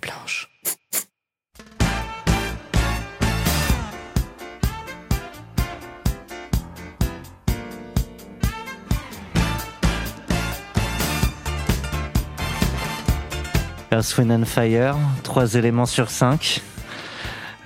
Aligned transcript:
blanche. 0.00 0.48
Earth, 13.92 14.20
and 14.20 14.44
Fire, 14.44 14.96
trois 15.24 15.54
éléments 15.54 15.86
sur 15.86 16.10
cinq. 16.10 16.62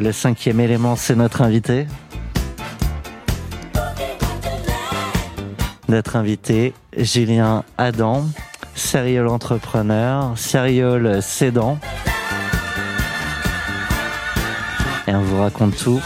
Le 0.01 0.11
cinquième 0.11 0.59
élément, 0.59 0.97
c'est 0.97 1.15
notre 1.15 1.43
invité. 1.43 1.87
Notre 5.89 6.17
invité, 6.17 6.73
Julien 6.97 7.63
Adam, 7.77 8.25
serial 8.75 9.29
entrepreneur, 9.29 10.37
serial 10.37 11.23
cédant. 11.23 11.79
Et 15.15 15.17
on 15.17 15.23
vous 15.23 15.39
raconte 15.39 15.77
tout 15.77 16.01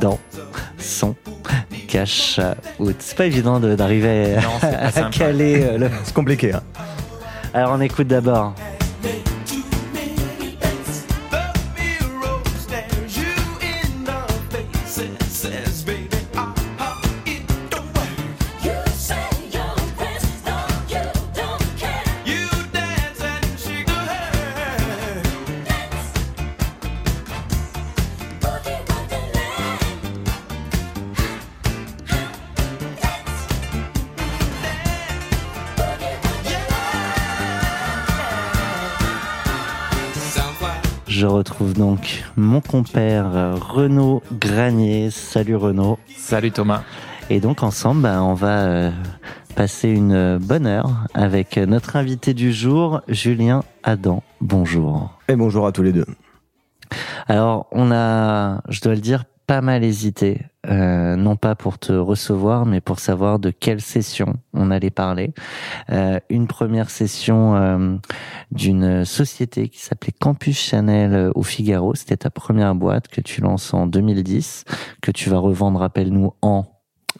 dans 0.00 0.18
son 0.78 1.14
cash 1.86 2.40
out. 2.80 2.96
C'est 2.98 3.16
pas 3.16 3.26
évident 3.26 3.60
d'arriver 3.60 4.34
à, 4.62 4.90
caler 5.10 5.62
euh, 5.62 5.78
le... 5.78 5.90
C'est 6.02 6.12
compliqué. 6.12 6.54
Hein. 6.54 6.62
Alors 7.54 7.70
on 7.74 7.80
écoute 7.80 8.08
d'abord. 8.08 8.56
Donc 41.76 42.24
mon 42.36 42.60
compère 42.60 43.56
Renaud 43.60 44.22
Granier. 44.32 45.10
Salut 45.10 45.56
Renaud. 45.56 45.98
Salut 46.16 46.50
Thomas. 46.50 46.82
Et 47.30 47.40
donc 47.40 47.62
ensemble, 47.62 48.02
bah, 48.02 48.22
on 48.22 48.34
va 48.34 48.64
euh, 48.64 48.90
passer 49.54 49.88
une 49.88 50.38
bonne 50.38 50.66
heure 50.66 50.90
avec 51.14 51.56
notre 51.56 51.96
invité 51.96 52.34
du 52.34 52.52
jour, 52.52 53.00
Julien 53.08 53.62
Adam. 53.82 54.22
Bonjour. 54.40 55.18
Et 55.28 55.36
bonjour 55.36 55.66
à 55.66 55.72
tous 55.72 55.82
les 55.82 55.92
deux. 55.92 56.06
Alors, 57.26 57.66
on 57.72 57.90
a, 57.90 58.60
je 58.68 58.80
dois 58.80 58.94
le 58.94 59.00
dire, 59.00 59.24
pas 59.46 59.60
mal 59.60 59.84
hésité, 59.84 60.42
euh, 60.68 61.14
non 61.14 61.36
pas 61.36 61.54
pour 61.54 61.78
te 61.78 61.92
recevoir, 61.92 62.66
mais 62.66 62.80
pour 62.80 62.98
savoir 62.98 63.38
de 63.38 63.50
quelle 63.50 63.80
session 63.80 64.34
on 64.52 64.70
allait 64.70 64.90
parler. 64.90 65.32
Euh, 65.90 66.18
une 66.28 66.48
première 66.48 66.90
session 66.90 67.54
euh, 67.54 67.96
d'une 68.50 69.04
société 69.04 69.68
qui 69.68 69.78
s'appelait 69.78 70.14
Campus 70.18 70.58
Chanel 70.58 71.30
au 71.34 71.42
Figaro. 71.42 71.94
C'était 71.94 72.16
ta 72.16 72.30
première 72.30 72.74
boîte 72.74 73.06
que 73.08 73.20
tu 73.20 73.40
lances 73.40 73.72
en 73.72 73.86
2010, 73.86 74.64
que 75.00 75.12
tu 75.12 75.30
vas 75.30 75.38
revendre, 75.38 75.78
rappelle-nous, 75.78 76.32
en 76.42 76.64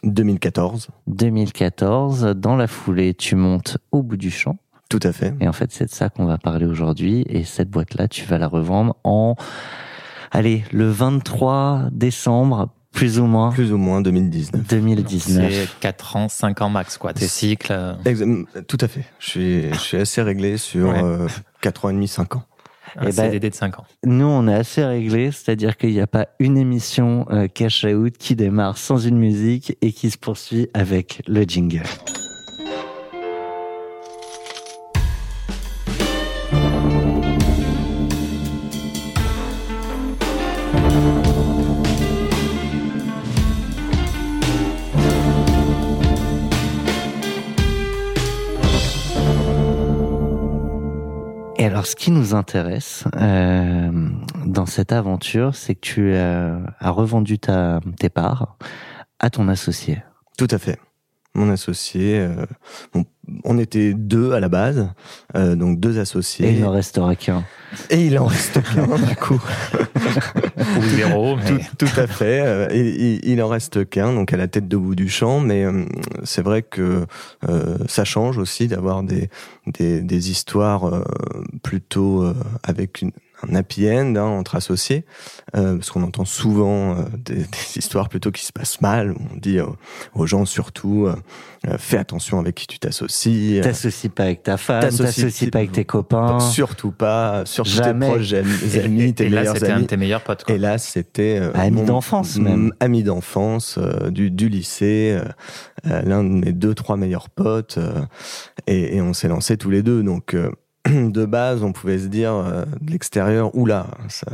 2014. 0.03 0.89
2014. 1.07 2.33
Dans 2.35 2.55
la 2.55 2.67
foulée, 2.67 3.13
tu 3.13 3.35
montes 3.35 3.77
au 3.91 4.03
bout 4.03 4.17
du 4.17 4.31
champ. 4.31 4.57
Tout 4.89 4.99
à 5.03 5.11
fait. 5.11 5.33
Et 5.39 5.47
en 5.47 5.53
fait, 5.53 5.71
c'est 5.71 5.85
de 5.85 5.91
ça 5.91 6.09
qu'on 6.09 6.25
va 6.25 6.37
parler 6.37 6.65
aujourd'hui. 6.65 7.25
Et 7.29 7.43
cette 7.43 7.69
boîte-là, 7.69 8.07
tu 8.07 8.25
vas 8.25 8.37
la 8.37 8.47
revendre 8.47 8.95
en 9.03 9.35
allez, 10.37 10.63
le 10.71 10.89
23 10.89 11.89
décembre, 11.91 12.69
plus 12.91 13.19
ou 13.19 13.25
moins. 13.25 13.51
Plus 13.51 13.73
ou 13.73 13.77
moins 13.77 14.01
2019. 14.01 14.67
2019. 14.67 15.51
C'est 15.51 15.79
4 15.79 16.15
ans, 16.15 16.29
5 16.29 16.61
ans 16.61 16.69
max, 16.69 16.97
quoi, 16.97 17.13
tes 17.13 17.27
cycles. 17.27 17.73
Tout 18.67 18.77
à 18.79 18.87
fait. 18.87 19.05
Je 19.19 19.29
suis, 19.29 19.73
je 19.73 19.79
suis 19.79 19.97
assez 19.97 20.21
réglé 20.21 20.57
sur 20.57 20.93
4 21.61 21.85
ans 21.85 21.89
et 21.89 21.93
demi, 21.93 22.07
5 22.07 22.35
ans. 22.35 22.43
Un 22.95 23.11
CDD 23.11 23.39
ben, 23.39 23.49
de 23.49 23.55
5 23.55 23.79
ans. 23.79 23.85
Nous, 24.05 24.25
on 24.25 24.47
est 24.47 24.53
assez 24.53 24.83
réglé, 24.83 25.31
c'est-à-dire 25.31 25.77
qu'il 25.77 25.91
n'y 25.91 26.01
a 26.01 26.07
pas 26.07 26.27
une 26.39 26.57
émission 26.57 27.25
euh, 27.29 27.47
cash 27.47 27.83
out 27.83 28.17
qui 28.17 28.35
démarre 28.35 28.77
sans 28.77 28.97
une 28.97 29.17
musique 29.17 29.77
et 29.81 29.91
qui 29.91 30.09
se 30.09 30.17
poursuit 30.17 30.69
avec 30.73 31.21
le 31.27 31.43
jingle. 31.43 31.83
Ce 51.87 51.95
qui 51.95 52.11
nous 52.11 52.35
intéresse 52.35 53.05
euh, 53.15 54.09
dans 54.45 54.65
cette 54.65 54.91
aventure, 54.91 55.55
c'est 55.55 55.75
que 55.75 55.79
tu 55.79 56.15
as 56.15 56.91
revendu 56.91 57.39
ta, 57.39 57.79
tes 57.97 58.09
parts 58.09 58.57
à 59.19 59.29
ton 59.29 59.47
associé. 59.47 60.03
Tout 60.37 60.47
à 60.51 60.57
fait. 60.57 60.79
Mon 61.37 61.49
associé, 61.51 62.19
euh, 62.19 62.45
on 63.43 63.59
était 63.59 63.93
deux 63.93 64.31
à 64.31 64.39
la 64.39 64.49
base, 64.49 64.89
euh, 65.35 65.55
donc 65.55 65.79
deux 65.79 65.99
associés. 65.99 66.47
Et 66.47 66.53
il 66.53 66.61
n'en 66.61 66.71
restera 66.71 67.15
qu'un. 67.15 67.43
Et 67.91 68.07
il 68.07 68.17
en 68.17 68.25
reste 68.25 68.61
qu'un, 68.63 68.87
du 69.07 69.15
coup. 69.15 69.39
Ou 70.79 70.83
zéro. 70.95 71.35
Mais... 71.35 71.59
Tout, 71.77 71.85
tout, 71.85 71.99
à 71.99 72.07
fait. 72.07 72.41
Euh, 72.43 72.67
il, 72.73 73.19
il 73.23 73.41
en 73.43 73.47
reste 73.47 73.87
qu'un, 73.87 74.13
donc 74.13 74.33
à 74.33 74.37
la 74.37 74.47
tête 74.47 74.67
de 74.67 74.77
bout 74.77 74.95
du 74.95 75.09
champ. 75.09 75.39
Mais 75.39 75.63
euh, 75.63 75.85
c'est 76.23 76.41
vrai 76.41 76.63
que 76.63 77.05
euh, 77.47 77.77
ça 77.87 78.03
change 78.03 78.37
aussi 78.39 78.67
d'avoir 78.67 79.03
des, 79.03 79.29
des, 79.67 80.01
des, 80.01 80.31
histoires 80.31 80.85
euh, 80.85 81.03
plutôt 81.61 82.25
avec 82.63 83.01
une, 83.01 83.11
un 83.43 83.55
happy 83.55 83.89
end 83.89 84.15
hein, 84.15 84.23
entre 84.23 84.55
associés, 84.55 85.05
euh, 85.55 85.75
parce 85.75 85.91
qu'on 85.91 86.03
entend 86.03 86.25
souvent 86.25 86.95
euh, 86.95 87.03
des, 87.17 87.35
des, 87.35 87.77
histoires 87.77 88.09
plutôt 88.09 88.31
qui 88.31 88.45
se 88.45 88.51
passent 88.51 88.81
mal. 88.81 89.11
Où 89.11 89.17
on 89.33 89.37
dit 89.37 89.59
aux 90.15 90.25
gens 90.25 90.45
surtout 90.45 91.07
euh, 91.07 91.77
fais 91.77 91.97
attention 91.97 92.39
avec 92.39 92.55
qui 92.55 92.67
tu 92.67 92.79
t'associes. 92.79 93.61
T'associes 93.61 94.09
pas 94.09 94.23
avec 94.23 94.43
ta 94.43 94.57
femme, 94.57 94.81
t'associes 94.81 95.51
pas 95.51 95.59
avec 95.59 95.71
tes 95.71 95.85
copains. 95.85 96.39
Surtout 96.39 96.91
pas, 96.91 97.45
surtout 97.45 97.69
Jamais. 97.71 98.07
tes 98.07 98.13
proches 98.13 98.33
amis, 98.33 99.03
et, 99.03 99.13
tes 99.13 99.25
et 99.25 99.29
meilleurs 99.29 99.53
là, 99.53 99.59
c'était 99.59 99.71
un 99.71 99.81
de 99.81 99.85
tes 99.85 99.97
meilleurs 99.97 100.23
potes. 100.23 100.43
Quoi. 100.43 100.55
Et 100.55 100.57
là, 100.57 100.77
c'était 100.77 101.41
ami 101.53 101.83
d'enfance 101.83 102.37
même, 102.37 102.73
ami 102.79 103.03
d'enfance 103.03 103.79
du, 104.09 104.31
du, 104.31 104.49
lycée, 104.49 105.19
l'un 105.83 106.23
de 106.23 106.29
mes 106.29 106.53
deux 106.53 106.73
trois 106.73 106.97
meilleurs 106.97 107.29
potes, 107.29 107.79
et, 108.65 108.95
et, 108.95 109.01
on 109.01 109.13
s'est 109.13 109.27
lancé 109.27 109.57
tous 109.57 109.69
les 109.69 109.83
deux. 109.83 110.03
Donc 110.03 110.35
de 111.11 111.25
base, 111.25 111.63
on 111.63 111.71
pouvait 111.71 111.99
se 111.99 112.07
dire 112.07 112.33
euh, 112.33 112.65
de 112.81 112.91
l'extérieur, 112.91 113.55
oula, 113.55 113.87
ça, 114.09 114.27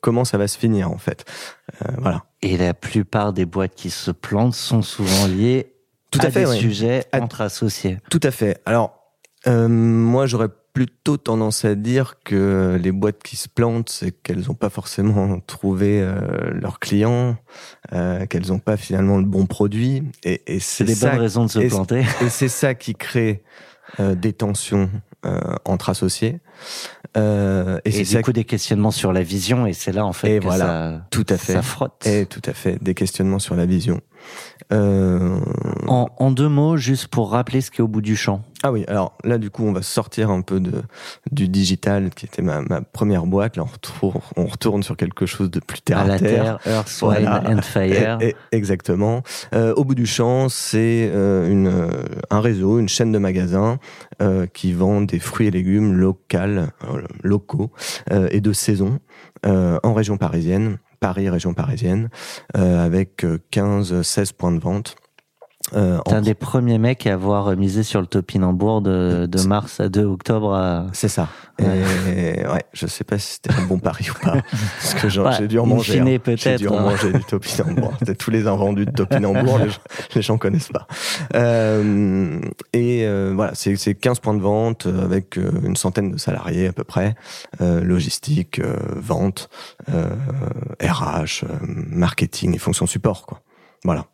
comment 0.00 0.24
ça 0.24 0.38
va 0.38 0.48
se 0.48 0.58
finir 0.58 0.90
en 0.90 0.98
fait? 0.98 1.24
Euh, 1.82 1.92
voilà. 1.98 2.24
Et 2.42 2.56
la 2.56 2.74
plupart 2.74 3.32
des 3.32 3.44
boîtes 3.44 3.74
qui 3.74 3.90
se 3.90 4.10
plantent 4.10 4.54
sont 4.54 4.82
souvent 4.82 5.26
liées 5.26 5.74
tout 6.10 6.20
à, 6.22 6.30
fait, 6.30 6.44
des 6.44 6.56
sujets 6.56 7.04
entre 7.12 7.40
associés. 7.42 7.98
Tout 8.10 8.20
à 8.22 8.30
fait. 8.30 8.60
Alors, 8.66 9.00
euh, 9.46 9.68
moi, 9.68 10.26
j'aurais 10.26 10.48
plutôt 10.72 11.16
tendance 11.16 11.64
à 11.64 11.74
dire 11.74 12.16
que 12.24 12.78
les 12.80 12.92
boîtes 12.92 13.22
qui 13.22 13.36
se 13.36 13.48
plantent, 13.48 13.88
c'est 13.88 14.12
qu'elles 14.12 14.46
n'ont 14.46 14.54
pas 14.54 14.70
forcément 14.70 15.40
trouvé 15.40 16.00
euh, 16.00 16.50
leurs 16.52 16.78
clients, 16.78 17.36
euh, 17.92 18.26
qu'elles 18.26 18.48
n'ont 18.48 18.58
pas 18.58 18.76
finalement 18.76 19.18
le 19.18 19.24
bon 19.24 19.46
produit. 19.46 20.02
Et, 20.24 20.54
et 20.54 20.60
c'est 20.60 20.84
des 20.84 20.94
bonnes 20.94 21.18
raisons 21.18 21.44
de 21.44 21.50
se 21.50 21.60
planter. 21.60 22.04
Et 22.22 22.28
c'est 22.28 22.48
ça 22.48 22.74
qui 22.74 22.94
crée 22.94 23.42
euh, 23.98 24.14
des 24.14 24.32
tensions 24.32 24.90
entre 25.64 25.90
associés. 25.90 26.40
Euh, 27.16 27.80
et, 27.84 28.00
et 28.00 28.04
du 28.04 28.22
coup, 28.22 28.32
des 28.32 28.44
questionnements 28.44 28.90
sur 28.90 29.12
la 29.12 29.22
vision, 29.22 29.66
et 29.66 29.72
c'est 29.72 29.92
là 29.92 30.06
en 30.06 30.12
fait 30.12 30.36
et 30.36 30.38
que 30.38 30.44
voilà, 30.44 30.66
ça, 30.66 31.06
tout 31.10 31.26
à 31.28 31.36
fait. 31.36 31.54
ça 31.54 31.62
frotte. 31.62 32.06
Et 32.06 32.26
tout 32.26 32.42
à 32.44 32.52
fait, 32.52 32.82
des 32.82 32.94
questionnements 32.94 33.38
sur 33.38 33.56
la 33.56 33.66
vision. 33.66 34.00
Euh... 34.72 35.38
En, 35.88 36.08
en, 36.18 36.30
deux 36.30 36.48
mots, 36.48 36.76
juste 36.76 37.08
pour 37.08 37.32
rappeler 37.32 37.60
ce 37.60 37.70
qui 37.70 37.80
est 37.80 37.84
au 37.84 37.88
bout 37.88 38.02
du 38.02 38.14
champ. 38.14 38.42
Ah 38.62 38.70
oui, 38.70 38.84
alors 38.86 39.16
là, 39.24 39.38
du 39.38 39.50
coup, 39.50 39.64
on 39.64 39.72
va 39.72 39.82
sortir 39.82 40.30
un 40.30 40.42
peu 40.42 40.60
de, 40.60 40.82
du 41.32 41.48
digital, 41.48 42.10
qui 42.10 42.26
était 42.26 42.42
ma, 42.42 42.60
ma 42.60 42.80
première 42.80 43.26
boîte. 43.26 43.56
Là, 43.56 43.64
on 43.64 43.66
retourne, 43.66 44.20
on 44.36 44.46
retourne 44.46 44.82
sur 44.82 44.96
quelque 44.96 45.26
chose 45.26 45.50
de 45.50 45.58
plus 45.60 45.80
terre 45.80 45.98
à, 45.98 46.02
à 46.02 46.06
la 46.06 46.18
terre. 46.18 46.58
Earth, 46.66 46.98
voilà. 47.00 47.42
and 47.46 47.62
Fire. 47.62 48.18
Et, 48.20 48.28
et, 48.28 48.36
exactement. 48.52 49.22
Euh, 49.54 49.74
au 49.74 49.84
bout 49.84 49.94
du 49.94 50.06
champ, 50.06 50.48
c'est 50.48 51.10
euh, 51.12 51.50
une, 51.50 51.72
un 52.30 52.40
réseau, 52.40 52.78
une 52.78 52.88
chaîne 52.88 53.12
de 53.12 53.18
magasins 53.18 53.78
qui 54.52 54.74
vend 54.74 55.00
des 55.00 55.18
fruits 55.18 55.46
et 55.46 55.50
légumes 55.50 55.94
locaux 57.22 57.70
et 58.30 58.40
de 58.42 58.52
saison 58.52 58.98
en 59.44 59.94
région 59.94 60.18
parisienne. 60.18 60.76
Paris, 61.00 61.28
région 61.28 61.54
parisienne, 61.54 62.10
euh, 62.56 62.84
avec 62.84 63.24
15-16 63.50 64.32
points 64.34 64.52
de 64.52 64.60
vente. 64.60 64.96
Euh, 65.74 65.98
T'es 66.06 66.14
un 66.14 66.22
des 66.22 66.34
premiers 66.34 66.78
mecs 66.78 67.06
à 67.06 67.12
avoir 67.12 67.54
misé 67.54 67.82
sur 67.82 68.00
le 68.00 68.06
topinambour 68.06 68.80
de, 68.80 69.26
de 69.26 69.42
mars 69.42 69.78
à 69.78 69.88
2 69.88 70.04
octobre. 70.04 70.54
À... 70.54 70.86
C'est 70.92 71.08
ça. 71.08 71.28
Et 71.58 72.46
ouais, 72.46 72.64
je 72.72 72.86
sais 72.86 73.04
pas 73.04 73.18
si 73.18 73.34
c'était 73.34 73.52
un 73.52 73.66
bon 73.66 73.78
pari 73.78 74.08
ou 74.10 74.14
pas. 74.24 74.32
Parce 74.50 74.94
que 74.94 75.08
j'ai 75.08 75.48
dû 75.48 75.58
en 75.58 75.66
manger. 75.66 76.00
Hein. 76.00 76.18
J'ai 76.36 76.56
dû 76.56 76.68
en 76.68 76.78
hein. 76.78 76.82
manger 76.82 77.12
du 77.12 77.24
topinambour. 77.24 77.92
tous 78.18 78.30
les 78.30 78.46
invendus 78.46 78.86
de 78.86 78.90
topinambour, 78.90 79.58
les, 79.58 79.70
les, 80.14 80.22
gens 80.22 80.38
connaissent 80.38 80.70
pas. 80.70 80.86
Euh, 81.34 82.40
et 82.72 83.04
euh, 83.04 83.32
voilà, 83.34 83.52
c'est 83.54 83.94
15 83.94 84.20
points 84.20 84.34
de 84.34 84.40
vente 84.40 84.86
avec 84.86 85.36
euh, 85.36 85.50
une 85.64 85.76
centaine 85.76 86.12
de 86.12 86.16
salariés 86.16 86.68
à 86.68 86.72
peu 86.72 86.84
près. 86.84 87.14
Euh, 87.60 87.82
logistique, 87.82 88.60
vente, 88.96 89.50
RH, 89.88 91.44
marketing 91.60 92.54
et 92.54 92.58
fonction 92.58 92.86
support. 92.86 93.26
Quoi. 93.26 93.40
Voilà. 93.84 94.06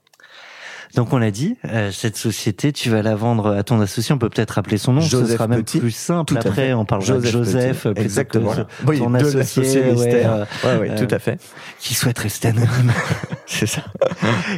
Donc 0.94 1.12
on 1.12 1.18
l'a 1.18 1.30
dit, 1.30 1.56
euh, 1.64 1.90
cette 1.90 2.16
société, 2.16 2.72
tu 2.72 2.90
vas 2.90 3.02
la 3.02 3.14
vendre 3.14 3.54
à 3.54 3.62
ton 3.62 3.80
associé. 3.80 4.14
On 4.14 4.18
peut 4.18 4.28
peut-être 4.28 4.52
rappeler 4.52 4.78
son 4.78 4.92
nom. 4.92 5.00
Joseph 5.00 5.28
ce 5.28 5.32
sera 5.34 5.48
même 5.48 5.64
plus 5.64 5.90
simple. 5.90 6.36
Après, 6.36 6.72
on 6.72 6.84
parlera 6.84 7.18
de 7.18 7.26
Joseph. 7.26 7.86
Exactement. 7.96 8.52
oui, 8.86 8.98
ton 8.98 9.14
associé, 9.14 9.82
mystère. 9.92 10.46
Ouais, 10.64 10.76
ouais, 10.78 10.94
tout 10.94 11.12
à 11.14 11.18
fait. 11.18 11.40
Qui 11.80 11.94
souhaite 11.94 12.18
rester 12.18 12.48
anonyme. 12.48 12.92
C'est 13.46 13.66
ça. 13.66 13.82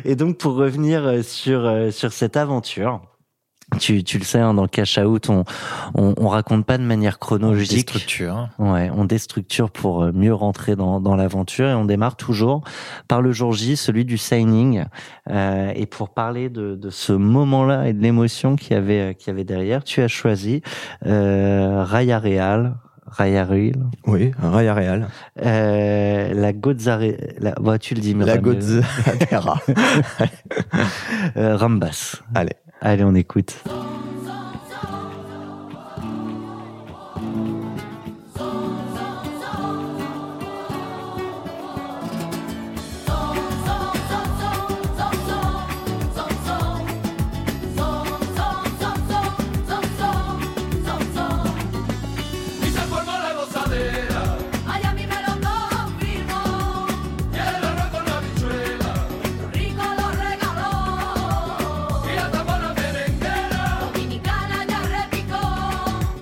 Et 0.04 0.16
donc 0.16 0.38
pour 0.38 0.54
revenir 0.54 1.04
euh, 1.06 1.22
sur 1.22 1.64
euh, 1.64 1.90
sur 1.90 2.12
cette 2.12 2.36
aventure. 2.36 3.00
Tu, 3.78 4.02
tu 4.02 4.18
le 4.18 4.24
sais, 4.24 4.38
hein, 4.38 4.54
dans 4.54 4.62
le 4.62 4.68
cash 4.68 4.96
out, 4.98 5.28
on, 5.28 5.44
on, 5.94 6.14
on 6.16 6.28
raconte 6.28 6.64
pas 6.64 6.78
de 6.78 6.82
manière 6.82 7.18
chronologique. 7.18 7.90
On 7.90 7.92
déstructure. 7.92 8.48
Ouais, 8.58 8.90
on 8.94 9.04
déstructure 9.04 9.70
pour 9.70 10.02
euh, 10.02 10.12
mieux 10.12 10.32
rentrer 10.32 10.74
dans, 10.74 11.00
dans 11.00 11.16
l'aventure 11.16 11.68
et 11.68 11.74
on 11.74 11.84
démarre 11.84 12.16
toujours 12.16 12.62
par 13.08 13.20
le 13.20 13.30
jour 13.30 13.52
J, 13.52 13.76
celui 13.76 14.06
du 14.06 14.16
signing. 14.16 14.84
Euh, 15.30 15.70
et 15.76 15.84
pour 15.84 16.08
parler 16.08 16.48
de, 16.48 16.76
de 16.76 16.90
ce 16.90 17.12
moment-là 17.12 17.88
et 17.88 17.92
de 17.92 18.00
l'émotion 18.02 18.56
qu'il 18.56 18.72
y 18.72 18.76
avait, 18.76 19.14
qu'il 19.18 19.28
y 19.28 19.30
avait 19.30 19.44
derrière, 19.44 19.84
tu 19.84 20.00
as 20.00 20.08
choisi 20.08 20.62
euh, 21.06 21.84
Raya 21.84 22.18
Real, 22.18 22.74
Raya 23.06 23.44
Real. 23.44 23.76
Oui, 24.06 24.32
Raya 24.40 24.74
Real. 24.74 25.08
Euh, 25.44 26.34
la 26.34 26.52
Godzare, 26.52 27.00
la, 27.38 27.52
bah, 27.52 27.78
tu 27.78 27.94
le 27.94 28.00
dis, 28.00 28.14
La 28.14 28.38
Godzara. 28.38 29.60
euh, 31.36 31.56
Rambas. 31.56 32.16
Allez. 32.34 32.56
Allez, 32.80 33.02
on 33.04 33.14
écoute. 33.14 33.64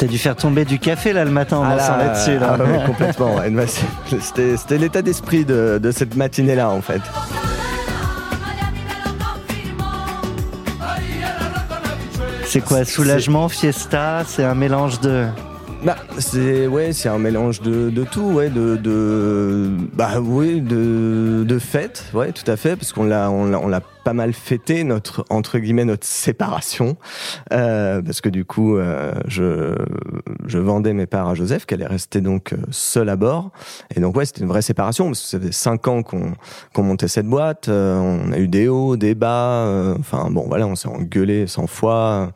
T'as 0.07 0.13
dû 0.13 0.19
faire 0.19 0.37
tomber 0.37 0.65
du 0.65 0.79
café 0.79 1.13
là 1.13 1.25
le 1.25 1.33
matin 1.33 1.57
en 1.57 1.65
ah 1.65 1.75
là-dessus. 1.75 2.39
Là. 2.39 2.57
Ah 2.61 2.87
complètement. 2.87 3.41
C'était 4.21 4.79
l'état 4.79 5.03
d'esprit 5.03 5.45
de, 5.45 5.81
de 5.83 5.91
cette 5.91 6.15
matinée-là 6.15 6.71
en 6.71 6.81
fait. 6.81 7.01
C'est 12.45 12.61
quoi 12.61 12.85
Soulagement, 12.85 13.49
fiesta 13.49 14.23
C'est 14.25 14.45
un 14.45 14.55
mélange 14.55 15.01
de. 15.01 15.27
Bah, 15.85 15.97
c'est 16.19 16.69
ouais, 16.69 16.93
c'est 16.93 17.09
un 17.09 17.19
mélange 17.19 17.61
de, 17.61 17.91
de 17.91 18.05
tout, 18.05 18.31
ouais, 18.31 18.49
de, 18.49 18.77
de 18.77 19.73
bah 19.93 20.21
oui, 20.21 20.61
de 20.61 21.45
de 21.45 21.59
fête, 21.59 22.05
ouais, 22.15 22.31
tout 22.31 22.49
à 22.49 22.57
fait, 22.57 22.77
parce 22.77 22.93
qu'on 22.93 23.05
l'a 23.05 23.29
on 23.31 23.47
l'a 23.47 23.59
on 23.59 23.67
l'a 23.67 23.81
pas 24.07 24.13
mal 24.13 24.35
fêté 24.35 24.85
notre 24.85 25.25
entre 25.31 25.59
guillemets 25.59 25.85
notre 25.85 26.07
séparation. 26.07 26.97
Euh, 27.53 28.01
parce 28.01 28.21
que 28.21 28.29
du 28.29 28.45
coup 28.45 28.77
euh, 28.77 29.13
je 29.27 29.75
je 30.47 30.59
vendais 30.59 30.93
mes 30.93 31.07
parts 31.07 31.29
à 31.29 31.35
Joseph 31.35 31.67
qu'elle 31.67 31.83
est 31.83 31.89
restée 31.89 32.21
donc 32.21 32.53
euh, 32.53 32.57
seule 32.71 33.09
à 33.09 33.17
bord. 33.17 33.51
Et 33.97 33.99
donc 33.99 34.17
ouais 34.17 34.25
c'était 34.25 34.43
une 34.43 34.47
vraie 34.47 34.63
séparation 34.63 35.07
parce 35.07 35.23
que 35.23 35.27
ça 35.27 35.41
faisait 35.41 35.51
cinq 35.51 35.89
ans 35.89 36.05
qu'on 36.05 36.35
qu'on 36.73 36.85
montait 36.85 37.09
cette 37.09 37.27
boîte 37.27 37.69
euh, 37.69 37.99
on 37.99 38.31
a 38.31 38.39
eu 38.39 38.47
des 38.47 38.69
hauts 38.69 38.97
des 38.97 39.17
bas 39.17 39.95
enfin 39.99 40.31
bon 40.31 40.45
voilà 40.47 40.69
on 40.69 40.77
s'est 40.77 40.87
engueulé 40.87 41.49
100 41.49 41.67
fois. 41.67 42.31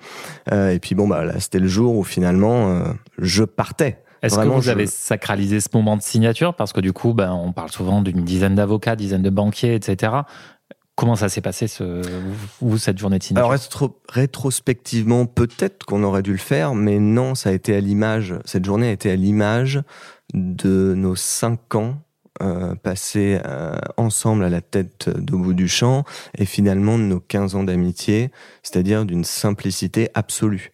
Et 0.50 0.80
puis 0.80 0.96
bon 0.96 1.06
bah 1.06 1.24
là 1.24 1.38
c'était 1.38 1.60
le 1.60 1.68
jour 1.68 1.96
où 1.96 2.02
finalement 2.02 2.82
je 3.18 3.44
partais. 3.44 4.02
Est-ce 4.22 4.36
que 4.36 4.48
vous 4.48 4.68
avez 4.68 4.86
sacralisé 4.86 5.60
ce 5.60 5.68
moment 5.72 5.96
de 5.96 6.02
signature? 6.02 6.54
Parce 6.54 6.72
que 6.72 6.80
du 6.80 6.92
coup, 6.92 7.14
ben, 7.14 7.32
on 7.32 7.52
parle 7.52 7.70
souvent 7.70 8.02
d'une 8.02 8.22
dizaine 8.22 8.54
d'avocats, 8.54 8.96
dizaine 8.96 9.22
de 9.22 9.30
banquiers, 9.30 9.74
etc. 9.74 10.12
Comment 11.00 11.16
ça 11.16 11.30
s'est 11.30 11.40
passé, 11.40 11.66
ce, 11.66 12.02
cette 12.76 12.98
journée 12.98 13.18
de 13.18 13.38
Alors, 13.38 13.54
rétrospectivement, 14.10 15.24
peut-être 15.24 15.86
qu'on 15.86 16.02
aurait 16.02 16.20
dû 16.20 16.32
le 16.32 16.36
faire, 16.36 16.74
mais 16.74 16.98
non, 16.98 17.34
ça 17.34 17.48
a 17.48 17.52
été 17.52 17.74
à 17.74 17.80
l'image, 17.80 18.34
cette 18.44 18.66
journée 18.66 18.88
a 18.88 18.92
été 18.92 19.10
à 19.10 19.16
l'image 19.16 19.80
de 20.34 20.92
nos 20.94 21.16
cinq 21.16 21.74
ans 21.74 21.94
euh, 22.42 22.74
passés 22.74 23.40
euh, 23.46 23.78
ensemble 23.96 24.44
à 24.44 24.50
la 24.50 24.60
tête 24.60 25.08
d'Au 25.08 25.38
bout 25.38 25.54
du 25.54 25.68
champ 25.68 26.04
et 26.36 26.44
finalement 26.44 26.98
de 26.98 27.04
nos 27.04 27.20
15 27.20 27.54
ans 27.54 27.64
d'amitié, 27.64 28.30
c'est-à-dire 28.62 29.06
d'une 29.06 29.24
simplicité 29.24 30.10
absolue. 30.12 30.72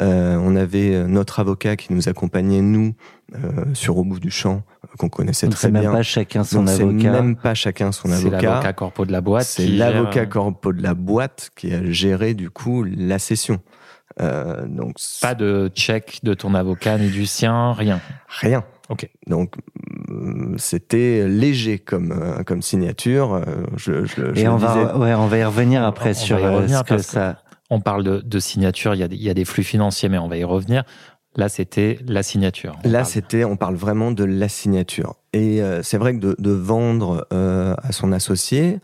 Euh, 0.00 0.36
on 0.36 0.56
avait 0.56 0.94
euh, 0.94 1.06
notre 1.06 1.40
avocat 1.40 1.76
qui 1.76 1.92
nous 1.92 2.08
accompagnait, 2.08 2.62
nous, 2.62 2.94
euh, 3.34 3.64
sur 3.74 3.96
Au 3.96 4.04
bout 4.04 4.20
du 4.20 4.30
champ, 4.30 4.62
qu'on 4.98 5.08
connaissait 5.08 5.48
très 5.48 5.70
bien. 5.70 5.80
C'est 5.80 5.86
même 5.86 5.96
pas 5.96 6.02
chacun 6.02 6.44
son 6.44 6.66
avocat. 6.66 6.98
C'est 7.00 7.10
même 7.10 7.36
pas 7.36 7.54
chacun 7.54 7.92
son 7.92 8.10
avocat. 8.10 8.38
C'est 8.38 8.46
l'avocat 8.46 8.72
corpo 8.72 9.04
de 9.04 9.12
la 9.12 9.20
boîte. 9.20 9.46
C'est 9.46 9.66
l'avocat 9.66 10.26
corpo 10.26 10.72
de 10.72 10.82
la 10.82 10.94
boîte 10.94 11.50
qui 11.56 11.72
a 11.72 11.84
géré, 11.90 12.34
du 12.34 12.50
coup, 12.50 12.84
la 12.84 13.18
session. 13.18 13.60
Euh, 14.20 14.66
donc 14.66 14.96
pas 15.22 15.34
de 15.34 15.70
check 15.74 16.20
de 16.22 16.34
ton 16.34 16.54
avocat 16.54 16.98
ni 16.98 17.08
du 17.08 17.24
sien, 17.24 17.72
rien. 17.72 18.00
Rien. 18.28 18.62
Ok. 18.90 19.08
Donc 19.26 19.54
mm, 20.08 20.58
c'était 20.58 21.26
léger 21.26 21.78
comme 21.78 22.42
comme 22.44 22.60
signature. 22.60 23.42
Je, 23.76 24.04
je, 24.04 24.38
Et 24.38 24.48
on 24.48 24.58
va 24.58 24.98
ouais, 24.98 25.14
on 25.14 25.28
va 25.28 25.38
y 25.38 25.44
revenir 25.44 25.82
après 25.82 26.12
sur 26.12 26.38
ce 26.38 26.82
que 26.82 26.98
ça 26.98 27.38
on 27.72 27.80
parle 27.80 28.22
de, 28.22 28.38
signature, 28.38 28.94
il 28.94 29.00
y, 29.00 29.30
a 29.30 29.34
des, 29.34 29.44
flux 29.46 29.62
financiers, 29.62 30.10
mais 30.10 30.18
on 30.18 30.28
va 30.28 30.36
y 30.36 30.44
revenir. 30.44 30.84
Là, 31.36 31.48
c'était 31.48 31.98
la 32.06 32.22
signature. 32.22 32.78
Là, 32.84 33.04
c'était, 33.04 33.44
on 33.44 33.56
parle 33.56 33.76
vraiment 33.76 34.10
de 34.10 34.24
la 34.24 34.48
signature. 34.48 35.14
Et 35.32 35.62
euh, 35.62 35.82
c'est 35.82 35.96
vrai 35.96 36.14
que 36.14 36.36
de, 36.38 36.52
vendre 36.52 37.26
euh, 37.32 37.74
à 37.82 37.92
son 37.92 38.12
associé, 38.12 38.80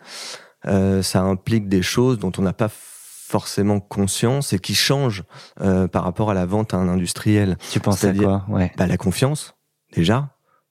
euh, 0.66 1.02
ça 1.02 1.20
implique 1.20 1.68
des 1.68 1.82
choses 1.82 2.18
dont 2.18 2.32
on 2.38 2.42
n'a 2.42 2.54
pas 2.54 2.70
forcément 2.70 3.80
conscience 3.80 4.54
et 4.54 4.58
qui 4.58 4.74
changent 4.74 5.24
par 5.56 6.02
rapport 6.02 6.30
à 6.30 6.34
la 6.34 6.46
vente 6.46 6.72
à 6.72 6.78
un 6.78 6.88
industriel. 6.88 7.58
Tu 7.70 7.78
penses 7.78 8.02
à 8.04 8.14
quoi? 8.14 8.46
Ouais. 8.48 8.72
bah, 8.78 8.86
La 8.86 8.96
confiance, 8.96 9.54
déjà, 9.92 10.30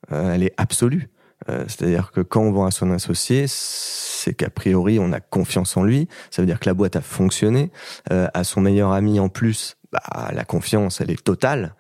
elle 0.09 0.41
est 0.41 0.55
absolue. 0.57 1.11
C'est-à-dire 1.47 2.11
que 2.11 2.21
quand 2.21 2.41
on 2.41 2.51
vend 2.51 2.65
à 2.65 2.71
son 2.71 2.89
associé, 2.89 3.45
c'est 3.47 4.33
qu'a 4.33 4.49
priori 4.49 4.99
on 4.99 5.11
a 5.13 5.19
confiance 5.19 5.77
en 5.77 5.83
lui. 5.83 6.07
Ça 6.31 6.41
veut 6.41 6.45
dire 6.45 6.59
que 6.59 6.67
la 6.67 6.73
boîte 6.73 6.95
a 6.95 7.01
fonctionné. 7.01 7.71
Euh, 8.11 8.27
à 8.33 8.43
son 8.43 8.61
meilleur 8.61 8.91
ami 8.91 9.19
en 9.19 9.29
plus, 9.29 9.77
bah, 9.97 10.29
la 10.33 10.45
confiance 10.45 11.01
elle 11.01 11.11
est 11.11 11.23
totale. 11.23 11.75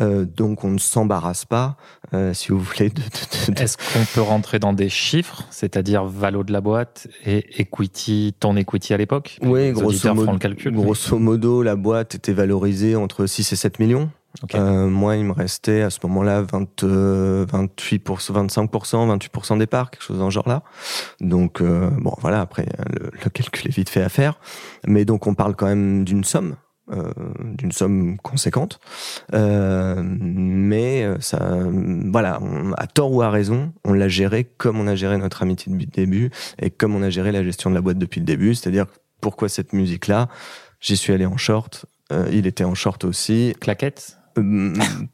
Euh, 0.00 0.24
donc 0.24 0.64
on 0.64 0.70
ne 0.70 0.78
s'embarrasse 0.78 1.44
pas, 1.44 1.76
euh, 2.12 2.34
si 2.34 2.50
vous 2.50 2.58
voulez. 2.58 2.90
De, 2.90 3.02
Est-ce 3.60 3.76
qu'on 3.76 4.04
peut 4.14 4.20
rentrer 4.22 4.58
dans 4.58 4.72
des 4.72 4.88
chiffres, 4.88 5.44
c'est-à-dire 5.50 6.04
valo 6.04 6.44
de 6.44 6.52
la 6.52 6.60
boîte 6.60 7.08
et 7.24 7.60
equity, 7.60 8.34
ton 8.38 8.56
equity 8.56 8.94
à 8.94 8.96
l'époque? 8.96 9.38
Oui, 9.42 9.72
grosso 9.72 10.12
modo, 10.14 10.38
grosso 10.72 11.18
modo, 11.18 11.62
la 11.62 11.76
boîte 11.76 12.14
était 12.14 12.32
valorisée 12.32 12.96
entre 12.96 13.26
6 13.26 13.52
et 13.52 13.56
7 13.56 13.78
millions. 13.78 14.10
Euh, 14.54 14.86
moi, 14.88 15.16
il 15.16 15.24
me 15.24 15.32
restait 15.32 15.82
à 15.82 15.90
ce 15.90 15.98
moment-là 16.04 16.42
20, 16.42 16.84
28 16.84 18.02
25 18.30 18.70
28 18.70 19.58
des 19.58 19.66
parts, 19.66 19.90
quelque 19.90 20.02
chose 20.02 20.18
dans 20.18 20.30
ce 20.30 20.34
genre-là. 20.34 20.62
Donc 21.20 21.60
euh, 21.60 21.90
bon, 21.98 22.12
voilà. 22.20 22.40
Après, 22.40 22.66
le, 23.00 23.10
le, 23.12 23.30
calcul 23.30 23.68
est 23.68 23.74
vite 23.74 23.88
fait 23.88 24.02
à 24.02 24.08
faire, 24.08 24.38
mais 24.86 25.04
donc 25.04 25.26
on 25.26 25.34
parle 25.34 25.54
quand 25.56 25.66
même 25.66 26.04
d'une 26.04 26.24
somme. 26.24 26.56
Euh, 26.92 27.10
d'une 27.40 27.72
somme 27.72 28.16
conséquente, 28.18 28.78
euh, 29.34 30.00
mais 30.04 31.04
ça, 31.18 31.58
voilà, 32.12 32.38
on, 32.40 32.74
à 32.74 32.86
tort 32.86 33.10
ou 33.12 33.22
à 33.22 33.30
raison, 33.30 33.72
on 33.84 33.92
l'a 33.92 34.06
géré 34.06 34.44
comme 34.44 34.78
on 34.78 34.86
a 34.86 34.94
géré 34.94 35.18
notre 35.18 35.42
amitié 35.42 35.72
depuis 35.72 35.86
le 35.86 35.90
début 35.90 36.30
et 36.62 36.70
comme 36.70 36.94
on 36.94 37.02
a 37.02 37.10
géré 37.10 37.32
la 37.32 37.42
gestion 37.42 37.70
de 37.70 37.74
la 37.74 37.80
boîte 37.80 37.98
depuis 37.98 38.20
le 38.20 38.26
début. 38.26 38.54
C'est-à-dire 38.54 38.86
pourquoi 39.20 39.48
cette 39.48 39.72
musique-là? 39.72 40.28
J'y 40.80 40.96
suis 40.96 41.12
allé 41.12 41.26
en 41.26 41.36
short, 41.36 41.86
euh, 42.12 42.28
il 42.32 42.46
était 42.46 42.62
en 42.62 42.74
short 42.74 43.04
aussi. 43.04 43.54
Claquette 43.60 44.15
Euh, 44.15 44.15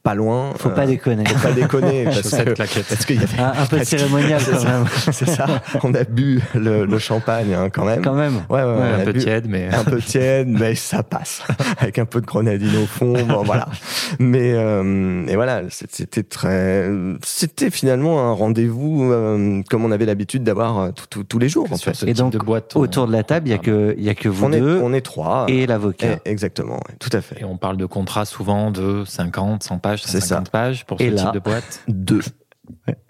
pas 0.03 0.15
loin. 0.15 0.53
Faut 0.57 0.69
pas 0.69 0.85
déconner. 0.85 1.25
Faut 1.25 1.47
pas 1.47 1.53
déconner 1.53 2.03
parce 2.05 2.21
que 2.31 2.51
claquette. 2.51 2.85
parce 2.87 3.05
qu'il 3.05 3.15
y 3.19 3.23
avait 3.23 3.39
Un, 3.39 3.53
un 3.61 3.65
peu 3.65 3.77
que- 3.79 3.85
cérémonial 3.85 4.41
c'est 4.41 4.51
quand 4.51 4.59
ça. 4.59 4.69
même. 4.79 4.85
c'est 5.11 5.29
ça. 5.29 5.45
On 5.83 5.93
a 5.93 6.03
bu 6.03 6.41
le, 6.55 6.85
le 6.85 6.99
champagne 6.99 7.53
hein, 7.53 7.69
quand 7.71 7.85
même. 7.85 8.01
Quand 8.01 8.13
même. 8.13 8.35
Ouais, 8.49 8.61
ouais, 8.61 8.63
ouais, 8.63 8.75
on 8.77 8.81
un 8.81 8.99
a 8.99 9.03
peu 9.03 9.13
bu- 9.13 9.19
tiède, 9.19 9.45
mais 9.47 9.69
un 9.73 9.83
peu 9.83 9.99
tiède, 10.01 10.47
mais 10.47 10.75
ça 10.75 11.03
passe. 11.03 11.41
Avec 11.79 11.99
un 11.99 12.05
peu 12.05 12.21
de 12.21 12.25
grenadine 12.25 12.75
au 12.81 12.85
fond, 12.85 13.13
bon 13.23 13.43
voilà. 13.43 13.67
Mais 14.19 14.53
euh, 14.53 15.25
et 15.27 15.35
voilà, 15.35 15.61
c'était 15.69 16.23
très, 16.23 16.89
c'était 17.23 17.69
finalement 17.71 18.29
un 18.29 18.33
rendez-vous 18.33 19.11
euh, 19.11 19.61
comme 19.69 19.85
on 19.85 19.91
avait 19.91 20.05
l'habitude 20.05 20.43
d'avoir 20.43 20.79
euh, 20.79 20.89
tous 21.27 21.39
les 21.39 21.49
jours 21.49 21.67
en 21.71 21.77
fait. 21.77 22.03
Et 22.07 22.13
donc, 22.13 22.33
de 22.33 22.37
boîte. 22.39 22.75
Autour 22.75 23.07
de 23.07 23.11
la 23.11 23.23
table, 23.23 23.47
il 23.47 23.51
y 23.51 23.53
a 23.53 23.57
que, 23.57 23.95
il 23.97 24.03
y 24.03 24.09
a 24.09 24.15
que 24.15 24.29
vous 24.29 24.45
On 24.45 24.51
est, 24.51 24.59
deux 24.59 24.79
on 24.83 24.93
est 24.93 25.01
trois. 25.01 25.45
et 25.47 25.65
l'avocat. 25.67 26.19
Eh, 26.25 26.29
exactement, 26.29 26.79
tout 26.99 27.09
à 27.13 27.21
fait. 27.21 27.41
Et 27.41 27.43
on 27.45 27.57
parle 27.57 27.77
de 27.77 27.85
contrats 27.85 28.25
souvent 28.25 28.71
de 28.71 29.03
50, 29.13 29.63
100 29.63 29.77
pages, 29.79 30.03
C'est 30.03 30.19
150 30.21 30.49
pages 30.49 30.85
pour 30.85 30.99
ce 30.99 31.03
Et 31.03 31.09
là- 31.11 31.23
type 31.23 31.33
de 31.33 31.39
boîte. 31.39 31.81
Deux. 31.87 32.21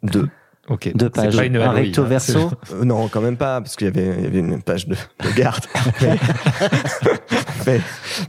Deux. 0.03 0.29
Ok. 0.69 0.91
Deux 0.95 1.09
pages. 1.09 1.35
pas 1.35 1.45
une 1.45 1.57
Un 1.57 1.71
recto 1.71 2.03
hein. 2.03 2.05
verso. 2.05 2.51
Euh, 2.73 2.85
non, 2.85 3.07
quand 3.09 3.19
même 3.21 3.35
pas, 3.37 3.59
parce 3.61 3.75
qu'il 3.75 3.87
y 3.87 3.89
avait, 3.89 4.15
il 4.17 4.23
y 4.23 4.27
avait 4.27 4.39
une 4.39 4.61
page 4.61 4.87
de, 4.87 4.95
de 4.95 5.35
garde. 5.35 5.65
mais, 6.01 6.17
mais, 7.67 7.81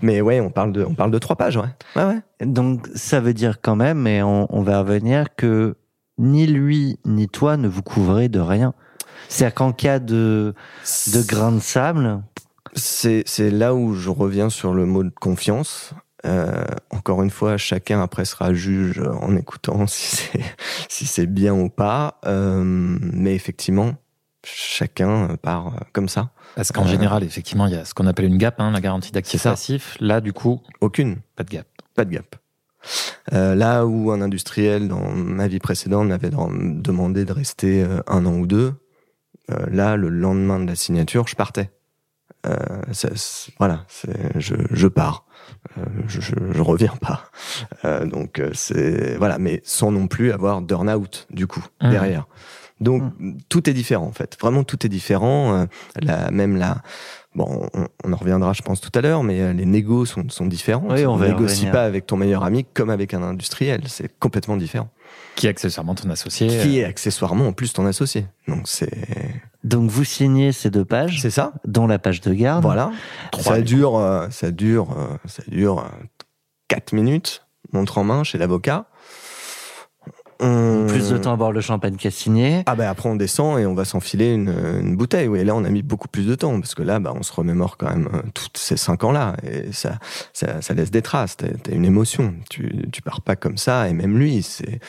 mais 0.03 0.21
ouais, 0.21 0.41
on 0.41 0.51
parle 0.51 0.73
de, 0.73 0.85
on 0.85 0.95
parle 0.95 1.11
de 1.11 1.19
trois 1.19 1.37
pages, 1.37 1.57
ouais. 1.57 1.69
Ouais, 1.97 2.05
ouais. 2.05 2.47
Donc, 2.47 2.89
ça 2.95 3.21
veut 3.21 3.35
dire 3.35 3.61
quand 3.63 3.77
même, 3.77 3.99
mais 3.99 4.23
on, 4.23 4.47
on 4.55 4.63
va 4.63 4.81
revenir 4.81 5.35
que 5.37 5.77
ni 6.19 6.47
lui 6.47 6.99
ni 7.05 7.29
toi 7.29 7.57
ne 7.57 7.69
vous 7.69 7.83
couvrez 7.83 8.29
de 8.29 8.41
rien. 8.41 8.75
C'est-à-dire 9.29 9.55
qu'en 9.55 9.73
cas 9.73 9.99
de, 9.99 10.55
de 11.13 11.23
grain 11.27 11.53
de 11.53 11.61
sable, 11.61 12.21
C'est, 12.75 13.23
c'est 13.27 13.51
là 13.51 13.75
où 13.75 13.95
je 13.95 14.11
reviens 14.11 14.51
sur 14.51 14.75
le 14.75 14.85
mot 14.87 15.05
de 15.05 15.11
confiance. 15.21 15.95
Euh, 16.27 16.65
encore 16.91 17.23
une 17.23 17.31
fois, 17.31 17.57
chacun 17.57 18.01
après 18.03 18.25
sera 18.25 18.55
juge 18.55 19.01
en 19.21 19.37
écoutant 19.37 19.87
si 19.87 20.17
c'est, 20.17 20.41
si 20.89 21.07
c'est 21.07 21.27
bien 21.27 21.55
ou 21.55 21.69
pas. 21.69 22.19
Euh, 22.27 22.63
mais 22.65 23.35
effectivement, 23.35 23.95
chacun 24.45 25.37
part 25.43 25.69
euh, 25.69 25.79
comme 25.93 26.09
ça. 26.09 26.31
Parce 26.57 26.73
qu'en 26.73 26.85
Euh, 26.85 26.89
général, 26.89 27.25
effectivement, 27.25 27.67
il 27.67 27.75
y 27.75 27.77
a 27.77 27.85
ce 27.85 27.95
qu'on 27.95 28.07
appelle 28.07 28.27
une 28.27 28.39
gap, 28.39 28.61
hein, 28.61 28.71
la 28.71 28.81
garantie 28.81 29.13
d'actif 29.13 29.43
passif. 29.43 29.97
Là, 30.01 30.21
du 30.21 30.33
coup, 30.33 30.63
Aucune. 30.81 31.17
pas 31.37 31.45
de 31.45 31.51
gap. 31.51 31.67
Pas 31.95 32.05
de 32.05 32.11
gap. 32.11 32.37
Euh, 33.33 33.55
là 33.55 33.87
où 33.87 34.11
un 34.11 34.21
industriel 34.21 34.89
dans 34.89 35.09
ma 35.11 35.49
vie 35.49 35.59
précédente 35.59 36.09
m'avait 36.09 36.31
demandé 36.31 37.25
de 37.25 37.33
rester 37.33 37.87
un 38.07 38.27
an 38.27 38.35
ou 38.35 38.47
deux, 38.47 38.75
euh, 39.51 39.67
là 39.71 39.97
le 39.97 40.09
lendemain 40.09 40.61
de 40.61 40.67
la 40.67 40.75
signature, 40.75 41.27
je 41.29 41.35
partais. 41.37 41.71
Euh, 42.47 42.83
voilà, 43.59 43.87
je, 44.37 44.55
je 44.71 44.87
pars. 44.89 45.24
Euh, 45.79 45.83
je, 46.07 46.21
je, 46.21 46.35
je 46.53 46.63
reviens 46.63 46.95
pas. 47.01 47.25
Euh, 47.85 48.05
donc 48.07 48.39
euh, 48.39 48.51
c'est 48.55 49.17
voilà, 49.17 49.39
mais 49.39 49.61
sans 49.65 49.91
non 49.91 50.07
plus 50.07 50.33
avoir 50.33 50.61
burn 50.61 50.89
out 50.91 51.27
du 51.31 51.47
coup 51.47 51.65
Mhm. 51.83 51.91
derrière. 51.91 52.27
Donc 52.81 53.03
tout 53.49 53.69
est 53.71 53.73
différent 53.73 54.07
en 54.07 54.13
fait. 54.13 54.37
Vraiment 54.41 54.65
tout 54.65 54.85
est 54.85 54.89
différent. 54.89 55.55
Euh, 55.55 55.67
la, 56.01 56.31
même 56.31 56.57
la 56.57 56.83
Bon, 57.37 57.69
on, 57.75 57.89
on 58.05 58.13
en 58.13 58.17
reviendra, 58.17 58.53
je 58.53 58.63
pense, 58.63 58.81
tout 58.81 58.93
à 58.95 59.01
l'heure, 59.01 59.25
mais 59.25 59.53
les 59.55 59.65
négos 59.67 60.05
sont, 60.05 60.29
sont 60.29 60.47
différents. 60.47 60.87
Oui, 60.89 61.05
on 61.05 61.19
négocie 61.19 61.63
revenir. 61.65 61.73
pas 61.73 61.83
avec 61.85 62.07
ton 62.07 62.17
meilleur 62.17 62.45
ami 62.45 62.65
comme 62.65 62.91
avec 62.91 63.13
un 63.13 63.25
industriel. 63.25 63.83
C'est 63.89 64.09
complètement 64.21 64.57
différent. 64.57 64.89
Qui 65.35 65.49
est 65.49 65.51
accessoirement 65.51 65.97
ton 65.97 66.09
associé. 66.11 66.47
Qui 66.47 66.79
est 66.79 66.85
accessoirement 66.85 67.49
en 67.49 67.53
plus 67.53 67.73
ton 67.73 67.87
associé. 67.87 68.27
Donc 68.47 68.69
c'est 68.69 68.89
donc 69.65 69.91
vous 69.91 70.05
signez 70.05 70.53
ces 70.53 70.71
deux 70.71 70.85
pages, 70.85 71.21
c'est 71.21 71.31
ça. 71.31 71.53
dont 71.67 71.87
la 71.87 71.99
page 71.99 72.21
de 72.21 72.33
garde. 72.35 72.63
Voilà. 72.63 72.93
Ça 73.41 73.57
du 73.59 73.65
dure, 73.77 73.97
euh, 73.97 74.29
ça 74.31 74.51
dure, 74.51 74.93
euh, 74.93 75.17
ça 75.27 75.43
dure 75.49 75.81
euh, 75.81 76.05
quatre 76.69 76.93
minutes. 76.93 77.41
Montre 77.73 77.99
en 77.99 78.05
main 78.05 78.23
chez 78.25 78.39
l'avocat. 78.39 78.85
On- 80.41 80.87
Plus 80.89 81.11
de 81.11 81.17
temps 81.17 81.33
à 81.33 81.37
boire 81.37 81.53
le 81.53 81.61
champagne 81.61 81.97
qu'à 81.97 82.11
signer. 82.11 82.65
Ah 82.67 82.75
ben 82.75 82.89
après 82.89 83.09
on 83.09 83.15
descend 83.15 83.59
et 83.59 83.67
on 83.67 83.75
va 83.75 83.85
s'enfiler 83.85 84.35
une, 84.35 84.49
une 84.81 84.97
bouteille. 84.97 85.29
Oui, 85.29 85.39
et 85.41 85.45
là 85.45 85.55
on 85.55 85.65
a 85.65 85.71
mis 85.71 85.83
beaucoup 85.83 86.09
plus 86.09 86.27
de 86.27 86.35
temps 86.35 86.61
parce 86.61 86.75
que 86.75 86.83
là, 86.83 86.99
bah, 86.99 87.13
on 87.15 87.23
se 87.23 87.33
remémore 87.33 87.77
quand 87.77 87.89
même 87.89 88.09
euh, 88.13 88.21
toutes 88.35 88.59
ces 88.59 88.77
cinq 88.77 89.05
ans-là 89.05 89.37
et 89.45 89.73
ça, 89.73 89.99
ça, 90.33 90.61
ça 90.61 90.75
laisse 90.75 90.91
des 90.91 91.03
traces. 91.03 91.37
T'as 91.37 91.73
une 91.73 91.85
émotion. 91.85 92.35
Tu, 92.51 92.85
tu 92.93 93.01
pars 93.01 93.23
pas 93.23 93.37
comme 93.37 93.57
ça 93.57 93.89
et 93.89 93.93
même 93.93 94.19
lui, 94.19 94.43
c'est 94.43 94.81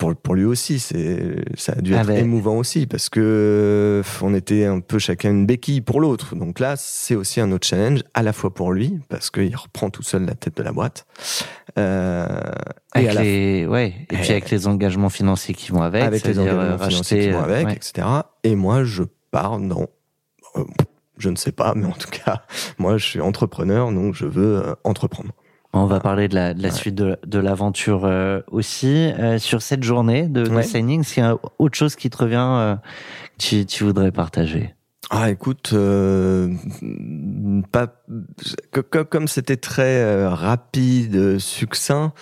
pour, 0.00 0.16
pour 0.16 0.34
lui 0.34 0.44
aussi, 0.46 0.78
c'est 0.80 1.44
ça 1.56 1.74
a 1.76 1.80
dû 1.82 1.94
Ah 1.94 2.00
être 2.00 2.06
ben. 2.06 2.16
émouvant 2.16 2.56
aussi 2.56 2.86
parce 2.86 3.10
que 3.10 3.20
euh, 3.20 4.02
on 4.22 4.32
était 4.34 4.64
un 4.64 4.80
peu 4.80 4.98
chacun 4.98 5.30
une 5.30 5.44
béquille 5.44 5.82
pour 5.82 6.00
l'autre. 6.00 6.34
Donc 6.34 6.58
là, 6.58 6.74
c'est 6.78 7.14
aussi 7.14 7.38
un 7.38 7.52
autre 7.52 7.66
challenge 7.66 8.02
à 8.14 8.22
la 8.22 8.32
fois 8.32 8.52
pour 8.54 8.72
lui 8.72 8.98
parce 9.10 9.28
qu'il 9.30 9.54
reprend 9.54 9.90
tout 9.90 10.02
seul 10.02 10.24
la 10.24 10.34
tête 10.34 10.56
de 10.56 10.62
la 10.62 10.72
boîte. 10.72 11.06
Euh, 11.78 12.26
et 12.94 12.98
Avec 13.00 13.14
la 13.14 13.22
les, 13.22 13.66
ouais. 13.66 13.94
Et 14.10 14.16
puis 14.16 14.26
Eh. 14.26 14.30
avec 14.32 14.50
les 14.50 14.66
engagements 14.66 15.10
financiers 15.10 15.54
qui 15.54 15.70
vont 15.70 15.82
avec. 15.82 16.02
avec 16.02 16.24
les 16.24 16.32
c'est-à-dire, 16.32 16.54
euh, 16.58 16.64
engagements 16.74 16.88
financiers 16.88 17.20
qui 17.20 17.28
vont 17.30 17.38
racheter, 17.40 17.54
avec, 17.54 17.66
ouais. 17.66 17.74
etc. 17.74 18.06
Et 18.42 18.56
moi, 18.56 18.84
je 18.84 19.02
pars 19.30 19.58
dans, 19.60 19.86
euh, 20.56 20.64
je 21.18 21.28
ne 21.28 21.36
sais 21.36 21.52
pas, 21.52 21.74
mais 21.76 21.84
en 21.86 21.92
tout 21.92 22.08
cas, 22.08 22.42
moi, 22.78 22.96
je 22.96 23.04
suis 23.04 23.20
entrepreneur, 23.20 23.92
donc 23.92 24.14
je 24.14 24.24
veux 24.24 24.62
euh, 24.64 24.74
entreprendre. 24.82 25.30
On 25.72 25.86
va 25.86 26.00
parler 26.00 26.26
de 26.28 26.34
la, 26.34 26.52
de 26.52 26.62
la 26.62 26.68
Ouais. 26.70 26.74
suite 26.74 26.96
de, 26.96 27.16
de 27.26 27.38
l'aventure 27.38 28.04
euh, 28.04 28.40
aussi. 28.50 29.12
Euh, 29.18 29.38
sur 29.38 29.62
cette 29.62 29.84
journée 29.84 30.24
de, 30.24 30.42
de 30.44 30.50
Ouais. 30.50 30.62
signing, 30.64 31.00
est-ce 31.02 31.14
qu'il 31.14 31.22
y 31.22 31.26
a 31.26 31.36
autre 31.58 31.76
chose 31.76 31.94
qui 31.94 32.10
te 32.10 32.16
revient, 32.18 32.36
euh, 32.40 32.74
que 32.74 32.80
tu, 33.38 33.66
tu 33.66 33.84
voudrais 33.84 34.10
partager? 34.10 34.74
Ah, 35.12 35.28
écoute, 35.28 35.70
euh, 35.72 36.54
pas 37.72 37.88
comme 39.10 39.26
c'était 39.26 39.56
très 39.56 40.02
euh, 40.04 40.30
rapide, 40.30 41.40
succinct. 41.40 42.12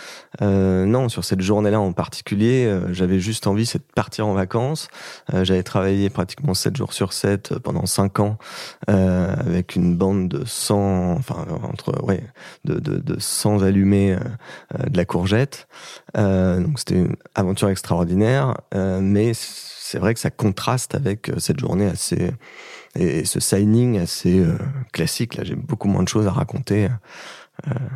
euh, 0.40 0.87
non, 0.87 1.11
sur 1.11 1.23
cette 1.23 1.42
journée-là 1.42 1.80
en 1.80 1.92
particulier, 1.92 2.64
euh, 2.64 2.90
j'avais 2.95 3.21
juste 3.21 3.47
envie, 3.47 3.64
de 3.66 3.78
partir 3.95 4.26
en 4.26 4.33
vacances. 4.33 4.88
Euh, 5.35 5.45
j'avais 5.45 5.62
travaillé 5.62 6.09
pratiquement 6.09 6.54
7 6.54 6.76
jours 6.78 6.95
sur 6.95 7.12
7 7.12 7.52
euh, 7.52 7.59
pendant 7.59 7.85
5 7.85 8.21
ans 8.21 8.38
euh, 8.88 9.35
avec 9.38 9.76
une 9.76 9.95
bande 9.95 10.28
de 10.28 10.47
100, 10.47 11.12
enfin 11.18 11.45
entre 11.64 12.02
ouais, 12.02 12.23
de, 12.64 12.80
de, 12.80 12.97
de 13.00 13.21
100 13.21 13.64
allumés 13.64 14.14
euh, 14.14 14.18
euh, 14.80 14.88
de 14.88 14.97
la 14.97 15.04
courgette. 15.04 15.68
Euh, 16.16 16.61
donc 16.62 16.78
c'était 16.78 16.95
une 16.97 17.16
aventure 17.35 17.68
extraordinaire, 17.68 18.54
euh, 18.75 19.00
mais 19.02 19.33
c'est 19.35 19.99
vrai 19.99 20.14
que 20.14 20.21
ça 20.21 20.30
contraste 20.30 20.95
avec 20.95 21.28
euh, 21.28 21.38
cette 21.38 21.61
journée 21.61 21.87
assez 21.87 22.30
et 22.95 23.25
ce 23.25 23.40
signing 23.40 23.99
assez 23.99 24.38
euh, 24.40 24.57
classique. 24.92 25.37
Là, 25.37 25.45
j'ai 25.45 25.54
beaucoup 25.57 25.88
moins 25.88 26.02
de 26.02 26.09
choses 26.09 26.26
à 26.26 26.33
raconter. 26.33 26.88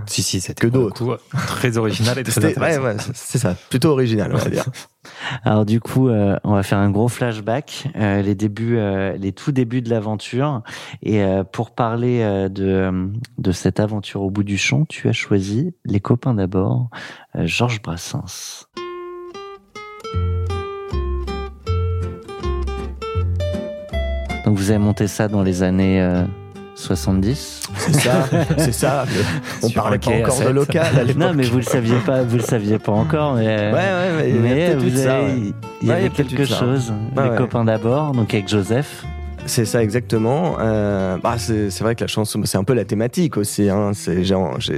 Si, 0.06 0.24
si, 0.24 0.40
c'était 0.40 0.60
Que 0.60 0.66
d'autres. 0.66 1.04
coup, 1.04 1.12
Très 1.46 1.76
original 1.76 2.18
et 2.18 2.22
très 2.24 2.56
ouais, 2.80 2.96
c'est- 3.14 3.38
ça, 3.38 3.54
plutôt 3.70 3.90
original, 3.90 4.32
on 4.34 4.36
va 4.36 4.50
dire. 4.50 4.64
Alors 5.44 5.64
du 5.64 5.78
coup, 5.78 6.08
euh, 6.08 6.36
on 6.42 6.54
va 6.54 6.64
faire 6.64 6.78
un 6.78 6.90
gros 6.90 7.06
flashback, 7.06 7.86
euh, 7.94 8.22
les 8.22 8.34
débuts, 8.34 8.76
euh, 8.78 9.16
les 9.16 9.32
tout 9.32 9.52
débuts 9.52 9.80
de 9.80 9.88
l'aventure. 9.88 10.62
Et 11.04 11.22
euh, 11.22 11.44
pour 11.44 11.70
parler 11.70 12.22
euh, 12.22 12.48
de 12.48 12.66
euh, 12.66 13.06
de 13.38 13.52
cette 13.52 13.78
aventure 13.78 14.22
au 14.22 14.30
bout 14.30 14.42
du 14.42 14.58
champ, 14.58 14.84
tu 14.84 15.08
as 15.08 15.12
choisi 15.12 15.72
les 15.84 16.00
copains 16.00 16.34
d'abord, 16.34 16.90
euh, 17.36 17.46
Georges 17.46 17.80
Brassens. 17.82 18.66
Donc 24.52 24.58
vous 24.58 24.68
avez 24.68 24.78
monté 24.78 25.06
ça 25.06 25.28
dans 25.28 25.42
les 25.42 25.62
années 25.62 26.02
euh, 26.02 26.24
70 26.74 27.62
C'est 27.74 27.94
ça, 27.94 28.28
c'est 28.58 28.72
ça. 28.72 29.06
on 29.62 29.68
Sur 29.70 29.82
parlait 29.82 29.98
pas 29.98 30.10
encore 30.10 30.40
de 30.40 30.48
local 30.50 30.88
à 30.94 31.04
l'époque. 31.04 31.22
Non, 31.22 31.32
mais 31.34 31.44
vous 31.44 31.56
le 31.56 31.62
saviez 31.62 31.96
pas, 32.04 32.22
vous 32.22 32.36
le 32.36 32.42
saviez 32.42 32.78
pas 32.78 32.92
encore. 32.92 33.36
Mais, 33.36 33.46
euh, 33.48 33.72
Ouais, 33.72 34.24
ouais, 34.26 34.32
mais, 34.42 34.74
vous 34.74 34.94
ça, 34.94 35.16
avez- 35.16 35.32
ouais. 35.32 35.52
il 35.80 35.88
y 35.88 35.90
avait 35.90 36.10
quelque 36.10 36.44
ça. 36.44 36.56
chose. 36.56 36.92
Ouais, 37.16 37.30
les 37.30 37.36
copains 37.38 37.64
d'abord, 37.64 38.12
donc 38.12 38.34
avec 38.34 38.46
Joseph. 38.46 39.06
C'est 39.46 39.64
ça 39.64 39.82
exactement. 39.82 40.56
Euh, 40.60 41.16
bah, 41.16 41.36
c'est 41.38 41.80
vrai 41.80 41.94
que 41.94 42.02
la 42.04 42.08
chanson, 42.08 42.42
c'est 42.44 42.58
un 42.58 42.64
peu 42.64 42.74
la 42.74 42.84
thématique 42.84 43.38
aussi. 43.38 43.70
Hein. 43.70 43.92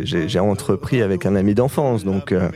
J'ai 0.04 0.38
entrepris 0.38 1.02
avec 1.02 1.26
un 1.26 1.34
ami 1.34 1.54
d'enfance, 1.56 2.04
donc 2.04 2.30
euh, 2.30 2.48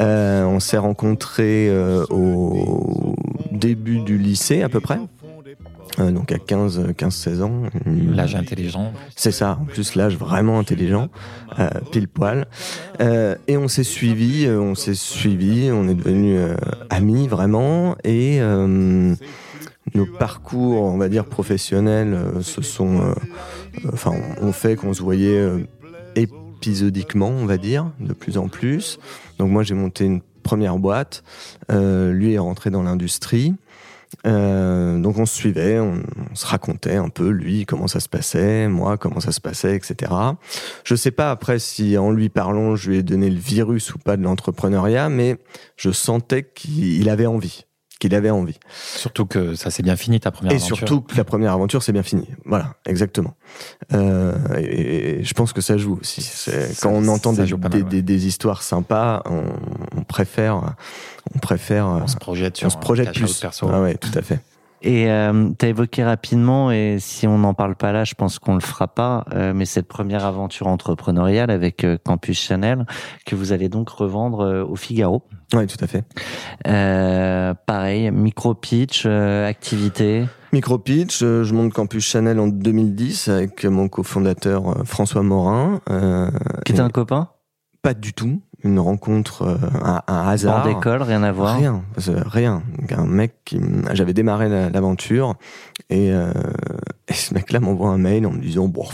euh, 0.00 0.44
on 0.44 0.60
s'est 0.60 0.78
rencontrés 0.78 1.68
euh, 1.68 2.06
au 2.08 3.14
début 3.52 4.00
du 4.00 4.16
lycée 4.16 4.62
à 4.62 4.70
peu 4.70 4.80
près. 4.80 4.98
Euh, 5.98 6.10
donc 6.10 6.32
à 6.32 6.38
15, 6.38 6.94
15, 6.96 7.14
16 7.14 7.42
ans. 7.42 7.62
L'âge 7.86 8.34
intelligent. 8.34 8.92
C'est 9.16 9.32
ça, 9.32 9.58
en 9.60 9.64
plus 9.64 9.94
l'âge 9.94 10.16
vraiment 10.16 10.58
intelligent, 10.58 11.08
euh, 11.58 11.68
pile 11.90 12.08
poil. 12.08 12.46
Euh, 13.00 13.34
et 13.46 13.56
on 13.56 13.68
s'est 13.68 13.84
suivi, 13.84 14.46
euh, 14.46 14.60
on 14.60 14.74
s'est 14.74 14.94
suivi, 14.94 15.70
on 15.72 15.88
est 15.88 15.94
devenus 15.94 16.38
euh, 16.38 16.56
amis 16.90 17.26
vraiment, 17.26 17.96
et 18.04 18.40
euh, 18.40 19.14
nos 19.94 20.06
parcours, 20.06 20.82
on 20.82 20.98
va 20.98 21.08
dire 21.08 21.24
professionnels, 21.24 22.14
euh, 22.14 22.42
se 22.42 22.62
sont, 22.62 23.00
euh, 23.00 23.14
euh, 23.84 23.90
enfin, 23.92 24.12
on 24.40 24.52
fait 24.52 24.76
qu'on 24.76 24.94
se 24.94 25.02
voyait 25.02 25.38
euh, 25.38 25.58
épisodiquement, 26.14 27.28
on 27.28 27.46
va 27.46 27.56
dire, 27.56 27.90
de 28.00 28.12
plus 28.12 28.38
en 28.38 28.48
plus. 28.48 28.98
Donc 29.38 29.50
moi 29.50 29.62
j'ai 29.62 29.74
monté 29.74 30.04
une 30.04 30.20
première 30.42 30.78
boîte, 30.78 31.24
euh, 31.70 32.12
lui 32.12 32.34
est 32.34 32.38
rentré 32.38 32.70
dans 32.70 32.82
l'industrie. 32.82 33.54
Euh, 34.26 34.98
donc 34.98 35.18
on 35.18 35.26
se 35.26 35.34
suivait, 35.34 35.78
on, 35.78 36.02
se 36.34 36.46
racontait 36.46 36.96
un 36.96 37.08
peu 37.08 37.28
lui 37.28 37.66
comment 37.66 37.86
ça 37.86 38.00
se 38.00 38.08
passait, 38.08 38.68
moi 38.68 38.96
comment 38.96 39.20
ça 39.20 39.32
se 39.32 39.40
passait, 39.40 39.76
etc. 39.76 40.12
Je 40.84 40.94
sais 40.94 41.10
pas 41.10 41.30
après 41.30 41.58
si 41.58 41.96
en 41.98 42.10
lui 42.10 42.28
parlant 42.28 42.74
je 42.76 42.90
lui 42.90 42.98
ai 42.98 43.02
donné 43.02 43.30
le 43.30 43.38
virus 43.38 43.94
ou 43.94 43.98
pas 43.98 44.16
de 44.16 44.22
l'entrepreneuriat, 44.22 45.08
mais 45.08 45.36
je 45.76 45.90
sentais 45.90 46.44
qu'il 46.44 47.08
avait 47.08 47.26
envie 47.26 47.66
qu'il 47.98 48.14
avait 48.14 48.30
envie. 48.30 48.58
Surtout 48.70 49.26
que 49.26 49.54
ça 49.54 49.70
s'est 49.70 49.82
bien 49.82 49.96
fini 49.96 50.20
ta 50.20 50.30
première 50.30 50.52
et 50.52 50.56
aventure. 50.56 50.76
Et 50.76 50.78
surtout 50.78 51.00
que 51.00 51.16
la 51.16 51.24
première 51.24 51.52
aventure 51.52 51.82
c'est 51.82 51.92
bien 51.92 52.02
fini. 52.02 52.26
Voilà, 52.44 52.74
exactement. 52.86 53.34
Euh, 53.92 54.34
et, 54.56 55.24
je 55.24 55.34
pense 55.34 55.52
que 55.52 55.60
ça 55.60 55.76
joue 55.76 55.98
aussi. 56.00 56.28
quand 56.80 56.90
on 56.90 57.08
entend 57.08 57.32
des, 57.32 57.82
des, 57.82 58.02
des, 58.02 58.26
histoires 58.26 58.62
sympas, 58.62 59.22
on, 59.26 59.44
on, 59.96 60.02
préfère, 60.04 60.76
on 61.34 61.38
préfère. 61.38 61.86
On 61.86 62.06
se 62.06 62.16
projette 62.16 62.56
sur. 62.56 62.66
On 62.66 62.70
se 62.70 62.78
projette 62.78 63.12
plus. 63.12 63.40
Perso. 63.40 63.68
Ah 63.72 63.80
ouais, 63.80 63.96
tout 63.96 64.16
à 64.16 64.22
fait. 64.22 64.40
Et 64.82 65.10
euh, 65.10 65.50
tu 65.58 65.66
as 65.66 65.68
évoqué 65.68 66.04
rapidement, 66.04 66.70
et 66.70 66.98
si 67.00 67.26
on 67.26 67.38
n'en 67.38 67.54
parle 67.54 67.74
pas 67.74 67.92
là, 67.92 68.04
je 68.04 68.14
pense 68.14 68.38
qu'on 68.38 68.54
le 68.54 68.60
fera 68.60 68.86
pas, 68.86 69.24
euh, 69.32 69.52
mais 69.54 69.64
cette 69.64 69.88
première 69.88 70.24
aventure 70.24 70.68
entrepreneuriale 70.68 71.50
avec 71.50 71.84
euh, 71.84 71.98
Campus 72.02 72.40
Chanel, 72.40 72.86
que 73.26 73.34
vous 73.34 73.52
allez 73.52 73.68
donc 73.68 73.88
revendre 73.88 74.40
euh, 74.40 74.64
au 74.64 74.76
Figaro. 74.76 75.22
Oui, 75.54 75.66
tout 75.66 75.82
à 75.82 75.86
fait. 75.88 76.04
Euh, 76.66 77.54
pareil, 77.66 78.10
micro-pitch, 78.10 79.06
activité 79.06 80.26
Micro-pitch, 80.52 81.18
je 81.20 81.54
monte 81.54 81.72
Campus 81.72 82.06
Chanel 82.06 82.38
en 82.38 82.48
2010 82.48 83.28
avec 83.28 83.64
mon 83.64 83.88
cofondateur 83.88 84.86
François 84.86 85.22
Morin. 85.22 85.80
qui 86.64 86.72
était 86.72 86.80
un 86.80 86.90
copain? 86.90 87.28
Pas 87.82 87.94
du 87.94 88.12
tout 88.12 88.40
une 88.64 88.80
rencontre, 88.80 89.42
euh, 89.42 89.56
un, 89.82 90.02
un 90.06 90.28
hasard. 90.28 90.66
Hors 90.66 90.74
d'école, 90.74 91.02
rien 91.02 91.22
à 91.22 91.32
voir. 91.32 91.56
Rien, 91.56 91.82
rien. 91.96 92.62
Un 92.90 93.06
mec 93.06 93.34
qui, 93.44 93.60
j'avais 93.92 94.14
démarré 94.14 94.48
l'aventure 94.70 95.34
et, 95.90 96.12
euh, 96.12 96.32
et 97.06 97.14
ce 97.14 97.34
mec-là 97.34 97.60
m'envoie 97.60 97.90
un 97.90 97.98
mail 97.98 98.26
en 98.26 98.32
me 98.32 98.40
disant 98.40 98.66
bon, 98.66 98.86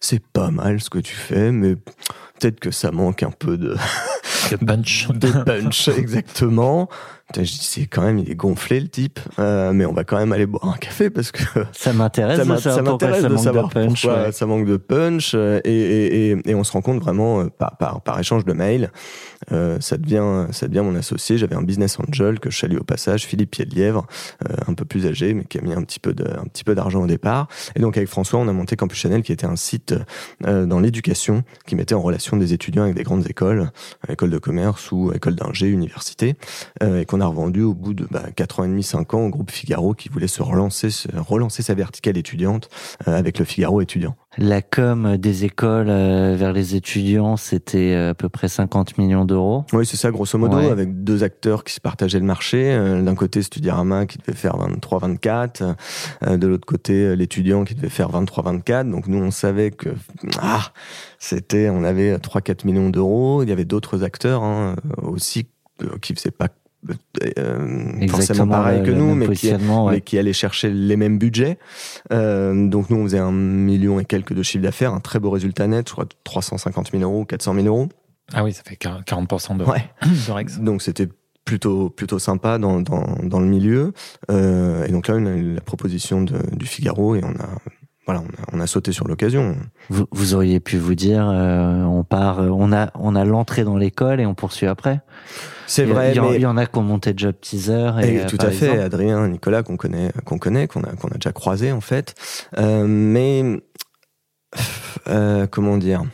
c'est 0.00 0.24
pas 0.24 0.50
mal 0.50 0.80
ce 0.80 0.90
que 0.90 0.98
tu 0.98 1.14
fais, 1.14 1.52
mais 1.52 1.76
peut-être 2.44 2.60
que 2.60 2.70
ça 2.70 2.90
manque 2.90 3.22
un 3.22 3.30
peu 3.30 3.56
de 3.56 3.74
de 4.50 4.56
punch. 4.56 5.08
de 5.14 5.44
punch, 5.44 5.88
exactement. 5.96 6.88
Je 7.34 7.40
dis, 7.40 7.58
c'est 7.62 7.86
quand 7.86 8.02
même, 8.02 8.18
il 8.18 8.30
est 8.30 8.34
gonflé 8.34 8.78
le 8.78 8.86
type, 8.86 9.18
euh, 9.38 9.72
mais 9.72 9.86
on 9.86 9.92
va 9.92 10.04
quand 10.04 10.18
même 10.18 10.32
aller 10.32 10.46
boire 10.46 10.68
un 10.68 10.76
café 10.76 11.08
parce 11.08 11.32
que 11.32 11.42
ça 11.72 11.92
m'intéresse. 11.92 12.36
Ça 12.36 12.82
m'intéresse 12.82 13.24
de 13.24 13.36
savoir 13.36 13.68
de 13.68 13.72
punch, 13.72 14.02
pourquoi 14.02 14.30
ça 14.30 14.46
manque 14.46 14.66
de 14.66 14.76
punch 14.76 15.32
euh, 15.34 15.58
et, 15.64 15.72
et, 15.72 16.30
et, 16.30 16.50
et, 16.50 16.54
on 16.54 16.62
se 16.62 16.72
rend 16.72 16.82
compte 16.82 17.00
vraiment 17.00 17.40
euh, 17.40 17.46
par, 17.46 17.76
par, 17.78 18.02
par 18.02 18.20
échange 18.20 18.44
de 18.44 18.52
mails. 18.52 18.92
Euh, 19.52 19.80
ça 19.80 19.96
devient, 19.96 20.46
ça 20.52 20.68
devient 20.68 20.82
mon 20.84 20.94
associé. 20.94 21.38
J'avais 21.38 21.56
un 21.56 21.62
business 21.62 21.98
angel 21.98 22.38
que 22.40 22.50
je 22.50 22.58
salue 22.58 22.76
au 22.76 22.84
passage, 22.84 23.24
Philippe 23.24 23.52
Piedlièvre, 23.52 24.06
euh, 24.48 24.54
un 24.68 24.74
peu 24.74 24.84
plus 24.84 25.06
âgé, 25.06 25.32
mais 25.32 25.44
qui 25.44 25.58
a 25.58 25.62
mis 25.62 25.72
un 25.72 25.82
petit 25.82 26.00
peu 26.00 26.12
de, 26.12 26.24
un 26.24 26.44
petit 26.44 26.62
peu 26.62 26.74
d'argent 26.74 27.02
au 27.02 27.06
départ. 27.06 27.48
Et 27.74 27.80
donc 27.80 27.96
avec 27.96 28.10
François, 28.10 28.38
on 28.38 28.48
a 28.48 28.52
monté 28.52 28.76
Campus 28.76 28.98
Chanel, 28.98 29.22
qui 29.22 29.32
était 29.32 29.46
un 29.46 29.56
site 29.56 29.94
dans 30.40 30.78
l'éducation 30.78 31.42
qui 31.66 31.74
mettait 31.74 31.94
en 31.94 32.02
relation 32.02 32.33
des 32.36 32.52
étudiants 32.52 32.82
avec 32.84 32.94
des 32.94 33.02
grandes 33.02 33.28
écoles, 33.28 33.70
écoles 34.08 34.30
de 34.30 34.38
commerce 34.38 34.92
ou 34.92 35.12
écoles 35.12 35.34
d'ingé, 35.34 35.68
université, 35.68 36.36
et 36.82 37.04
qu'on 37.04 37.20
a 37.20 37.26
revendu 37.26 37.62
au 37.62 37.74
bout 37.74 37.94
de 37.94 38.06
bah, 38.10 38.24
4 38.34 38.60
ans 38.60 38.64
et 38.64 38.68
demi, 38.68 38.82
5 38.82 39.14
ans 39.14 39.26
au 39.26 39.28
groupe 39.28 39.50
Figaro 39.50 39.94
qui 39.94 40.08
voulait 40.08 40.28
se 40.28 40.42
relancer, 40.42 40.88
relancer 41.16 41.62
sa 41.62 41.74
verticale 41.74 42.16
étudiante 42.16 42.68
euh, 43.08 43.16
avec 43.16 43.38
le 43.38 43.44
Figaro 43.44 43.80
étudiant. 43.80 44.16
La 44.38 44.62
com 44.62 45.16
des 45.16 45.44
écoles 45.44 45.88
euh, 45.88 46.34
vers 46.36 46.52
les 46.52 46.74
étudiants, 46.74 47.36
c'était 47.36 47.94
euh, 47.94 48.10
à 48.10 48.14
peu 48.14 48.28
près 48.28 48.48
50 48.48 48.98
millions 48.98 49.24
d'euros. 49.24 49.64
Oui, 49.72 49.86
c'est 49.86 49.96
ça, 49.96 50.10
grosso 50.10 50.38
modo, 50.38 50.56
avec 50.56 51.04
deux 51.04 51.22
acteurs 51.22 51.64
qui 51.64 51.72
se 51.72 51.80
partageaient 51.80 52.18
le 52.18 52.24
marché. 52.24 52.76
D'un 53.02 53.14
côté, 53.14 53.42
Studirama 53.42 54.06
qui 54.06 54.18
devait 54.18 54.36
faire 54.36 54.56
23-24, 54.56 55.74
de 56.36 56.46
l'autre 56.46 56.66
côté, 56.66 57.14
l'étudiant 57.14 57.64
qui 57.64 57.74
devait 57.74 57.88
faire 57.88 58.10
23-24. 58.10 58.90
Donc 58.90 59.06
nous, 59.06 59.22
on 59.22 59.30
savait 59.30 59.70
que 59.70 59.90
ah, 60.40 60.72
c'était, 61.18 61.68
on 61.68 61.84
avait 61.84 62.16
3-4 62.16 62.66
millions 62.66 62.90
d'euros. 62.90 63.42
Il 63.42 63.48
y 63.48 63.52
avait 63.52 63.64
d'autres 63.64 64.02
acteurs 64.02 64.42
hein, 64.42 64.76
aussi 65.02 65.46
qui 66.00 66.14
faisaient 66.14 66.30
pas 66.30 66.48
euh, 67.38 68.08
forcément 68.08 68.46
pareil 68.46 68.82
que 68.82 68.90
nous, 68.90 69.14
mais 69.14 69.28
qui, 69.34 69.52
mais 69.90 70.00
qui 70.00 70.18
allait 70.18 70.32
chercher 70.32 70.70
les 70.70 70.96
mêmes 70.96 71.18
budgets. 71.18 71.58
Euh, 72.12 72.68
donc 72.68 72.90
nous, 72.90 72.96
on 72.96 73.04
faisait 73.04 73.18
un 73.18 73.32
million 73.32 74.00
et 74.00 74.04
quelques 74.04 74.34
de 74.34 74.42
chiffre 74.42 74.62
d'affaires, 74.62 74.92
un 74.92 75.00
très 75.00 75.18
beau 75.18 75.30
résultat 75.30 75.66
net, 75.66 75.88
je 75.88 75.92
crois 75.92 76.06
350 76.24 76.90
000 76.92 77.02
euros, 77.02 77.24
400 77.24 77.54
000 77.54 77.66
euros. 77.66 77.88
Ah 78.32 78.44
oui, 78.44 78.52
ça 78.52 78.62
fait 78.64 78.76
40% 78.76 79.56
de, 79.58 79.64
ouais. 79.64 79.90
Rex. 80.28 80.58
Donc 80.58 80.82
c'était 80.82 81.08
plutôt 81.44 81.90
plutôt 81.90 82.18
sympa 82.18 82.58
dans, 82.58 82.80
dans, 82.80 83.18
dans 83.22 83.40
le 83.40 83.46
milieu. 83.46 83.92
Euh, 84.30 84.86
et 84.86 84.92
donc 84.92 85.08
là, 85.08 85.14
on 85.18 85.26
a 85.26 85.34
eu 85.34 85.54
la 85.54 85.60
proposition 85.60 86.22
de, 86.22 86.38
du 86.52 86.66
Figaro 86.66 87.16
et 87.16 87.22
on 87.22 87.32
a 87.32 87.48
voilà, 88.06 88.20
on 88.20 88.26
a, 88.26 88.58
on 88.58 88.60
a, 88.60 88.66
sauté 88.66 88.92
sur 88.92 89.08
l'occasion. 89.08 89.56
Vous, 89.88 90.04
vous, 90.10 90.34
auriez 90.34 90.60
pu 90.60 90.76
vous 90.76 90.94
dire, 90.94 91.26
euh, 91.26 91.84
on 91.84 92.04
part, 92.04 92.40
on 92.40 92.70
a, 92.70 92.90
on 92.96 93.16
a 93.16 93.24
l'entrée 93.24 93.64
dans 93.64 93.78
l'école 93.78 94.20
et 94.20 94.26
on 94.26 94.34
poursuit 94.34 94.66
après? 94.66 95.00
C'est 95.66 95.84
vrai. 95.84 96.12
Il 96.12 96.16
y, 96.16 96.20
mais... 96.20 96.34
il 96.36 96.40
y, 96.40 96.46
en 96.46 96.56
a 96.56 96.66
qui 96.66 96.78
ont 96.78 96.82
monté 96.82 97.12
Job 97.16 97.34
Teaser. 97.40 97.92
Et, 98.02 98.16
et 98.16 98.26
tout 98.26 98.38
à 98.40 98.50
fait, 98.50 98.78
Adrien, 98.80 99.28
Nicolas 99.28 99.62
qu'on 99.62 99.76
connaît, 99.76 100.12
qu'on 100.24 100.38
connaît, 100.38 100.66
qu'on 100.66 100.82
a, 100.82 100.92
qu'on 100.94 101.08
a 101.08 101.14
déjà 101.14 101.32
croisé 101.32 101.72
en 101.72 101.80
fait. 101.80 102.14
Euh, 102.58 102.86
mais 102.86 103.62
euh, 105.08 105.46
comment 105.46 105.76
dire? 105.76 106.04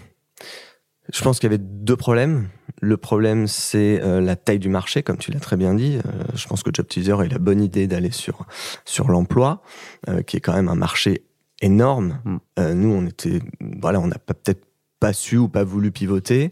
Je 1.12 1.22
pense 1.22 1.40
qu'il 1.40 1.50
y 1.50 1.54
avait 1.54 1.62
deux 1.62 1.96
problèmes. 1.96 2.48
Le 2.80 2.96
problème, 2.96 3.46
c'est 3.46 4.00
euh, 4.00 4.20
la 4.20 4.36
taille 4.36 4.60
du 4.60 4.68
marché, 4.68 5.02
comme 5.02 5.18
tu 5.18 5.32
l'as 5.32 5.40
très 5.40 5.56
bien 5.56 5.74
dit. 5.74 5.98
Euh, 5.98 6.22
je 6.34 6.46
pense 6.46 6.62
que 6.62 6.70
Job 6.72 6.86
Teaser 6.86 7.12
a 7.12 7.24
la 7.24 7.38
bonne 7.38 7.62
idée 7.62 7.86
d'aller 7.86 8.12
sur 8.12 8.46
sur 8.84 9.08
l'emploi, 9.08 9.62
euh, 10.08 10.22
qui 10.22 10.36
est 10.36 10.40
quand 10.40 10.54
même 10.54 10.68
un 10.68 10.76
marché 10.76 11.24
énorme. 11.60 12.20
Mm. 12.24 12.36
Euh, 12.58 12.74
nous, 12.74 12.90
on 12.90 13.06
était, 13.06 13.40
voilà, 13.80 14.00
on 14.00 14.06
n'a 14.06 14.18
peut-être 14.18 14.64
pas 15.00 15.12
su 15.12 15.36
ou 15.36 15.48
pas 15.48 15.64
voulu 15.64 15.90
pivoter. 15.90 16.50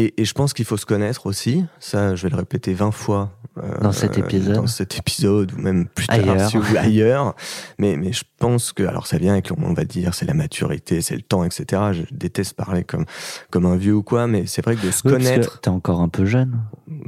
Et, 0.00 0.14
et 0.16 0.24
je 0.24 0.32
pense 0.32 0.54
qu'il 0.54 0.64
faut 0.64 0.78
se 0.78 0.86
connaître 0.86 1.26
aussi. 1.26 1.66
Ça, 1.78 2.16
je 2.16 2.22
vais 2.22 2.30
le 2.30 2.36
répéter 2.36 2.72
20 2.72 2.90
fois. 2.90 3.32
Euh, 3.58 3.80
dans 3.80 3.92
cet 3.92 4.16
épisode. 4.16 4.54
Dans 4.54 4.66
cet 4.66 4.96
épisode, 4.96 5.52
ou 5.52 5.60
même 5.60 5.86
plus 5.88 6.06
tard, 6.06 6.16
ailleurs. 6.16 6.48
Si, 6.48 6.56
ou 6.56 6.62
ailleurs. 6.78 7.34
Mais, 7.78 7.96
mais 7.96 8.12
je 8.12 8.22
pense 8.38 8.72
que, 8.72 8.82
alors 8.82 9.06
ça 9.06 9.18
vient 9.18 9.32
avec, 9.32 9.50
on 9.54 9.74
va 9.74 9.84
dire, 9.84 10.14
c'est 10.14 10.24
la 10.24 10.32
maturité, 10.32 11.02
c'est 11.02 11.16
le 11.16 11.20
temps, 11.20 11.44
etc. 11.44 11.82
Je 11.92 12.02
déteste 12.14 12.54
parler 12.54 12.82
comme, 12.82 13.04
comme 13.50 13.66
un 13.66 13.76
vieux 13.76 13.94
ou 13.94 14.02
quoi, 14.02 14.26
mais 14.26 14.46
c'est 14.46 14.64
vrai 14.64 14.76
que 14.76 14.86
de 14.86 14.90
se 14.90 15.02
oui, 15.04 15.12
connaître. 15.12 15.60
T'es 15.60 15.68
encore 15.68 16.00
un 16.00 16.08
peu 16.08 16.24
jeune. 16.24 16.60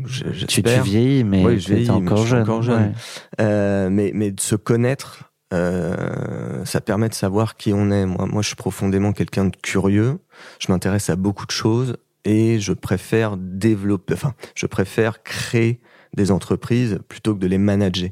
Je, 0.05 0.44
tu, 0.44 0.62
tu 0.62 0.81
vieillis, 0.81 1.24
mais 1.24 1.44
oui, 1.46 1.61
je 1.61 1.74
t'es 1.74 1.90
encore, 1.90 2.26
jeune. 2.26 2.42
encore 2.42 2.62
jeune. 2.62 2.88
Ouais. 2.88 2.92
Euh, 3.40 3.88
mais, 3.88 4.11
mais 4.14 4.33
de 4.33 4.40
se 4.40 4.57
connaître, 4.57 5.33
euh, 5.55 6.62
ça 6.66 6.83
permet 6.83 7.09
de 7.09 7.14
savoir 7.14 7.57
qui 7.57 7.72
on 7.72 7.90
est. 7.90 8.05
Moi, 8.05 8.26
moi 8.26 8.42
je 8.42 8.48
suis 8.48 8.57
profondément 8.57 9.12
quelqu'un 9.12 9.46
de 9.46 9.57
curieux. 9.57 10.18
Je 10.59 10.70
m'intéresse 10.70 11.09
à 11.09 11.16
beaucoup 11.16 11.46
de 11.46 11.52
choses 11.52 11.96
et 12.24 12.61
je 12.61 12.72
préfère 12.72 13.37
développer, 13.37 14.14
enfin, 14.14 14.35
je 14.54 14.66
préfère 14.66 15.22
créer 15.22 15.80
des 16.14 16.30
entreprises 16.30 16.98
plutôt 17.08 17.35
que 17.35 17.40
de 17.40 17.46
les 17.46 17.58
manager. 17.58 18.11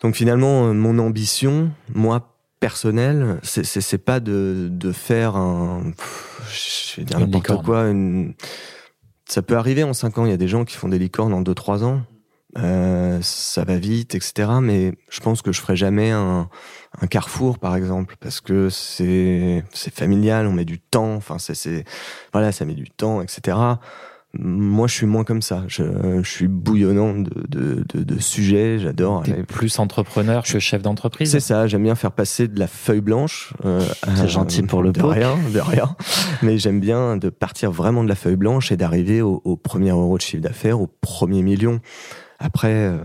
Donc 0.00 0.16
finalement, 0.16 0.74
mon 0.74 0.98
ambition, 0.98 1.70
moi 1.94 2.36
personnelle, 2.60 3.38
c'est 3.42 3.98
pas 3.98 4.20
de, 4.20 4.68
de 4.70 4.92
faire 4.92 5.36
un, 5.36 5.92
je 6.50 7.00
vais 7.00 7.04
dire 7.04 7.20
n'importe 7.20 7.64
quoi, 7.64 7.88
une, 7.88 8.34
ça 9.26 9.42
peut 9.42 9.56
arriver 9.56 9.82
en 9.82 9.92
5 9.92 10.18
ans. 10.18 10.24
Il 10.24 10.30
y 10.30 10.34
a 10.34 10.38
des 10.38 10.48
gens 10.48 10.64
qui 10.64 10.76
font 10.76 10.88
des 10.88 10.98
licornes 10.98 11.34
en 11.34 11.42
2-3 11.42 11.84
ans. 11.84 12.02
Euh, 12.56 13.18
ça 13.22 13.64
va 13.64 13.76
vite, 13.76 14.14
etc. 14.14 14.48
Mais 14.62 14.94
je 15.08 15.20
pense 15.20 15.42
que 15.42 15.52
je 15.52 15.60
ferai 15.60 15.76
jamais 15.76 16.10
un, 16.10 16.48
un 17.00 17.06
carrefour, 17.06 17.58
par 17.58 17.76
exemple, 17.76 18.16
parce 18.20 18.40
que 18.40 18.68
c'est 18.70 19.64
familial, 19.92 20.46
on 20.46 20.52
met 20.52 20.64
du 20.64 20.78
temps. 20.78 21.14
Enfin, 21.14 21.38
c'est 21.38 21.84
voilà, 22.32 22.52
ça 22.52 22.64
met 22.64 22.74
du 22.74 22.90
temps, 22.90 23.22
etc. 23.22 23.56
Moi, 24.36 24.88
je 24.88 24.94
suis 24.94 25.06
moins 25.06 25.22
comme 25.22 25.42
ça. 25.42 25.62
Je, 25.68 25.84
je 26.22 26.28
suis 26.28 26.48
bouillonnant 26.48 27.14
de, 27.14 27.30
de, 27.48 27.84
de, 27.94 28.02
de 28.02 28.20
sujets. 28.20 28.80
J'adore. 28.80 29.22
Plus 29.46 29.78
entrepreneur 29.78 30.42
que 30.42 30.58
chef 30.58 30.82
d'entreprise. 30.82 31.30
C'est 31.30 31.38
ça. 31.38 31.68
J'aime 31.68 31.84
bien 31.84 31.94
faire 31.94 32.10
passer 32.10 32.48
de 32.48 32.58
la 32.58 32.66
feuille 32.66 33.00
blanche. 33.00 33.54
Euh, 33.64 33.80
c'est 34.16 34.28
gentil 34.28 34.64
pour 34.64 34.82
le 34.82 34.90
de 34.90 35.02
rien, 35.02 35.36
de 35.52 35.60
rien. 35.60 35.94
Mais 36.42 36.58
j'aime 36.58 36.80
bien 36.80 37.16
de 37.16 37.28
partir 37.28 37.70
vraiment 37.70 38.02
de 38.02 38.08
la 38.08 38.16
feuille 38.16 38.34
blanche 38.34 38.72
et 38.72 38.76
d'arriver 38.76 39.22
au, 39.22 39.40
au 39.44 39.56
premier 39.56 39.90
euro 39.90 40.16
de 40.16 40.22
chiffre 40.22 40.42
d'affaires, 40.42 40.80
au 40.80 40.88
premier 41.00 41.42
million. 41.42 41.80
Après, 42.44 42.74
euh, 42.74 42.98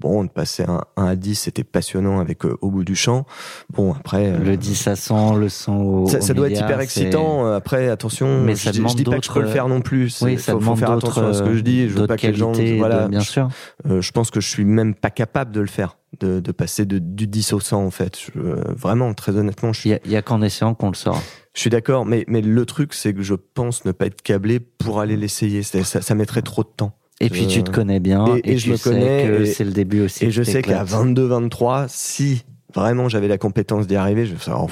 bon, 0.00 0.24
de 0.24 0.30
passer 0.30 0.62
un 0.62 0.80
1 0.96 1.04
à 1.04 1.16
10, 1.16 1.34
c'était 1.34 1.64
passionnant 1.64 2.18
avec 2.18 2.46
euh, 2.46 2.56
Au 2.62 2.70
bout 2.70 2.82
du 2.82 2.96
champ. 2.96 3.26
Bon, 3.74 3.92
après... 3.92 4.32
Euh, 4.32 4.38
le 4.38 4.56
10 4.56 4.88
à 4.88 4.96
100, 4.96 5.36
le 5.36 5.50
100 5.50 5.82
au 5.82 6.06
Ça, 6.06 6.22
ça 6.22 6.32
doit 6.32 6.48
être 6.48 6.58
hyper 6.58 6.80
excitant. 6.80 7.46
Après, 7.52 7.90
attention, 7.90 8.40
Mais 8.40 8.56
ça 8.56 8.72
je, 8.72 8.78
demande 8.78 8.92
je 8.92 8.96
dis 8.96 9.04
pas 9.04 9.18
que 9.18 9.26
je 9.26 9.30
peux 9.30 9.42
le 9.42 9.48
faire 9.48 9.68
non 9.68 9.82
plus. 9.82 10.22
Oui, 10.22 10.38
ça 10.38 10.52
faut, 10.52 10.60
faut 10.60 10.76
faire 10.76 10.92
attention 10.92 11.26
à 11.26 11.34
ce 11.34 11.42
que 11.42 11.54
je 11.54 11.60
dis. 11.60 11.90
Je 11.90 11.94
veux 11.94 12.06
pas 12.06 12.16
que 12.16 12.26
les 12.26 12.32
gens... 12.32 12.52
Voilà, 12.78 13.06
bien 13.08 13.20
sûr. 13.20 13.50
Je, 13.84 14.00
je 14.00 14.12
pense 14.12 14.30
que 14.30 14.40
je 14.40 14.48
suis 14.48 14.64
même 14.64 14.94
pas 14.94 15.10
capable 15.10 15.52
de 15.52 15.60
le 15.60 15.66
faire. 15.66 15.98
De, 16.20 16.40
de 16.40 16.52
passer 16.52 16.86
de, 16.86 16.98
du 16.98 17.26
10 17.26 17.52
au 17.52 17.60
100 17.60 17.84
en 17.84 17.90
fait. 17.90 18.18
Je, 18.18 18.40
vraiment, 18.74 19.12
très 19.12 19.36
honnêtement, 19.36 19.74
je 19.74 19.80
suis... 19.80 19.90
Il 20.06 20.10
y 20.10 20.16
a, 20.16 20.22
qu'en 20.22 20.40
essayant 20.40 20.72
qu'on 20.72 20.88
le 20.88 20.94
saura. 20.94 21.20
Je 21.52 21.60
suis 21.60 21.68
d'accord, 21.68 22.06
mais, 22.06 22.24
mais 22.28 22.40
le 22.40 22.64
truc, 22.64 22.94
c'est 22.94 23.12
que 23.12 23.20
je 23.20 23.34
pense 23.34 23.84
ne 23.84 23.92
pas 23.92 24.06
être 24.06 24.22
câblé 24.22 24.58
pour 24.58 25.00
aller 25.00 25.18
l'essayer. 25.18 25.62
Ça, 25.62 25.82
ça 25.84 26.14
mettrait 26.14 26.40
trop 26.40 26.62
de 26.62 26.70
temps. 26.74 26.96
Et 27.20 27.30
puis 27.30 27.46
tu 27.46 27.62
te 27.64 27.70
connais 27.70 28.00
bien 28.00 28.26
et, 28.36 28.40
et, 28.40 28.52
et 28.52 28.56
tu 28.56 28.66
je 28.66 28.70
me 28.72 28.76
sais 28.76 28.90
connais, 28.90 29.26
que 29.26 29.44
c'est 29.46 29.64
le 29.64 29.72
début 29.72 30.02
aussi. 30.02 30.26
Et 30.26 30.30
je 30.30 30.42
sais 30.42 30.62
qu'à 30.62 30.84
t'éclate. 30.84 31.06
22-23, 31.06 31.86
si 31.88 32.44
vraiment 32.74 33.08
j'avais 33.08 33.28
la 33.28 33.38
compétence 33.38 33.86
d'y 33.86 33.96
arriver, 33.96 34.26
je 34.26 34.32
vais 34.32 34.38
faire, 34.38 34.60
oh, 34.62 34.68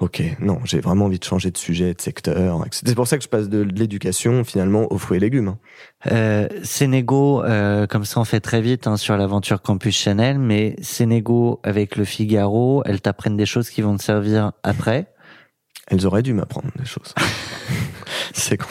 ok, 0.00 0.22
non, 0.40 0.58
j'ai 0.64 0.80
vraiment 0.80 1.04
envie 1.04 1.20
de 1.20 1.24
changer 1.24 1.52
de 1.52 1.56
sujet, 1.56 1.94
de 1.94 2.00
secteur. 2.00 2.64
C'est 2.72 2.94
pour 2.94 3.06
ça 3.06 3.18
que 3.18 3.22
je 3.22 3.28
passe 3.28 3.48
de, 3.48 3.62
de 3.62 3.78
l'éducation 3.78 4.42
finalement 4.42 4.92
aux 4.92 4.98
fruits 4.98 5.18
et 5.18 5.20
légumes. 5.20 5.56
Euh, 6.10 6.48
Sénégo, 6.64 7.44
euh, 7.44 7.86
comme 7.86 8.04
ça 8.04 8.18
on 8.20 8.24
fait 8.24 8.40
très 8.40 8.60
vite 8.60 8.88
hein, 8.88 8.96
sur 8.96 9.16
l'aventure 9.16 9.62
Campus 9.62 9.96
Chanel, 9.96 10.38
mais 10.38 10.74
Sénégo 10.82 11.60
avec 11.62 11.94
le 11.94 12.04
Figaro, 12.04 12.82
elles 12.84 13.00
t'apprennent 13.00 13.36
des 13.36 13.46
choses 13.46 13.70
qui 13.70 13.80
vont 13.80 13.96
te 13.96 14.02
servir 14.02 14.52
après. 14.64 15.06
Elles 15.90 16.06
auraient 16.06 16.22
dû 16.22 16.34
m'apprendre 16.34 16.68
des 16.78 16.84
choses. 16.84 17.14
c'est 18.32 18.56
qu'on 18.56 18.66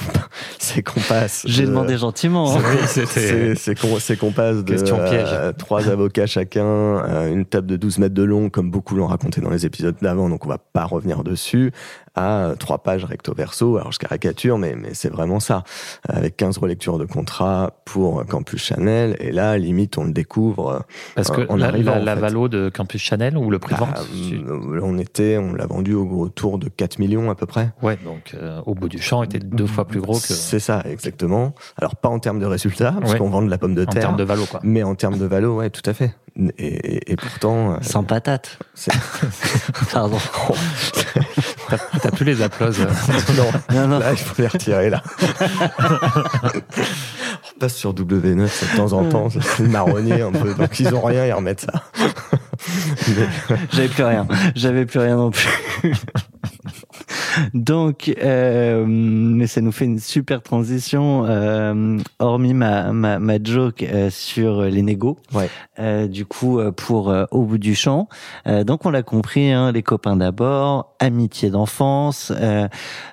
c'est 0.60 0.84
qu'on 0.84 1.00
passe. 1.02 1.44
J'ai 1.48 1.64
de- 1.64 1.68
demandé 1.70 1.98
gentiment. 1.98 2.56
hein. 2.56 2.62
Qu'on 3.82 4.00
c'est 4.00 4.18
qu'on 4.18 4.32
passe 4.32 4.58
de 4.58 4.72
Question 4.74 4.98
piège. 4.98 5.28
euh, 5.32 5.52
trois 5.52 5.90
avocats 5.90 6.26
chacun, 6.28 6.64
euh, 6.66 7.32
une 7.32 7.46
table 7.46 7.68
de 7.68 7.76
12 7.76 8.00
mètres 8.00 8.14
de 8.16 8.24
long, 8.24 8.50
comme 8.50 8.70
beaucoup 8.72 8.96
l'ont 8.96 9.08
raconté 9.08 9.42
dans 9.42 9.50
les 9.50 9.66
épisodes 9.66 9.96
d'avant, 10.02 10.30
donc 10.30 10.46
on 10.46 10.50
va 10.50 10.58
pas 10.58 10.86
revenir 10.86 11.24
dessus, 11.24 11.72
à 12.18 12.40
euh, 12.48 12.56
trois 12.56 12.80
pages 12.80 13.06
recto 13.06 13.34
verso. 13.34 13.78
Alors 13.78 13.92
je 13.92 14.00
caricature, 14.00 14.58
mais, 14.58 14.76
mais 14.76 14.94
c'est 14.94 15.10
vraiment 15.10 15.40
ça. 15.40 15.64
Avec 16.10 16.36
15 16.38 16.58
relectures 16.58 16.98
de 16.98 17.06
contrat 17.06 17.74
pour 17.86 18.26
Campus 18.26 18.64
Chanel, 18.64 19.16
et 19.20 19.32
là, 19.32 19.58
limite, 19.58 19.98
on 19.98 20.04
le 20.06 20.12
découvre. 20.12 20.84
Parce 21.16 21.30
que 21.32 21.48
en 21.50 21.56
la, 21.58 21.68
arrivant, 21.68 21.96
la, 21.96 22.02
en 22.02 22.06
la 22.06 22.16
fait. 22.16 22.22
valo 22.22 22.48
de 22.48 22.70
Campus 22.70 23.02
Chanel 23.02 23.38
ou 23.38 23.50
le 23.52 23.60
prix 23.60 23.76
Bah, 23.80 23.86
vente 23.86 24.08
euh, 24.34 24.80
on 24.84 24.98
était, 24.98 25.38
on 25.38 25.54
l'a 25.54 25.66
vendu 25.68 25.94
au 25.94 26.08
autour 26.20 26.58
de 26.58 26.68
4 26.70 27.00
millions 27.00 27.30
à 27.30 27.36
peu 27.36 27.46
près. 27.46 27.72
Ouais, 27.82 27.98
donc 28.04 28.34
euh, 28.34 28.60
au 28.66 28.74
bout 28.74 28.90
du 28.90 29.00
champ 29.02 29.22
était 29.24 29.40
deux 29.40 29.68
fois 29.68 29.86
plus 29.86 30.02
gros 30.02 30.14
que 30.14 30.20
C'est 30.34 30.60
ça, 30.60 30.82
exactement. 30.90 31.54
Alors 31.80 31.96
pas 31.96 32.10
en 32.10 32.20
termes 32.20 32.40
de 32.40 32.46
résultats, 32.46 32.94
parce 33.00 33.14
Ouais. 33.14 33.20
qu'on 33.20 33.30
vend 33.30 33.42
de 33.42 33.50
la 33.50 33.58
pomme 33.58 33.76
de 33.76 33.84
en 33.84 33.86
terre. 33.86 34.02
termes 34.02 34.18
de 34.18 34.24
valo 34.24 34.46
quoi. 34.50 34.60
Mais 34.64 34.82
en 34.84 34.96
termes 34.96 35.18
de 35.18 35.26
valo, 35.26 35.58
ouais, 35.58 35.70
tout 35.70 35.88
à 35.90 35.94
fait. 35.94 36.16
Et, 36.40 36.68
et, 36.68 37.12
et 37.14 37.16
pourtant, 37.16 37.74
euh, 37.74 37.78
Sans 37.82 38.04
patate. 38.04 38.58
c'est- 38.74 38.92
Pardon. 39.92 40.18
T'as 42.02 42.12
plus 42.12 42.26
les 42.26 42.42
applauses. 42.42 42.80
non, 43.38 43.52
Non, 43.74 43.88
non. 43.88 44.00
là, 44.00 44.12
il 44.12 44.18
faut 44.18 44.42
les 44.42 44.48
retirer, 44.48 44.90
là. 44.90 45.02
On 47.56 47.60
passe 47.60 47.76
sur 47.76 47.94
W9 47.94 48.36
de 48.44 48.78
temps 48.78 48.94
en 48.94 49.06
temps, 49.10 49.30
c'est 49.30 49.60
marronnier 49.68 50.22
un 50.22 50.32
peu. 50.32 50.54
Donc, 50.54 50.80
ils 50.80 50.94
ont 50.94 51.02
rien, 51.02 51.26
ils 51.26 51.34
remettent 51.34 51.62
ça. 51.62 51.84
Mais- 53.10 53.58
J'avais 53.72 53.88
plus 53.88 54.04
rien. 54.04 54.28
J'avais 54.56 54.86
plus 54.86 55.00
rien 55.00 55.16
non 55.16 55.32
plus. 55.32 55.94
Donc, 57.54 58.14
euh, 58.22 58.86
mais 58.88 59.48
ça 59.48 59.62
nous 59.62 59.72
fait 59.72 59.86
une 59.86 60.00
super 60.00 60.42
transition, 60.42 61.26
euh, 61.26 61.98
hormis 62.20 62.54
ma, 62.54 62.92
ma, 62.92 63.20
ma 63.20 63.42
joke 63.42 63.84
euh, 63.84 64.10
sur 64.10 64.64
les 64.64 64.82
négos. 64.82 65.18
Ouais. 65.34 65.50
Euh, 65.80 66.08
du 66.08 66.26
coup, 66.26 66.60
euh, 66.60 66.72
pour 66.72 67.10
euh, 67.10 67.26
Au 67.32 67.44
bout 67.44 67.58
du 67.58 67.76
champ. 67.76 68.08
Euh, 68.48 68.64
donc, 68.64 68.86
on 68.86 68.90
l'a 68.90 69.04
compris, 69.04 69.52
hein, 69.52 69.72
les 69.72 69.84
copains 69.84 70.16
d'abord, 70.16 70.96
amitié 71.00 71.50
d'enfance, 71.50 72.32
euh, 72.36 72.68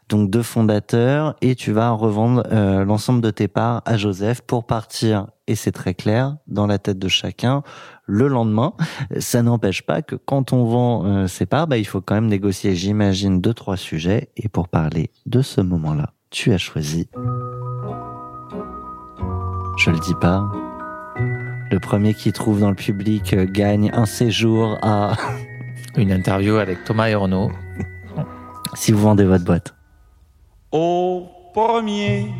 donc 0.08 0.30
deux 0.30 0.42
fondateurs, 0.42 1.36
et 1.40 1.54
tu 1.54 1.72
vas 1.72 1.90
revendre 1.90 2.44
euh, 2.52 2.84
l'ensemble 2.84 3.20
de 3.20 3.30
tes 3.30 3.48
parts 3.48 3.82
à 3.84 3.96
Joseph 3.96 4.40
pour 4.42 4.64
partir, 4.64 5.26
et 5.46 5.54
c'est 5.54 5.72
très 5.72 5.94
clair, 5.94 6.36
dans 6.46 6.66
la 6.66 6.78
tête 6.78 6.98
de 6.98 7.08
chacun, 7.08 7.62
le 8.06 8.28
lendemain. 8.28 8.74
Ça 9.18 9.42
n'empêche 9.42 9.82
pas 9.82 10.02
que 10.02 10.16
quand 10.16 10.52
on 10.52 10.64
vend 10.64 11.04
euh, 11.04 11.26
ses 11.26 11.46
parts, 11.46 11.66
bah, 11.66 11.78
il 11.78 11.86
faut 11.86 12.00
quand 12.00 12.14
même 12.14 12.26
négocier, 12.26 12.74
j'imagine, 12.74 13.40
deux, 13.40 13.54
trois 13.54 13.76
sujets. 13.76 14.28
Et 14.36 14.48
pour 14.48 14.68
parler 14.68 15.10
de 15.26 15.42
ce 15.42 15.60
moment-là, 15.60 16.12
tu 16.30 16.52
as 16.52 16.58
choisi, 16.58 17.08
je 19.78 19.90
le 19.90 19.98
dis 20.00 20.14
pas, 20.20 20.50
le 21.70 21.78
premier 21.78 22.14
qui 22.14 22.32
trouve 22.32 22.60
dans 22.60 22.70
le 22.70 22.76
public 22.76 23.34
euh, 23.34 23.46
gagne 23.46 23.90
un 23.94 24.06
séjour 24.06 24.78
à, 24.82 25.16
Une 25.96 26.10
interview 26.10 26.56
avec 26.56 26.82
Thomas 26.84 27.08
et 27.08 27.14
Renaud. 27.14 27.52
si 28.74 28.90
vous 28.90 28.98
vendez 28.98 29.24
votre 29.24 29.44
boîte. 29.44 29.74
au 30.72 31.28
premier 31.54 32.32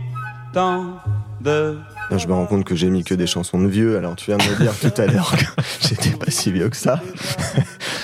temps 0.53 0.99
de 1.41 1.79
je 2.11 2.27
me 2.29 2.33
rends 2.33 2.47
compte 2.47 2.65
que 2.65 2.75
j'ai 2.75 2.91
mis 2.91 3.03
que 3.05 3.15
des 3.15 3.27
chansons 3.27 3.61
de 3.61 3.67
vieux. 3.69 3.97
Alors, 3.97 4.15
tu 4.17 4.27
viens 4.27 4.37
de 4.37 4.43
me 4.45 4.57
dire 4.57 4.73
tout 4.81 5.01
à 5.01 5.07
l'heure 5.07 5.33
que 5.37 5.45
j'étais 5.89 6.11
pas 6.11 6.31
si 6.31 6.53
vieux 6.53 6.69
que 6.69 6.77
ça. 6.77 7.01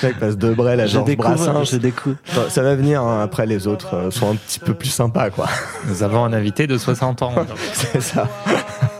Le 0.03 0.09
mec 0.09 0.19
passe 0.19 0.37
de 0.37 0.53
Brel 0.53 0.81
à 0.81 0.87
Je 0.87 0.93
Georges 0.95 1.07
découvre, 1.07 1.35
Brassens. 1.35 1.65
je 1.65 1.77
découvre. 1.77 2.17
Enfin, 2.31 2.49
Ça 2.49 2.63
va 2.63 2.75
venir, 2.75 3.03
hein. 3.03 3.23
après 3.23 3.47
les 3.47 3.67
autres 3.67 3.95
euh, 3.95 4.11
sont 4.11 4.31
un 4.33 4.35
petit 4.37 4.59
peu 4.61 4.75
plus 4.75 4.89
sympas, 4.91 5.31
quoi. 5.31 5.47
Nous 5.89 6.03
avons 6.03 6.25
un 6.25 6.33
invité 6.33 6.67
de 6.67 6.77
60 6.79 7.23
ans. 7.23 7.35
C'est 7.73 8.01
ça. 8.01 8.29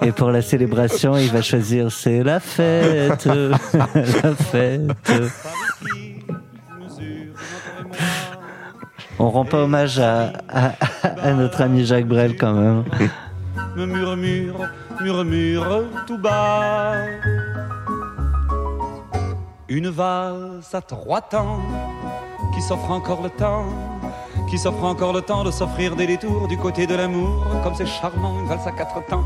Et 0.03 0.13
pour 0.13 0.31
la 0.31 0.43
célébration, 0.43 1.17
il 1.17 1.31
va 1.31 1.43
choisir 1.43 1.91
c'est 1.93 2.23
la 2.23 2.41
fête, 2.41 3.27
la 3.27 4.35
fête. 4.35 4.81
On 9.19 9.29
rend 9.29 9.45
pas 9.45 9.59
hommage 9.59 9.99
à, 9.99 10.33
à, 10.49 10.73
à 11.03 11.33
notre 11.35 11.61
ami 11.61 11.85
Jacques 11.85 12.07
Brel 12.07 12.37
quand 12.39 12.55
même. 12.55 12.85
me 13.77 13.85
murmure, 13.85 14.55
murmure 15.01 15.85
tout 16.07 16.19
bas. 16.19 16.93
Une 19.69 19.89
valse 19.89 20.75
à 20.75 20.81
trois 20.81 21.21
temps 21.21 21.61
qui 22.55 22.61
s'offre 22.61 22.91
encore 22.91 23.23
le 23.23 23.31
temps, 23.31 23.65
qui 24.49 24.59
s'offre 24.59 24.85
encore 24.85 25.13
le 25.13 25.23
temps 25.23 25.45
de 25.45 25.51
s'offrir 25.51 25.97
des 25.97 26.07
détours 26.07 26.49
du 26.49 26.59
côté 26.59 26.87
de 26.87 26.95
l'amour. 26.95 27.47
Comme 27.63 27.75
c'est 27.75 27.87
charmant, 27.87 28.41
une 28.41 28.47
valse 28.47 28.67
à 28.67 28.73
quatre 28.73 29.05
temps, 29.07 29.25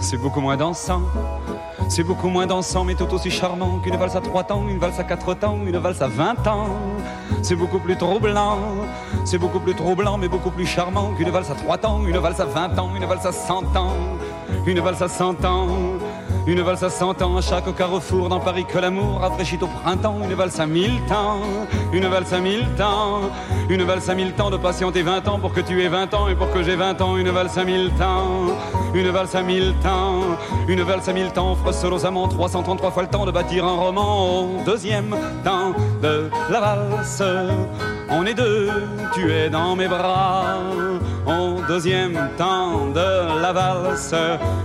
c'est 0.00 0.16
beaucoup 0.16 0.40
moins 0.40 0.56
dansant. 0.56 1.02
C'est 1.90 2.04
beaucoup 2.04 2.28
moins 2.28 2.46
dansant, 2.46 2.84
mais 2.84 2.94
tout 2.94 3.12
aussi 3.14 3.30
charmant 3.30 3.78
qu'une 3.78 3.96
valse 3.96 4.14
à 4.14 4.20
trois 4.20 4.44
temps, 4.44 4.68
une 4.68 4.78
valse 4.78 5.00
à 5.00 5.04
quatre 5.04 5.34
temps, 5.34 5.58
une 5.66 5.78
valse 5.78 6.02
à 6.02 6.08
vingt 6.08 6.46
ans. 6.46 6.68
C'est 7.42 7.56
beaucoup 7.56 7.78
plus 7.78 7.96
troublant, 7.96 8.58
c'est 9.24 9.38
beaucoup 9.38 9.60
plus 9.60 9.74
troublant, 9.74 10.18
mais 10.18 10.28
beaucoup 10.28 10.50
plus 10.50 10.66
charmant 10.66 11.12
qu'une 11.14 11.30
valse 11.30 11.50
à 11.50 11.54
trois 11.54 11.78
temps, 11.78 12.00
une 12.06 12.18
valse 12.18 12.40
à 12.40 12.44
vingt 12.44 12.78
ans, 12.78 12.90
une 12.94 13.06
valse 13.06 13.24
à 13.24 13.32
cent 13.32 13.64
ans, 13.76 13.92
une 14.66 14.80
valse 14.80 15.02
à 15.02 15.08
cent 15.08 15.44
ans. 15.44 15.68
Une 16.46 16.62
valse 16.62 16.82
à 16.82 16.88
cent 16.88 17.20
ans 17.20 17.40
chaque 17.42 17.74
carrefour 17.76 18.30
dans 18.30 18.40
Paris 18.40 18.64
que 18.64 18.78
l'amour 18.78 19.20
rafraîchit 19.20 19.58
au 19.60 19.66
printemps. 19.66 20.16
Une 20.24 20.34
valse 20.34 20.58
à 20.58 20.66
mille 20.66 20.98
temps, 21.06 21.40
une 21.92 22.06
valse 22.06 22.32
à 22.32 22.38
mille 22.38 22.66
temps, 22.76 23.20
une 23.68 23.82
valse 23.82 24.08
à 24.08 24.14
mille 24.14 24.32
temps 24.32 24.48
de 24.48 24.56
patienter 24.56 25.02
vingt 25.02 25.28
ans 25.28 25.38
pour 25.38 25.52
que 25.52 25.60
tu 25.60 25.82
aies 25.82 25.88
vingt 25.88 26.12
ans 26.14 26.26
et 26.28 26.34
pour 26.34 26.50
que 26.50 26.62
j'ai 26.62 26.76
vingt 26.76 26.98
ans. 27.02 27.16
Une 27.18 27.28
valse 27.28 27.58
à 27.58 27.64
mille 27.64 27.90
temps, 27.98 28.46
une 28.94 29.10
valse 29.10 29.34
à 29.34 29.42
mille 29.42 29.74
temps, 29.82 30.22
une 30.68 30.82
valse 30.82 31.08
à 31.08 31.12
mille 31.12 31.30
temps 31.32 31.52
offre 31.52 32.06
amants 32.06 32.28
333 32.28 32.90
fois 32.92 33.02
le 33.02 33.08
temps 33.10 33.26
de 33.26 33.30
bâtir 33.30 33.66
un 33.66 33.76
roman. 33.76 34.44
Au 34.44 34.64
deuxième 34.64 35.14
temps 35.44 35.74
de 36.02 36.30
la 36.50 36.60
valse, 36.60 37.22
on 38.08 38.24
est 38.24 38.34
deux, 38.34 38.70
tu 39.14 39.30
es 39.30 39.50
dans 39.50 39.76
mes 39.76 39.88
bras. 39.88 40.56
Deuxième 41.68 42.30
temps 42.38 42.86
de 42.86 43.42
la 43.42 43.52
valse, 43.52 44.14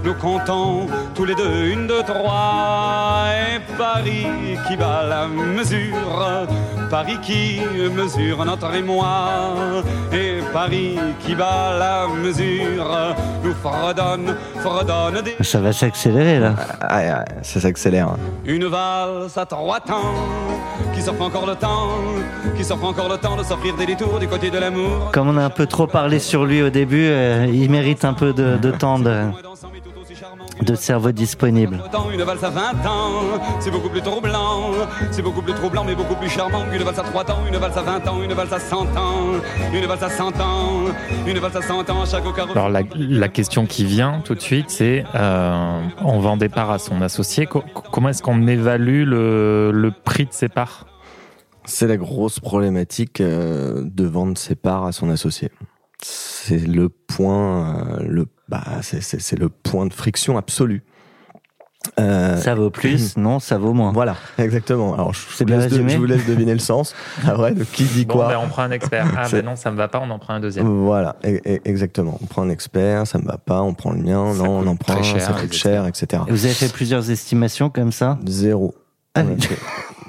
nous 0.05 0.13
comptons 0.13 0.87
tous 1.13 1.25
les 1.25 1.35
deux 1.35 1.65
une, 1.65 1.85
deux, 1.85 2.01
trois. 2.01 3.25
Et 3.29 3.59
Paris 3.77 4.57
qui 4.65 4.77
bat 4.77 5.03
la 5.03 5.27
mesure, 5.27 6.47
Paris 6.93 7.17
qui 7.23 7.59
mesure 7.89 8.45
notre 8.45 8.71
émoi. 8.75 9.83
Et 10.11 10.41
Paris 10.53 10.99
qui 11.21 11.33
bat 11.33 11.75
la 11.79 12.05
mesure, 12.07 13.15
nous 13.43 13.55
fredonne, 13.55 14.35
fredonne 14.59 15.23
des. 15.23 15.43
Ça 15.43 15.59
va 15.59 15.73
s'accélérer 15.73 16.39
là. 16.39 16.53
Ah, 16.81 16.87
ah, 16.91 17.25
ça 17.41 17.59
s'accélère. 17.61 18.09
Une 18.45 18.65
valse 18.65 19.35
à 19.35 19.45
trois 19.47 19.79
temps, 19.79 20.13
qui 20.93 21.01
s'offre 21.01 21.23
encore 21.23 21.47
le 21.47 21.55
temps, 21.55 21.89
qui 22.55 22.63
s'offre 22.63 22.85
encore 22.85 23.09
le 23.09 23.17
temps 23.17 23.37
de 23.37 23.43
s'offrir 23.43 23.75
des 23.75 23.87
détours 23.87 24.19
du 24.19 24.27
côté 24.27 24.51
de 24.51 24.59
l'amour. 24.59 25.09
Comme 25.13 25.29
on 25.29 25.37
a 25.37 25.43
un 25.45 25.49
peu 25.49 25.65
trop 25.65 25.87
parlé 25.87 26.19
sur 26.19 26.45
lui 26.45 26.61
au 26.61 26.69
début, 26.69 27.07
euh, 27.07 27.47
il 27.51 27.71
mérite 27.71 28.05
un 28.05 28.13
peu 28.13 28.33
de, 28.33 28.57
de 28.57 28.69
temps 28.69 28.99
de, 28.99 29.23
de 30.61 30.75
cerveau 30.75 31.11
disponible. 31.11 31.81
Autant 31.85 32.09
Une 32.11 32.21
valse 32.23 32.43
à 32.43 32.49
20 32.49 32.61
ans, 32.85 33.21
c'est 33.59 33.71
beaucoup 33.71 33.89
plus 33.89 34.01
troublant, 34.01 34.71
c'est 35.11 35.21
beaucoup 35.21 35.41
plus 35.41 35.53
troublant 35.53 35.83
mais 35.83 35.95
beaucoup 35.95 36.15
plus 36.15 36.29
charmant 36.29 36.63
qu'une 36.71 36.83
valse 36.83 36.99
à 36.99 37.03
3 37.03 37.23
temps, 37.25 37.39
une 37.47 37.57
valse 37.57 37.77
à 37.77 37.81
20 37.81 38.07
ans, 38.07 38.21
une 38.23 38.33
valse 38.33 38.53
à 38.53 38.59
100 38.59 38.75
ans, 38.97 39.33
une 39.73 39.85
valse 39.85 40.03
à 40.03 40.09
100 40.09 40.27
ans, 40.39 40.83
une 41.27 41.39
valse 41.39 41.55
à 41.55 41.61
100 41.61 41.89
ans 41.89 42.05
chaque. 42.05 42.23
Alors 42.51 42.69
la, 42.69 42.81
la 42.95 43.27
question 43.29 43.65
qui 43.65 43.83
vient 43.85 44.21
tout 44.23 44.35
de 44.35 44.41
suite, 44.41 44.69
c'est 44.69 45.03
euh, 45.15 45.81
on 46.03 46.19
vend 46.19 46.37
des 46.37 46.49
parts 46.49 46.71
à 46.71 46.79
son 46.79 47.01
associé. 47.01 47.45
Co- 47.45 47.63
comment 47.91 48.09
est-ce 48.09 48.21
qu'on 48.23 48.47
évalue 48.47 49.03
le, 49.05 49.71
le 49.71 49.91
prix 49.91 50.25
de 50.25 50.33
ses 50.33 50.49
parts? 50.49 50.85
C'est 51.65 51.87
la 51.87 51.97
grosse 51.97 52.39
problématique 52.39 53.21
euh, 53.21 53.81
de 53.85 54.05
vendre 54.05 54.37
ses 54.37 54.55
parts 54.55 54.85
à 54.85 54.91
son 54.91 55.09
associé. 55.09 55.49
C'est 56.01 56.67
le 56.67 56.89
point, 56.89 57.75
euh, 57.99 58.03
le, 58.05 58.25
bah, 58.53 58.81
c'est- 58.81 59.39
le 59.39 59.49
point 59.49 59.85
de 59.87 59.93
friction 59.93 60.37
absolu. 60.37 60.83
Euh, 61.99 62.37
Ça 62.37 62.55
vaut 62.55 62.69
plus, 62.69 63.17
non, 63.17 63.39
ça 63.39 63.57
vaut 63.57 63.73
moins. 63.73 63.91
Voilà, 63.91 64.15
exactement. 64.37 64.93
Alors, 64.93 65.13
je, 65.13 65.19
vous 65.37 65.45
bien 65.45 65.57
laisse 65.57 65.71
de- 65.73 65.85
je 65.87 65.97
vous 65.97 66.05
laisse 66.05 66.25
deviner 66.25 66.53
le 66.53 66.59
sens. 66.59 66.95
Après, 67.27 67.53
de 67.53 67.63
qui 67.65 67.83
dit 67.83 68.05
Bon, 68.05 68.13
quoi 68.15 68.29
ben, 68.29 68.39
on 68.41 68.47
prend 68.47 68.61
un 68.61 68.71
expert. 68.71 69.05
Ah, 69.17 69.27
ben 69.29 69.43
non, 69.43 69.55
ça 69.57 69.69
me 69.69 69.75
va 69.75 69.89
pas, 69.89 69.99
on 70.01 70.09
en 70.09 70.17
prend 70.19 70.33
un 70.35 70.39
deuxième. 70.39 70.65
Voilà, 70.65 71.17
e- 71.25 71.41
e- 71.45 71.59
exactement. 71.65 72.17
On 72.23 72.25
prend 72.25 72.43
un 72.43 72.49
expert, 72.49 73.05
ça 73.05 73.17
me 73.17 73.25
va 73.25 73.37
pas, 73.37 73.61
on 73.61 73.73
prend 73.73 73.91
le 73.91 73.99
mien, 73.99 74.33
Ça 74.33 74.43
non, 74.43 74.59
on 74.59 74.67
en 74.67 74.75
prend 74.77 74.93
un, 74.97 75.03
cher, 75.03 75.21
ça 75.21 75.33
coûte 75.33 75.51
cher, 75.53 75.85
etc. 75.85 76.23
Et 76.27 76.31
Vous 76.31 76.45
avez 76.45 76.53
fait 76.53 76.71
plusieurs 76.71 77.09
estimations 77.11 77.69
comme 77.69 77.91
ça? 77.91 78.17
Zéro. 78.25 78.75
Ah 79.15 79.23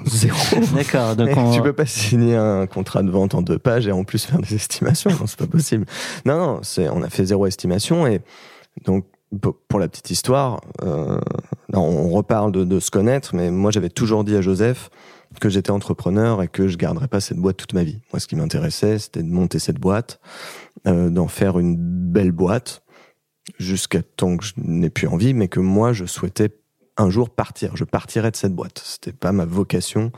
Zéro. 0.05 0.37
D'accord, 0.75 1.15
donc 1.15 1.29
on... 1.35 1.51
Tu 1.51 1.61
peux 1.61 1.73
pas 1.73 1.85
signer 1.85 2.35
un 2.35 2.67
contrat 2.67 3.03
de 3.03 3.09
vente 3.09 3.35
en 3.35 3.41
deux 3.41 3.59
pages 3.59 3.87
et 3.87 3.91
en 3.91 4.03
plus 4.03 4.25
faire 4.25 4.39
des 4.39 4.55
estimations. 4.55 5.11
Non, 5.11 5.27
c'est 5.27 5.39
pas 5.39 5.47
possible. 5.47 5.85
Non, 6.25 6.37
non, 6.37 6.59
c'est, 6.63 6.89
on 6.89 7.01
a 7.01 7.09
fait 7.09 7.25
zéro 7.25 7.45
estimation 7.45 8.07
et 8.07 8.21
donc, 8.85 9.05
pour 9.67 9.79
la 9.79 9.87
petite 9.87 10.11
histoire, 10.11 10.61
euh, 10.83 11.19
on 11.73 12.09
reparle 12.09 12.51
de, 12.51 12.63
de 12.63 12.79
se 12.79 12.91
connaître, 12.91 13.35
mais 13.35 13.51
moi 13.51 13.71
j'avais 13.71 13.89
toujours 13.89 14.23
dit 14.23 14.35
à 14.35 14.41
Joseph 14.41 14.89
que 15.39 15.49
j'étais 15.49 15.71
entrepreneur 15.71 16.41
et 16.41 16.47
que 16.47 16.67
je 16.67 16.77
garderais 16.77 17.07
pas 17.07 17.19
cette 17.19 17.37
boîte 17.37 17.57
toute 17.57 17.73
ma 17.73 17.83
vie. 17.83 17.99
Moi, 18.13 18.19
ce 18.19 18.27
qui 18.27 18.35
m'intéressait, 18.35 18.99
c'était 18.99 19.23
de 19.23 19.29
monter 19.29 19.59
cette 19.59 19.79
boîte, 19.79 20.19
euh, 20.87 21.09
d'en 21.09 21.27
faire 21.27 21.59
une 21.59 21.75
belle 21.77 22.31
boîte 22.31 22.83
jusqu'à 23.59 24.01
temps 24.01 24.37
que 24.37 24.45
je 24.45 24.53
n'ai 24.57 24.89
plus 24.89 25.07
envie, 25.07 25.33
mais 25.33 25.47
que 25.47 25.59
moi 25.59 25.93
je 25.93 26.05
souhaitais 26.05 26.49
un 26.97 27.09
jour 27.09 27.29
partir. 27.29 27.75
Je 27.75 27.83
partirais 27.83 28.31
de 28.31 28.35
cette 28.35 28.55
boîte. 28.55 28.81
C'était 28.83 29.11
pas 29.11 29.31
ma 29.31 29.45
vocation, 29.45 30.11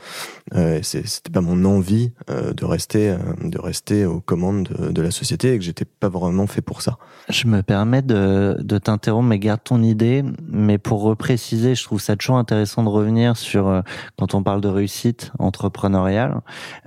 euh, 0.54 0.80
c'était 0.82 1.30
pas 1.32 1.40
mon 1.40 1.64
envie 1.64 2.12
euh, 2.30 2.52
de 2.52 2.64
rester, 2.64 3.10
euh, 3.10 3.18
de 3.42 3.58
rester 3.58 4.06
aux 4.06 4.20
commandes 4.20 4.68
de, 4.68 5.02
la 5.02 5.10
société 5.10 5.54
et 5.54 5.58
que 5.58 5.64
j'étais 5.64 5.84
pas 5.84 6.08
vraiment 6.08 6.46
fait 6.46 6.60
pour 6.60 6.82
ça. 6.82 6.98
Je 7.28 7.46
me 7.46 7.62
permets 7.62 8.02
de, 8.02 8.56
de 8.60 8.78
t'interrompre, 8.78 9.28
mais 9.28 9.38
garde 9.38 9.60
ton 9.64 9.82
idée. 9.82 10.24
Mais 10.48 10.78
pour 10.78 11.02
repréciser, 11.02 11.74
je 11.74 11.82
trouve 11.84 12.00
ça 12.00 12.16
toujours 12.16 12.36
intéressant 12.36 12.82
de 12.82 12.88
revenir 12.88 13.36
sur, 13.36 13.68
euh, 13.68 13.80
quand 14.18 14.34
on 14.34 14.42
parle 14.42 14.60
de 14.60 14.68
réussite 14.68 15.32
entrepreneuriale, 15.38 16.40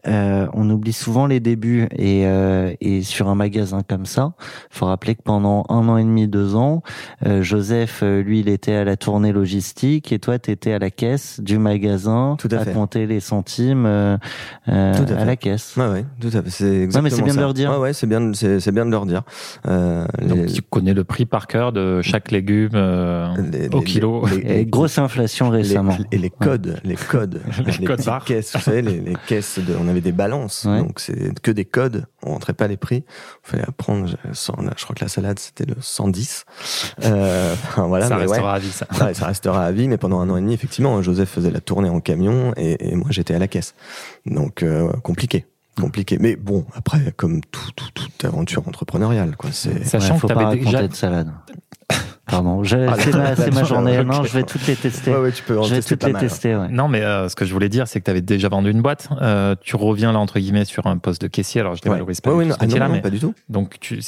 on 0.06 0.70
oublie 0.70 0.94
souvent 0.94 1.26
les 1.26 1.40
débuts. 1.40 1.88
Et, 1.92 2.24
et 2.82 3.04
sur 3.04 3.30
un 3.30 3.36
magasin 3.36 3.82
comme 3.88 4.06
ça, 4.06 4.34
faut 4.70 4.86
rappeler 4.86 5.16
que 5.16 5.22
pendant 5.22 5.66
un 5.70 5.88
an 5.88 5.98
et 5.98 6.04
demi, 6.04 6.28
deux 6.28 6.56
ans, 6.56 6.84
Joseph, 7.42 8.02
lui, 8.02 8.42
il 8.42 8.50
était 8.50 8.74
à 8.74 8.84
la 8.84 8.98
tournée 8.98 9.32
logistique 9.32 9.81
et 9.84 10.20
toi, 10.20 10.38
tu 10.40 10.52
étais 10.52 10.74
à 10.74 10.80
la 10.80 10.90
caisse 10.92 11.40
du 11.40 11.58
magasin 11.58 12.36
Tout 12.40 12.50
à 12.52 12.60
fait. 12.60 12.74
compter 12.74 13.06
les 13.08 13.20
centimes 13.20 13.86
euh, 13.86 14.18
euh, 14.70 14.94
Tout 15.06 15.14
à 15.14 15.26
la 15.26 15.36
caisse. 15.36 15.76
Ouais, 15.78 15.88
ouais, 15.88 16.06
tout 16.20 16.28
à 16.36 16.42
fait. 16.44 16.50
C'est 16.50 16.66
exactement 16.84 17.00
Non, 17.00 17.04
mais 17.04 17.10
c'est 17.10 17.22
bien 17.24 17.34
de 17.34 17.40
leur 17.40 17.54
dire. 17.54 17.72
Ouais, 17.72 17.78
ouais, 17.78 17.94
c'est 17.94 18.08
bien, 18.08 18.22
de- 18.22 18.34
c'est, 18.34 18.60
c'est 18.60 18.72
bien 18.72 18.86
de 18.86 18.92
leur 18.92 19.06
dire. 19.06 19.24
Euh, 19.68 20.06
Donc, 20.22 20.38
les- 20.38 20.46
tu 20.54 20.62
connais 20.62 20.94
le 20.94 21.04
prix 21.04 21.26
par 21.26 21.48
cœur 21.48 21.72
de 21.72 22.02
chaque 22.02 22.32
légume 22.32 22.72
euh, 22.76 23.28
les- 23.52 23.68
au 23.70 23.80
les- 23.80 23.86
kilo. 23.86 24.26
les- 24.28 24.60
Et 24.62 24.66
grosse 24.66 24.98
inflation 24.98 25.50
les- 25.50 25.60
récemment. 25.64 25.98
et 26.12 26.18
les 26.18 26.30
codes, 26.30 26.80
les 26.84 26.96
codes, 26.96 27.42
Les 27.80 27.86
codes 27.86 28.06
barres. 28.06 28.24
caisses, 28.26 28.52
vous 28.56 28.62
savez, 28.62 28.82
les, 28.82 29.00
les 29.00 29.16
caisses 29.28 29.60
de, 29.60 29.74
on 29.82 29.88
avait 29.88 30.02
des 30.02 30.12
balances, 30.12 30.66
Ouais. 30.66 30.80
donc 30.80 31.00
c'est 31.00 31.40
que 31.42 31.52
des 31.52 31.66
codes, 31.66 32.06
on 32.24 32.32
rentrait 32.34 32.54
pas 32.54 32.68
les 32.68 32.78
prix, 32.78 33.04
il 33.08 33.50
fallait 33.50 33.64
apprendre, 33.68 34.08
je, 34.08 34.84
crois 34.84 34.96
que 34.96 35.04
la 35.04 35.08
salade 35.10 35.40
c'était 35.40 35.66
le 35.66 35.76
110, 35.80 36.46
euh, 37.04 37.54
enfin, 37.68 37.88
voilà, 37.88 38.08
ça 38.08 38.16
mais 38.18 38.24
ouais. 38.26 38.30
restera 38.32 38.54
à 38.56 38.60
vie, 38.60 38.72
ça. 38.72 38.86
Ouais, 39.02 39.14
ça 39.14 39.26
restera 39.28 39.66
à 39.66 39.71
vie, 39.72 39.88
mais 39.88 39.98
pendant 39.98 40.20
un 40.20 40.30
an 40.30 40.38
et 40.38 40.42
demi, 40.42 40.54
effectivement, 40.54 40.98
hein, 40.98 41.02
Joseph 41.02 41.30
faisait 41.30 41.52
la 41.52 41.62
tournée 41.62 41.90
en 41.90 42.00
camion 42.00 42.54
et, 42.58 42.92
et 42.92 42.96
moi 42.96 43.08
j'étais 43.10 43.34
à 43.34 43.40
la 43.40 43.48
caisse. 43.48 43.76
Donc 44.26 44.64
euh, 44.64 44.92
compliqué, 45.04 45.46
compliqué. 45.80 46.18
Mais 46.20 46.36
bon, 46.36 46.66
après, 46.74 47.14
comme 47.16 47.42
tout, 47.42 47.72
tout, 47.76 47.90
toute 47.94 48.26
aventure 48.26 48.68
entrepreneuriale, 48.68 49.36
quoi. 49.36 49.50
C'est 49.52 49.84
Sachant 49.86 50.14
Ouais, 50.16 50.20
faut 50.20 50.28
que 50.28 50.54
tu 50.54 50.66
déjà. 50.66 50.88
de 50.88 50.94
salade. 50.94 51.32
Pardon, 52.32 52.62
Ah, 52.64 52.96
c'est 53.36 53.52
ma, 53.54 53.64
journée. 53.64 54.04
Non, 54.04 54.24
je 54.24 54.34
vais 54.34 54.44
toutes 54.44 54.66
les 54.66 54.76
tester. 54.76 55.12
ouais, 55.12 55.18
ouais, 55.20 55.32
tu 55.32 55.44
peux 55.44 55.60
en 55.60 55.64
je 55.64 55.70
vais 55.72 55.76
tester 55.76 55.90
toutes 55.96 56.02
pas 56.02 56.08
les 56.08 56.14
mal. 56.14 56.22
tester. 56.22 56.56
Ouais. 56.56 56.68
Non, 56.70 56.88
mais 56.88 57.02
euh, 57.02 57.28
ce 57.30 57.36
que 57.36 57.46
je 57.46 57.54
voulais 57.54 57.70
dire, 57.70 57.88
c'est 57.88 58.00
que 58.00 58.06
tu 58.06 58.12
avais 58.12 58.22
déjà 58.22 58.48
vendu 58.50 58.72
une 58.72 58.82
boîte. 58.82 59.10
Euh, 59.22 59.56
tu 59.62 59.76
reviens 59.76 60.12
là, 60.14 60.20
entre 60.20 60.40
guillemets, 60.40 60.66
sur 60.66 60.88
un 60.88 60.98
poste 60.98 61.22
de 61.22 61.28
caissier. 61.28 61.62
Alors, 61.62 61.76
je 61.76 61.82
Ouais. 61.82 61.90
dévalorise 61.90 62.22
pas 62.22 62.32
non, 62.32 62.40
ah, 62.60 62.66
non, 62.66 62.78
non, 62.78 62.90
mais 62.90 63.02
pas 63.02 63.10
du 63.10 63.20
tout. 63.20 63.34
donc 63.50 63.78
tu, 63.80 64.00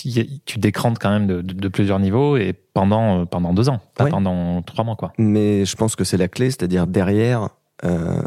tu 0.45 0.57
décrantes 0.59 0.97
quand 0.99 1.09
même 1.11 1.27
de, 1.27 1.41
de- 1.41 1.53
de 1.53 1.67
plusieurs 1.67 1.99
niveaux 1.99 2.37
et 2.37 2.53
pendant, 2.73 3.21
euh, 3.21 3.25
pendant 3.25 3.53
deux 3.53 3.67
ans, 3.69 3.79
pas 3.95 4.05
Ouais. 4.05 4.09
pendant 4.09 4.61
trois 4.61 4.85
mois, 4.85 4.95
quoi. 4.95 5.11
Mais 5.17 5.65
je 5.65 5.75
pense 5.75 5.95
que 5.95 6.03
c'est 6.05 6.17
la 6.17 6.27
clé, 6.29 6.49
c'est-à-dire 6.49 6.87
derrière, 6.87 7.49
euh, 7.83 8.19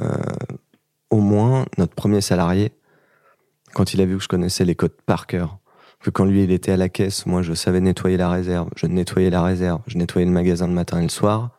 au 1.11 1.21
moins 1.21 1.65
notre 1.79 1.95
premier 1.95 2.21
salarié, 2.21 2.73
quand 3.75 3.95
il 3.95 4.01
a 4.01 4.05
vu 4.05 4.17
que 4.19 4.23
je 4.23 4.29
connaissais 4.29 4.65
les 4.65 4.75
codes 4.75 4.93
par 5.07 5.27
cœur, 5.27 5.59
que 6.07 6.11
quand 6.11 6.25
lui 6.25 6.45
il 6.45 6.53
était 6.53 6.71
à 6.71 6.77
la 6.77 6.89
caisse, 6.89 7.27
moi 7.27 7.43
je 7.43 7.53
savais 7.53 7.81
nettoyer 7.81 8.17
la 8.17 8.31
réserve, 8.31 8.71
je 8.77 8.87
nettoyais 8.87 9.29
la 9.29 9.43
réserve, 9.43 9.81
je 9.89 9.99
nettoyais 9.99 10.25
le 10.25 10.31
magasin 10.31 10.69
le 10.69 10.73
matin 10.73 11.01
et 11.01 11.03
le 11.03 11.09
soir, 11.09 11.51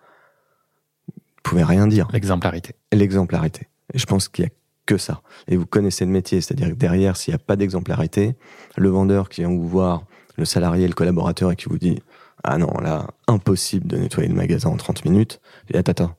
il 1.10 1.42
pouvait 1.44 1.66
rien 1.66 1.86
dire. 1.86 2.08
L'exemplarité. 2.14 2.74
L'exemplarité. 2.94 3.68
Et 3.94 3.98
je 3.98 4.06
pense 4.06 4.30
qu'il 4.30 4.46
y 4.46 4.48
a 4.48 4.52
que 4.86 4.98
ça. 4.98 5.22
Et 5.50 5.58
vous 5.58 5.66
connaissez 5.66 6.06
le 6.06 6.12
métier, 6.12 6.40
c'est-à-dire 6.40 6.70
que 6.70 6.76
derrière, 6.76 7.18
s'il 7.18 7.34
n'y 7.34 7.36
a 7.36 7.40
pas 7.40 7.58
d'exemplarité, 7.58 8.36
le 8.78 8.88
vendeur 8.88 9.28
qui 9.28 9.42
vient 9.42 9.50
vous 9.50 9.68
voir, 9.68 10.04
le 10.38 10.46
salarié, 10.46 10.88
le 10.88 10.94
collaborateur 10.94 11.52
et 11.52 11.58
qui 11.58 11.66
vous 11.66 11.78
dit 11.78 12.02
Ah 12.46 12.58
non, 12.58 12.72
là, 12.80 13.08
impossible 13.28 13.86
de 13.86 13.98
nettoyer 13.98 14.30
le 14.30 14.36
magasin 14.36 14.70
en 14.70 14.78
30 14.78 15.04
minutes. 15.04 15.42
Et 15.72 15.78
attends, 15.78 15.92
attends. 15.92 16.16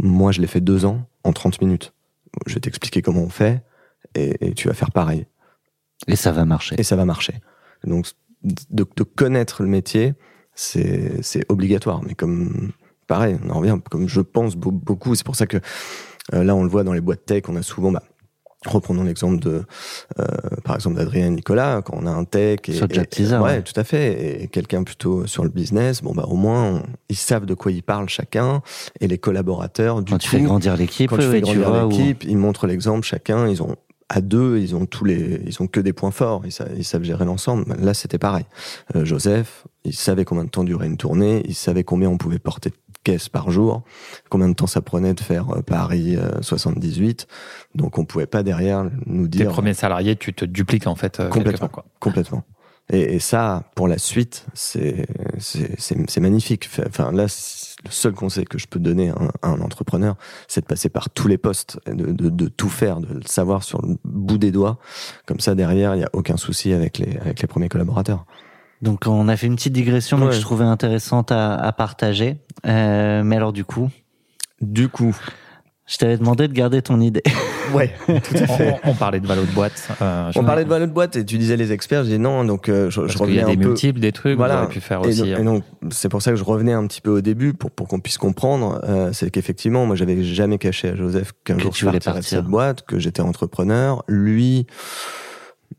Moi, 0.00 0.32
je 0.32 0.42
l'ai 0.42 0.48
fait 0.48 0.60
deux 0.60 0.84
ans 0.84 1.08
en 1.24 1.32
30 1.32 1.62
minutes. 1.62 1.94
Je 2.44 2.52
vais 2.52 2.60
t'expliquer 2.60 3.00
comment 3.00 3.22
on 3.22 3.30
fait 3.30 3.62
et, 4.14 4.48
et 4.48 4.52
tu 4.52 4.68
vas 4.68 4.74
faire 4.74 4.90
pareil. 4.90 5.26
Et 6.06 6.16
ça 6.16 6.32
va 6.32 6.44
marcher. 6.44 6.76
Et 6.78 6.82
ça 6.82 6.96
va 6.96 7.04
marcher. 7.04 7.34
Donc, 7.84 8.06
de, 8.42 8.86
de 8.96 9.02
connaître 9.02 9.62
le 9.62 9.68
métier, 9.68 10.14
c'est 10.54 11.44
obligatoire. 11.48 12.02
Mais 12.06 12.14
comme, 12.14 12.72
pareil, 13.06 13.36
on 13.44 13.50
en 13.50 13.58
revient, 13.58 13.76
comme 13.90 14.08
je 14.08 14.20
pense 14.20 14.56
beau- 14.56 14.70
beaucoup, 14.70 15.14
c'est 15.14 15.24
pour 15.26 15.36
ça 15.36 15.46
que 15.46 15.58
euh, 16.34 16.44
là, 16.44 16.54
on 16.54 16.62
le 16.62 16.68
voit 16.68 16.84
dans 16.84 16.92
les 16.92 17.00
boîtes 17.00 17.24
tech, 17.24 17.44
on 17.48 17.56
a 17.56 17.62
souvent, 17.62 17.90
bah, 17.90 18.02
reprenons 18.66 19.04
l'exemple 19.04 19.38
de, 19.38 19.62
euh, 20.18 20.24
par 20.64 20.74
exemple, 20.74 20.96
d'Adrien 20.96 21.26
et 21.26 21.30
Nicolas, 21.30 21.80
quand 21.82 21.94
on 21.96 22.06
a 22.06 22.10
un 22.10 22.24
tech 22.24 22.60
et, 22.68 22.72
Sur 22.72 22.88
Job 22.90 23.04
et- 23.04 23.06
Teaser, 23.06 23.36
ouais, 23.36 23.42
ouais. 23.42 23.62
tout 23.62 23.78
à 23.78 23.84
fait, 23.84 24.42
et 24.42 24.48
quelqu'un 24.48 24.82
plutôt 24.82 25.26
sur 25.26 25.42
le 25.44 25.48
business, 25.50 26.02
bon 26.02 26.12
bah 26.12 26.24
au 26.28 26.34
moins 26.36 26.64
on- 26.74 26.82
ils 27.08 27.16
savent 27.16 27.46
de 27.46 27.54
quoi 27.54 27.70
ils 27.72 27.82
parlent 27.84 28.08
chacun, 28.08 28.60
et 29.00 29.06
les 29.08 29.16
collaborateurs 29.18 30.02
du 30.02 30.10
Quand 30.12 30.18
coup, 30.18 30.22
tu 30.24 30.28
fais 30.28 30.40
grandir 30.42 30.76
l'équipe, 30.76 31.08
quand 31.08 31.16
tu 31.18 31.22
fais 31.30 31.40
grandir 31.40 31.86
l'équipe, 31.86 32.24
ils 32.24 32.36
montrent 32.36 32.66
l'exemple 32.66 33.06
chacun, 33.06 33.48
ils 33.48 33.62
ont 33.62 33.76
à 34.08 34.20
deux, 34.20 34.58
ils 34.58 34.74
ont 34.74 34.86
tous 34.86 35.04
les, 35.04 35.40
ils 35.46 35.62
ont 35.62 35.66
que 35.66 35.80
des 35.80 35.92
points 35.92 36.10
forts, 36.10 36.42
ils 36.46 36.52
savent, 36.52 36.72
ils 36.76 36.84
savent 36.84 37.02
gérer 37.02 37.24
l'ensemble. 37.24 37.64
Là, 37.78 37.92
c'était 37.94 38.18
pareil. 38.18 38.44
Euh, 38.96 39.04
Joseph, 39.04 39.66
il 39.84 39.94
savait 39.94 40.24
combien 40.24 40.44
de 40.44 40.50
temps 40.50 40.64
durait 40.64 40.86
une 40.86 40.96
tournée, 40.96 41.42
il 41.46 41.54
savait 41.54 41.84
combien 41.84 42.08
on 42.08 42.16
pouvait 42.16 42.38
porter 42.38 42.70
de 42.70 42.76
caisses 43.04 43.28
par 43.28 43.50
jour, 43.50 43.82
combien 44.30 44.48
de 44.48 44.54
temps 44.54 44.66
ça 44.66 44.80
prenait 44.80 45.12
de 45.14 45.20
faire 45.20 45.50
euh, 45.50 45.62
Paris 45.62 46.16
euh, 46.16 46.40
78. 46.40 47.26
Donc, 47.74 47.98
on 47.98 48.04
pouvait 48.06 48.26
pas 48.26 48.42
derrière 48.42 48.90
nous 49.06 49.28
Tes 49.28 49.38
dire 49.38 49.50
premiers 49.50 49.74
salariés, 49.74 50.16
tu 50.16 50.32
te 50.32 50.44
dupliques 50.46 50.86
en 50.86 50.94
fait. 50.96 51.20
euh, 51.20 51.28
Complètement. 51.28 51.68
part, 51.68 51.70
quoi. 51.70 51.84
complètement. 52.00 52.44
Et, 52.90 53.16
et 53.16 53.18
ça, 53.18 53.64
pour 53.74 53.86
la 53.88 53.98
suite, 53.98 54.46
c'est 54.54 55.06
c'est 55.38 56.20
magnifique. 56.20 56.70
Enfin 56.86 57.12
là, 57.12 57.26
le 57.84 57.90
seul 57.90 58.12
conseil 58.12 58.44
que 58.44 58.58
je 58.58 58.66
peux 58.66 58.80
donner 58.80 59.10
à 59.10 59.14
un, 59.14 59.30
à 59.42 59.48
un 59.52 59.60
entrepreneur, 59.60 60.16
c'est 60.48 60.62
de 60.62 60.66
passer 60.66 60.88
par 60.88 61.10
tous 61.10 61.28
les 61.28 61.38
postes, 61.38 61.78
de, 61.86 62.12
de, 62.12 62.28
de 62.28 62.48
tout 62.48 62.68
faire, 62.68 63.00
de 63.00 63.14
le 63.14 63.22
savoir 63.26 63.62
sur 63.62 63.80
le 63.82 63.96
bout 64.04 64.38
des 64.38 64.50
doigts. 64.50 64.78
Comme 65.26 65.40
ça, 65.40 65.54
derrière, 65.54 65.94
il 65.94 66.00
y 66.00 66.04
a 66.04 66.10
aucun 66.12 66.36
souci 66.36 66.72
avec 66.72 66.98
les 66.98 67.16
avec 67.18 67.40
les 67.40 67.46
premiers 67.48 67.68
collaborateurs. 67.68 68.24
Donc 68.82 69.06
on 69.06 69.28
a 69.28 69.36
fait 69.36 69.46
une 69.48 69.56
petite 69.56 69.72
digression 69.72 70.20
Ouais. 70.24 70.32
je 70.32 70.40
trouvais 70.40 70.64
intéressante 70.64 71.32
à, 71.32 71.54
à 71.56 71.72
partager. 71.72 72.36
Euh, 72.66 73.22
mais 73.24 73.36
alors 73.36 73.52
du 73.52 73.64
coup, 73.64 73.90
Du 74.60 74.88
coup, 74.88 75.16
je 75.86 75.96
t'avais 75.98 76.18
demandé 76.18 76.48
de 76.48 76.52
garder 76.52 76.82
ton 76.82 77.00
idée. 77.00 77.22
ouais, 77.74 77.92
tout 78.06 78.34
à 78.36 78.46
fait. 78.46 78.74
On, 78.84 78.90
on 78.90 78.94
parlait 78.94 79.20
de 79.20 79.26
valo 79.26 79.42
de 79.42 79.50
boîte. 79.52 79.88
euh, 80.02 80.30
On 80.36 80.44
parlait 80.44 80.64
de 80.64 80.68
valeur 80.68 80.88
de 80.88 80.92
boîte 80.92 81.16
et 81.16 81.24
tu 81.24 81.38
disais 81.38 81.56
les 81.56 81.72
experts. 81.72 82.04
Je 82.04 82.10
dis 82.10 82.18
non, 82.18 82.44
donc 82.44 82.68
euh, 82.68 82.90
je, 82.90 83.00
Parce 83.00 83.12
je 83.12 83.18
qu'il 83.18 83.34
y 83.34 83.40
a 83.40 83.44
des 83.44 83.56
peu. 83.56 83.68
multiples, 83.68 84.00
des 84.00 84.12
trucs, 84.12 84.36
Voilà. 84.36 84.66
pu 84.66 84.80
faire 84.80 85.00
Et, 85.04 85.08
aussi. 85.08 85.32
donc- 85.34 85.62
hein. 85.82 85.88
c'est 85.90 86.08
pour 86.08 86.22
ça 86.22 86.30
que 86.30 86.36
je 86.36 86.44
revenais 86.44 86.72
un 86.72 86.86
petit 86.86 87.00
peu 87.00 87.10
au 87.10 87.20
début 87.20 87.54
pour, 87.54 87.70
pour 87.70 87.88
qu'on 87.88 88.00
puisse 88.00 88.18
comprendre. 88.18 88.80
euh, 88.88 89.10
c'est 89.12 89.30
qu'effectivement, 89.30 89.86
moi, 89.86 89.96
j'avais 89.96 90.22
jamais 90.22 90.58
caché 90.58 90.88
à 90.90 90.96
Joseph 90.96 91.32
qu'un 91.44 91.58
jour 91.58 91.72
je 91.74 91.84
voulais 91.84 91.98
partirais 91.98 92.14
de 92.14 92.20
partir. 92.20 92.38
cette 92.38 92.46
boîte, 92.46 92.82
que 92.82 92.98
j'étais 92.98 93.22
entrepreneur. 93.22 94.02
Lui 94.08 94.66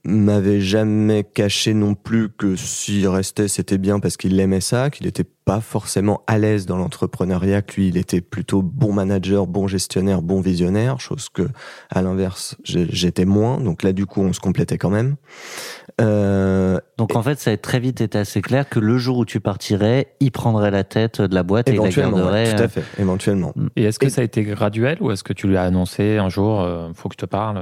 m'avait 0.04 0.62
jamais 0.62 1.24
caché 1.24 1.74
non 1.74 1.94
plus 1.96 2.30
que 2.30 2.56
s'il 2.56 3.08
restait, 3.08 3.48
c'était 3.48 3.78
bien 3.78 4.00
parce 4.00 4.18
qu'il 4.18 4.40
aimait 4.40 4.62
ça, 4.62 4.90
qu'il 4.90 5.08
était 5.08 5.26
pas 5.46 5.62
forcément 5.62 6.22
à 6.28 6.38
l'aise 6.38 6.66
dans 6.66 6.78
l'entrepreneuriat, 6.78 7.62
que 7.64 7.76
lui, 7.76 7.88
il 7.88 7.98
était 7.98 8.22
plutôt 8.22 8.62
bon 8.62 8.94
manager, 8.94 9.48
bon 9.48 9.68
gestionnaire, 9.68 10.22
bon 10.22 10.42
visionnaire, 10.42 11.00
chose 11.00 11.30
que, 11.30 11.50
à 11.90 12.02
l'inverse, 12.02 12.56
j'étais 12.64 13.26
moins. 13.26 13.60
Donc 13.60 13.84
là, 13.84 13.92
du 13.94 14.06
coup, 14.06 14.22
on 14.22 14.32
se 14.32 14.40
complétait 14.40 14.78
quand 14.78 14.92
même. 14.92 15.16
Euh, 16.02 16.80
Donc 16.98 17.16
en 17.16 17.24
fait, 17.24 17.40
ça 17.40 17.52
a 17.52 17.58
très 17.58 17.80
vite 17.80 18.00
été 18.02 18.18
assez 18.18 18.42
clair 18.42 18.70
que 18.70 18.80
le 18.80 18.98
jour 18.98 19.18
où 19.18 19.26
tu 19.26 19.40
partirais, 19.40 20.14
il 20.20 20.32
prendrait 20.32 20.72
la 20.72 20.84
tête 20.84 21.22
de 21.22 21.34
la 21.36 21.44
boîte 21.44 21.68
et 21.70 21.74
il 21.74 21.78
la 21.78 21.84
ouais, 21.84 22.54
tout 22.54 22.62
euh, 22.62 22.66
à 22.66 22.68
fait, 22.68 22.84
éventuellement. 23.00 23.54
Et 23.76 23.84
est-ce 23.84 24.00
que 24.00 24.06
Et- 24.06 24.10
ça 24.10 24.22
a 24.22 24.24
été 24.24 24.44
graduel 24.44 24.98
ou 25.02 25.12
est-ce 25.12 25.24
que 25.24 25.34
tu 25.34 25.48
lui 25.48 25.58
as 25.58 25.64
annoncé 25.64 26.18
un 26.18 26.30
jour, 26.30 26.62
euh, 26.62 26.90
faut 26.94 27.10
que 27.10 27.16
je 27.16 27.26
te 27.26 27.30
parle 27.30 27.58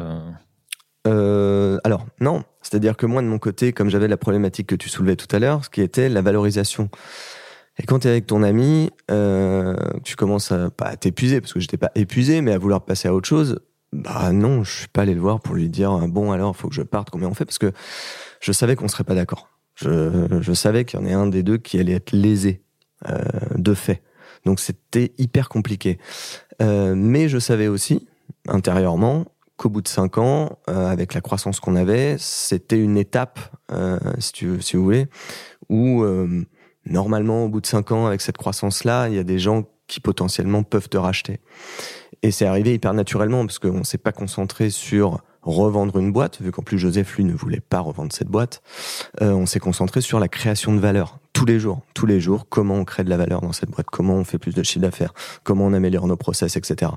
euh, 1.08 1.58
Euh, 1.78 1.80
alors, 1.84 2.06
non. 2.20 2.44
C'est-à-dire 2.62 2.98
que 2.98 3.06
moi, 3.06 3.22
de 3.22 3.28
mon 3.28 3.40
côté, 3.40 3.74
comme 3.74 3.90
j'avais 3.90 4.08
la 4.08 4.18
problématique 4.18 4.68
que 4.68 4.76
tu 4.76 4.90
soulevais 4.90 5.16
tout 5.16 5.34
à 5.36 5.40
l'heure, 5.40 5.64
ce 5.64 5.70
qui 5.70 5.82
était 5.82 6.10
la 6.10 6.22
valorisation. 6.22 6.90
Et 7.80 7.84
quand 7.84 8.00
tu 8.00 8.08
es 8.08 8.12
avec 8.12 8.26
ton 8.26 8.44
ami, 8.44 8.90
euh, 9.12 9.76
tu 10.04 10.16
commences 10.16 10.52
à 10.52 10.70
pas 10.72 10.88
à 10.88 10.98
t'épuiser 10.98 11.42
parce 11.42 11.54
que 11.54 11.60
j'étais 11.60 11.78
pas 11.78 11.92
épuisé, 11.96 12.42
mais 12.42 12.52
à 12.52 12.58
vouloir 12.58 12.84
passer 12.84 13.08
à 13.08 13.14
autre 13.14 13.28
chose. 13.28 13.60
Bah 13.94 14.32
non, 14.34 14.64
je 14.64 14.80
suis 14.80 14.88
pas 14.88 15.04
allé 15.04 15.14
le 15.14 15.22
voir 15.22 15.40
pour 15.40 15.56
lui 15.56 15.70
dire 15.70 15.92
bon 16.10 16.32
alors 16.32 16.58
faut 16.58 16.68
que 16.68 16.76
je 16.76 16.82
parte, 16.82 17.10
combien 17.10 17.30
on 17.30 17.34
fait 17.34 17.46
parce 17.46 17.60
que 17.60 17.72
je 18.42 18.52
savais 18.52 18.76
qu'on 18.76 18.90
serait 18.90 19.06
pas 19.06 19.16
d'accord. 19.16 19.50
Je, 19.76 20.54
savais 20.54 20.86
qu'il 20.86 21.00
y 21.00 21.04
en 21.04 21.06
ait 21.06 21.14
un 21.14 21.28
des 21.28 21.44
deux 21.44 21.58
qui 21.58 21.80
allait 21.80 21.94
être 21.94 22.12
lésé 22.12 22.64
euh, 23.08 23.20
de 23.56 23.76
fait. 23.76 24.02
Donc 24.44 24.60
c'était 24.60 25.14
hyper 25.20 25.48
compliqué. 25.48 26.00
Euh, 26.62 26.96
mais 26.98 27.30
je 27.30 27.38
savais 27.38 27.68
aussi 27.68 28.08
intérieurement 28.48 29.26
qu'au 29.58 29.70
bout 29.70 29.82
de 29.82 29.88
cinq 29.88 30.18
ans, 30.18 30.60
euh, 30.70 30.88
avec 30.88 31.14
la 31.14 31.22
croissance 31.22 31.60
qu'on 31.60 31.76
avait, 31.76 32.16
c'était 32.20 32.80
une 32.80 32.98
étape, 32.98 33.40
euh, 33.72 34.00
si, 34.20 34.32
tu, 34.32 34.62
si 34.62 34.78
vous 34.78 34.84
voulez, 34.84 35.08
où 35.70 36.04
euh, 36.04 36.46
normalement, 36.86 37.46
au 37.46 37.50
bout 37.50 37.62
de 37.62 37.66
cinq 37.66 37.92
ans, 37.92 38.06
avec 38.06 38.22
cette 38.22 38.38
croissance-là, 38.38 39.10
il 39.10 39.16
y 39.16 39.20
a 39.20 39.24
des 39.24 39.40
gens 39.40 39.64
qui 39.88 40.00
potentiellement 40.00 40.64
peuvent 40.64 40.90
te 40.90 40.98
racheter. 40.98 41.40
Et 42.24 42.32
c'est 42.32 42.46
arrivé 42.46 42.74
hyper 42.74 42.94
naturellement 42.94 43.46
parce 43.46 43.60
qu'on 43.60 43.84
s'est 43.84 43.98
pas 43.98 44.12
concentré 44.12 44.70
sur 44.70 45.22
revendre 45.48 45.98
une 45.98 46.12
boîte, 46.12 46.42
vu 46.42 46.52
qu'en 46.52 46.62
plus 46.62 46.78
Joseph, 46.78 47.16
lui, 47.16 47.24
ne 47.24 47.34
voulait 47.34 47.62
pas 47.62 47.80
revendre 47.80 48.12
cette 48.12 48.28
boîte. 48.28 48.62
Euh, 49.22 49.32
on 49.32 49.46
s'est 49.46 49.60
concentré 49.60 50.02
sur 50.02 50.20
la 50.20 50.28
création 50.28 50.74
de 50.74 50.80
valeur 50.80 51.20
tous 51.34 51.46
les 51.46 51.60
jours, 51.60 51.82
tous 51.94 52.06
les 52.06 52.20
jours, 52.20 52.48
comment 52.50 52.76
on 52.76 52.86
crée 52.86 53.04
de 53.04 53.10
la 53.10 53.18
valeur 53.18 53.42
dans 53.42 53.54
cette 53.54 53.70
boîte, 53.70 53.86
comment 53.92 54.16
on 54.16 54.24
fait 54.24 54.40
plus 54.40 54.56
de 54.56 54.64
chiffre 54.64 54.82
d'affaires, 54.82 55.14
comment 55.44 55.66
on 55.66 55.74
améliore 55.74 56.08
nos 56.08 56.18
process, 56.18 56.58
etc. 56.58 56.92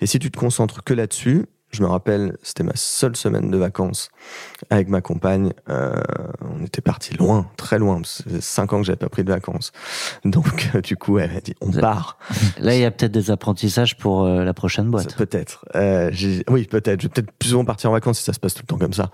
Et 0.00 0.06
si 0.06 0.18
tu 0.18 0.30
te 0.30 0.38
concentres 0.38 0.82
que 0.82 0.94
là-dessus, 0.94 1.46
je 1.74 1.82
me 1.82 1.88
rappelle, 1.88 2.36
c'était 2.42 2.62
ma 2.62 2.72
seule 2.74 3.16
semaine 3.16 3.50
de 3.50 3.56
vacances 3.58 4.08
avec 4.70 4.88
ma 4.88 5.00
compagne. 5.00 5.52
Euh, 5.68 5.94
on 6.40 6.64
était 6.64 6.80
parti 6.80 7.14
loin, 7.14 7.46
très 7.56 7.78
loin. 7.78 8.00
C'est 8.04 8.40
cinq 8.42 8.72
ans 8.72 8.78
que 8.80 8.84
j'avais 8.86 8.96
pas 8.96 9.08
pris 9.08 9.24
de 9.24 9.30
vacances. 9.32 9.72
Donc, 10.24 10.70
euh, 10.74 10.80
du 10.80 10.96
coup, 10.96 11.18
elle 11.18 11.32
m'a 11.32 11.40
dit, 11.40 11.54
on 11.60 11.70
part. 11.70 12.18
Là, 12.58 12.74
il 12.74 12.80
y 12.80 12.84
a 12.84 12.90
peut-être 12.90 13.12
des 13.12 13.30
apprentissages 13.30 13.96
pour 13.96 14.24
euh, 14.24 14.44
la 14.44 14.54
prochaine 14.54 14.90
boîte. 14.90 15.14
Peut-être. 15.16 15.64
Euh, 15.74 16.08
j'ai- 16.12 16.44
oui, 16.48 16.64
peut-être. 16.64 17.00
Je 17.02 17.06
vais 17.08 17.12
peut-être 17.12 17.30
plus 17.32 17.50
souvent 17.50 17.64
partir 17.64 17.90
en 17.90 17.92
vacances 17.92 18.18
si 18.18 18.24
ça 18.24 18.32
se 18.32 18.40
passe 18.40 18.54
tout 18.54 18.62
le 18.62 18.66
temps 18.68 18.78
comme 18.78 18.92
ça. 18.92 19.10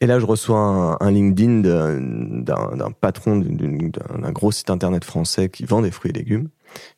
Et 0.00 0.06
là, 0.06 0.18
je 0.18 0.26
reçois 0.26 0.58
un, 0.58 0.96
un 1.00 1.10
LinkedIn 1.10 1.60
d'un 1.60 2.90
patron 3.00 3.36
d'un 3.38 4.32
gros 4.32 4.52
site 4.52 4.70
internet 4.70 5.04
français 5.04 5.48
qui 5.48 5.64
vend 5.64 5.82
des 5.82 5.90
fruits 5.90 6.10
et 6.10 6.14
légumes, 6.14 6.48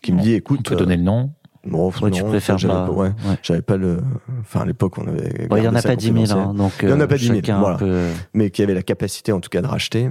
qui 0.02 0.12
me 0.12 0.20
dit, 0.20 0.32
On 0.34 0.36
écoute, 0.36 0.64
peut 0.68 0.76
donner 0.76 0.96
le 0.96 1.02
nom. 1.02 1.32
Bon, 1.64 1.92
Ouais, 2.02 2.10
tu 2.10 2.22
non, 2.22 2.28
préfères 2.28 2.58
j'avais 2.58 2.72
pas. 2.74 2.90
ouais, 2.90 3.08
ouais. 3.08 3.38
j'avais 3.42 3.62
pas 3.62 3.76
le. 3.76 3.98
Enfin, 4.40 4.60
à 4.60 4.64
l'époque, 4.64 4.98
on 4.98 5.06
avait. 5.08 5.46
Il 5.50 5.62
y 5.62 5.68
en 5.68 5.74
a 5.74 5.82
pas 5.82 5.96
10 5.96 6.04
000, 6.06 6.16
confidentiel. 6.16 6.38
hein, 6.48 6.54
donc 6.54 6.72
Il 6.82 6.88
y 6.88 6.92
en 6.92 7.00
a 7.00 7.04
euh, 7.04 7.06
pas 7.06 7.16
10 7.16 7.24
000, 7.26 7.34
chacun 7.36 7.58
voilà. 7.60 7.76
peut- 7.78 8.08
mais 8.34 8.50
qui 8.50 8.62
avait 8.62 8.74
la 8.74 8.82
capacité 8.82 9.32
en 9.32 9.40
tout 9.40 9.48
cas 9.50 9.60
de 9.62 9.66
racheter, 9.66 10.10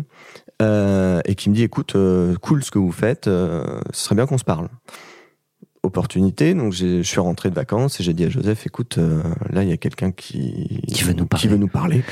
euh, 0.61 1.21
et 1.25 1.35
qui 1.35 1.49
me 1.49 1.55
dit 1.55 1.63
écoute, 1.63 1.95
euh, 1.95 2.35
cool 2.41 2.63
ce 2.63 2.71
que 2.71 2.79
vous 2.79 2.91
faites, 2.91 3.27
euh, 3.27 3.79
ce 3.91 4.05
serait 4.05 4.15
bien 4.15 4.25
qu'on 4.25 4.37
se 4.37 4.43
parle. 4.43 4.67
Opportunité, 5.83 6.53
donc 6.53 6.73
je 6.73 7.01
suis 7.01 7.19
rentré 7.21 7.49
de 7.49 7.55
vacances 7.55 7.99
et 8.01 8.03
j'ai 8.03 8.11
dit 8.13 8.25
à 8.25 8.29
Joseph 8.29 8.65
écoute, 8.65 8.97
là 9.49 9.63
il 9.63 9.69
y 9.69 9.71
a 9.71 9.77
quelqu'un 9.77 10.11
qui, 10.11 10.81
Qui 10.91 11.03
veut 11.03 11.13
nous 11.13 11.25
parler. 11.27 11.41
Qui 11.41 11.47
veut 11.47 11.57
nous 11.57 11.67
parler. 11.69 12.03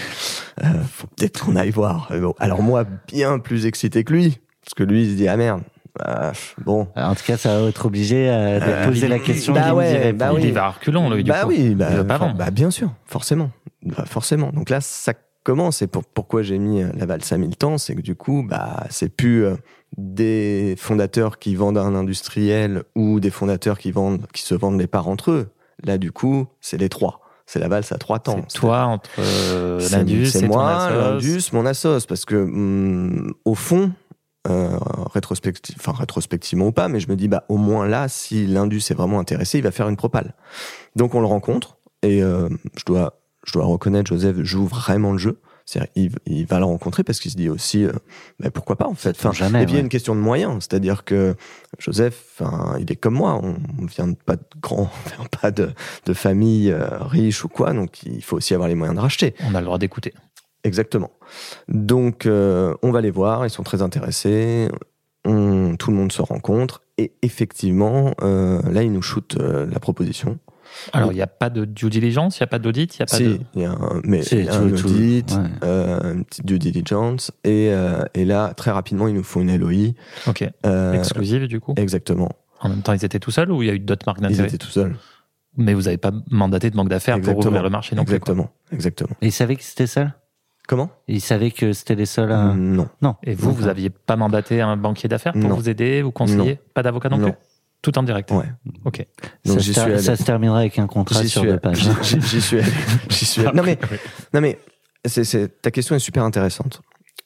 Faut 0.87 1.07
peut-être 1.07 1.43
qu'on 1.43 1.55
aille 1.57 1.71
voir. 1.71 2.09
Bon, 2.21 2.33
Alors 2.39 2.61
moi, 2.61 2.85
bien 3.11 3.37
plus 3.39 3.65
excité 3.65 4.05
que 4.05 4.13
lui, 4.13 4.39
parce 4.63 4.75
que 4.77 4.83
lui 4.83 5.03
il 5.03 5.11
se 5.11 5.15
dit 5.15 5.27
ah 5.27 5.35
merde, 5.35 5.61
ah, 6.03 6.31
bon. 6.63 6.87
En 6.95 7.15
tout 7.15 7.23
cas, 7.25 7.37
ça 7.37 7.59
va 7.61 7.67
être 7.69 7.85
obligé 7.85 8.29
euh, 8.29 8.59
de 8.59 8.87
poser 8.87 9.07
la 9.07 9.19
question. 9.19 9.53
bah 9.53 9.69
d'y 9.69 9.71
ouais, 9.71 10.13
bah 10.13 10.31
oui. 10.33 10.41
Il 10.43 10.49
y 10.49 10.51
va 10.51 10.75
lui, 11.15 11.23
du 11.23 11.29
bah 11.31 11.41
coup. 11.43 11.49
oui, 11.49 11.75
bah, 11.75 11.87
Il 11.91 11.97
veut 11.97 12.07
pas 12.07 12.17
for- 12.17 12.27
vendre. 12.27 12.37
bah, 12.39 12.51
bien 12.51 12.71
sûr, 12.71 12.91
forcément, 13.05 13.51
Bah, 13.83 14.03
forcément. 14.05 14.51
Donc 14.51 14.69
là, 14.69 14.81
ça 14.81 15.13
commence. 15.43 15.81
Et 15.81 15.87
pour, 15.87 16.03
pourquoi 16.03 16.41
j'ai 16.41 16.57
mis 16.57 16.81
euh, 16.83 16.89
la 16.97 17.05
valse 17.05 17.31
à 17.31 17.37
mille 17.37 17.55
temps, 17.55 17.77
c'est 17.77 17.95
que 17.95 18.01
du 18.01 18.15
coup, 18.15 18.45
bah, 18.47 18.85
c'est 18.89 19.09
plus 19.09 19.45
euh, 19.45 19.55
des 19.97 20.75
fondateurs 20.77 21.39
qui 21.39 21.55
vendent 21.55 21.77
à 21.77 21.83
un 21.83 21.95
industriel 21.95 22.83
ou 22.95 23.19
des 23.19 23.29
fondateurs 23.29 23.77
qui 23.77 23.91
vendent, 23.91 24.25
qui 24.33 24.41
se 24.41 24.55
vendent 24.55 24.79
les 24.79 24.87
parts 24.87 25.07
entre 25.07 25.31
eux. 25.31 25.47
Là, 25.83 25.97
du 25.97 26.11
coup, 26.11 26.47
c'est 26.61 26.77
les 26.77 26.89
trois. 26.89 27.21
C'est 27.47 27.59
la 27.59 27.67
valse 27.67 27.91
à 27.91 27.97
trois 27.99 28.17
temps. 28.17 28.43
C'est 28.47 28.57
toi 28.57 28.85
entre 28.85 29.09
euh, 29.19 29.79
l'Indus 29.91 30.25
c'est 30.27 30.45
et 30.45 30.47
moi, 30.47 30.89
l'Indus, 30.89 31.41
mon 31.53 31.65
assos, 31.67 32.07
parce 32.07 32.25
que 32.25 32.35
hum, 32.35 33.33
au 33.45 33.53
fond, 33.53 33.91
euh, 34.47 34.77
rétrospective, 35.13 35.75
enfin 35.79 35.93
rétrospectivement 35.93 36.67
ou 36.67 36.71
pas, 36.71 36.87
mais 36.87 36.99
je 36.99 37.09
me 37.09 37.15
dis 37.15 37.27
bah 37.27 37.45
au 37.49 37.57
moins 37.57 37.87
là, 37.87 38.07
si 38.07 38.45
l'Indus 38.45 38.81
est 38.89 38.93
vraiment 38.93 39.19
intéressé, 39.19 39.57
il 39.57 39.63
va 39.63 39.71
faire 39.71 39.89
une 39.89 39.97
propale. 39.97 40.35
Donc 40.95 41.15
on 41.15 41.19
le 41.19 41.25
rencontre 41.25 41.77
et 42.03 42.21
euh, 42.21 42.49
je 42.77 42.85
dois, 42.85 43.21
je 43.45 43.53
dois 43.53 43.65
reconnaître, 43.65 44.07
Joseph 44.07 44.37
joue 44.41 44.65
vraiment 44.65 45.11
le 45.11 45.17
jeu. 45.17 45.41
C'est-à-dire, 45.67 45.91
il, 45.95 46.11
il 46.27 46.45
va 46.45 46.59
le 46.59 46.65
rencontrer 46.65 47.03
parce 47.03 47.19
qu'il 47.19 47.31
se 47.31 47.37
dit 47.37 47.49
aussi, 47.49 47.85
euh, 47.85 47.91
bah, 48.39 48.51
pourquoi 48.51 48.75
pas 48.75 48.85
en 48.87 48.93
fait. 48.93 49.19
jamais, 49.33 49.63
et 49.63 49.65
puis 49.65 49.73
il 49.73 49.77
y 49.77 49.79
a 49.79 49.81
une 49.81 49.89
question 49.89 50.15
de 50.15 50.19
moyens, 50.19 50.53
c'est-à-dire 50.59 51.03
que 51.03 51.35
Joseph, 51.79 52.39
il 52.79 52.91
est 52.91 52.95
comme 52.95 53.15
moi, 53.15 53.39
on, 53.41 53.55
on 53.81 53.85
vient 53.85 54.07
de 54.07 54.15
pas 54.15 54.35
de 54.35 54.45
grand, 54.61 54.91
on 55.05 55.09
vient 55.09 55.27
pas 55.41 55.49
de, 55.49 55.71
de 56.05 56.13
famille 56.13 56.71
riche 56.99 57.43
ou 57.43 57.47
quoi, 57.47 57.73
donc 57.73 58.03
il 58.03 58.23
faut 58.23 58.37
aussi 58.37 58.53
avoir 58.53 58.69
les 58.69 58.75
moyens 58.75 58.95
de 58.95 59.01
racheter. 59.01 59.33
On 59.49 59.55
a 59.55 59.59
le 59.59 59.65
droit 59.65 59.79
d'écouter. 59.79 60.13
Exactement. 60.65 61.11
Donc, 61.69 62.25
euh, 62.25 62.73
on 62.81 62.91
va 62.91 62.99
les 63.01 63.11
voir, 63.11 63.45
ils 63.45 63.49
sont 63.49 63.63
très 63.63 63.81
intéressés, 63.81 64.67
on- 65.25 65.75
tout 65.77 65.91
le 65.91 65.95
monde 65.97 66.11
se 66.11 66.21
rencontre, 66.21 66.81
et 66.97 67.13
effectivement, 67.21 68.13
euh, 68.21 68.61
là, 68.71 68.83
ils 68.83 68.91
nous 68.91 69.01
shootent 69.01 69.37
euh, 69.39 69.65
la 69.71 69.79
proposition. 69.79 70.37
Alors, 70.91 71.11
il 71.13 71.15
n'y 71.15 71.21
a 71.21 71.27
pas 71.27 71.49
de 71.49 71.63
due 71.63 71.89
diligence, 71.89 72.37
il 72.39 72.41
n'y 72.43 72.45
a 72.45 72.47
pas 72.47 72.59
d'audit, 72.59 72.97
il 72.97 73.01
n'y 73.01 73.03
a 73.03 73.05
pas 73.05 73.15
Si, 73.17 73.23
de. 73.23 73.39
il 73.55 73.61
y 73.61 73.65
a 73.65 73.71
un, 73.71 74.01
mais 74.03 74.23
Si, 74.23 74.35
il 74.35 74.45
y 74.45 74.49
a 74.49 74.51
tout- 74.57 74.65
un 74.65 74.69
tout- 74.71 74.87
audit, 74.87 75.31
ouais. 75.31 75.37
euh, 75.63 76.13
une 76.15 76.25
petite 76.25 76.45
due 76.45 76.59
diligence, 76.59 77.31
et, 77.45 77.69
euh, 77.71 78.03
et 78.13 78.25
là, 78.25 78.53
très 78.55 78.71
rapidement, 78.71 79.07
ils 79.07 79.13
nous 79.15 79.23
font 79.23 79.41
une 79.41 79.55
LOI. 79.55 79.93
Ok. 80.27 80.43
euh, 80.65 80.93
Exclusive, 80.93 81.47
du 81.47 81.59
coup? 81.61 81.73
exactement. 81.77 82.31
En 82.59 82.69
même 82.69 82.81
temps, 82.81 82.93
ils 82.93 83.05
étaient 83.05 83.19
tout 83.19 83.31
seuls 83.31 83.51
ou 83.51 83.61
il 83.61 83.67
y 83.67 83.71
a 83.71 83.73
eu 83.73 83.79
d'autres 83.79 84.05
marques 84.07 84.19
Ils 84.19 84.23
d'intérêt 84.27 84.47
étaient 84.47 84.57
tout 84.57 84.67
seuls. 84.71 84.95
Mais 85.57 85.73
vous 85.73 85.83
n'avez 85.83 85.97
pas 85.97 86.11
mandaté 86.29 86.69
de 86.69 86.75
banque 86.75 86.89
d'affaires 86.89 87.21
pour 87.21 87.37
ouvrir 87.37 87.63
le 87.63 87.69
marché 87.69 87.95
non 87.95 88.03
plus. 88.03 88.15
Exactement. 88.15 88.49
Exactement. 88.73 89.11
Et 89.21 89.27
ils 89.27 89.31
savaient 89.31 89.55
que 89.55 89.63
c'était 89.63 89.87
seul? 89.87 90.13
Comment? 90.67 90.89
Ils 91.07 91.21
savaient 91.21 91.51
que 91.51 91.73
c'était 91.73 91.95
les 91.95 92.05
seuls 92.05 92.31
à... 92.31 92.53
Non. 92.55 92.87
Non. 93.01 93.15
Et 93.23 93.33
vous, 93.35 93.51
vous 93.53 93.65
n'aviez 93.65 93.89
pas 93.89 94.15
mandaté 94.15 94.61
un 94.61 94.77
banquier 94.77 95.07
d'affaires 95.07 95.33
pour 95.33 95.41
Non. 95.49 95.55
vous 95.55 95.69
aider, 95.69 96.01
vous 96.01 96.11
conseiller 96.11 96.53
Non. 96.53 96.57
Pas 96.73 96.81
d'avocat 96.83 97.09
non, 97.09 97.17
Non. 97.17 97.31
plus? 97.31 97.39
Tout 97.81 97.97
en 97.99 98.03
direct 98.03 98.31
Ouais. 98.31 98.45
Ok. 98.83 99.05
Donc 99.45 99.55
ça, 99.55 99.59
j'y 99.59 99.69
se 99.69 99.75
ter- 99.75 99.83
suis 99.83 99.91
allé. 99.93 100.01
ça 100.01 100.15
se 100.15 100.23
terminera 100.23 100.59
avec 100.59 100.79
un 100.79 100.87
contrat 100.87 101.21
J'y 101.21 101.29
sur 101.29 101.41
suis, 101.41 101.51
deux 101.51 101.59
pages. 101.59 101.87
j'y- 102.01 102.41
suis 102.41 102.57
allé. 102.57 102.71
J'y 103.09 103.25
suis 103.25 103.41
allé. 103.45 103.55
Non 103.55 103.61
mais, 103.63 103.77
non 104.33 104.41
mais, 104.41 104.57
ta 105.61 105.69
question 105.71 105.95
est 105.95 105.99
super 105.99 106.23
intéressante. 106.23 106.81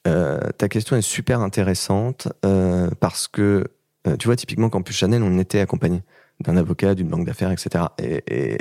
Euh, 0.07 0.39
ta 0.57 0.67
question 0.67 0.95
est 0.97 1.01
super 1.01 1.39
intéressante 1.39 2.27
euh, 2.45 2.89
parce 2.99 3.27
que 3.29 3.63
euh, 4.07 4.17
tu 4.17 4.27
vois 4.27 4.35
typiquement 4.35 4.69
Campus 4.69 4.95
Chanel, 4.97 5.23
on 5.23 5.37
était 5.39 5.59
accompagné 5.61 6.03
d'un 6.41 6.57
avocat, 6.57 6.93
d'une 6.95 7.07
banque 7.09 7.25
d'affaires, 7.25 7.51
etc. 7.51 7.85
Et, 8.01 8.23
et, 8.27 8.57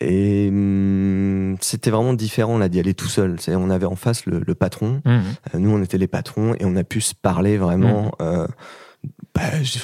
et, 0.00 0.48
hum, 0.48 1.56
c'était 1.60 1.90
vraiment 1.90 2.14
différent 2.14 2.58
là 2.58 2.68
d'y 2.68 2.78
aller 2.80 2.94
tout 2.94 3.08
seul. 3.08 3.36
On 3.48 3.70
avait 3.70 3.86
en 3.86 3.96
face 3.96 4.26
le, 4.26 4.40
le 4.46 4.54
patron. 4.54 5.02
Mhm. 5.04 5.22
Euh, 5.54 5.58
Nous, 5.58 5.70
on 5.70 5.82
était 5.82 5.98
les 5.98 6.06
patrons 6.08 6.54
et 6.54 6.64
on 6.64 6.76
a 6.76 6.84
pu 6.84 7.00
se 7.00 7.14
parler 7.14 7.56
vraiment. 7.58 8.12
euh, 8.20 8.46
bah, 9.34 9.62
je- 9.62 9.78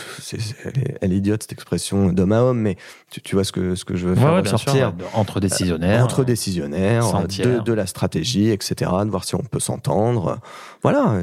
elle, 0.64 0.79
est, 0.79 0.98
elle 1.00 1.12
est 1.12 1.16
idiote 1.16 1.42
cette 1.42 1.52
expression 1.52 2.12
d'homme 2.12 2.33
à 2.33 2.42
homme, 2.42 2.61
mais 2.61 2.76
tu, 3.16 3.22
tu 3.22 3.35
vois 3.37 3.44
ce 3.44 3.52
que 3.52 3.74
ce 3.74 3.85
que 3.85 3.96
je 3.96 4.07
veux 4.09 4.14
faire 4.14 4.33
ouais, 4.33 4.40
ressortir. 4.40 4.88
ouais, 4.98 5.05
entre 5.14 5.40
décisionnaires. 5.40 6.05
Entre 6.05 6.22
décisionnaires, 6.24 7.05
de, 7.29 7.61
de 7.62 7.72
la 7.72 7.87
stratégie, 7.87 8.50
etc., 8.50 8.90
de 9.05 9.11
voir 9.11 9.24
si 9.24 9.35
on 9.35 9.38
peut 9.42 9.61
s'entendre. 9.61 10.38
Voilà, 10.83 11.14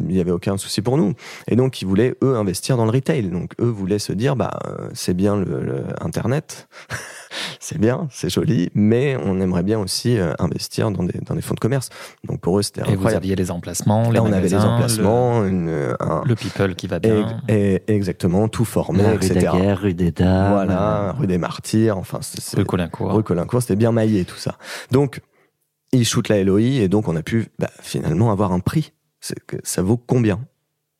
il 0.00 0.06
n'y 0.06 0.20
avait 0.20 0.30
aucun 0.32 0.56
souci 0.56 0.82
pour 0.82 0.96
nous. 0.98 1.14
Et 1.48 1.56
donc, 1.56 1.80
ils 1.80 1.86
voulaient, 1.86 2.16
eux, 2.22 2.36
investir 2.36 2.76
dans 2.76 2.84
le 2.84 2.90
retail. 2.90 3.28
Donc, 3.30 3.52
eux 3.60 3.64
voulaient 3.68 3.98
se 4.00 4.12
dire, 4.12 4.34
bah, 4.36 4.58
c'est 4.92 5.14
bien 5.14 5.36
le, 5.36 5.60
le 5.62 5.84
Internet, 6.00 6.68
c'est 7.60 7.78
bien, 7.78 8.08
c'est 8.10 8.28
joli, 8.30 8.70
mais 8.74 9.16
on 9.24 9.40
aimerait 9.40 9.62
bien 9.62 9.78
aussi 9.78 10.18
euh, 10.18 10.32
investir 10.38 10.90
dans 10.90 11.04
des, 11.04 11.18
dans 11.24 11.34
des 11.34 11.42
fonds 11.42 11.54
de 11.54 11.60
commerce. 11.60 11.88
Donc, 12.24 12.40
pour 12.40 12.58
eux, 12.58 12.62
c'était 12.62 12.80
Et 12.82 12.84
vous 12.84 12.92
incroyable. 12.94 13.24
aviez 13.24 13.36
les 13.36 13.50
emplacements, 13.50 14.08
les 14.10 14.16
Là, 14.16 14.22
on 14.22 14.26
avait 14.26 14.48
les 14.48 14.54
magasins, 14.54 14.74
emplacements, 14.74 15.44
une, 15.46 15.68
un, 16.00 16.22
le, 16.24 16.28
le 16.28 16.34
people 16.34 16.74
qui 16.74 16.86
va 16.86 16.96
et- 16.96 17.00
bien. 17.00 17.40
et- 17.48 17.82
exactement, 17.88 18.48
tout 18.48 18.64
formé, 18.64 19.02
La 19.02 19.10
rue 19.10 19.16
etc. 19.16 19.34
Daguerre, 19.52 19.78
rue 19.80 19.94
des 19.94 20.10
Dames. 20.10 20.52
Voilà, 20.52 21.12
rue 21.18 21.26
des 21.26 21.35
Martyrs, 21.38 21.96
enfin, 21.98 22.18
c'est- 22.22 22.56
Rue 22.56 22.64
Colincourt. 22.64 23.12
Rue 23.12 23.22
Colincourt, 23.22 23.60
c'était 23.62 23.76
bien 23.76 23.92
maillé 23.92 24.24
tout 24.24 24.36
ça. 24.36 24.56
Donc, 24.90 25.20
ils 25.92 26.04
shootent 26.04 26.28
la 26.28 26.42
LOI 26.42 26.60
et 26.82 26.88
donc 26.88 27.08
on 27.08 27.16
a 27.16 27.22
pu 27.22 27.46
bah, 27.58 27.70
finalement 27.80 28.30
avoir 28.32 28.52
un 28.52 28.60
prix. 28.60 28.92
C'est 29.20 29.38
que 29.46 29.56
ça 29.64 29.82
vaut 29.82 29.96
combien? 29.96 30.44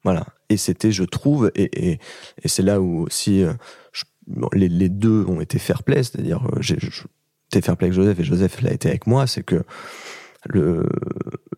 Voilà. 0.04 0.26
Et 0.48 0.56
c'était, 0.56 0.92
je 0.92 1.02
trouve, 1.04 1.50
et, 1.56 1.90
et, 1.90 1.98
et 2.42 2.48
c'est 2.48 2.62
là 2.62 2.80
où 2.80 3.02
aussi 3.02 3.42
euh, 3.42 3.52
je- 3.92 4.04
bon, 4.28 4.48
les, 4.52 4.68
les 4.68 4.88
deux 4.88 5.24
ont 5.26 5.40
été 5.40 5.58
fair 5.58 5.82
play, 5.82 6.02
c'est-à-dire 6.04 6.46
euh, 6.54 6.60
j'étais 6.60 7.60
fair 7.62 7.76
play 7.76 7.86
avec 7.86 7.92
Joseph 7.94 8.18
et 8.20 8.24
Joseph 8.24 8.62
l'a 8.62 8.72
été 8.72 8.88
avec 8.88 9.06
moi, 9.08 9.26
c'est 9.26 9.42
que 9.42 9.64
le, 10.48 10.88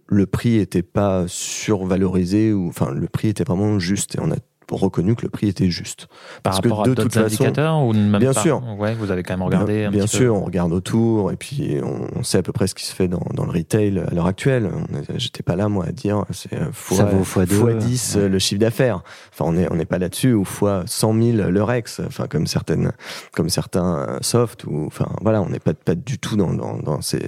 le 0.07 0.27
prix 0.27 0.57
était 0.57 0.83
pas 0.83 1.27
survalorisé 1.29 2.53
ou 2.55 2.69
enfin 2.69 2.91
le 2.91 3.07
prix 3.09 3.29
était 3.29 3.45
vraiment 3.45 3.79
juste 3.79 4.15
et 4.15 4.21
on 4.21 4.31
a 4.31 4.37
reconnu 4.77 5.15
que 5.15 5.23
le 5.23 5.31
prix 5.31 5.49
était 5.49 5.71
juste. 5.71 6.07
Par 6.07 6.53
Parce 6.53 6.61
que 6.61 6.69
rapport 6.69 6.85
de 6.85 6.91
à 6.91 6.95
d'autres 6.95 7.11
façon- 7.15 7.27
indicateurs 7.27 7.79
ou 7.83 7.93
même 7.95 8.19
Bien 8.19 8.33
pas 8.35 8.41
sûr. 8.43 8.63
Ouais, 8.79 8.95
vous 8.95 9.11
avez 9.11 9.23
quand 9.23 9.33
même 9.35 9.43
regardé 9.43 9.79
bien, 9.79 9.89
un 9.89 9.91
bien 9.91 10.05
petit 10.05 10.17
sûr, 10.17 10.35
peu. 10.35 10.41
on 10.41 10.45
regarde 10.45 10.73
autour 10.73 11.33
et 11.33 11.37
puis 11.37 11.79
on, 11.83 12.09
on 12.19 12.23
sait 12.23 12.39
à 12.39 12.43
peu 12.43 12.53
près 12.53 12.67
ce 12.67 12.75
qui 12.75 12.85
se 12.85 12.95
fait 12.95 13.09
dans, 13.09 13.23
dans 13.35 13.45
le 13.45 13.51
retail 13.53 13.99
à 13.99 14.15
l'heure 14.15 14.27
actuelle. 14.27 14.71
Est- 15.09 15.19
J'étais 15.19 15.43
pas 15.43 15.57
là 15.57 15.69
moi 15.69 15.87
à 15.87 15.93
dire 15.93 16.25
c'est 16.31 16.53
euh, 16.53 16.71
fois, 16.73 16.97
Ça 16.99 17.05
vaut 17.05 17.25
fois 17.25 17.47
deux. 17.47 17.55
fois 17.55 17.73
10 17.75 18.17
euh, 18.19 18.29
le 18.29 18.39
chiffre 18.39 18.61
d'affaires. 18.61 19.03
Enfin 19.33 19.45
on 19.49 19.57
est 19.57 19.71
on 19.73 19.77
n'est 19.77 19.85
pas 19.87 19.99
là-dessus 19.99 20.33
ou 20.35 20.45
fois 20.45 20.83
100 20.87 21.15
000 21.37 21.51
le 21.51 21.63
Rex. 21.63 22.01
Enfin 22.07 22.27
comme 22.29 22.47
certaines 22.47 22.93
comme 23.33 23.49
certains 23.49 24.19
soft 24.21 24.65
ou 24.65 24.85
enfin 24.87 25.09
voilà 25.23 25.41
on 25.43 25.49
n'est 25.49 25.61
pas 25.61 25.75
pas 25.75 25.95
du 25.95 26.19
tout 26.19 26.37
dans, 26.37 26.53
dans, 26.53 26.77
dans 26.79 27.01
ces 27.01 27.21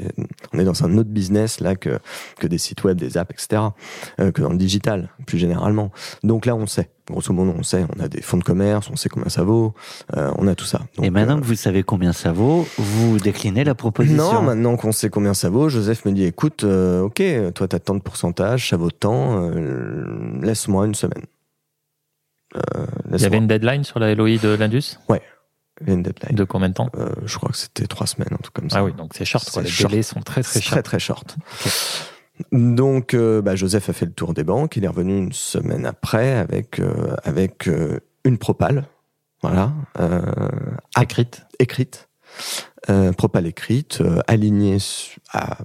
on 0.53 0.59
est 0.59 0.65
dans 0.65 0.85
un 0.85 0.97
autre 0.99 1.11
business 1.11 1.61
là 1.61 1.75
que 1.75 1.99
que 2.39 2.47
des 2.47 2.59
sites 2.59 2.85
web, 2.85 2.99
des 2.99 3.17
apps, 3.17 3.33
etc. 3.33 3.63
euh, 4.21 4.31
que 4.33 4.43
dans 4.43 4.51
le 4.51 4.59
digital 4.59 5.09
plus 5.27 5.39
généralement. 5.39 5.91
Donc 6.23 6.47
là 6.47 6.55
on 6.55 6.67
sait. 6.67 6.91
Grosso 7.11 7.33
modo, 7.33 7.55
on 7.59 7.63
sait, 7.63 7.85
on 7.97 8.01
a 8.03 8.09
des 8.09 8.23
fonds 8.23 8.37
de 8.39 8.45
commerce, 8.45 8.89
on 8.91 8.97
sait 8.97 9.09
combien 9.09 9.29
ça 9.29 9.43
vaut, 9.43 9.75
euh, 10.17 10.31
on 10.39 10.47
a 10.47 10.55
tout 10.55 10.65
ça. 10.65 10.79
Donc, 10.97 11.05
Et 11.05 11.11
maintenant 11.11 11.37
euh, 11.37 11.41
que 11.41 11.45
vous 11.47 11.55
savez 11.55 11.83
combien 11.83 12.13
ça 12.13 12.33
vaut, 12.33 12.67
vous 12.79 13.19
déclinez 13.19 13.65
la 13.65 13.75
proposition. 13.75 14.33
non, 14.33 14.43
maintenant 14.43 14.77
qu'on 14.77 14.93
sait 14.93 15.11
combien 15.11 15.35
ça 15.35 15.51
vaut, 15.51 15.69
Joseph 15.69 16.05
me 16.05 16.13
dit 16.13 16.25
écoute, 16.25 16.65
euh, 16.65 17.03
ok, 17.03 17.23
toi 17.55 17.69
t'as 17.69 17.79
tant 17.79 17.95
de 17.95 18.01
pourcentage, 18.01 18.71
ça 18.71 18.77
vaut 18.77 18.91
tant, 18.91 19.43
euh, 19.51 20.39
laisse-moi 20.43 20.87
une 20.87 20.95
semaine. 20.95 21.25
Euh, 22.57 22.87
Il 23.13 23.21
y 23.21 23.25
avait 23.25 23.39
une 23.39 23.47
deadline 23.47 23.85
sur 23.85 23.99
la 24.01 24.15
LOI 24.15 24.39
de 24.39 24.49
l'Indus 24.55 24.97
une 25.87 26.03
deadline. 26.03 26.37
De 26.37 26.45
combien 26.45 26.69
de 26.69 26.75
temps 26.75 26.91
Euh, 26.99 27.09
je 27.25 27.37
crois 27.39 27.49
que 27.51 27.57
c'était 27.57 27.87
trois 27.87 28.07
semaines, 28.07 28.29
un 28.33 28.37
truc 28.37 28.53
comme 28.55 28.69
ça. 28.69 28.79
Ah 28.81 28.85
oui, 28.85 28.93
donc 28.93 29.13
c'est 29.15 29.25
short. 29.25 29.49
Quoi. 29.51 29.63
Les 29.63 29.69
short. 29.71 29.91
délais 29.91 30.03
sont 30.03 30.21
très 30.21 30.43
très 30.43 30.53
C'est 30.53 30.61
short. 30.61 30.73
très 30.75 30.83
très 30.83 30.99
short. 30.99 31.37
Donc, 32.53 33.15
euh, 33.15 33.43
bah, 33.43 33.57
Joseph 33.57 33.89
a 33.89 33.93
fait 33.93 34.07
le 34.07 34.13
tour 34.13 34.35
des 34.35 34.45
banques. 34.45 34.77
Il 34.77 34.85
est 34.85 34.89
revenu 34.89 35.17
une 35.17 35.33
semaine 35.33 35.87
après 35.87 36.33
avec 36.33 36.79
euh, 36.79 37.15
avec 37.25 37.69
euh, 37.69 38.01
une 38.25 38.39
propale, 38.39 38.87
voilà, 39.43 39.73
Écrite. 41.01 41.47
écrite, 41.59 42.09
propale 43.17 43.47
écrite, 43.47 44.03
alignée 44.27 44.77
à, 45.33 45.59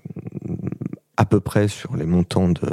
à 1.18 1.26
peu 1.26 1.42
près 1.42 1.68
sur 1.68 1.96
les 1.96 2.06
montants 2.06 2.50
de 2.50 2.70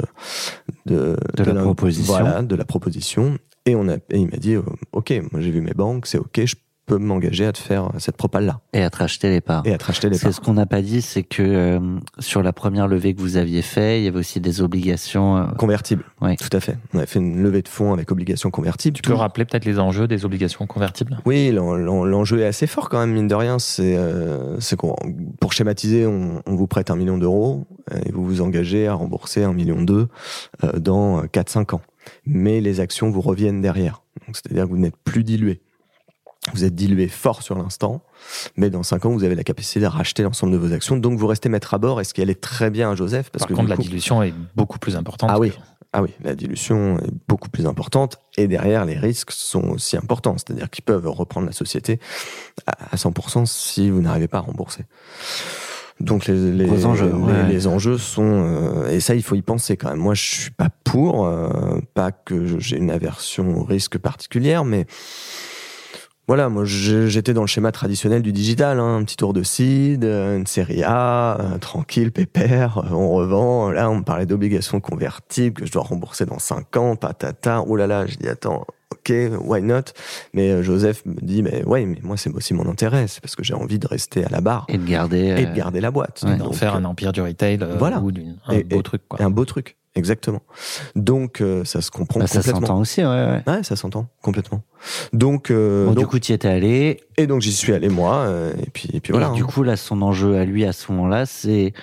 de, 0.85 1.17
De 1.35 1.43
la 1.43 1.61
proposition. 1.61 2.13
Voilà, 2.13 2.41
de 2.41 2.55
la 2.55 2.65
proposition. 2.65 3.37
Et 3.65 3.75
on 3.75 3.87
a, 3.87 3.95
et 3.95 4.01
il 4.17 4.29
m'a 4.29 4.37
dit, 4.37 4.55
ok, 4.91 5.13
moi 5.31 5.39
j'ai 5.41 5.51
vu 5.51 5.61
mes 5.61 5.73
banques, 5.73 6.05
c'est 6.05 6.17
ok, 6.17 6.45
je 6.45 6.55
peux 6.85 6.97
m'engager 6.97 7.45
à 7.45 7.51
te 7.53 7.57
faire 7.59 7.89
cette 7.97 8.17
propale 8.17 8.45
là 8.45 8.59
Et 8.73 8.81
à 8.83 8.89
te 8.89 8.97
racheter 8.97 9.29
les 9.29 9.41
parts. 9.41 9.63
et 9.65 9.73
à 9.73 9.77
te 9.77 9.85
racheter 9.85 10.09
les 10.09 10.17
C'est 10.17 10.23
parts. 10.25 10.33
ce 10.33 10.41
qu'on 10.41 10.53
n'a 10.53 10.65
pas 10.65 10.81
dit, 10.81 11.01
c'est 11.01 11.23
que 11.23 11.41
euh, 11.41 11.79
sur 12.19 12.43
la 12.43 12.51
première 12.53 12.87
levée 12.87 13.13
que 13.13 13.21
vous 13.21 13.37
aviez 13.37 13.61
fait, 13.61 13.99
il 14.01 14.05
y 14.05 14.07
avait 14.07 14.19
aussi 14.19 14.39
des 14.41 14.61
obligations. 14.61 15.37
euh, 15.37 15.45
Convertible. 15.57 16.03
Oui. 16.21 16.35
Tout 16.37 16.49
à 16.55 16.59
fait. 16.59 16.77
On 16.93 16.99
a 16.99 17.05
fait 17.05 17.19
une 17.19 17.41
levée 17.41 17.61
de 17.61 17.67
fonds 17.69 17.93
avec 17.93 18.11
obligation 18.11 18.51
convertible. 18.51 18.95
Tu 18.97 19.01
peux 19.01 19.13
rappeler 19.13 19.45
peut-être 19.45 19.65
les 19.65 19.79
enjeux 19.79 20.07
des 20.07 20.25
obligations 20.25 20.67
convertibles? 20.67 21.17
Oui, 21.25 21.51
l'en- 21.51 21.75
l'en- 21.75 22.03
l'enjeu 22.05 22.39
est 22.41 22.45
assez 22.45 22.67
fort 22.67 22.89
quand 22.89 22.99
même, 22.99 23.11
mine 23.13 23.27
de 23.27 23.35
rien. 23.35 23.59
C'est 23.59 23.95
euh, 23.97 24.59
c'est 24.59 24.75
qu'on, 24.75 24.95
pour 25.39 25.53
schématiser, 25.53 26.05
on, 26.05 26.41
on 26.45 26.55
vous 26.55 26.67
prête 26.67 26.91
un 26.91 26.95
million 26.95 27.17
d'euros 27.17 27.65
euh, 27.93 27.99
et 28.05 28.11
vous 28.11 28.23
vous 28.25 28.41
engagez 28.41 28.87
à 28.87 28.93
rembourser 28.93 29.43
un 29.43 29.53
million 29.53 29.81
deux 29.81 30.07
euh, 30.63 30.79
dans 30.79 31.23
4-5 31.23 31.75
ans. 31.75 31.81
Mais 32.25 32.59
les 32.59 32.81
actions 32.81 33.09
vous 33.09 33.21
reviennent 33.21 33.61
derrière. 33.61 34.03
Donc, 34.27 34.35
C'est-à-dire 34.35 34.65
que 34.65 34.69
vous 34.69 34.77
n'êtes 34.77 34.97
plus 35.05 35.23
dilué. 35.23 35.61
Vous 36.53 36.65
êtes 36.65 36.75
dilué 36.75 37.07
fort 37.07 37.41
sur 37.41 37.57
l'instant, 37.57 38.01
mais 38.57 38.69
dans 38.69 38.83
5 38.83 39.05
ans, 39.05 39.11
vous 39.11 39.23
avez 39.23 39.35
la 39.35 39.43
capacité 39.45 39.79
de 39.79 39.85
racheter 39.85 40.23
l'ensemble 40.23 40.51
de 40.53 40.57
vos 40.57 40.73
actions. 40.73 40.97
Donc 40.97 41.17
vous 41.17 41.27
restez 41.27 41.47
maître 41.47 41.73
à 41.73 41.77
bord, 41.77 42.01
et 42.01 42.03
ce 42.03 42.13
qui 42.13 42.21
allait 42.21 42.35
très 42.35 42.69
bien 42.69 42.91
à 42.91 42.95
Joseph? 42.95 43.29
Parce 43.29 43.43
Par 43.43 43.49
que 43.49 43.53
contre, 43.53 43.69
la 43.69 43.75
coup- 43.77 43.81
dilution 43.81 44.21
est 44.23 44.33
beaucoup 44.55 44.77
plus 44.79 44.95
importante. 44.97 45.29
Ah 45.31 45.39
oui. 45.39 45.51
que- 45.51 45.55
Ah 45.95 46.01
oui, 46.01 46.09
la 46.23 46.33
dilution 46.35 46.97
est 46.99 47.11
beaucoup 47.27 47.49
plus 47.49 47.65
importante 47.67 48.17
et 48.35 48.47
derrière 48.47 48.83
les 48.83 48.97
risques 48.97 49.31
sont 49.31 49.61
aussi 49.69 49.95
importants, 49.95 50.35
c'est-à-dire 50.37 50.69
qu'ils 50.71 50.83
peuvent 50.83 51.07
reprendre 51.07 51.45
la 51.45 51.53
société 51.53 51.99
à 52.65 52.73
à 52.91 52.97
100% 52.97 53.45
si 53.45 53.89
vous 53.91 54.01
n'arrivez 54.01 54.27
pas 54.27 54.39
à 54.39 54.41
rembourser. 54.41 54.85
Donc 55.99 56.25
les, 56.25 56.33
les, 56.51 56.85
enjeux, 56.87 57.05
les, 57.05 57.13
ouais. 57.13 57.47
les 57.47 57.67
enjeux 57.67 57.99
sont 57.99 58.23
euh, 58.47 58.89
et 58.89 58.99
ça 58.99 59.13
il 59.13 59.21
faut 59.21 59.35
y 59.35 59.43
penser 59.43 59.77
quand 59.77 59.89
même. 59.91 59.99
Moi 59.99 60.15
je 60.15 60.23
suis 60.23 60.51
pas 60.51 60.69
pour, 60.83 61.27
euh, 61.27 61.79
pas 61.93 62.11
que 62.11 62.57
j'ai 62.59 62.77
une 62.77 62.89
aversion 62.89 63.55
au 63.59 63.63
risque 63.63 63.99
particulière, 63.99 64.65
mais 64.65 64.87
voilà, 66.27 66.47
moi 66.47 66.63
j'étais 66.65 67.33
dans 67.33 67.41
le 67.41 67.47
schéma 67.47 67.73
traditionnel 67.73 68.21
du 68.21 68.31
digital, 68.31 68.79
hein, 68.79 68.95
un 68.95 69.03
petit 69.03 69.17
tour 69.17 69.33
de 69.33 69.43
seed, 69.43 70.05
euh, 70.05 70.37
une 70.37 70.47
série 70.47 70.81
A, 70.81 71.37
euh, 71.41 71.57
tranquille, 71.57 72.13
pépère, 72.13 72.77
euh, 72.77 72.95
on 72.95 73.11
revend. 73.11 73.71
Là, 73.71 73.89
on 73.89 73.97
me 73.97 74.03
parlait 74.03 74.25
d'obligations 74.25 74.79
convertibles 74.79 75.61
que 75.61 75.65
je 75.65 75.71
dois 75.73 75.83
rembourser 75.83 76.25
dans 76.25 76.39
5 76.39 76.77
ans, 76.77 76.95
patata. 76.95 77.65
Oh 77.67 77.75
là 77.75 77.87
là, 77.87 78.05
je 78.07 78.15
dis 78.15 78.29
attends, 78.29 78.65
ok, 79.09 79.13
why 79.43 79.61
not? 79.61 79.83
Mais 80.33 80.51
euh, 80.51 80.63
Joseph 80.63 81.05
me 81.05 81.15
dit 81.21 81.43
mais 81.43 81.63
ouais, 81.65 81.85
mais 81.85 81.97
moi 82.03 82.17
c'est 82.17 82.31
aussi 82.33 82.53
mon 82.53 82.67
intérêt, 82.69 83.07
c'est 83.07 83.21
parce 83.21 83.35
que 83.35 83.43
j'ai 83.43 83.53
envie 83.53 83.79
de 83.79 83.87
rester 83.87 84.23
à 84.25 84.29
la 84.29 84.41
barre 84.41 84.65
et 84.69 84.77
de 84.77 84.85
garder. 84.85 85.17
et 85.19 85.31
euh, 85.33 85.45
de 85.45 85.55
garder 85.55 85.81
la 85.81 85.91
boîte. 85.91 86.23
ouais. 86.25 86.37
D'en 86.37 86.51
faire 86.53 86.75
un 86.75 86.85
empire 86.85 87.11
du 87.11 87.21
retail 87.21 87.59
euh, 87.61 87.75
voilà. 87.77 87.99
ou 87.99 88.11
un 88.47 88.53
Et- 88.53 88.63
beau 88.63 88.79
et- 88.79 88.83
truc. 88.83 89.01
Quoi. 89.07 89.21
un 89.21 89.29
beau 89.29 89.45
truc, 89.45 89.75
exactement. 89.95 90.41
Donc 90.95 91.41
euh, 91.41 91.63
ça 91.65 91.81
se 91.81 91.91
comprend 91.91 92.19
bah, 92.19 92.27
ça 92.27 92.39
complètement. 92.39 92.61
s'entend 92.61 92.79
aussi, 92.79 93.01
ouais. 93.01 93.07
ouais. 93.07 93.41
Ouais, 93.47 93.63
ça 93.63 93.75
s'entend 93.75 94.07
complètement. 94.21 94.61
Donc, 95.13 95.49
euh, 95.51 95.85
Bon, 95.87 95.91
donc 95.93 95.99
du 96.03 96.07
coup, 96.07 96.19
tu 96.19 96.31
y 96.31 96.35
étais 96.35 96.47
allé. 96.47 97.01
et 97.17 97.27
donc 97.27 97.41
j'y 97.41 97.53
suis 97.53 97.73
allé 97.73 97.89
moi, 97.89 98.15
euh, 98.27 98.53
et 98.61 98.69
puis 98.69 98.89
et 98.93 98.99
puis 98.99 99.11
voilà. 99.11 99.29
et 99.29 99.35
du 99.35 99.43
hein. 99.43 99.45
coup, 99.45 99.63
là, 99.63 99.75
son 99.77 100.01
enjeu 100.01 100.37
à 100.37 100.45
lui 100.45 100.65
à 100.65 100.73
ce 100.73 100.91
moment-là, 100.91 101.25
c'est 101.25 101.73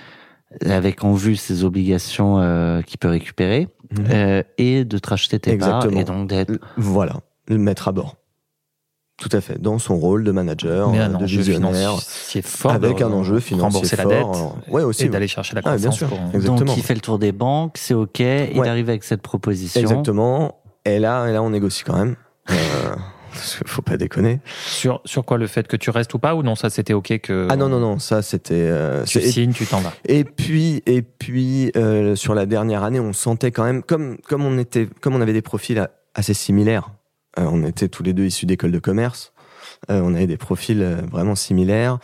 avec 0.64 1.05
en 1.05 1.12
vue 1.14 1.36
ses 1.36 1.64
obligations 1.64 2.38
euh, 2.40 2.82
qu'il 2.82 2.98
peut 2.98 3.09
récupérer 3.09 3.68
Mhm. 3.92 4.07
euh, 4.12 4.42
et 4.59 4.84
de 4.84 4.98
te 4.98 5.09
racheter 5.11 5.38
tes 5.40 5.57
parts 5.57 5.68
Exactement. 5.84 6.01
et 6.01 6.05
donc 6.05 6.28
d'être 6.28 6.53
Voilà, 6.76 7.14
le 7.48 7.59
mettre 7.59 7.88
à 7.88 7.92
bord. 7.92 8.16
Tout 9.20 9.28
à 9.32 9.40
fait, 9.40 9.61
dans 9.61 9.78
son 9.78 9.96
rôle 9.98 10.24
de 10.24 10.30
manager, 10.30 10.94
euh, 10.94 11.09
de 11.09 11.24
visionnaire, 11.26 11.72
financier 11.90 12.40
fort. 12.42 12.70
avec 12.72 12.98
de 12.98 13.05
un 13.05 13.12
enjeu 13.12 13.38
financier 13.40 13.64
rembourser 13.64 13.96
fort. 13.96 14.07
la 14.09 14.16
dette 14.16 14.24
alors, 14.26 14.57
ouais, 14.70 14.82
aussi, 14.82 15.03
et 15.03 15.05
ouais. 15.07 15.11
d'aller 15.11 15.28
chercher 15.28 15.57
la 15.57 15.61
Ah, 15.64 15.76
bien 15.76 15.90
croissance. 15.90 15.96
sûr. 15.98 16.09
pour- 16.09 16.18
Exactement. 16.34 16.64
Donc, 16.66 16.76
il 16.76 16.82
fait 16.82 16.94
le 16.94 17.01
tour 17.01 17.18
des 17.18 17.32
banques, 17.32 17.76
c'est 17.76 17.92
OK, 17.94 18.20
il 18.20 18.59
Ouais. 18.59 18.68
arrive 18.68 18.88
avec 18.88 19.05
cette 19.05 19.20
proposition. 19.22 19.80
Exactement. 19.80 20.61
Et 20.86 20.98
là, 21.01 21.26
et 21.28 21.32
là, 21.32 21.42
on 21.42 21.51
négocie 21.51 21.84
quand 21.84 21.98
même. 21.98 22.16
Parce 23.41 23.57
qu'il 23.57 23.68
faut 23.68 23.82
pas 23.82 23.97
déconner. 23.97 24.41
Sur, 24.66 25.01
sur 25.07 25.24
quoi 25.24 25.38
le 25.38 25.47
fait 25.47 25.66
que 25.66 25.76
tu 25.76 25.88
restes 25.91 26.12
ou 26.12 26.18
pas 26.18 26.34
ou 26.34 26.43
non 26.43 26.55
ça 26.55 26.68
c'était 26.68 26.93
ok 26.93 27.20
que 27.20 27.47
Ah 27.51 27.57
non, 27.57 27.68
non, 27.70 27.80
non, 27.80 27.99
ça 27.99 28.20
c'était. 28.20 28.55
euh, 28.55 29.05
tu 29.05 29.20
signes 29.22 29.53
tu 29.53 29.64
t'en 29.66 29.80
vas 29.80 29.95
Et 30.07 30.24
puis, 30.24 30.82
et 30.86 31.01
puis 31.03 31.72
euh, 31.76 32.14
sur 32.16 32.34
la 32.34 32.45
dernière 32.47 32.82
année, 32.84 33.01
on 33.01 33.12
sentait 33.12 33.51
quand 33.51 33.64
même, 33.64 33.82
comme, 33.82 34.18
comme, 34.18 34.45
on, 34.45 34.59
était, 34.59 34.86
comme 35.01 35.14
on 35.14 35.20
avait 35.20 35.32
des 35.32 35.43
profils 35.43 35.88
assez 36.14 36.34
similaires, 36.34 36.91
euh, 37.38 37.47
on 37.51 37.64
était 37.64 37.88
tous 37.88 38.03
les 38.03 38.12
deux 38.12 38.24
issus 38.26 38.45
d'écoles 38.47 38.72
de 38.72 38.78
commerce, 38.78 39.32
euh, 39.91 40.01
on 40.05 40.14
avait 40.14 40.26
des 40.26 40.36
profils 40.36 40.82
vraiment 41.11 41.34
similaires, 41.34 41.99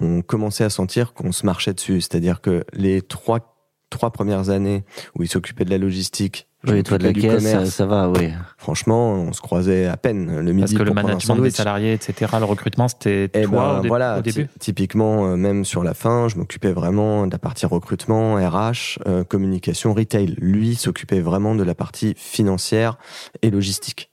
on 0.00 0.22
commençait 0.22 0.64
à 0.64 0.70
sentir 0.70 1.12
qu'on 1.12 1.32
se 1.32 1.46
marchait 1.46 1.74
dessus. 1.74 2.00
C'est-à-dire 2.00 2.40
que 2.40 2.64
les 2.72 3.02
trois, 3.02 3.54
trois 3.90 4.10
premières 4.10 4.50
années 4.50 4.84
où 5.16 5.22
il 5.22 5.28
s'occupait 5.28 5.64
de 5.64 5.70
la 5.70 5.78
logistique, 5.78 6.48
Oui, 6.66 6.82
toi 6.82 6.98
de 6.98 7.04
la 7.04 7.12
caisse, 7.14 7.70
ça, 7.70 7.86
va, 7.86 8.08
oui. 8.10 8.30
franchement, 8.58 9.12
on 9.14 9.32
se 9.32 9.40
croisait 9.40 9.86
à 9.86 9.96
peine 9.96 10.40
le 10.40 10.52
midi 10.52 10.60
parce 10.60 10.72
que 10.74 10.78
le 10.82 10.84
pour 10.86 10.94
management 10.94 11.36
des 11.36 11.50
salariés 11.50 11.94
etc 11.94 12.30
le 12.38 12.44
recrutement 12.44 12.86
c'était 12.88 13.30
Eh 13.32 13.42
toi 13.44 13.72
ben, 13.72 13.78
au, 13.78 13.82
dé- 13.82 13.88
voilà, 13.88 14.18
au 14.18 14.20
début 14.20 14.46
ty- 14.46 14.58
typiquement, 14.58 15.26
euh, 15.26 15.36
même 15.36 15.64
sur 15.64 15.82
la 15.82 15.94
fin, 15.94 16.28
je 16.28 16.36
m'occupais 16.36 16.72
vraiment 16.72 17.26
de 17.26 17.32
la 17.32 17.38
partie 17.38 17.64
recrutement, 17.64 18.34
RH, 18.34 18.98
euh, 19.06 19.24
communication, 19.24 19.94
retail. 19.94 20.34
Lui 20.38 20.74
s'occupait 20.74 21.20
vraiment 21.20 21.54
de 21.54 21.62
la 21.62 21.74
partie 21.74 22.12
financière 22.16 22.98
et 23.42 23.50
logistique. 23.50 24.09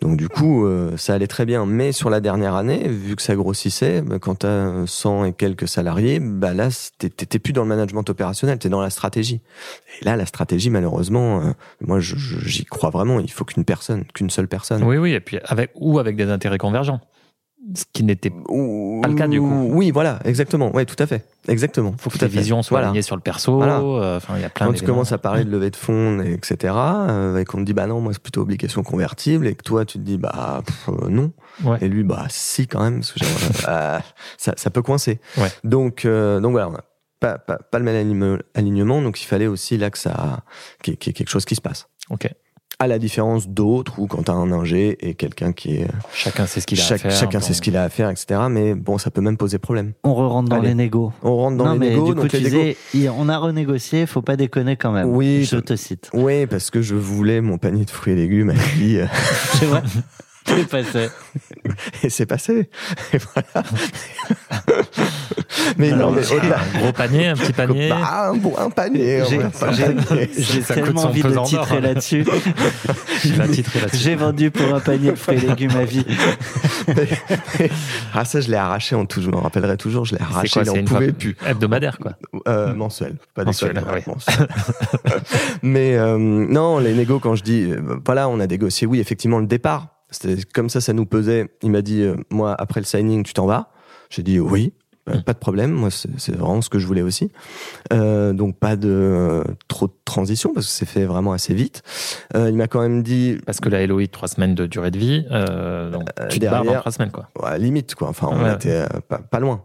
Donc 0.00 0.16
du 0.16 0.28
coup, 0.28 0.66
euh, 0.66 0.96
ça 0.96 1.14
allait 1.14 1.26
très 1.26 1.44
bien. 1.44 1.66
Mais 1.66 1.92
sur 1.92 2.10
la 2.10 2.20
dernière 2.20 2.54
année, 2.54 2.88
vu 2.88 3.16
que 3.16 3.22
ça 3.22 3.34
grossissait, 3.34 4.02
bah, 4.02 4.18
quand 4.18 4.40
tu 4.40 4.46
as 4.46 4.84
100 4.86 5.24
et 5.24 5.32
quelques 5.32 5.68
salariés, 5.68 6.20
bah 6.20 6.54
là, 6.54 6.68
t'étais 6.98 7.38
plus 7.38 7.52
dans 7.52 7.62
le 7.62 7.68
management 7.68 8.08
opérationnel, 8.08 8.58
t'es 8.58 8.68
dans 8.68 8.80
la 8.80 8.90
stratégie. 8.90 9.40
Et 10.00 10.04
là, 10.04 10.16
la 10.16 10.26
stratégie, 10.26 10.70
malheureusement, 10.70 11.40
euh, 11.40 11.50
moi, 11.80 11.98
j'y 12.00 12.64
crois 12.64 12.90
vraiment. 12.90 13.20
Il 13.20 13.30
faut 13.30 13.44
qu'une 13.44 13.64
personne, 13.64 14.04
qu'une 14.14 14.30
seule 14.30 14.48
personne. 14.48 14.82
oui 14.84 14.96
oui 14.96 15.12
et 15.12 15.20
puis 15.20 15.38
avec 15.44 15.70
ou 15.74 15.98
avec 15.98 16.16
des 16.16 16.30
intérêts 16.30 16.58
convergents 16.58 17.00
ce 17.74 17.84
qui 17.92 18.04
n'était 18.04 18.30
Pas 18.30 19.08
le 19.08 19.14
cas, 19.14 19.28
du 19.28 19.38
coup. 19.40 19.68
Oui, 19.72 19.90
voilà, 19.90 20.18
exactement. 20.24 20.74
Ouais, 20.74 20.84
tout 20.86 20.96
à 20.98 21.06
fait. 21.06 21.26
Exactement. 21.48 21.94
faut 21.98 22.10
que 22.10 22.16
tout 22.18 22.20
fait. 22.20 22.28
visions 22.28 22.62
soient 22.62 22.76
Voilà. 22.78 22.88
alignées 22.88 23.02
sur 23.02 23.16
le 23.16 23.22
perso 23.22 23.56
Voilà. 23.56 23.80
euh, 23.80 24.16
enfin 24.18 24.34
il 24.36 24.42
y 24.42 24.44
a 24.44 24.50
plein 24.50 24.66
Quand 24.66 24.72
tu 24.72 24.84
commences 24.84 25.12
à 25.12 25.18
parler 25.18 25.44
de 25.44 25.50
levée 25.50 25.70
de 25.70 25.76
fonds, 25.76 26.20
et 26.22 26.32
etc., 26.32 26.74
euh, 26.76 27.38
et 27.38 27.44
qu'on 27.44 27.58
te 27.58 27.62
dit, 27.64 27.72
bah 27.72 27.86
non, 27.86 28.00
moi 28.00 28.12
c'est 28.12 28.22
plutôt 28.22 28.42
obligation 28.42 28.82
convertible, 28.82 29.46
et 29.46 29.54
que 29.54 29.62
toi 29.62 29.84
tu 29.84 29.98
te 29.98 30.02
dis, 30.04 30.18
bah 30.18 30.62
pff, 30.66 30.88
euh, 30.88 31.08
non, 31.08 31.32
Ouais. 31.64 31.78
et 31.80 31.88
lui, 31.88 32.02
bah 32.02 32.26
si 32.28 32.66
quand 32.66 32.82
même, 32.82 33.00
parce 33.00 33.12
que 33.12 33.24
euh, 33.68 33.98
ça, 34.38 34.54
ça 34.56 34.70
peut 34.70 34.82
coincer. 34.82 35.20
Ouais. 35.36 35.48
Donc, 35.64 36.04
euh, 36.04 36.40
donc 36.40 36.52
voilà, 36.52 36.68
on 36.68 36.74
a 36.74 36.84
pas, 37.20 37.36
pas, 37.38 37.56
pas 37.58 37.78
le 37.78 37.84
même 37.84 38.40
alignement- 38.54 39.02
donc 39.02 39.20
il 39.22 39.26
fallait 39.26 39.46
aussi 39.46 39.76
là 39.76 39.90
que 39.90 39.98
ça, 39.98 40.40
qu'il 40.82 40.92
y 40.92 40.94
ait 40.94 40.96
qu'il 40.96 41.10
y 41.10 41.12
ait 41.12 41.14
quelque 41.14 41.28
chose 41.30 41.44
qui 41.44 41.54
se 41.54 41.60
passe. 41.60 41.88
ok 42.10 42.28
à 42.80 42.86
la 42.86 42.98
différence 42.98 43.46
d'autres 43.48 43.98
où 43.98 44.06
quand 44.06 44.24
t'as 44.24 44.32
un 44.32 44.50
ingé 44.52 44.96
et 45.06 45.14
quelqu'un 45.14 45.52
qui 45.52 45.76
est 45.76 45.86
Chacun 46.12 46.46
sait 46.46 46.60
ce 46.60 46.66
qu'il 46.66 46.80
a 46.80 46.82
chaque- 46.82 47.04
à 47.04 47.10
faire. 47.10 47.18
chacun 47.18 47.38
bon. 47.38 47.44
sait 47.44 47.52
ce 47.52 47.60
qu'il 47.62 47.76
a 47.76 47.84
à 47.84 47.88
faire, 47.90 48.08
etc. 48.10 48.40
Mais 48.50 48.74
bon, 48.74 48.96
ça 48.98 49.10
peut 49.10 49.20
même 49.20 49.36
poser 49.36 49.58
problème. 49.58 49.92
On 50.02 50.14
re-rentre 50.14 50.48
dans 50.48 50.56
Allez. 50.56 50.68
les 50.68 50.74
négos. 50.74 51.12
On 51.22 51.36
rentre 51.36 51.58
dans 51.58 51.66
non, 51.66 51.72
les 51.74 51.78
mais 51.78 51.90
négos, 51.90 52.06
du 52.06 52.14
coup, 52.14 52.20
donc 52.22 52.30
tu 52.30 52.36
les 52.38 52.42
disais, 52.44 52.76
il- 52.94 53.10
on 53.10 53.28
a 53.28 53.36
renégocié, 53.38 54.06
faut 54.06 54.22
pas 54.22 54.36
déconner 54.36 54.76
quand 54.76 54.92
même. 54.92 55.08
Oui, 55.14 55.44
je 55.44 55.56
te 55.58 55.76
cite. 55.76 56.10
Oui, 56.14 56.46
parce 56.46 56.70
que 56.70 56.80
je 56.82 56.94
voulais 56.94 57.40
mon 57.42 57.58
panier 57.58 57.84
de 57.84 57.90
fruits 57.90 58.14
et 58.14 58.16
légumes 58.16 58.50
à 58.50 58.54
lui, 58.76 58.98
euh, 58.98 59.06
C'est 59.58 59.66
vrai. 59.66 59.82
C'est 60.46 60.68
passé. 60.68 61.08
et 62.02 62.10
c'est 62.10 62.26
passé. 62.26 62.70
Et 63.12 63.18
voilà. 63.18 63.66
mais 65.78 65.92
non, 65.92 66.10
mais. 66.10 66.22
Un 66.22 66.78
gros 66.78 66.92
panier, 66.92 67.28
un 67.28 67.36
petit 67.36 67.52
panier. 67.52 67.88
Bah, 67.88 68.28
un, 68.28 68.36
bon, 68.36 68.54
un 68.58 68.70
panier. 68.70 69.22
on 69.22 69.72
J'ai 70.36 70.62
tellement 70.62 71.02
envie 71.02 71.22
de 71.22 71.44
titrer 71.44 71.76
hein. 71.76 71.80
là-dessus. 71.82 72.24
J'ai 73.94 74.16
vendu 74.16 74.50
pour 74.50 74.74
un 74.74 74.80
panier 74.80 75.12
de 75.12 75.16
fruits 75.16 75.38
et 75.38 75.48
légumes 75.48 75.76
à 75.76 75.84
vie. 75.84 76.06
ah, 78.14 78.24
ça, 78.24 78.40
je 78.40 78.50
l'ai 78.50 78.56
arraché 78.56 78.94
en 78.94 79.06
tout. 79.06 79.22
Je 79.22 79.30
m'en 79.30 79.40
rappellerai 79.40 79.76
toujours. 79.76 80.04
Je 80.04 80.14
l'ai 80.14 80.22
arraché. 80.22 80.62
quoi 80.62 80.64
fois 80.64 80.82
pouvait 80.82 81.12
plus. 81.12 81.36
hebdomadaire, 81.46 81.98
quoi. 81.98 82.12
Euh, 82.48 82.74
mensuel, 82.74 83.16
pas 83.34 83.44
Mensuel, 83.44 83.82
oui. 83.92 84.00
mensuel. 84.06 84.48
Mais 85.62 85.96
euh, 85.96 86.16
non, 86.18 86.78
les 86.78 86.94
négos, 86.94 87.18
quand 87.18 87.34
je 87.34 87.42
dis, 87.42 87.64
euh, 87.70 88.00
voilà, 88.04 88.28
on 88.28 88.40
a 88.40 88.46
négocié, 88.46 88.86
oui, 88.86 89.00
effectivement, 89.00 89.38
le 89.38 89.46
départ. 89.46 89.99
C'était 90.10 90.36
comme 90.54 90.68
ça, 90.68 90.80
ça 90.80 90.92
nous 90.92 91.06
pesait. 91.06 91.48
Il 91.62 91.70
m'a 91.70 91.82
dit, 91.82 92.02
euh, 92.02 92.16
moi, 92.30 92.54
après 92.58 92.80
le 92.80 92.86
signing, 92.86 93.22
tu 93.22 93.32
t'en 93.34 93.46
vas 93.46 93.70
J'ai 94.10 94.22
dit 94.22 94.40
oui. 94.40 94.72
bah, 95.06 95.14
Pas 95.24 95.32
de 95.32 95.38
problème, 95.38 95.70
moi 95.72 95.88
c'est 95.90 96.34
vraiment 96.36 96.60
ce 96.60 96.68
que 96.68 96.78
je 96.78 96.86
voulais 96.86 97.02
aussi. 97.02 97.30
Euh, 97.92 98.32
donc 98.32 98.56
pas 98.58 98.76
de 98.76 98.88
euh, 98.90 99.44
trop 99.66 99.86
de 99.86 99.92
transition 100.04 100.52
parce 100.52 100.66
que 100.66 100.72
c'est 100.72 100.86
fait 100.86 101.04
vraiment 101.04 101.32
assez 101.32 101.54
vite. 101.54 101.82
Euh, 102.36 102.48
il 102.50 102.56
m'a 102.56 102.66
quand 102.68 102.80
même 102.80 103.02
dit 103.02 103.38
Parce 103.46 103.60
que 103.60 103.68
la 103.70 103.84
LOI, 103.86 104.06
trois 104.08 104.28
semaines 104.28 104.54
de 104.54 104.66
durée 104.66 104.90
de 104.90 104.98
vie, 104.98 105.24
euh, 105.30 105.90
donc 105.90 106.08
Euh, 106.20 106.28
tu 106.28 106.38
te 106.38 106.44
barres 106.44 106.62
derrière- 106.62 106.80
trois 106.80 106.92
semaines, 106.92 107.10
quoi. 107.12 107.28
Ouais, 107.42 107.58
limite 107.58 107.94
quoi. 107.94 108.08
Enfin, 108.08 108.28
on 108.30 108.42
Ouais. 108.44 108.54
était 108.54 108.84
pas, 109.08 109.18
pas 109.18 109.40
loin. 109.40 109.62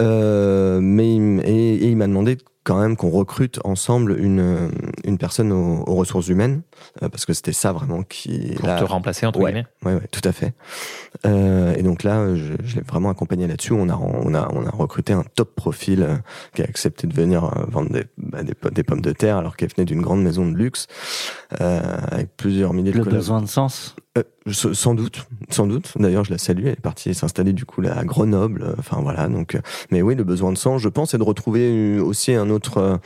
Euh, 0.00 0.80
mais 0.80 1.14
et, 1.16 1.74
et 1.74 1.88
il 1.88 1.96
m'a 1.96 2.06
demandé 2.06 2.38
quand 2.64 2.80
même 2.80 2.96
qu'on 2.96 3.10
recrute 3.10 3.58
ensemble 3.64 4.16
une 4.20 4.70
une 5.04 5.18
personne 5.18 5.50
aux, 5.52 5.82
aux 5.86 5.94
ressources 5.96 6.28
humaines 6.28 6.62
parce 7.00 7.26
que 7.26 7.32
c'était 7.32 7.52
ça 7.52 7.72
vraiment 7.72 8.02
qui 8.02 8.54
Pour 8.56 8.68
là- 8.68 8.78
te 8.78 8.84
remplacer, 8.84 9.26
entre 9.26 9.40
Ouais. 9.40 9.52
guillemets. 9.52 9.66
Ouais, 9.84 9.94
ouais, 9.94 10.06
tout 10.10 10.20
à 10.26 10.32
fait. 10.32 10.54
Euh, 11.26 11.74
et 11.76 11.82
donc 11.82 12.02
là, 12.02 12.34
je, 12.34 12.52
je 12.64 12.76
l'ai 12.76 12.82
vraiment 12.82 13.10
accompagné 13.10 13.46
là-dessus. 13.46 13.72
On 13.72 13.88
a, 13.88 13.94
on 13.96 14.34
a, 14.34 14.48
on 14.52 14.66
a 14.66 14.70
recruté 14.70 15.12
un 15.12 15.24
top 15.34 15.54
profil 15.54 16.02
euh, 16.02 16.16
qui 16.54 16.62
a 16.62 16.64
accepté 16.64 17.06
de 17.06 17.14
venir 17.14 17.44
euh, 17.44 17.64
vendre 17.68 17.90
des, 17.90 18.04
bah, 18.18 18.42
des, 18.42 18.54
po- 18.54 18.70
des 18.70 18.82
pommes 18.82 19.00
de 19.02 19.12
terre 19.12 19.36
alors 19.36 19.56
qu'elle 19.56 19.70
venait 19.74 19.84
d'une 19.84 20.02
grande 20.02 20.22
maison 20.22 20.46
de 20.50 20.56
luxe 20.56 20.86
euh, 21.60 21.80
avec 22.10 22.36
plusieurs 22.36 22.72
milliers 22.72 22.92
de 22.92 22.98
Le 22.98 23.04
besoin 23.04 23.40
de 23.42 23.46
sens? 23.46 23.94
Euh, 24.18 24.22
je- 24.46 24.72
sans 24.72 24.94
doute, 24.94 25.26
sans 25.50 25.66
doute. 25.66 25.92
D'ailleurs, 25.96 26.24
je 26.24 26.30
la 26.32 26.38
salue. 26.38 26.64
Elle 26.66 26.72
est 26.72 26.80
partie 26.80 27.14
s'installer 27.14 27.52
du 27.52 27.64
coup 27.64 27.80
là 27.80 27.96
à 27.98 28.04
Grenoble. 28.04 28.62
Euh, 28.62 28.74
Enfin 28.78 28.98
voilà. 29.00 29.28
Donc, 29.28 29.54
euh, 29.54 29.60
mais 29.90 30.02
oui, 30.02 30.14
le 30.14 30.24
besoin 30.24 30.52
de 30.52 30.58
sang, 30.58 30.78
je 30.78 30.88
pense, 30.88 31.10
c'est 31.12 31.18
de 31.18 31.22
retrouver 31.22 31.96
euh, 31.98 32.02
aussi 32.02 32.34
un 32.34 32.50
autre. 32.50 32.78
euh, 32.78 32.96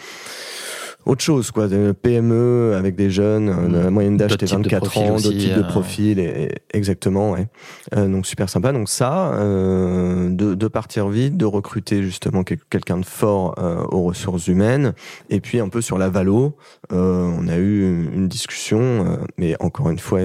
autre 1.07 1.23
chose, 1.23 1.51
quoi, 1.51 1.69
de 1.69 1.93
PME 1.93 2.75
avec 2.77 2.97
des 2.97 3.09
jeunes, 3.11 3.49
euh, 3.49 3.85
la 3.85 3.91
moyenne 3.91 4.17
d'âge 4.17 4.33
était 4.35 4.47
types 4.47 4.59
de 4.59 4.63
24 4.69 4.79
profils 4.91 5.03
ans, 5.11 5.17
d'autres 5.17 5.31
types 5.39 5.55
de 5.55 5.61
euh, 5.61 5.69
profils, 5.69 6.19
et, 6.19 6.23
et- 6.25 6.53
exactement, 6.77 7.31
ouais. 7.33 7.47
Euh, 7.95 8.09
donc 8.09 8.27
super 8.27 8.49
sympa. 8.49 8.73
Donc 8.73 8.89
ça, 8.89 9.33
euh, 9.35 10.29
de, 10.31 10.55
de 10.55 10.69
partir 10.69 11.09
vite, 11.09 11.37
de 11.37 11.45
recruter 11.45 12.03
justement 12.03 12.43
quel- 12.45 12.59
quelqu'un 12.69 12.99
de 12.99 13.07
fort 13.07 13.55
euh, 13.59 13.85
aux 13.93 14.03
ressources 14.03 14.49
humaines, 14.49 14.93
et 15.31 15.41
puis 15.41 15.61
un 15.61 15.69
peu 15.69 15.81
sur 15.81 15.97
la 15.97 16.09
valo, 16.11 16.57
euh, 16.93 17.23
on 17.39 17.49
a 17.49 17.57
eu 17.57 17.83
une, 18.13 18.27
discussion, 18.29 18.81
euh, 18.81 19.17
mais 19.39 19.55
encore 19.61 19.89
une 19.91 19.99
fois, 20.01 20.21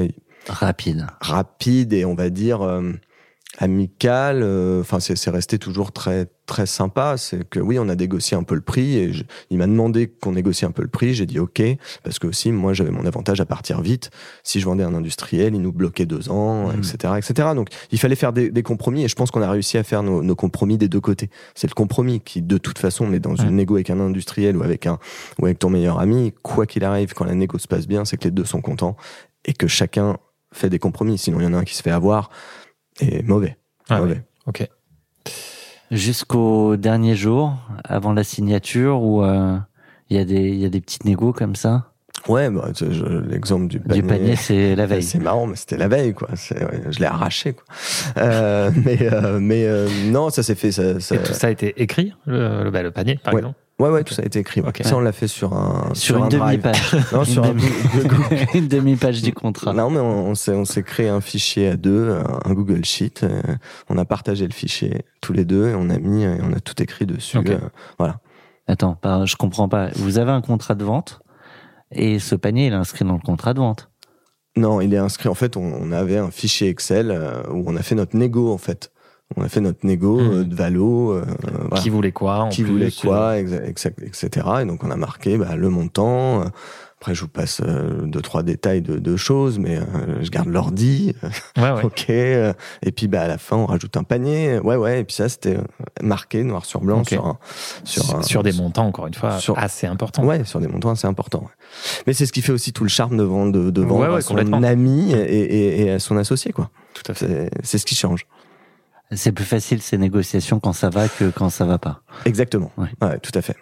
Rapide. 0.49 1.05
rapide 1.21 1.93
et 1.93 2.03
on 2.05 2.15
va 2.15 2.29
dire 2.31 2.61
euh, 2.63 2.91
amical. 3.59 4.41
euh, 4.43 4.81
Enfin, 4.81 4.99
c'est 4.99 5.29
resté 5.29 5.59
toujours 5.59 5.91
très 5.91 6.27
très 6.51 6.65
sympa. 6.65 7.15
C'est 7.17 7.47
que 7.49 7.59
oui, 7.59 7.79
on 7.79 7.87
a 7.89 7.95
négocié 7.95 8.35
un 8.35 8.43
peu 8.43 8.55
le 8.55 8.61
prix 8.61 8.97
et 8.97 9.13
je- 9.13 9.23
il 9.49 9.57
m'a 9.57 9.67
demandé 9.67 10.07
qu'on 10.07 10.33
négocie 10.33 10.65
un 10.65 10.71
peu 10.71 10.81
le 10.81 10.87
prix. 10.89 11.13
J'ai 11.13 11.25
dit 11.25 11.39
ok 11.39 11.61
parce 12.03 12.19
que 12.19 12.27
aussi 12.27 12.51
moi 12.51 12.73
j'avais 12.73 12.91
mon 12.91 13.05
avantage 13.05 13.39
à 13.39 13.45
partir 13.45 13.81
vite. 13.81 14.11
Si 14.43 14.59
je 14.59 14.65
vendais 14.65 14.83
un 14.83 14.93
industriel, 14.93 15.55
il 15.55 15.61
nous 15.61 15.71
bloquait 15.71 16.05
deux 16.05 16.29
ans, 16.29 16.71
etc., 16.71 17.13
etc. 17.17 17.49
Donc 17.55 17.69
il 17.91 17.99
fallait 17.99 18.15
faire 18.15 18.33
des, 18.33 18.49
des 18.51 18.63
compromis 18.63 19.03
et 19.03 19.07
je 19.07 19.15
pense 19.15 19.31
qu'on 19.31 19.41
a 19.41 19.49
réussi 19.49 19.77
à 19.77 19.83
faire 19.83 20.03
nos, 20.03 20.21
nos 20.21 20.35
compromis 20.35 20.77
des 20.77 20.89
deux 20.89 20.99
côtés. 21.01 21.29
C'est 21.55 21.67
le 21.69 21.73
compromis 21.73 22.19
qui 22.19 22.41
de 22.41 22.57
toute 22.57 22.77
façon, 22.79 23.07
mais 23.07 23.19
dans 23.19 23.31
Mhm. 23.31 23.47
une 23.47 23.55
négo 23.55 23.75
avec 23.75 23.89
un 23.89 23.99
industriel 24.01 24.57
ou 24.57 24.63
avec 24.63 24.85
un 24.87 24.99
ou 25.39 25.45
avec 25.45 25.57
ton 25.59 25.69
meilleur 25.69 25.99
ami, 25.99 26.33
quoi 26.43 26.65
qu'il 26.65 26.83
arrive, 26.83 27.13
quand 27.13 27.25
la 27.25 27.33
négo 27.35 27.57
se 27.57 27.67
passe 27.67 27.87
bien, 27.87 28.03
c'est 28.05 28.17
que 28.17 28.25
les 28.25 28.31
deux 28.31 28.45
sont 28.45 28.61
contents 28.61 28.97
et 29.45 29.53
que 29.53 29.67
chacun 29.67 30.17
fait 30.53 30.69
des 30.69 30.79
compromis. 30.79 31.17
Sinon, 31.17 31.39
il 31.39 31.43
y 31.43 31.47
en 31.47 31.53
a 31.53 31.57
un 31.59 31.63
qui 31.63 31.75
se 31.75 31.81
fait 31.81 31.91
avoir 31.91 32.29
et 32.99 33.23
mauvais. 33.23 33.57
Ah, 33.89 33.99
mauvais. 34.01 34.21
Ok. 34.47 34.67
Jusqu'au 35.91 36.77
dernier 36.77 37.15
jour, 37.15 37.53
avant 37.83 38.13
la 38.13 38.23
signature, 38.23 39.01
où 39.01 39.23
euh, 39.23 39.57
il 40.09 40.15
y, 40.17 40.19
a 40.19 40.25
des- 40.25 40.49
il 40.49 40.55
y 40.59 40.65
a 40.65 40.69
des 40.69 40.79
petites 40.81 41.03
négos 41.05 41.33
comme 41.33 41.55
ça. 41.55 41.87
Ouais, 42.29 42.49
bah, 42.49 42.69
l'exemple 43.27 43.67
du 43.67 43.79
panier. 43.79 44.01
Du 44.01 44.07
panier, 44.07 44.35
c'est 44.37 44.75
la 44.75 44.85
veille. 44.85 45.03
C'est 45.03 45.19
marrant, 45.19 45.47
mais 45.47 45.55
c'était 45.57 45.75
la 45.77 45.87
veille, 45.89 46.13
quoi. 46.13 46.29
Ouais, 46.29 46.81
je 46.91 46.99
l'ai 46.99 47.05
arraché, 47.05 47.53
quoi. 47.53 47.65
Euh, 48.17 48.71
mais 48.85 48.99
euh, 49.11 49.39
mais 49.41 49.65
euh, 49.65 49.87
non, 50.11 50.29
ça 50.29 50.43
s'est 50.43 50.55
fait. 50.55 50.71
Ça, 50.71 50.99
ça- 51.01 51.15
Et 51.15 51.19
tout 51.23 51.33
ça 51.33 51.47
a 51.47 51.49
été 51.49 51.73
écrit, 51.81 52.13
le, 52.25 52.63
le, 52.63 52.71
bah, 52.71 52.83
le 52.83 52.91
panier, 52.91 53.19
par 53.21 53.33
Ouais. 53.33 53.39
exemple. 53.41 53.57
Ouais, 53.81 53.89
ouais, 53.89 54.03
tout 54.03 54.13
ça 54.13 54.21
a 54.21 54.25
été 54.25 54.39
écrit. 54.39 54.61
Ça, 54.83 54.95
on 54.95 54.99
l'a 54.99 55.11
fait 55.11 55.27
sur 55.27 55.53
un 55.53 55.89
Sur 55.93 56.17
une 56.17 56.23
un 56.23 56.27
drive. 56.29 56.61
demi-page. 56.61 56.95
Non, 57.13 57.23
sur 57.25 57.43
un 57.43 57.51
Une 57.51 57.57
demi- 57.57 58.47
une 58.53 58.67
demi-page 58.67 59.21
du 59.21 59.33
contrat. 59.33 59.73
Non, 59.73 59.89
mais 59.89 59.99
on, 59.99 60.29
on 60.29 60.65
s'est 60.65 60.83
créé 60.83 61.09
un 61.09 61.21
fichier 61.21 61.67
à 61.69 61.75
deux, 61.77 62.11
un, 62.45 62.53
Google 62.53 62.85
Sheet. 62.85 63.23
euh, 63.23 63.41
on 63.89 63.97
a 63.97 64.05
partagé 64.05 64.45
le 64.47 64.53
fichier 64.53 65.01
tous 65.21 65.33
les 65.33 65.45
deux 65.45 65.69
et 65.69 65.75
on 65.75 65.89
a 65.89 65.97
mis 65.97 66.23
et 66.23 66.37
on 66.41 66.53
a 66.53 66.59
tout 66.59 66.81
écrit 66.81 67.05
dessus. 67.05 67.37
Euh, 67.37 67.57
voilà. 67.97 68.19
Attends, 68.67 68.95
pas- 68.95 69.25
je 69.25 69.35
comprends 69.35 69.67
pas. 69.67 69.89
Vous 69.95 70.17
avez 70.17 70.31
un 70.31 70.41
contrat 70.41 70.75
de 70.75 70.83
vente 70.85 71.21
et 71.91 72.19
ce 72.19 72.35
panier, 72.35 72.67
il 72.67 72.73
est 72.73 72.75
inscrit 72.75 73.03
dans 73.03 73.13
le 73.15 73.19
contrat 73.19 73.53
de 73.53 73.59
vente. 73.59 73.89
Non, 74.55 74.81
il 74.81 74.93
est 74.93 74.97
inscrit. 74.97 75.29
En 75.29 75.33
fait, 75.33 75.57
on, 75.57 75.63
on 75.63 75.91
avait 75.91 76.17
un 76.17 76.29
fichier 76.29 76.67
Excel 76.69 77.09
euh, 77.11 77.41
où 77.51 77.63
on 77.67 77.75
a 77.75 77.81
fait 77.81 77.95
notre 77.95 78.15
négo, 78.17 78.51
en 78.53 78.57
fait. 78.57 78.91
On 79.37 79.43
a 79.43 79.49
fait 79.49 79.61
notre 79.61 79.85
négo 79.85 80.19
Mhm. 80.19 80.31
euh, 80.31 80.43
de 80.43 80.55
valo. 80.55 81.11
euh, 81.13 81.23
voilà. 81.69 81.81
Qui 81.81 81.89
voulait 81.89 82.11
quoi 82.11 82.39
en 82.39 82.49
Qui 82.49 82.63
plus, 82.63 82.71
voulait 82.71 82.87
euh, 82.87 83.01
quoi, 83.01 83.35
exa- 83.37 83.63
etc. 83.67 84.47
Et 84.61 84.65
donc, 84.65 84.83
on 84.83 84.91
a 84.91 84.95
marqué 84.97 85.37
bah, 85.37 85.55
le 85.55 85.69
montant. 85.69 86.43
Après, 86.99 87.15
je 87.15 87.21
vous 87.21 87.29
passe 87.29 87.61
euh, 87.65 88.01
deux, 88.03 88.21
trois 88.21 88.43
détails 88.43 88.83
de, 88.83 88.99
de 88.99 89.15
choses, 89.17 89.57
mais 89.57 89.79
je 90.21 90.29
garde 90.29 90.49
l'ordi. 90.49 91.15
Ouais, 91.57 91.71
ouais. 91.71 91.81
Ok. 91.83 92.09
Et 92.09 92.91
puis, 92.95 93.07
bah, 93.07 93.21
à 93.21 93.27
la 93.27 93.39
fin, 93.39 93.55
on 93.57 93.65
rajoute 93.65 93.97
un 93.97 94.03
panier. 94.03 94.59
Ouais, 94.59 94.75
ouais. 94.75 94.99
Et 94.99 95.03
puis 95.03 95.15
ça, 95.15 95.27
c'était 95.27 95.57
marqué 96.03 96.43
noir 96.43 96.63
sur 96.65 96.81
blanc 96.81 97.03
sur 97.03 97.25
un, 97.25 97.39
sur, 97.85 98.03
Sur, 98.03 98.15
un- 98.17 98.21
sur 98.21 98.43
des 98.43 98.51
montants, 98.53 98.85
encore 98.85 99.07
une 99.07 99.15
fois, 99.15 99.39
sur- 99.39 99.57
assez 99.57 99.87
importants. 99.87 100.23
Ouais, 100.25 100.43
sur 100.45 100.59
des 100.59 100.67
montants 100.67 100.91
assez 100.91 101.07
importants. 101.07 101.45
Mais 102.05 102.13
c'est 102.13 102.27
ce 102.27 102.31
qui 102.33 102.41
fait 102.43 102.51
aussi 102.51 102.71
tout 102.71 102.83
le 102.83 102.89
charme 102.89 103.17
de 103.17 103.23
vendre, 103.23 103.51
de, 103.51 103.71
de 103.71 103.81
vendre 103.81 104.09
Ouais, 104.11 104.17
à 104.17 104.21
son 104.21 104.37
ami 104.63 105.11
et, 105.13 105.15
et, 105.17 105.81
et 105.85 105.91
à 105.91 105.97
son 105.99 106.17
associé, 106.17 106.51
quoi. 106.51 106.69
Tout 106.93 107.09
à 107.09 107.15
fait. 107.15 107.25
C'est 107.25 107.49
c'est 107.63 107.77
ce 107.79 107.85
qui 107.87 107.95
change. 107.95 108.27
C'est 109.13 109.31
plus 109.31 109.45
facile 109.45 109.81
ces 109.81 109.97
négociations 109.97 110.59
quand 110.59 110.73
ça 110.73 110.89
va 110.89 111.07
que 111.09 111.29
quand 111.29 111.49
ça 111.49 111.65
va 111.65 111.77
pas. 111.77 112.01
Exactement. 112.25 112.71
Ouais. 112.77 112.89
Ouais, 113.01 113.19
tout 113.19 113.31
à 113.33 113.41
fait. 113.41 113.57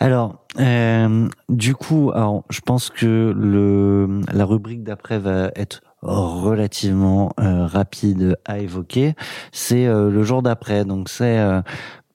Alors, 0.00 0.44
euh, 0.58 1.28
du 1.48 1.74
coup, 1.74 2.10
alors, 2.14 2.44
je 2.50 2.60
pense 2.60 2.90
que 2.90 3.32
le 3.36 4.20
la 4.32 4.44
rubrique 4.44 4.82
d'après 4.82 5.18
va 5.18 5.50
être 5.56 5.82
relativement 6.02 7.32
euh, 7.40 7.66
rapide 7.66 8.36
à 8.44 8.58
évoquer. 8.58 9.14
C'est 9.52 9.86
euh, 9.86 10.10
le 10.10 10.22
jour 10.22 10.42
d'après, 10.42 10.84
donc 10.84 11.08
c'est 11.08 11.38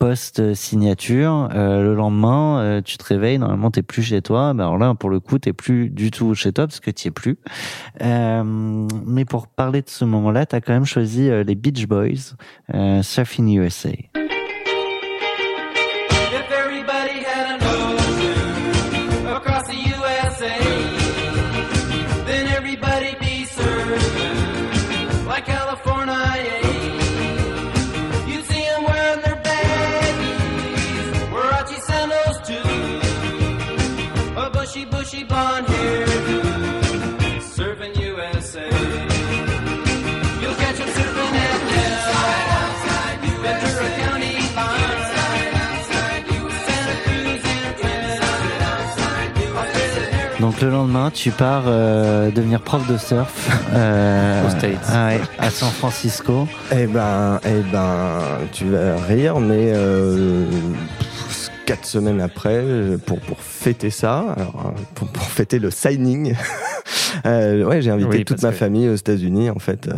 euh, 0.02 0.10
post 0.10 0.54
signature. 0.54 1.50
Euh, 1.54 1.84
le 1.84 1.96
lendemain, 1.96 2.60
euh, 2.60 2.82
tu 2.82 2.98
te 2.98 3.04
réveilles, 3.04 3.38
normalement 3.38 3.72
t'es 3.72 3.84
plus 3.84 4.02
chez 4.02 4.22
toi. 4.22 4.54
Ben 4.54 4.66
alors 4.66 4.78
là, 4.78 4.96
pour 4.96 5.10
le 5.10 5.20
coup, 5.20 5.40
t'es 5.40 5.54
plus 5.54 5.90
du 5.90 6.12
tout 6.12 6.34
chez 6.36 6.52
toi 6.52 6.68
parce 6.68 6.80
que 6.80 6.92
t'y 6.92 7.10
es 7.10 7.12
plus. 7.12 7.38
Euh, 8.02 8.44
mais 9.06 9.26
pour 9.26 9.48
parler 9.48 9.82
de 9.82 9.90
ce 9.90 10.06
moment-là, 10.06 10.46
t'as 10.46 10.62
quand 10.62 10.74
même 10.74 10.86
choisi 10.86 11.30
euh, 11.30 11.44
les 11.44 11.56
Beach 11.56 11.88
Boys, 11.88 12.36
euh, 12.74 13.02
Surfing 13.04 13.58
USA. 13.58 13.90
Donc 50.60 50.68
le 50.68 50.72
lendemain, 50.72 51.10
tu 51.10 51.32
pars 51.32 51.64
euh, 51.68 52.32
devenir 52.32 52.60
prof 52.62 52.86
de 52.92 52.98
surf 52.98 53.50
euh, 53.74 54.46
Aux 54.46 54.50
States. 54.50 54.78
ah 54.90 55.12
à 55.38 55.50
San 55.52 55.70
Francisco. 55.70 56.48
Eh 56.74 56.86
ben, 56.86 57.40
eh 57.46 57.62
ben, 57.72 58.20
tu 58.52 58.66
vas 58.66 58.98
rire, 58.98 59.40
mais 59.40 59.72
euh, 59.74 60.46
quatre 61.66 61.86
semaines 61.86 62.20
après, 62.20 62.62
pour 63.06 63.20
pour 63.22 63.40
fêter 63.40 63.90
ça, 63.90 64.26
alors, 64.36 64.74
euh, 64.76 64.82
pour, 64.96 65.08
pour 65.08 65.24
fêter 65.24 65.60
le 65.60 65.72
signing, 65.72 66.36
euh, 67.26 67.64
ouais, 67.64 67.82
j'ai 67.82 67.92
invité 67.92 68.10
Oui, 68.18 68.26
toute 68.26 68.42
ma 68.44 68.50
que- 68.50 68.56
famille 68.58 68.90
aux 68.90 68.96
États-Unis. 68.96 69.50
En 69.52 69.60
fait, 69.60 69.88
euh, 69.88 69.94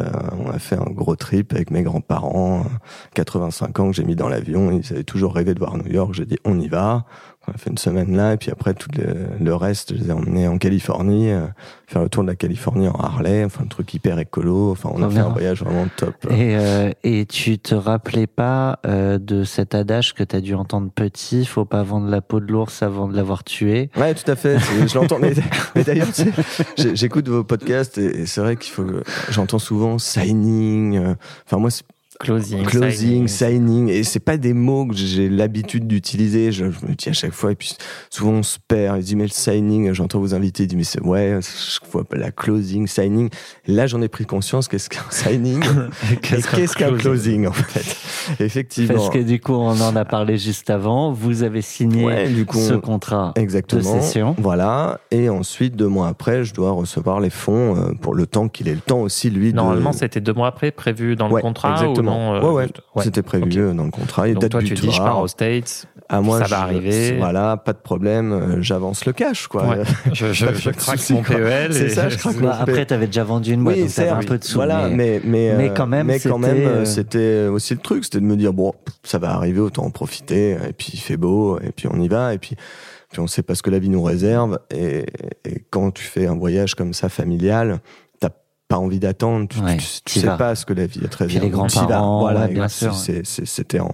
on 0.45 0.51
a 0.51 0.59
fait 0.59 0.75
un 0.75 0.91
gros 0.91 1.15
trip 1.15 1.53
avec 1.53 1.71
mes 1.71 1.81
grands-parents, 1.81 2.59
euh, 2.65 2.69
85 3.15 3.79
ans 3.79 3.87
que 3.89 3.95
j'ai 3.95 4.03
mis 4.03 4.15
dans 4.15 4.29
l'avion. 4.29 4.69
Ils 4.71 4.93
avaient 4.93 5.03
toujours 5.03 5.33
rêvé 5.33 5.55
de 5.55 5.59
voir 5.59 5.75
New 5.77 5.91
York. 5.91 6.13
J'ai 6.13 6.25
dit, 6.25 6.37
on 6.45 6.59
y 6.59 6.67
va. 6.67 7.05
On 7.47 7.53
a 7.53 7.57
fait 7.57 7.71
une 7.71 7.77
semaine 7.79 8.15
là, 8.15 8.33
et 8.33 8.37
puis 8.37 8.51
après 8.51 8.75
tout 8.75 8.89
le, 8.95 9.25
le 9.43 9.55
reste, 9.55 9.95
je 9.95 9.99
les 10.03 10.09
ai 10.09 10.11
emmenés 10.11 10.47
en 10.47 10.59
Californie, 10.59 11.31
euh, 11.31 11.47
faire 11.87 12.03
le 12.03 12.07
tour 12.09 12.21
de 12.21 12.27
la 12.27 12.35
Californie 12.35 12.87
en 12.87 12.93
Harley, 12.93 13.43
enfin 13.43 13.63
un 13.63 13.67
truc 13.67 13.91
hyper 13.95 14.19
écolo. 14.19 14.69
Enfin, 14.71 14.89
on 14.93 15.01
a 15.01 15.09
fait 15.09 15.19
un 15.19 15.29
voyage 15.29 15.63
vraiment 15.63 15.87
top. 15.97 16.13
Et, 16.29 16.55
euh, 16.55 16.91
et 17.03 17.25
tu 17.25 17.57
te 17.57 17.73
rappelais 17.73 18.27
pas 18.27 18.77
euh, 18.85 19.17
de 19.17 19.43
cet 19.43 19.73
adage 19.73 20.13
que 20.13 20.23
tu 20.23 20.35
as 20.35 20.39
dû 20.41 20.53
entendre 20.53 20.91
petit, 20.93 21.45
faut 21.47 21.65
pas 21.65 21.81
vendre 21.81 22.07
la 22.09 22.21
peau 22.21 22.39
de 22.39 22.51
l'ours 22.51 22.83
avant 22.83 23.07
de 23.07 23.15
l'avoir 23.15 23.43
tué? 23.43 23.89
Ouais, 23.97 24.13
tout 24.13 24.29
à 24.29 24.35
fait. 24.35 24.59
Je 24.87 24.93
l'entends. 24.99 25.17
Mais, 25.19 25.33
mais 25.75 25.83
d'ailleurs, 25.83 26.11
tu 26.13 26.23
sais, 26.25 26.31
j'ai- 26.77 26.95
j'écoute 26.95 27.27
vos 27.27 27.43
podcasts 27.43 27.97
et, 27.97 28.21
et 28.21 28.25
c'est 28.27 28.41
vrai 28.41 28.55
qu'il 28.55 28.71
faut. 28.71 28.83
que- 28.85 29.03
J'entends 29.31 29.59
souvent 29.59 29.97
signing. 29.97 30.95
euh, 30.97 31.15
Enfin, 31.47 31.57
moi, 31.57 31.71
c'est 31.71 31.83
Closing. 32.19 32.63
closing, 32.65 33.27
signing. 33.27 33.27
signing, 33.27 33.89
et 33.89 34.03
c'est 34.03 34.19
pas 34.19 34.37
des 34.37 34.53
mots 34.53 34.85
que 34.85 34.95
j'ai 34.95 35.29
l'habitude 35.29 35.87
d'utiliser. 35.87 36.51
Je, 36.51 36.65
je 36.69 36.85
me 36.85 36.93
dis 36.93 37.09
à 37.09 37.13
chaque 37.13 37.31
fois, 37.31 37.51
et 37.51 37.55
puis 37.55 37.75
souvent 38.09 38.33
on 38.33 38.43
se 38.43 38.57
perd. 38.67 38.97
Il 38.99 39.03
dit 39.03 39.15
mais 39.15 39.23
le 39.23 39.29
signing, 39.29 39.91
j'entends 39.93 40.19
vous 40.19 40.33
inviter. 40.35 40.63
Il 40.63 40.67
dit 40.67 40.75
mais 40.75 40.83
c'est 40.83 41.01
ouais, 41.01 41.39
je 41.41 41.79
vois 41.91 42.03
pas 42.03 42.17
la 42.17 42.31
closing, 42.31 42.85
signing. 42.85 43.29
Là, 43.65 43.87
j'en 43.87 44.01
ai 44.01 44.07
pris 44.07 44.25
conscience. 44.25 44.67
Qu'est-ce 44.67 44.89
qu'un 44.89 45.01
signing? 45.09 45.61
Qu'est-ce 46.21 46.75
qu'un 46.75 46.95
closing? 46.95 47.47
en 47.47 47.53
fait? 47.53 47.95
Effectivement. 48.43 48.93
Parce 48.95 49.09
que 49.09 49.19
du 49.19 49.39
coup, 49.39 49.53
on 49.53 49.79
en 49.81 49.95
a 49.95 50.05
parlé 50.05 50.37
juste 50.37 50.69
avant. 50.69 51.11
Vous 51.13 51.43
avez 51.43 51.61
signé 51.61 52.05
Ouais, 52.05 52.29
du 52.29 52.45
coup, 52.45 52.59
ce 52.59 52.73
on- 52.73 52.81
contrat. 52.81 53.31
Exactement. 53.35 53.81
de 53.95 54.01
session. 54.01 54.35
Voilà. 54.37 54.99
Et 55.11 55.29
ensuite, 55.29 55.75
deux 55.75 55.87
mois 55.87 56.07
après, 56.09 56.43
je 56.43 56.53
dois 56.53 56.71
recevoir 56.71 57.19
les 57.19 57.29
fonds 57.29 57.75
euh, 57.77 57.93
pour 57.99 58.13
le 58.15 58.27
temps 58.27 58.47
qu'il 58.47 58.67
ait 58.67 58.75
le 58.75 58.81
temps 58.81 58.99
aussi, 59.01 59.29
lui. 59.29 59.53
Normalement, 59.53 59.91
de... 59.91 59.95
c'était 59.95 60.21
deux 60.21 60.33
mois 60.33 60.47
après, 60.47 60.71
prévu 60.71 61.15
dans 61.15 61.29
Ouais, 61.29 61.37
le 61.37 61.41
contrat 61.41 61.71
exactement. 61.71 62.10
ou 62.10 62.10
euh, 62.13 62.41
ouais, 62.41 62.49
ouais. 62.53 62.63
juste- 62.63 62.81
C'était 63.03 63.21
prévu 63.21 63.59
euh, 63.59 63.73
dans 63.73 63.85
le 63.85 63.91
contrat. 63.91 64.27
Et 64.27 64.33
Donc 64.33 64.41
date 64.43 64.51
toi, 64.51 64.61
tu 64.63 64.73
dis, 64.73 64.91
je 64.91 64.97
pars 64.97 65.19
aux 65.19 65.27
States. 65.27 65.85
Ah, 66.09 66.19
moi, 66.21 66.39
ça 66.39 66.45
je- 66.45 66.49
va 66.49 66.59
arriver. 66.61 67.17
Voilà, 67.17 67.55
pas 67.57 67.71
de 67.73 67.77
problème. 67.77 68.33
euh, 68.33 68.61
J'avance 68.61 69.05
le 69.05 69.13
cash, 69.13 69.47
quoi. 69.47 69.65
Ouais. 69.67 69.83
Je, 70.13 70.33
je, 70.33 70.45
Pas 70.45 70.53
je 70.53 70.69
de 70.69 70.75
craque 70.75 70.97
souci, 70.99 71.13
mon 71.13 71.23
quoi. 71.23 71.35
PEL. 71.37 71.73
C'est 71.73 71.89
ça, 71.89 72.09
je 72.09 72.17
craque 72.17 72.35
Bah, 72.35 72.41
mon 72.41 72.49
après, 72.63 72.85
tu 72.85 72.93
avais 72.93 73.05
déjà 73.05 73.23
vendu 73.23 73.53
une 73.53 73.63
boîte, 73.63 73.75
Oui, 73.77 73.83
donc 73.83 73.93
t'avais 73.93 74.07
certes, 74.09 74.23
un 74.23 74.27
peu 74.27 74.37
de 74.37 74.43
sous. 74.43 74.55
Voilà, 74.55 74.89
mais- 74.89 75.21
mais, 75.23 75.53
mais, 75.57 75.71
quand 75.73 75.87
même, 75.87 76.07
mais 76.07 76.19
quand 76.19 76.41
c'était, 76.41 76.53
même, 76.53 76.85
c'était 76.85 77.47
aussi 77.47 77.73
le 77.75 77.79
truc, 77.79 78.03
c'était 78.03 78.19
de 78.19 78.25
me 78.25 78.35
dire 78.35 78.51
bon, 78.51 78.73
ça 79.03 79.19
va 79.19 79.29
arriver, 79.31 79.59
autant 79.61 79.83
en 79.85 79.89
profiter. 79.89 80.51
Et 80.67 80.73
puis 80.77 80.89
il 80.93 80.99
fait 80.99 81.15
beau, 81.17 81.59
et 81.59 81.71
puis 81.71 81.87
on 81.89 81.99
y 82.01 82.09
va, 82.09 82.33
et 82.33 82.37
puis, 82.37 82.57
puis 83.11 83.21
on 83.21 83.27
sait 83.27 83.43
pas 83.43 83.55
ce 83.55 83.63
que 83.63 83.69
la 83.69 83.79
vie 83.79 83.89
nous 83.89 84.03
réserve. 84.03 84.59
Et, 84.69 85.05
et 85.45 85.63
quand 85.69 85.91
tu 85.91 86.03
fais 86.03 86.27
un 86.27 86.35
voyage 86.35 86.75
comme 86.75 86.93
ça 86.93 87.07
familial, 87.07 87.79
pas 88.71 88.77
envie 88.77 88.99
d'attendre. 88.99 89.47
Tu, 89.47 89.59
Ouais, 89.59 89.77
tu- 89.77 89.85
tu 89.85 90.01
t'y 90.05 90.19
sais 90.21 90.27
vas. 90.27 90.37
pas 90.37 90.55
ce 90.55 90.65
que 90.65 90.73
la 90.73 90.85
vie 90.85 90.99
te 91.01 91.17
réserve. 91.17 91.43
les 91.45 91.49
donc 91.51 91.69
t'y 91.69 91.77
vas. 91.77 91.85
grands-parents, 91.85 92.19
voilà, 92.21 92.41
ouais, 92.41 92.53
bien 92.53 92.67
sûr. 92.67 92.95
C'était 92.95 93.79
en, 93.79 93.93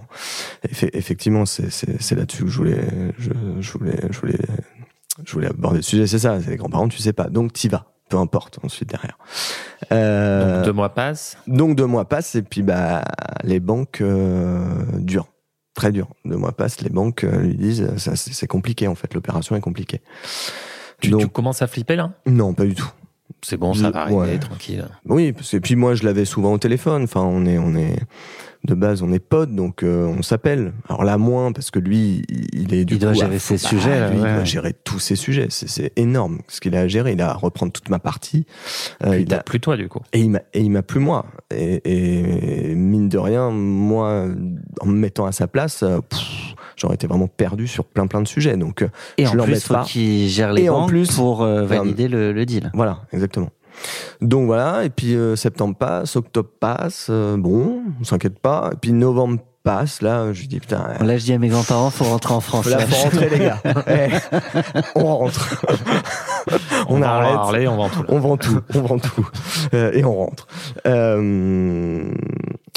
effe- 0.66 0.90
effectivement, 0.92 1.44
c'est 1.46 2.12
là-dessus 2.12 2.44
que 2.44 2.50
je 2.50 2.56
voulais, 2.56 2.88
je, 3.18 3.30
je 3.60 3.72
voulais, 3.72 4.00
je 4.10 4.18
voulais, 4.20 4.38
je 5.24 5.32
voulais 5.32 5.48
aborder 5.48 5.78
le 5.78 5.82
sujet. 5.82 6.06
C'est 6.06 6.18
ça, 6.20 6.40
c'est 6.40 6.50
les 6.50 6.56
grands-parents, 6.56 6.88
tu 6.88 6.98
sais 6.98 7.12
pas, 7.12 7.24
donc 7.28 7.52
t'y 7.52 7.68
vas. 7.68 7.86
Peu 8.08 8.16
importe 8.16 8.58
ensuite 8.64 8.88
derrière. 8.88 9.18
Euh, 9.92 10.56
Donc 10.56 10.64
deux 10.64 10.72
mois 10.72 10.88
passent. 10.94 11.36
donc 11.46 11.76
deux 11.76 11.84
mois 11.84 12.06
passent 12.08 12.34
et 12.36 12.42
puis 12.42 12.62
bah 12.62 13.04
les 13.44 13.60
banques 13.60 14.00
euh, 14.00 14.64
durent, 14.94 15.28
très 15.74 15.92
dur. 15.92 16.08
Deux 16.24 16.36
mois 16.38 16.52
passent, 16.52 16.80
les 16.80 16.88
banques 16.88 17.24
euh, 17.24 17.36
lui 17.42 17.54
disent 17.54 17.86
ça 17.98 18.16
c'est 18.16 18.32
c'est 18.32 18.46
compliqué 18.46 18.88
en 18.88 18.94
fait, 18.94 19.12
l'opération 19.12 19.56
est 19.56 19.60
compliquée. 19.60 20.00
Tu, 21.02 21.10
Donc 21.10 21.20
tu 21.20 21.28
commences 21.28 21.60
à 21.60 21.66
flipper 21.66 21.96
là? 21.96 22.12
Non, 22.26 22.54
pas 22.54 22.64
du 22.64 22.74
tout. 22.74 22.88
C'est 23.42 23.56
bon, 23.56 23.72
ça 23.74 23.90
va 23.90 24.02
arriver, 24.02 24.16
ouais. 24.18 24.38
tranquille. 24.38 24.84
Oui, 25.06 25.32
parce 25.32 25.50
que 25.50 25.58
puis 25.58 25.76
moi 25.76 25.94
je 25.94 26.04
l'avais 26.04 26.24
souvent 26.24 26.52
au 26.52 26.58
téléphone. 26.58 27.04
Enfin 27.04 27.20
on 27.22 27.44
est 27.46 27.58
on 27.58 27.74
est 27.76 27.96
de 28.64 28.74
base 28.74 29.02
on 29.02 29.12
est 29.12 29.20
potes 29.20 29.54
donc 29.54 29.82
euh, 29.84 30.04
on 30.06 30.22
s'appelle. 30.22 30.72
Alors 30.88 31.04
là 31.04 31.16
moins 31.18 31.52
parce 31.52 31.70
que 31.70 31.78
lui 31.78 32.24
il 32.28 32.46
il 32.52 32.74
est 32.74 32.84
du 32.84 32.94
Il 32.94 32.98
doit 32.98 33.12
coup 33.12 33.18
à 33.20 33.24
gérer 33.24 33.38
ses 33.38 33.56
sujets, 33.58 34.00
là, 34.00 34.10
lui, 34.10 34.16
il 34.18 34.22
doit 34.22 34.44
gérer 34.44 34.72
tous 34.72 34.98
ses 34.98 35.14
sujets. 35.14 35.46
C'est 35.50 35.68
c'est 35.68 35.92
énorme 35.96 36.40
ce 36.48 36.60
qu'il 36.60 36.74
a 36.74 36.80
à 36.80 36.88
gérer. 36.88 37.12
Il 37.12 37.20
a 37.22 37.30
à 37.30 37.34
reprendre 37.34 37.70
toute 37.70 37.88
ma 37.90 37.98
partie. 38.00 38.44
Euh, 39.04 39.10
Puis 39.12 39.20
il 39.20 39.26
t'as 39.26 39.36
a- 39.38 39.42
plus 39.42 39.60
toi 39.60 39.76
du 39.76 39.88
coup. 39.88 40.00
Et 40.12 40.20
il 40.20 40.30
m'a, 40.30 40.40
et 40.54 40.60
il 40.60 40.70
m'a 40.70 40.82
plu 40.82 40.98
moi. 40.98 41.26
Et, 41.54 41.80
et 41.84 42.74
mine 42.74 43.08
de 43.08 43.18
rien, 43.18 43.50
moi, 43.50 44.24
en 44.80 44.86
me 44.86 44.96
mettant 44.98 45.26
à 45.26 45.32
sa 45.32 45.46
place, 45.46 45.82
euh, 45.84 46.00
pff, 46.00 46.54
j'aurais 46.78 46.94
été 46.94 47.06
vraiment 47.06 47.26
perdu 47.28 47.66
sur 47.66 47.84
plein 47.84 48.06
plein 48.06 48.22
de 48.22 48.28
sujets. 48.28 48.56
Donc 48.56 48.82
euh, 48.82 48.88
Et 49.18 49.26
je 49.26 49.36
en 49.38 49.42
plus, 49.44 49.62
faut 49.64 49.74
pas. 49.74 49.84
qu'il 49.84 50.28
gère 50.28 50.52
les 50.52 50.62
Et 50.64 50.68
en 50.70 50.80
banques 50.80 50.88
plus- 50.90 51.10
pour 51.14 51.42
euh, 51.42 51.64
valider 51.64 52.08
le, 52.08 52.32
le 52.32 52.46
deal. 52.46 52.70
voilà, 52.74 53.00
exactement. 53.12 53.50
Donc 54.20 54.46
voilà, 54.46 54.84
et 54.84 54.90
puis 54.90 55.14
euh, 55.14 55.36
septembre 55.36 55.76
passe, 55.76 56.16
octobre 56.16 56.48
passe, 56.58 57.06
euh, 57.10 57.36
bon, 57.36 57.82
on 58.00 58.04
s'inquiète 58.04 58.38
pas. 58.40 58.70
Et 58.72 58.76
puis 58.76 58.92
novembre 58.92 59.38
passe, 59.62 60.02
là, 60.02 60.32
je 60.32 60.46
dis 60.46 60.58
putain, 60.60 60.94
Là, 61.00 61.16
je 61.18 61.24
dis 61.24 61.32
à 61.32 61.38
mes 61.38 61.48
grands-parents, 61.48 61.90
faut 61.90 62.04
rentrer 62.04 62.34
en 62.34 62.40
France. 62.40 62.66
là, 62.66 62.78
faut 62.80 63.04
rentrer 63.04 63.28
les 63.30 63.38
gars. 63.38 63.60
Eh, 63.86 64.08
on 64.96 65.04
rentre. 65.18 65.64
on, 66.88 66.98
va 66.98 67.06
en 67.06 67.10
arrête. 67.18 67.34
parler, 67.34 67.68
on 67.68 67.76
va 67.76 67.82
en 67.84 67.88
tout. 67.90 68.04
on 68.08 68.18
vend 68.18 68.36
tout, 68.36 68.60
on 68.74 68.80
vend 68.80 68.98
tout, 68.98 69.28
Euh, 69.74 69.92
et 69.92 70.04
on 70.04 70.16
rentre. 70.16 70.46
Euh, 70.86 72.10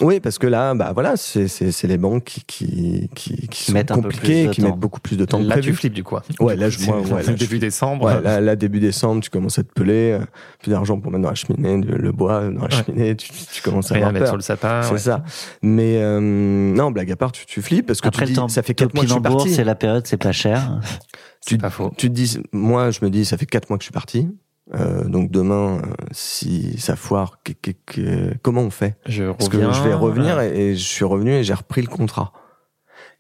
oui, 0.02 0.20
parce 0.20 0.38
que 0.40 0.48
là, 0.48 0.74
bah 0.74 0.92
voilà, 0.94 1.16
c'est 1.16 1.48
c'est 1.48 1.72
c'est 1.72 1.88
les 1.88 1.98
banques 1.98 2.24
qui 2.24 2.44
qui 2.46 3.10
qui, 3.16 3.48
qui 3.48 3.64
sont 3.66 3.72
mettent 3.74 3.92
compliquées, 3.92 4.50
qui 4.52 4.62
temps. 4.62 4.68
mettent 4.70 4.80
beaucoup 4.80 5.00
plus 5.00 5.16
de 5.18 5.26
temps 5.26 5.38
que 5.40 5.44
Là, 5.48 5.56
tu 5.56 5.62
prévu. 5.62 5.78
flippes 5.78 5.94
du 5.94 6.04
coup. 6.04 6.18
Ouais, 6.40 6.56
là, 6.56 6.70
je- 6.70 6.80
moi, 6.86 7.00
ouais, 7.02 7.24
là, 7.24 7.34
début 7.34 7.56
je- 7.56 7.62
décembre. 7.62 8.06
Ouais, 8.06 8.22
là, 8.22 8.42
là, 8.42 8.56
début 8.56 8.80
décembre, 8.80 9.22
tu 9.22 9.30
commences 9.30 9.60
à 9.60 9.64
te 9.64 9.72
peler, 9.72 10.18
euh, 10.20 10.26
plus 10.62 10.72
d'argent 10.72 11.00
pour 11.00 11.12
mettre 11.12 11.24
dans 11.24 11.30
la 11.30 11.36
cheminée, 11.36 11.78
le, 11.78 11.98
le 11.98 12.12
bois 12.12 12.50
dans 12.50 12.68
la 12.68 12.76
Ouais. 12.76 12.84
cheminée, 12.86 13.16
tu, 13.16 13.30
tu 13.32 13.62
commences 13.62 13.92
à 13.92 13.96
rien 13.96 14.06
à 14.06 14.08
avoir 14.10 14.14
mettre 14.14 14.24
peur. 14.26 14.30
sur 14.32 14.38
le 14.38 14.42
sapin. 14.44 14.82
C'est 14.84 14.92
ouais. 14.94 14.98
ça. 15.00 15.24
Mais 15.62 15.98
euh, 15.98 16.20
non, 16.20 16.92
blague 16.92 17.12
à 17.12 17.16
part, 17.16 17.32
tu, 17.32 17.46
tu 17.46 17.62
flippes 17.62 17.86
parce 17.88 18.02
que 18.02 18.08
Après 18.08 18.26
tu 18.26 18.30
le 18.32 18.34
dis, 18.34 18.36
temps, 18.36 18.48
ça 18.48 18.64
fait 18.64 18.74
quatre 18.74 18.94
mois 18.94 19.04
que 19.04 19.10
je 19.10 19.14
suis 19.14 19.22
parti. 19.22 19.54
c'est 19.54 19.64
la 19.64 19.76
période, 19.76 20.06
c'est 20.08 20.18
pas 20.18 20.32
cher. 20.32 20.80
C'est 21.42 21.58
pas 21.60 21.70
faux. 21.72 21.92
Tu 21.98 22.08
te 22.10 22.14
dis, 22.14 22.38
moi, 22.52 22.92
je 22.92 23.00
me 23.04 23.10
dis, 23.10 23.26
ça 23.26 23.36
fait 23.38 23.46
quatre 23.48 23.70
mois 23.70 23.78
que 23.78 23.84
je 23.84 23.86
suis 23.88 23.94
parti. 23.94 24.28
Euh, 24.74 25.04
donc 25.04 25.32
demain, 25.32 25.80
euh, 25.80 25.82
si 26.12 26.80
ça 26.80 26.96
foire, 26.96 27.40
que- 27.44 27.52
que- 27.52 27.72
que- 27.86 28.34
comment 28.42 28.62
on 28.62 28.70
fait? 28.70 28.96
Je 29.06 29.26
Parce 29.32 29.50
que 29.50 29.58
je 29.60 29.84
vais 29.84 29.94
revenir 29.94 30.40
et, 30.40 30.70
et 30.72 30.76
je 30.78 30.84
suis 30.84 31.04
revenu 31.04 31.32
et 31.34 31.44
j'ai 31.44 31.54
repris 31.54 31.82
le 31.82 31.88
contrat. 31.88 32.32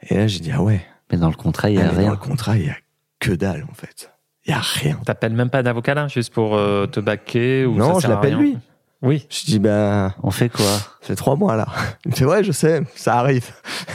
Et 0.09 0.15
là, 0.15 0.27
j'ai 0.27 0.39
dit 0.39 0.51
ah 0.53 0.61
ouais. 0.61 0.81
Mais 1.11 1.17
dans 1.17 1.27
le 1.29 1.35
contrat, 1.35 1.69
il 1.69 1.75
y 1.75 1.79
Ah, 1.81 1.89
a 1.89 1.91
Dans 1.91 1.97
rien. 1.97 2.11
le 2.11 2.17
contrat, 2.17 2.57
il 2.57 2.67
y 2.67 2.69
a 2.69 2.75
que 3.19 3.31
dalle 3.33 3.65
en 3.69 3.73
fait. 3.73 4.11
Il 4.45 4.51
y 4.51 4.53
a 4.53 4.59
rien. 4.61 4.97
T'appelles 5.05 5.33
même 5.33 5.49
pas 5.49 5.61
d'avocat 5.61 5.93
là, 5.93 6.07
juste 6.07 6.33
pour 6.33 6.55
euh, 6.55 6.87
te 6.87 6.99
baquer 7.01 7.65
ou 7.65 7.75
Non, 7.75 7.89
ça 7.89 7.93
je 7.95 7.99
sert 8.01 8.11
à 8.11 8.13
l'appelle 8.15 8.35
lui. 8.37 8.57
Oui. 9.01 9.25
Je 9.29 9.45
dis 9.45 9.59
bah 9.59 10.13
On 10.23 10.29
fait 10.31 10.49
quoi? 10.49 10.65
ça 10.65 11.07
fait 11.07 11.15
trois 11.15 11.35
mois 11.35 11.55
là. 11.55 11.67
Il 12.05 12.11
me 12.11 12.15
fait 12.15 12.25
ouais, 12.25 12.43
je 12.43 12.51
sais, 12.51 12.81
ça 12.95 13.15
arrive. 13.17 13.49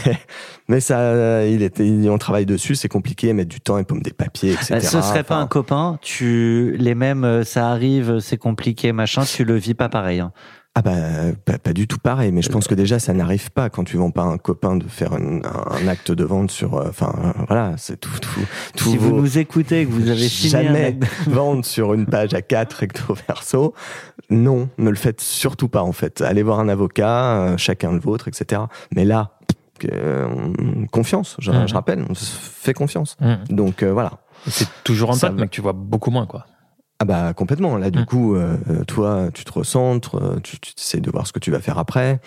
Mais 0.68 0.80
ça, 0.80 1.46
il 1.46 1.62
était, 1.62 1.86
il- 1.86 2.11
on 2.11 2.18
travaille 2.18 2.44
dessus, 2.46 2.74
c'est 2.74 2.88
compliqué, 2.88 3.32
mettre 3.32 3.50
du 3.50 3.61
temps 3.61 3.78
et 3.78 3.84
pommes 3.84 4.02
des 4.02 4.12
papiers, 4.12 4.52
etc. 4.54 4.74
Euh, 4.74 4.80
Ce 4.80 5.00
serait 5.00 5.22
pas 5.22 5.36
Enfin, 5.36 5.44
un 5.44 5.46
copain, 5.46 5.98
tu 6.02 6.74
les 6.78 6.96
mêmes, 6.96 7.22
euh, 7.24 7.44
ça 7.44 7.68
arrive, 7.70 8.18
c'est 8.18 8.36
compliqué, 8.36 8.90
machin, 8.90 9.22
tu 9.24 9.44
le 9.44 9.54
vis 9.54 9.74
pas 9.74 9.88
pareil. 9.88 10.18
hein. 10.18 10.32
Ah 10.78 10.82
bah 10.82 10.92
pas, 11.46 11.56
pas 11.56 11.72
du 11.72 11.88
tout 11.88 11.96
pareil, 11.96 12.32
mais 12.32 12.42
je 12.42 12.50
pense 12.50 12.68
que 12.68 12.74
déjà 12.74 12.98
ça 12.98 13.14
n'arrive 13.14 13.50
pas 13.50 13.70
quand 13.70 13.84
tu 13.84 13.96
vends 13.96 14.10
pas 14.10 14.24
un 14.24 14.36
copain 14.36 14.76
de 14.76 14.84
faire 14.86 15.14
un, 15.14 15.40
un 15.42 15.88
acte 15.88 16.12
de 16.12 16.22
vente 16.22 16.50
sur, 16.50 16.74
euh, 16.74 16.88
enfin 16.90 17.14
euh, 17.24 17.32
voilà, 17.48 17.72
c'est 17.78 17.98
tout, 17.98 18.10
tout, 18.20 18.40
tout 18.76 18.90
Si 18.90 18.98
vous 18.98 19.16
nous 19.16 19.38
écoutez, 19.38 19.86
que 19.86 19.90
vous 19.90 20.10
avez 20.10 20.28
signé 20.28 20.54
un 20.54 20.62
jamais 20.64 20.84
acte- 20.84 21.06
vendre 21.28 21.64
sur 21.64 21.94
une 21.94 22.04
page 22.04 22.34
à 22.34 22.42
4 22.42 22.74
recto 22.74 23.16
verso, 23.26 23.72
non, 24.28 24.68
ne 24.76 24.90
le 24.90 24.96
faites 24.96 25.22
surtout 25.22 25.68
pas 25.68 25.82
en 25.82 25.92
fait. 25.92 26.20
Allez 26.20 26.42
voir 26.42 26.60
un 26.60 26.68
avocat, 26.68 27.36
euh, 27.38 27.56
chacun 27.56 27.92
le 27.92 27.98
vôtre, 28.00 28.28
etc. 28.28 28.60
Mais 28.94 29.06
là, 29.06 29.30
euh, 29.90 30.28
confiance, 30.92 31.36
je, 31.38 31.52
je 31.66 31.72
rappelle, 31.74 32.04
on 32.06 32.14
se 32.14 32.36
fait 32.38 32.74
confiance. 32.74 33.16
Mmh. 33.20 33.34
Donc 33.48 33.82
euh, 33.82 33.94
voilà. 33.94 34.12
C'est 34.46 34.68
toujours 34.84 35.08
en 35.08 35.14
va. 35.14 35.30
mais 35.30 35.44
que 35.46 35.50
tu 35.52 35.62
vois 35.62 35.72
beaucoup 35.72 36.10
moins 36.10 36.26
quoi. 36.26 36.44
Ah 36.99 37.05
bah 37.05 37.34
complètement. 37.34 37.76
Là 37.76 37.90
du 37.90 38.01
Mm. 38.01 38.05
coup, 38.07 38.36
euh, 38.36 38.57
toi, 38.86 39.28
tu 39.34 39.44
te 39.44 39.53
recentres, 39.53 40.14
euh, 40.16 40.38
tu, 40.42 40.59
tu 40.59 40.72
essaies 40.78 41.01
de 41.01 41.11
voir 41.11 41.26
ce 41.26 41.32
que 41.32 41.38
tu 41.38 41.51
vas 41.51 41.61
faire 41.61 41.78
après. 41.78 42.20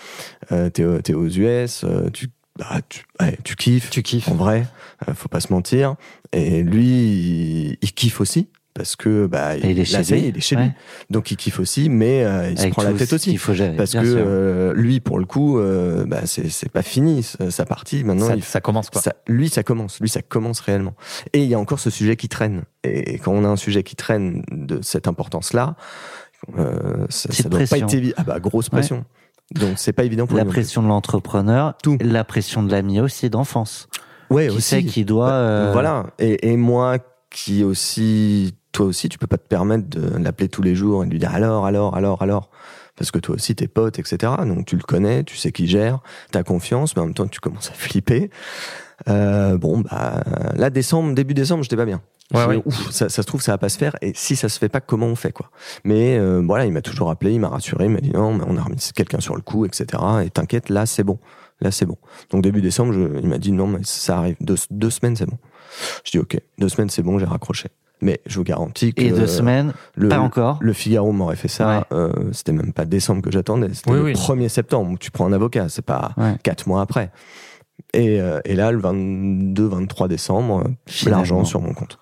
Euh, 0.51 0.70
t'es, 0.70 0.84
t'es 1.01 1.13
aux 1.13 1.28
US, 1.28 1.84
euh, 1.84 2.09
tu, 2.11 2.28
bah, 2.57 2.80
tu, 2.88 3.03
ouais, 3.20 3.38
tu 3.43 3.55
kiffes. 3.55 3.89
Tu 3.89 4.03
kiffes. 4.03 4.28
En 4.28 4.36
vrai, 4.36 4.67
euh, 5.07 5.13
faut 5.15 5.28
pas 5.30 5.39
se 5.39 5.51
mentir. 5.51 5.95
Et 6.34 6.61
lui, 6.61 6.86
il, 6.86 7.78
il 7.82 7.93
kiffe 7.93 8.22
aussi 8.22 8.49
parce 8.80 8.95
que 8.95 9.27
bah, 9.27 9.57
il 9.57 9.77
est 9.77 9.91
la 9.91 10.01
chez 10.03 10.13
veille, 10.13 10.21
lui. 10.21 10.27
il 10.30 10.38
est 10.38 10.39
chez 10.39 10.55
Ouais. 10.55 10.63
lui. 10.63 10.71
Donc 11.09 11.32
il 11.32 11.36
kiffe 11.36 11.59
aussi, 11.59 11.89
mais 11.89 12.23
euh, 12.23 12.49
il 12.49 12.55
se 12.57 12.61
Avec 12.61 12.73
prend 12.73 12.84
la 12.84 12.93
tête 12.93 13.11
aussi. 13.11 13.32
qu'il 13.32 13.38
faut 13.38 13.53
gérer, 13.53 13.75
Parce 13.75 13.91
que 13.91 13.97
euh, 14.01 14.73
lui, 14.73 15.01
pour 15.01 15.19
le 15.19 15.25
coup, 15.25 15.59
euh, 15.59 16.05
bah, 16.05 16.21
c'est 16.25 16.47
c'est 16.49 16.71
pas 16.71 16.82
fini 16.82 17.21
sa, 17.23 17.65
partie. 17.65 18.05
Maintenant, 18.05 18.27
ça, 18.27 18.36
il 18.38 18.43
ça 18.43 18.61
commence 18.61 18.89
quoi. 18.89 19.01
ça- 19.01 19.15
lui, 19.27 19.49
ça 19.49 19.63
commence. 19.63 19.99
Lui, 19.99 20.07
ça 20.07 20.21
commence 20.21 20.61
réellement. 20.61 20.93
Et 21.34 21.43
il 21.43 21.49
y 21.49 21.53
a 21.55 21.59
encore 21.59 21.80
ce 21.80 21.89
sujet 21.89 22.15
qui 22.15 22.30
traîne. 22.30 22.63
Et 22.86 23.17
quand 23.19 23.34
on 23.34 23.43
a 23.43 23.49
un 23.49 23.57
sujet 23.57 23.84
qui 23.84 23.97
traîne 23.97 24.43
de 24.51 24.80
cette 24.82 25.09
importance-là, 25.09 25.75
euh, 26.57 27.05
ça, 27.09 27.32
ça 27.34 27.49
doit 27.49 27.59
pas 27.69 27.77
être 27.77 27.93
évident. 27.93 28.15
Ah 28.17 28.23
bah, 28.23 28.39
grosse 28.39 28.69
pression. 28.69 29.03
Donc, 29.55 29.73
c'est 29.77 29.93
pas 29.93 30.03
évident 30.03 30.27
pour 30.27 30.38
La 30.38 30.45
pression 30.45 30.82
de 30.84 30.88
l'entrepreneur, 30.88 31.73
Tout. 31.84 31.97
la 32.01 32.23
pression 32.23 32.63
de 32.63 32.71
l'ami 32.71 33.01
aussi 33.01 33.30
d'enfance, 33.30 33.89
Ouais, 34.30 34.47
qui 34.47 34.55
aussi. 34.57 34.61
sait 34.61 34.84
qu'il 34.84 35.05
doit. 35.05 35.27
Bah, 35.27 35.34
euh, 35.34 35.69
Voilà. 35.73 36.05
Et, 36.19 36.51
et 36.51 36.55
moi, 36.55 36.97
qui 37.32 37.63
aussi, 37.63 38.53
toi 38.72 38.86
aussi, 38.86 39.09
tu 39.09 39.17
peux 39.17 39.28
pas 39.28 39.38
te 39.38 39.47
permettre 39.47 39.89
de 39.89 40.17
l'appeler 40.17 40.49
tous 40.49 40.61
les 40.61 40.76
jours 40.76 41.03
et 41.03 41.07
de 41.07 41.11
lui 41.11 41.20
dire 41.20 41.34
alors, 41.34 41.65
alors, 41.65 41.95
alors, 41.95 42.22
alors. 42.22 42.49
Parce 42.95 43.11
que 43.11 43.20
toi 43.20 43.36
aussi, 43.36 43.55
t'es 43.55 43.70
pote, 43.70 43.97
etc. 43.97 44.34
Donc 44.45 44.65
tu 44.65 44.76
le 44.76 44.84
connais, 44.84 45.24
tu 45.24 45.38
sais 45.38 45.53
qui 45.53 45.67
gère, 45.67 45.99
t'as 46.32 46.43
confiance, 46.43 46.95
mais 46.95 47.01
en 47.01 47.05
même 47.05 47.13
temps, 47.13 47.28
tu 47.28 47.39
commences 47.39 47.70
à 47.70 47.74
flipper. 47.74 48.30
Euh, 49.07 49.57
bon, 49.57 49.80
bah, 49.80 50.24
là, 50.55 50.70
décembre, 50.70 51.13
début 51.13 51.34
décembre, 51.34 51.63
j'étais 51.63 51.78
pas 51.78 51.86
bien. 51.86 52.01
Ouais, 52.34 52.45
ouais. 52.45 52.61
ouf, 52.63 52.91
ça, 52.91 53.09
ça 53.09 53.22
se 53.24 53.28
trouve, 53.28 53.41
ça 53.41 53.53
va 53.53 53.57
pas 53.57 53.70
se 53.70 53.78
faire. 53.78 53.95
Et 54.01 54.11
si 54.13 54.36
ça 54.36 54.49
se 54.49 54.59
fait 54.59 54.70
pas, 54.70 54.82
comment 54.82 55.07
on 55.07 55.15
fait, 55.15 55.32
quoi? 55.32 55.49
Mais 55.84 56.17
euh, 56.17 56.43
voilà, 56.45 56.65
il 56.65 56.74
m'a 56.74 56.82
toujours 56.82 57.09
appelé, 57.09 57.32
il 57.32 57.39
m'a 57.39 57.47
rassuré, 57.47 57.86
il 57.86 57.91
m'a 57.91 58.01
dit 58.01 58.11
non, 58.11 58.34
mais 58.34 58.43
on 58.45 58.57
a 58.57 58.61
remis 58.61 58.78
quelqu'un 58.93 59.20
sur 59.20 59.36
le 59.36 59.41
coup, 59.41 59.65
etc. 59.65 60.03
Et 60.26 60.30
t'inquiète, 60.30 60.70
là, 60.70 60.86
c'est 60.86 61.03
bon. 61.03 61.17
Là, 61.61 61.72
c'est 61.72 61.86
bon. 61.86 61.97
Donc 62.30 62.43
début 62.43 62.61
décembre, 62.61 62.93
je, 62.93 63.20
il 63.20 63.28
m'a 63.28 63.38
dit 63.38 63.51
non, 63.51 63.67
mais 63.67 63.80
ça 63.84 64.17
arrive. 64.17 64.36
Deux, 64.41 64.55
deux 64.70 64.89
semaines, 64.89 65.15
c'est 65.15 65.26
bon. 65.26 65.38
Je 66.03 66.11
dis 66.11 66.20
ok, 66.20 66.38
deux 66.57 66.70
semaines, 66.70 66.89
c'est 66.89 67.03
bon, 67.03 67.17
j'ai 67.17 67.26
raccroché. 67.26 67.70
Mais 68.01 68.21
je 68.25 68.37
vous 68.37 68.43
garantis 68.45 68.93
que 68.93 69.01
Et 69.01 69.11
deux 69.11 69.27
semaines, 69.27 69.73
le, 69.95 70.07
pas 70.09 70.19
encore. 70.19 70.57
le 70.61 70.71
Figaro 70.73 71.11
m'aurait 71.11 71.35
fait 71.35 71.47
ça. 71.49 71.79
Ouais. 71.79 71.83
euh, 71.91 72.11
c'était 72.31 72.53
même 72.53 72.71
pas 72.71 72.85
décembre 72.85 73.21
que 73.21 73.31
j'attendais, 73.31 73.73
c'était 73.73 73.91
Oui, 73.91 73.97
le 73.97 74.03
oui. 74.03 74.13
1er 74.13 74.47
septembre 74.47 74.91
où 74.91 74.97
tu 74.97 75.11
prends 75.11 75.25
un 75.25 75.33
avocat. 75.33 75.67
C'est 75.69 75.81
pas 75.85 76.11
Ouais. 76.17 76.35
quatre 76.43 76.67
mois 76.67 76.81
après. 76.81 77.11
Et, 77.93 78.21
euh, 78.21 78.39
et 78.45 78.55
là, 78.55 78.71
le 78.71 78.79
22-23 78.79 80.07
décembre, 80.07 80.63
euh, 80.65 80.69
Finalement. 80.85 81.17
l'argent 81.19 81.43
sur 81.45 81.61
mon 81.61 81.73
compte. 81.73 81.97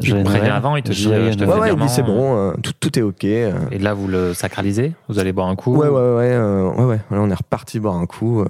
Tu 0.00 0.14
le 0.14 0.22
préviens 0.24 0.54
avant, 0.54 0.76
il 0.76 0.82
te 0.82 0.92
dit, 0.92 1.06
euh, 1.12 1.30
Ouais, 1.46 1.58
ouais, 1.60 1.72
il 1.72 1.76
dit 1.76 1.88
c'est 1.88 2.00
euh, 2.02 2.04
bon, 2.04 2.36
euh, 2.36 2.52
tout, 2.62 2.72
tout 2.78 2.98
est 2.98 3.02
ok. 3.02 3.24
euh. 3.24 3.52
Et 3.70 3.78
là, 3.78 3.94
vous 3.94 4.08
le 4.08 4.34
sacralisez? 4.34 4.92
Vous 5.08 5.18
allez 5.18 5.32
boire 5.32 5.48
un 5.48 5.56
coup? 5.56 5.74
Ouais, 5.76 5.88
ouais, 5.88 5.94
ouais, 5.94 6.30
euh, 6.32 6.70
ouais, 6.72 6.84
ouais. 6.84 6.96
Là, 7.10 7.18
on 7.20 7.30
est 7.30 7.34
reparti 7.34 7.78
boire 7.80 7.96
un 7.96 8.06
coup, 8.06 8.40
euh, 8.40 8.46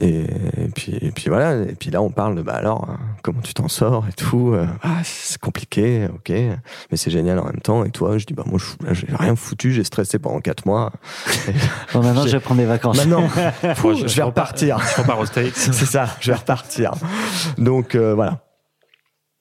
et, 0.00 0.20
et 0.24 0.68
puis, 0.74 0.96
et 1.00 1.10
puis 1.10 1.28
voilà. 1.28 1.56
Et 1.56 1.74
puis 1.78 1.90
là, 1.90 2.02
on 2.02 2.10
parle 2.10 2.34
de, 2.36 2.42
bah 2.42 2.54
alors, 2.54 2.86
euh, 2.90 2.92
comment 3.22 3.40
tu 3.40 3.54
t'en 3.54 3.68
sors 3.68 4.06
et 4.08 4.12
tout. 4.12 4.52
euh, 4.54 4.66
ah, 4.82 4.98
c'est 5.02 5.38
compliqué, 5.40 6.06
ok, 6.14 6.30
mais 6.30 6.96
c'est 6.96 7.10
génial 7.10 7.38
en 7.38 7.44
même 7.46 7.60
temps. 7.60 7.84
Et 7.84 7.90
toi, 7.90 8.18
je 8.18 8.26
dis, 8.26 8.34
bah 8.34 8.44
moi, 8.46 8.58
je- 8.58 8.86
là, 8.86 8.92
j'ai 8.92 9.06
rien 9.10 9.36
foutu, 9.36 9.72
j'ai 9.72 9.84
stressé 9.84 10.18
pendant 10.18 10.40
quatre 10.40 10.66
mois. 10.66 10.92
Bon, 11.92 12.02
maintenant, 12.02 12.24
je 12.26 12.32
vais 12.32 12.40
prendre 12.40 12.60
des 12.60 12.66
vacances. 12.66 12.96
Maintenant, 12.96 13.28
je 13.62 14.16
vais 14.16 14.22
repartir. 14.22 14.78
Je 14.78 15.00
repars 15.02 15.18
aux 15.18 15.26
States. 15.26 15.52
c'est 15.54 15.72
ça, 15.86 16.06
je 16.20 16.30
vais 16.30 16.36
repartir. 16.36 16.92
Donc 17.58 17.94
euh, 17.94 18.14
voilà. 18.14 18.38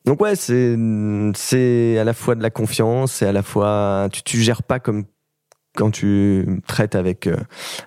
Donc 0.05 0.21
ouais, 0.21 0.35
c'est 0.35 0.75
c'est 1.35 1.97
à 1.99 2.03
la 2.03 2.13
fois 2.13 2.35
de 2.35 2.41
la 2.43 2.49
confiance 2.49 3.21
et 3.21 3.25
à 3.25 3.31
la 3.31 3.43
fois 3.43 4.07
tu 4.11 4.23
tu 4.23 4.37
gères 4.39 4.63
pas 4.63 4.79
comme 4.79 5.05
quand 5.75 5.91
tu 5.91 6.45
traites 6.67 6.95
avec 6.95 7.27
euh, 7.27 7.35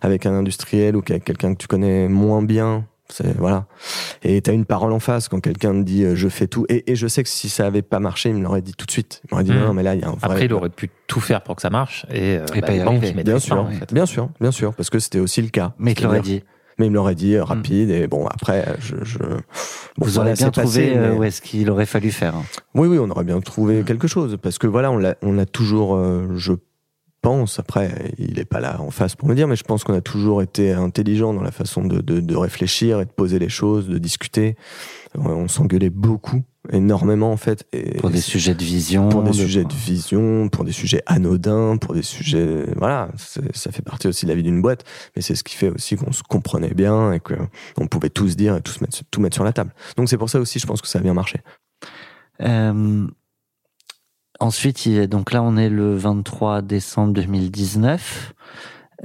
avec 0.03 0.27
un 0.27 0.33
industriel 0.35 0.97
ou 0.97 1.03
avec 1.09 1.25
quelqu'un 1.25 1.55
que 1.55 1.59
tu 1.59 1.67
connais 1.67 2.09
moins 2.09 2.43
bien. 2.43 2.87
C'est 3.09 3.37
voilà. 3.37 3.67
Et 4.23 4.41
t'as 4.41 4.55
une 4.55 4.65
parole 4.65 4.93
en 4.93 5.01
face 5.01 5.29
quand 5.29 5.41
quelqu'un 5.41 5.73
te 5.75 5.83
dit 5.83 6.05
euh, 6.05 6.15
je 6.15 6.29
fais 6.29 6.47
tout. 6.47 6.65
Et, 6.71 6.91
et 6.93 6.97
je 6.97 7.07
sais 7.07 7.23
que 7.23 7.29
si 7.29 7.51
ça 7.51 7.67
avait 7.67 7.83
pas 7.83 7.99
marché, 7.99 8.31
il 8.31 8.37
me 8.37 8.43
l'aurait 8.43 8.63
dit 8.63 8.73
tout 8.73 8.87
de 8.87 8.91
suite. 8.91 9.21
Il 9.25 9.29
m'aurait 9.33 9.45
dit 9.45 9.53
Mhm. 9.53 9.59
non 9.65 9.75
mais 9.75 9.83
là 9.83 9.95
il 9.95 10.01
y 10.01 10.05
a 10.05 10.09
un 10.09 10.13
vrai. 10.13 10.19
Après, 10.23 10.45
il 10.47 10.53
aurait 10.55 10.71
pu 10.71 10.91
tout 11.09 11.21
faire 11.21 11.43
pour 11.43 11.57
que 11.57 11.63
ça 11.63 11.69
marche 11.71 12.07
et, 12.11 12.37
euh, 12.39 12.47
Et 12.55 12.61
bah, 12.61 12.69
pas 12.69 12.75
y 12.75 12.81
arriver. 12.81 13.13
Bien 13.25 13.39
sûr, 13.39 13.57
temps, 13.57 13.67
en 13.67 13.71
fait. 13.71 13.93
bien 13.93 14.07
sûr, 14.07 14.31
bien 14.41 14.51
sûr, 14.53 14.73
parce 14.75 14.89
que 14.89 14.99
c'était 14.99 15.19
aussi 15.19 15.43
le 15.43 15.49
cas. 15.49 15.75
Mais 15.79 15.93
il 15.93 16.03
l'aurait 16.05 16.21
dit. 16.21 16.43
Mais 16.83 16.87
il 16.87 16.91
me 16.91 16.97
l'aurait 16.97 17.15
dit 17.15 17.37
euh, 17.37 17.45
rapide 17.45 17.91
et 17.91 18.09
bon 18.09 18.27
après 18.27 18.75
je. 18.81 18.97
je... 19.05 19.19
Bon, 19.19 20.05
Vous 20.07 20.19
aurez 20.19 20.33
bien 20.33 20.51
trouvé 20.51 20.67
passé, 20.67 20.93
euh, 20.97 21.13
mais- 21.13 21.17
où 21.19 21.23
est-ce 21.23 21.41
qu'il 21.41 21.71
aurait 21.71 21.87
fallu 21.87 22.11
faire. 22.11 22.35
hein. 22.35 22.43
Oui, 22.75 22.89
oui, 22.89 22.99
on 22.99 23.09
aurait 23.09 23.23
bien 23.23 23.41
trouvé 23.41 23.83
Mm. 23.83 23.85
quelque 23.85 24.09
chose. 24.09 24.37
Parce 24.43 24.59
que 24.59 24.67
voilà, 24.67 24.91
on 24.91 24.97
l'a, 24.99 25.15
on 25.23 25.39
a 25.39 25.47
toujours, 25.47 25.95
euh, 25.95 26.27
je 26.35 26.55
pense, 27.21 27.61
après, 27.61 28.13
il 28.19 28.41
est 28.41 28.45
pas 28.45 28.59
là 28.59 28.81
en 28.81 28.91
face 28.91 29.15
pour 29.15 29.29
me 29.29 29.35
dire, 29.37 29.47
mais 29.47 29.55
je 29.55 29.63
pense 29.63 29.85
qu'on 29.85 29.95
a 29.95 30.01
toujours 30.01 30.43
été 30.43 30.73
intelligent 30.73 31.33
dans 31.33 31.43
la 31.43 31.53
façon 31.53 31.85
de, 31.85 32.01
de, 32.01 32.19
de 32.19 32.37
réfléchir 32.37 33.01
et 33.01 33.05
de 33.05 33.11
poser 33.11 33.39
les 33.39 33.49
choses, 33.49 33.87
de 33.87 33.99
discuter. 33.99 34.57
On, 35.17 35.27
on 35.29 35.47
s'engueulait 35.47 35.91
beaucoup, 35.91 36.43
énormément 36.71 37.33
en 37.33 37.37
fait. 37.37 37.67
Et 37.73 37.99
Pour 37.99 38.11
des 38.11 38.21
sujets 38.21 38.55
de 38.55 38.63
vision. 38.63 39.09
pour 39.09 39.23
des 39.23 39.31
de- 39.31 39.35
sujets 39.35 39.65
de 39.65 39.73
vision, 39.73 40.49
pour 40.49 40.65
des 40.65 40.73
sujets 40.73 41.03
anodins, 41.07 41.77
pour 41.77 41.95
des 41.95 42.03
sujets, 42.03 42.67
voilà, 42.77 43.09
ça 43.17 43.73
fait 43.73 43.83
partie 43.83 44.07
aussi 44.09 44.27
de 44.27 44.31
la 44.31 44.37
vie 44.37 44.43
d'une 44.45 44.63
boîte, 44.63 44.85
mais 45.17 45.23
c'est 45.23 45.35
ce 45.35 45.43
qui 45.45 45.57
fait 45.57 45.71
aussi 45.71 45.97
qu'on 45.97 46.13
se 46.13 46.23
comprenait 46.23 46.75
bien 46.75 47.13
et 47.13 47.21
que 47.21 47.35
on 47.79 47.87
pouvait 47.89 48.11
tout 48.11 48.29
se 48.29 48.35
dire 48.37 48.57
et 48.57 48.63
tout 48.63 48.73
se 48.73 48.81
mettre, 48.85 48.99
tout 49.11 49.21
mettre 49.21 49.35
sur 49.35 49.45
la 49.45 49.53
table. 49.53 49.73
Donc 49.97 50.09
c'est 50.09 50.19
pour 50.19 50.31
ça 50.31 50.39
aussi, 50.41 50.59
je 50.59 50.67
pense 50.67 50.81
que 50.81 50.89
ça 50.89 50.99
a 51.01 51.03
bien 51.03 51.15
marché. 51.15 51.41
Euh, 52.41 53.07
ensuite, 54.41 54.87
il 54.87 54.99
est, 54.99 55.07
donc 55.07 55.33
là, 55.33 55.43
on 55.43 55.57
est 55.57 55.69
le 55.69 55.97
23 55.97 56.63
décembre 56.63 57.13
2019. 57.15 58.35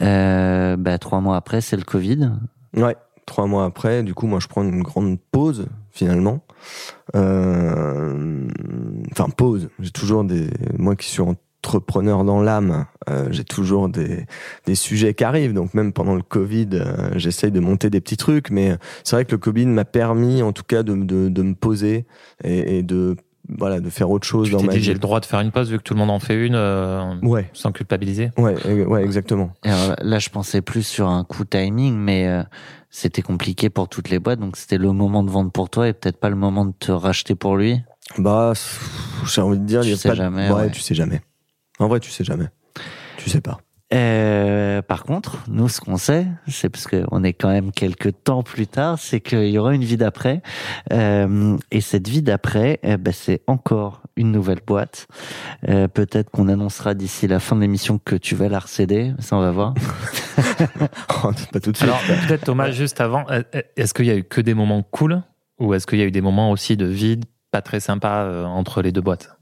Euh, 0.01 0.75
bah, 0.77 0.97
trois 0.99 1.21
mois 1.21 1.37
après, 1.37 1.61
c'est 1.61 1.75
le 1.77 1.83
Covid. 1.83 2.31
Ouais, 2.75 2.95
trois 3.25 3.47
mois 3.47 3.65
après, 3.65 4.03
du 4.03 4.13
coup, 4.13 4.27
moi, 4.27 4.39
je 4.39 4.47
prends 4.47 4.63
une 4.63 4.83
grande 4.83 5.17
pause, 5.31 5.67
finalement. 5.97 6.45
Euh, 7.15 8.47
Enfin, 9.11 9.29
pause. 9.29 9.69
J'ai 9.79 9.91
toujours 9.91 10.23
des... 10.23 10.49
Moi 10.77 10.95
qui 10.95 11.09
suis 11.09 11.21
entrepreneur 11.21 12.23
dans 12.23 12.41
l'âme, 12.41 12.85
euh, 13.09 13.27
j'ai 13.31 13.43
toujours 13.43 13.89
des, 13.89 14.25
des 14.65 14.75
sujets 14.75 15.13
qui 15.13 15.23
arrivent. 15.23 15.53
Donc, 15.53 15.73
même 15.73 15.91
pendant 15.91 16.15
le 16.15 16.21
Covid, 16.21 16.69
euh, 16.73 17.09
j'essaye 17.15 17.51
de 17.51 17.59
monter 17.59 17.89
des 17.89 17.99
petits 17.99 18.17
trucs. 18.17 18.51
Mais 18.51 18.77
c'est 19.03 19.15
vrai 19.15 19.25
que 19.25 19.31
le 19.31 19.37
Covid 19.39 19.65
m'a 19.65 19.85
permis, 19.85 20.43
en 20.43 20.53
tout 20.53 20.63
cas, 20.63 20.83
de, 20.83 20.93
de, 20.95 21.29
de 21.29 21.41
me 21.41 21.55
poser 21.55 22.05
et, 22.43 22.77
et 22.77 22.83
de, 22.83 23.15
voilà, 23.49 23.79
de 23.79 23.89
faire 23.89 24.09
autre 24.09 24.27
chose 24.27 24.47
Tu 24.47 24.53
dans 24.53 24.59
t'es 24.59 24.65
ma 24.67 24.71
dit, 24.73 24.79
vie. 24.79 24.83
j'ai 24.85 24.93
le 24.93 24.99
droit 24.99 25.19
de 25.19 25.25
faire 25.25 25.39
une 25.39 25.51
pause 25.51 25.69
vu 25.71 25.77
que 25.77 25.83
tout 25.83 25.93
le 25.93 25.99
monde 25.99 26.09
en 26.09 26.19
fait 26.19 26.45
une 26.45 26.55
euh, 26.55 27.15
Ouais, 27.21 27.49
sans 27.53 27.71
culpabiliser 27.71 28.31
ouais, 28.37 28.83
ouais, 28.85 29.03
exactement. 29.03 29.51
Et 29.63 29.69
alors 29.69 29.95
là, 30.01 30.19
je 30.19 30.29
pensais 30.29 30.61
plus 30.61 30.85
sur 30.85 31.07
un 31.07 31.23
coup 31.23 31.45
timing, 31.45 31.95
mais 31.95 32.27
euh, 32.27 32.43
c'était 32.89 33.21
compliqué 33.21 33.69
pour 33.69 33.87
toutes 33.89 34.09
les 34.09 34.19
boîtes. 34.19 34.39
Donc, 34.39 34.57
c'était 34.57 34.77
le 34.77 34.91
moment 34.91 35.23
de 35.23 35.29
vendre 35.29 35.51
pour 35.51 35.69
toi 35.69 35.87
et 35.87 35.93
peut-être 35.93 36.19
pas 36.19 36.29
le 36.29 36.35
moment 36.35 36.65
de 36.65 36.73
te 36.77 36.91
racheter 36.91 37.35
pour 37.35 37.55
lui. 37.57 37.79
Bah, 38.17 38.53
j'ai 39.25 39.41
envie 39.41 39.59
de 39.59 39.65
dire, 39.65 39.81
Tu 39.81 39.87
il 39.87 39.91
y 39.91 39.93
a 39.93 39.97
sais 39.97 40.07
pas 40.09 40.13
de- 40.15 40.19
jamais, 40.19 40.49
ouais, 40.49 40.55
ouais. 40.55 40.71
tu 40.71 40.81
sais 40.81 40.95
jamais. 40.95 41.21
En 41.79 41.87
vrai, 41.87 41.99
tu 41.99 42.09
sais 42.11 42.23
jamais. 42.23 42.47
Tu 43.17 43.29
sais 43.29 43.41
pas. 43.41 43.59
Euh, 43.93 44.81
par 44.81 45.03
contre, 45.03 45.43
nous, 45.47 45.69
ce 45.69 45.79
qu'on 45.79 45.97
sait, 45.97 46.27
c'est 46.47 46.69
parce 46.69 46.87
qu'on 46.87 47.23
est 47.23 47.33
quand 47.33 47.49
même 47.49 47.71
quelques 47.71 48.23
temps 48.23 48.43
plus 48.43 48.67
tard, 48.67 48.99
c'est 48.99 49.21
qu'il 49.21 49.49
y 49.49 49.57
aura 49.57 49.73
une 49.73 49.83
vie 49.83 49.97
d'après. 49.97 50.41
Euh, 50.91 51.57
et 51.71 51.81
cette 51.81 52.07
vie 52.07 52.21
d'après, 52.21 52.79
eh 52.83 52.97
ben, 52.97 53.13
c'est 53.13 53.41
encore 53.47 54.01
une 54.17 54.31
nouvelle 54.31 54.59
boîte. 54.65 55.07
Euh, 55.69 55.87
Peut-être 55.87 56.29
qu'on 56.31 56.49
annoncera 56.49 56.93
d'ici 56.93 57.27
la 57.27 57.39
fin 57.39 57.55
de 57.55 57.61
l'émission 57.61 57.99
que 58.03 58.15
tu 58.15 58.35
vas 58.35 58.49
la 58.49 58.59
recéder. 58.59 59.13
Ça, 59.19 59.37
on 59.37 59.41
va 59.41 59.51
voir. 59.51 59.73
Oh, 61.23 61.31
pas 61.51 61.59
tout 61.59 61.71
de 61.71 61.77
suite. 61.77 61.89
Alors, 61.89 61.99
peut-être 62.27 62.43
Thomas, 62.43 62.69
juste 62.69 63.01
avant, 63.01 63.25
est-ce 63.75 63.93
qu'il 63.95 64.05
y 64.05 64.11
a 64.11 64.15
eu 64.15 64.23
que 64.23 64.39
des 64.39 64.53
moments 64.53 64.83
cool 64.83 65.23
ou 65.59 65.73
est-ce 65.73 65.87
qu'il 65.87 65.97
y 65.97 66.03
a 66.03 66.05
eu 66.05 66.11
des 66.11 66.21
moments 66.21 66.51
aussi 66.51 66.77
de 66.77 66.85
vide 66.85 67.25
pas 67.51 67.61
très 67.61 67.79
sympas 67.79 68.23
euh, 68.25 68.45
entre 68.45 68.81
les 68.81 68.91
deux 68.91 69.01
boîtes? 69.01 69.36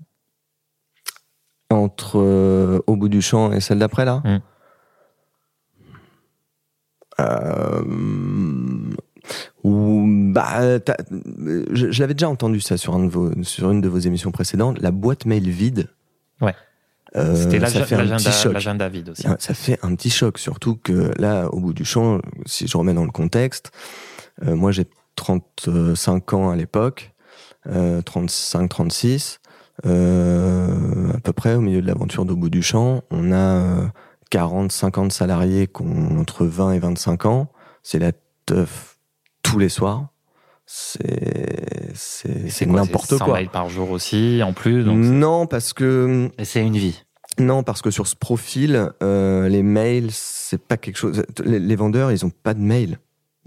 Entre 1.72 2.20
euh, 2.20 2.80
Au 2.88 2.96
bout 2.96 3.10
du 3.10 3.22
champ 3.22 3.52
et 3.52 3.60
celle 3.60 3.80
d'après, 3.80 4.06
là 4.06 4.22
Mm. 4.24 4.40
Euh, 7.20 7.82
ou, 9.64 10.06
bah, 10.34 10.78
je, 11.72 11.92
je 11.92 12.00
l'avais 12.02 12.14
déjà 12.14 12.30
entendu 12.30 12.60
ça 12.60 12.78
sur, 12.78 12.94
un 12.94 13.06
de 13.06 13.10
vos, 13.10 13.32
sur 13.44 13.72
une 13.72 13.82
de 13.82 13.88
vos 13.90 13.98
émissions 13.98 14.32
précédentes. 14.32 14.80
La 14.82 14.92
boîte 14.92 15.26
mail 15.26 15.50
vide. 15.50 15.88
Ouais. 16.42 16.54
Euh, 17.16 17.34
C'était 17.36 17.60
ça 17.66 17.80
l'ag- 17.80 17.88
fait 17.88 17.96
un 17.96 18.18
petit 18.18 18.48
l'agenda 18.54 18.90
vide 18.90 19.10
aussi. 19.10 19.26
Ça 19.40 19.54
fait 19.54 19.80
un 19.82 19.96
petit 19.96 20.10
choc, 20.10 20.38
surtout 20.38 20.76
que 20.76 21.12
là, 21.20 21.48
au 21.54 21.60
bout 21.62 21.74
du 21.74 21.86
champ, 21.86 22.20
si 22.46 22.68
je 22.68 22.78
remets 22.78 22.94
dans 22.94 23.06
le 23.06 23.12
contexte, 23.12 23.72
euh, 24.46 24.54
moi 24.56 24.72
j'ai 24.74 24.86
35 25.16 26.34
ans 26.34 26.50
à 26.50 26.58
l'époque, 26.58 27.14
euh, 27.68 28.02
35-36, 28.02 29.40
euh, 29.40 29.45
à 29.84 31.20
peu 31.24 31.34
près 31.34 31.56
au 31.56 31.62
milieu 31.62 31.82
de 31.82 31.88
l'aventure 31.88 32.26
d'au 32.26 32.36
bout 32.36 32.50
du 32.50 32.62
champ, 32.64 33.02
on 33.12 33.32
a 33.32 33.92
40-50 34.32 35.10
salariés 35.12 35.68
qui 35.68 35.82
ont 35.84 36.20
entre 36.20 36.46
20 36.46 36.74
et 36.74 36.80
25 36.80 37.26
ans, 37.26 37.48
c'est 37.84 38.00
la 38.00 38.12
teuf 38.46 38.98
tous 39.44 39.60
les 39.60 39.70
soirs, 39.70 40.08
c'est 40.66 41.94
c'est 41.94 42.50
c'est 42.50 42.66
quoi, 42.66 42.82
n'importe 42.82 43.10
100 43.18 43.26
quoi. 43.26 43.34
mails 43.36 43.50
par 43.50 43.70
jour 43.70 43.92
aussi, 43.92 44.42
en 44.44 44.54
plus. 44.54 44.84
Donc 44.84 44.98
Non, 44.98 45.46
parce 45.48 45.74
que 45.74 46.30
Et 46.40 46.46
c'est 46.46 46.66
une 46.66 46.78
vie. 46.78 47.04
non, 47.40 47.64
parce 47.64 47.82
que 47.82 47.92
sur 47.92 48.08
ce 48.08 48.16
profil, 48.16 48.90
euh, 49.04 49.48
les 49.48 49.62
mails, 49.64 50.10
c'est 50.12 50.62
pas 50.62 50.78
quelque 50.78 50.98
chose. 50.98 51.24
Les, 51.44 51.60
les 51.60 51.76
vendeurs, 51.76 52.12
ils 52.12 52.26
ont 52.26 52.32
pas 52.32 52.54
de 52.54 52.62
mail. 52.62 52.98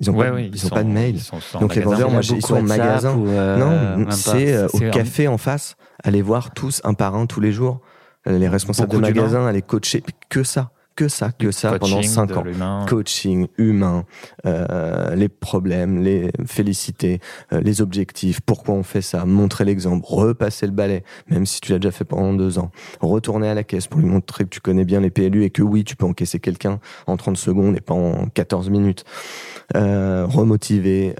Ils 0.00 0.10
ont 0.10 0.14
Ouais, 0.14 0.30
pas, 0.30 0.40
ils 0.40 0.50
de 0.84 0.88
mail. 0.90 1.16
ils 1.16 1.20
sont 1.20 1.36
en 1.54 1.60
Donc 1.60 1.74
les 1.74 1.80
magasin. 1.84 2.04
vendeurs, 2.04 2.10
moi, 2.10 2.20
ils 2.22 2.46
sont 2.46 2.54
en 2.54 2.62
magasin. 2.62 3.14
ou, 3.16 3.28
euh, 3.28 3.56
non, 3.96 4.10
c'est 4.10 4.54
euh, 4.54 4.68
C'est 4.68 4.88
au 4.88 4.90
café 4.90 5.26
en 5.28 5.38
face, 5.38 5.76
aller 6.04 6.22
voir 6.22 6.52
tous 6.52 6.80
un 6.84 6.94
par 6.94 7.14
un 7.16 7.26
tous 7.26 7.40
les 7.40 7.50
jours, 7.52 7.80
les 8.26 8.48
responsables 8.48 8.88
Beaucoup 8.90 9.02
de 9.02 9.08
magasin, 9.08 9.46
aller 9.46 9.62
coacher, 9.62 10.04
que 10.28 10.42
ça, 10.44 10.70
que 10.98 11.06
ça, 11.06 11.30
que 11.30 11.52
ça 11.52 11.78
pendant 11.78 11.94
Coaching, 11.98 12.10
5 12.10 12.28
de 12.28 12.60
ans. 12.60 12.86
Coaching 12.88 13.46
humain, 13.56 14.04
euh, 14.46 15.14
les 15.14 15.28
problèmes, 15.28 16.02
les 16.02 16.32
félicités, 16.44 17.20
euh, 17.52 17.60
les 17.60 17.80
objectifs, 17.80 18.40
pourquoi 18.40 18.74
on 18.74 18.82
fait 18.82 19.00
ça, 19.00 19.24
montrer 19.24 19.64
l'exemple, 19.64 20.04
repasser 20.08 20.66
le 20.66 20.72
balai, 20.72 21.04
même 21.30 21.46
si 21.46 21.60
tu 21.60 21.70
l'as 21.70 21.78
déjà 21.78 21.92
fait 21.92 22.04
pendant 22.04 22.34
deux 22.34 22.58
ans, 22.58 22.72
retourner 23.00 23.48
à 23.48 23.54
la 23.54 23.62
caisse 23.62 23.86
pour 23.86 24.00
lui 24.00 24.08
montrer 24.08 24.42
que 24.42 24.48
tu 24.48 24.60
connais 24.60 24.84
bien 24.84 25.00
les 25.00 25.10
PLU 25.10 25.44
et 25.44 25.50
que 25.50 25.62
oui, 25.62 25.84
tu 25.84 25.94
peux 25.94 26.04
encaisser 26.04 26.40
quelqu'un 26.40 26.80
en 27.06 27.16
30 27.16 27.36
secondes 27.36 27.76
et 27.76 27.80
pas 27.80 27.94
en 27.94 28.26
14 28.26 28.68
minutes, 28.68 29.04
euh, 29.76 30.26
remotiver, 30.26 31.14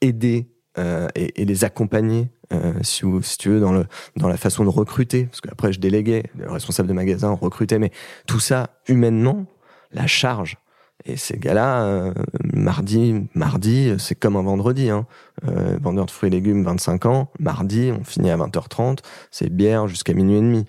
aider 0.00 0.48
euh, 0.76 1.06
et, 1.14 1.40
et 1.40 1.44
les 1.44 1.62
accompagner. 1.62 2.30
Euh, 2.52 2.72
si, 2.82 3.02
tu 3.38 3.48
veux 3.48 3.60
dans 3.60 3.72
le 3.72 3.86
dans 4.16 4.28
la 4.28 4.36
façon 4.36 4.64
de 4.64 4.68
recruter 4.68 5.24
parce 5.24 5.40
qu'après 5.40 5.72
je 5.72 5.80
déléguais 5.80 6.24
le 6.36 6.50
responsable 6.50 6.88
de 6.88 6.92
magasin 6.92 7.30
recrutait 7.30 7.78
mais 7.78 7.90
tout 8.26 8.40
ça 8.40 8.70
humainement 8.86 9.46
la 9.92 10.06
charge 10.06 10.58
et 11.04 11.16
ces 11.16 11.36
gars-là, 11.36 11.82
euh, 11.84 12.14
mardi, 12.54 13.26
mardi, 13.34 13.92
c'est 13.98 14.14
comme 14.14 14.36
un 14.36 14.42
vendredi. 14.42 14.88
Hein. 14.90 15.06
Euh, 15.46 15.76
vendeur 15.82 16.06
de 16.06 16.10
fruits 16.10 16.28
et 16.28 16.30
légumes, 16.30 16.64
25 16.64 17.06
ans. 17.06 17.30
Mardi, 17.38 17.92
on 17.98 18.04
finit 18.04 18.30
à 18.30 18.36
20h30. 18.36 19.00
C'est 19.30 19.50
bière 19.50 19.86
jusqu'à 19.86 20.14
minuit 20.14 20.36
et 20.36 20.40
demi. 20.40 20.64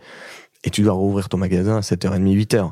Et 0.66 0.72
tu 0.72 0.82
dois 0.82 0.94
rouvrir 0.94 1.30
ton 1.30 1.38
magasin 1.38 1.78
à 1.78 1.82
7h30, 1.82 2.36
8h. 2.36 2.72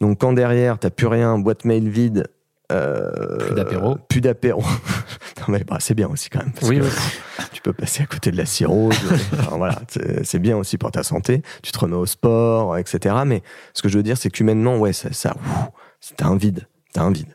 Donc 0.00 0.20
quand 0.20 0.32
derrière, 0.32 0.78
t'as 0.78 0.90
plus 0.90 1.08
rien, 1.08 1.38
boîte 1.38 1.64
mail 1.64 1.88
vide. 1.88 2.28
Euh, 2.70 3.38
Plus 3.38 3.54
d'apéro. 3.54 3.96
Plus 4.08 4.20
d'apéro. 4.20 4.62
non 5.40 5.44
mais 5.48 5.64
bah, 5.64 5.78
c'est 5.80 5.94
bien 5.94 6.08
aussi 6.08 6.30
quand 6.30 6.40
même. 6.40 6.52
Parce 6.52 6.68
Oui, 6.68 6.78
que 6.78 6.84
oui. 6.84 6.90
tu 7.58 7.62
peux 7.62 7.72
passer 7.72 8.04
à 8.04 8.06
côté 8.06 8.30
de 8.30 8.36
la 8.36 8.46
cirrhose. 8.46 8.94
Enfin, 9.32 9.56
voilà, 9.56 9.80
c'est 10.22 10.38
bien 10.38 10.56
aussi 10.56 10.78
pour 10.78 10.92
ta 10.92 11.02
santé. 11.02 11.42
Tu 11.60 11.72
te 11.72 11.78
remets 11.78 11.96
au 11.96 12.06
sport, 12.06 12.78
etc. 12.78 13.16
Mais 13.26 13.42
ce 13.74 13.82
que 13.82 13.88
je 13.88 13.96
veux 13.96 14.04
dire, 14.04 14.16
c'est 14.16 14.30
qu'humainement, 14.30 14.78
ouais, 14.78 14.92
ça, 14.92 15.12
ça 15.12 15.34
t'as 16.16 16.26
un 16.26 16.36
vide, 16.36 16.68
t'as 16.92 17.02
un 17.02 17.10
vide. 17.10 17.34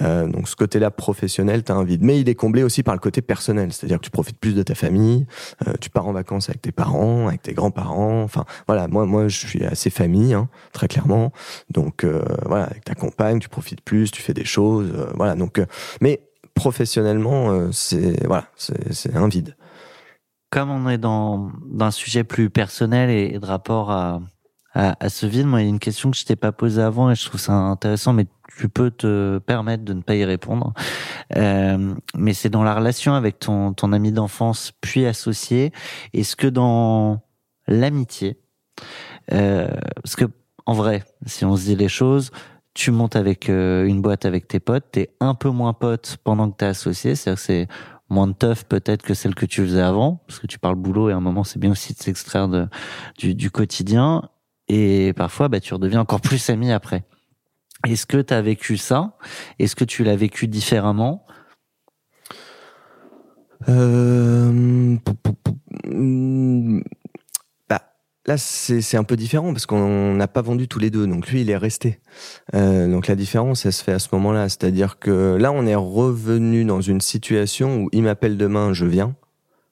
Euh, 0.00 0.26
donc 0.26 0.48
ce 0.48 0.56
côté-là 0.56 0.90
professionnel, 0.90 1.62
t'as 1.62 1.74
un 1.74 1.84
vide. 1.84 2.02
Mais 2.02 2.18
il 2.18 2.28
est 2.30 2.34
comblé 2.34 2.62
aussi 2.62 2.82
par 2.82 2.94
le 2.94 3.00
côté 3.00 3.20
personnel, 3.20 3.70
c'est-à-dire 3.70 3.98
que 3.98 4.04
tu 4.04 4.10
profites 4.10 4.38
plus 4.38 4.54
de 4.54 4.62
ta 4.62 4.74
famille, 4.74 5.26
euh, 5.68 5.74
tu 5.78 5.90
pars 5.90 6.08
en 6.08 6.12
vacances 6.12 6.48
avec 6.48 6.62
tes 6.62 6.72
parents, 6.72 7.28
avec 7.28 7.42
tes 7.42 7.52
grands-parents. 7.52 8.22
Enfin 8.22 8.46
voilà, 8.66 8.88
moi 8.88 9.04
moi 9.04 9.28
je 9.28 9.46
suis 9.46 9.62
assez 9.64 9.90
famille, 9.90 10.32
hein, 10.32 10.48
très 10.72 10.88
clairement. 10.88 11.32
Donc 11.70 12.02
euh, 12.02 12.24
voilà, 12.46 12.64
avec 12.64 12.84
ta 12.84 12.94
compagne, 12.94 13.40
tu 13.40 13.50
profites 13.50 13.82
plus, 13.82 14.10
tu 14.10 14.22
fais 14.22 14.34
des 14.34 14.46
choses, 14.46 14.90
euh, 14.96 15.12
voilà. 15.14 15.34
Donc 15.34 15.58
euh, 15.58 15.66
mais 16.00 16.22
professionnellement, 16.54 17.50
euh, 17.50 17.70
c'est 17.72 18.26
voilà, 18.26 18.46
c'est 18.56 19.14
un 19.14 19.28
vide. 19.28 19.56
Comme 20.50 20.70
on 20.70 20.88
est 20.88 20.98
dans, 20.98 21.50
un 21.80 21.90
sujet 21.90 22.24
plus 22.24 22.48
personnel 22.48 23.10
et, 23.10 23.38
de 23.38 23.44
rapport 23.44 23.90
à, 23.90 24.20
à, 24.72 24.94
à 25.00 25.08
ce 25.08 25.26
vide, 25.26 25.46
moi, 25.46 25.60
il 25.60 25.64
y 25.64 25.66
a 25.66 25.70
une 25.70 25.80
question 25.80 26.10
que 26.10 26.16
je 26.16 26.24
t'ai 26.24 26.36
pas 26.36 26.52
posée 26.52 26.82
avant 26.82 27.10
et 27.10 27.16
je 27.16 27.24
trouve 27.26 27.40
ça 27.40 27.52
intéressant, 27.52 28.12
mais 28.12 28.26
tu 28.56 28.68
peux 28.68 28.90
te 28.90 29.38
permettre 29.38 29.84
de 29.84 29.92
ne 29.92 30.02
pas 30.02 30.14
y 30.14 30.24
répondre. 30.24 30.72
Euh, 31.36 31.94
mais 32.14 32.34
c'est 32.34 32.50
dans 32.50 32.62
la 32.62 32.74
relation 32.74 33.14
avec 33.14 33.38
ton, 33.38 33.72
ton 33.72 33.92
ami 33.92 34.12
d'enfance 34.12 34.72
puis 34.80 35.06
associé. 35.06 35.72
Est-ce 36.12 36.36
que 36.36 36.46
dans 36.46 37.20
l'amitié, 37.66 38.38
euh, 39.32 39.68
parce 40.02 40.16
que 40.16 40.26
en 40.66 40.74
vrai, 40.74 41.04
si 41.26 41.44
on 41.44 41.56
se 41.56 41.64
dit 41.64 41.76
les 41.76 41.88
choses, 41.88 42.30
tu 42.74 42.90
montes 42.90 43.16
avec 43.16 43.48
euh, 43.48 43.86
une 43.86 44.02
boîte 44.02 44.26
avec 44.26 44.48
tes 44.48 44.60
potes, 44.60 44.84
t'es 44.92 45.10
un 45.20 45.34
peu 45.34 45.48
moins 45.48 45.72
pote 45.72 46.18
pendant 46.24 46.50
que 46.50 46.56
t'es 46.56 46.66
associé, 46.66 47.14
c'est-à-dire 47.14 47.40
que 47.40 47.46
c'est 47.46 47.68
moins 48.10 48.26
de 48.26 48.32
teuf 48.32 48.64
peut-être 48.64 49.02
que 49.02 49.14
celle 49.14 49.34
que 49.34 49.46
tu 49.46 49.62
faisais 49.62 49.80
avant, 49.80 50.22
parce 50.26 50.40
que 50.40 50.46
tu 50.46 50.58
parles 50.58 50.74
boulot 50.74 51.08
et 51.08 51.12
à 51.12 51.16
un 51.16 51.20
moment 51.20 51.44
c'est 51.44 51.58
bien 51.58 51.70
aussi 51.70 51.94
de 51.94 51.98
s'extraire 51.98 52.48
de, 52.48 52.66
du, 53.16 53.34
du 53.34 53.50
quotidien, 53.50 54.28
et 54.68 55.12
parfois 55.14 55.48
bah, 55.48 55.60
tu 55.60 55.72
redeviens 55.72 56.00
encore 56.00 56.20
plus 56.22 56.50
ami 56.50 56.72
après. 56.72 57.04
Est-ce 57.86 58.06
que 58.06 58.16
tu 58.16 58.34
as 58.34 58.42
vécu 58.42 58.76
ça? 58.76 59.16
Est-ce 59.58 59.76
que 59.76 59.84
tu 59.84 60.04
l'as 60.04 60.16
vécu 60.16 60.48
différemment? 60.48 61.26
Euh, 63.68 64.96
là, 68.26 68.36
c'est 68.38 68.96
un 68.96 69.04
peu 69.04 69.16
différent 69.16 69.52
parce 69.52 69.66
qu'on 69.66 70.14
n'a 70.14 70.28
pas 70.28 70.42
vendu 70.42 70.68
tous 70.68 70.78
les 70.78 70.90
deux. 70.90 71.06
Donc 71.06 71.28
lui, 71.28 71.42
il 71.42 71.50
est 71.50 71.56
resté. 71.56 72.00
Euh, 72.54 72.90
donc 72.90 73.06
la 73.06 73.16
différence, 73.16 73.66
elle 73.66 73.72
se 73.72 73.84
fait 73.84 73.92
à 73.92 73.98
ce 73.98 74.08
moment-là. 74.12 74.48
C'est-à-dire 74.48 74.98
que 74.98 75.36
là, 75.36 75.52
on 75.52 75.66
est 75.66 75.74
revenu 75.74 76.64
dans 76.64 76.80
une 76.80 77.00
situation 77.00 77.82
où 77.82 77.88
il 77.92 78.02
m'appelle 78.02 78.36
demain, 78.36 78.72
je 78.72 78.86
viens. 78.86 79.14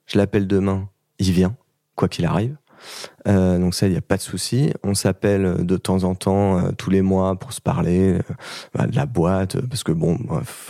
Je 0.06 0.18
l'appelle 0.18 0.46
demain, 0.46 0.88
il 1.18 1.30
vient, 1.32 1.56
quoi 1.94 2.08
qu'il 2.08 2.26
arrive. 2.26 2.56
Euh, 3.28 3.58
donc 3.58 3.74
ça, 3.74 3.86
il 3.86 3.92
n'y 3.92 3.96
a 3.98 4.02
pas 4.02 4.16
de 4.16 4.22
souci. 4.22 4.72
On 4.82 4.94
s'appelle 4.94 5.64
de 5.64 5.76
temps 5.76 6.02
en 6.04 6.14
temps, 6.14 6.58
euh, 6.58 6.72
tous 6.76 6.90
les 6.90 7.02
mois, 7.02 7.36
pour 7.36 7.52
se 7.52 7.60
parler 7.60 8.14
euh, 8.14 8.20
bah, 8.74 8.86
de 8.86 8.96
la 8.96 9.06
boîte, 9.06 9.56
euh, 9.56 9.62
parce 9.68 9.84
que 9.84 9.92
bon, 9.92 10.18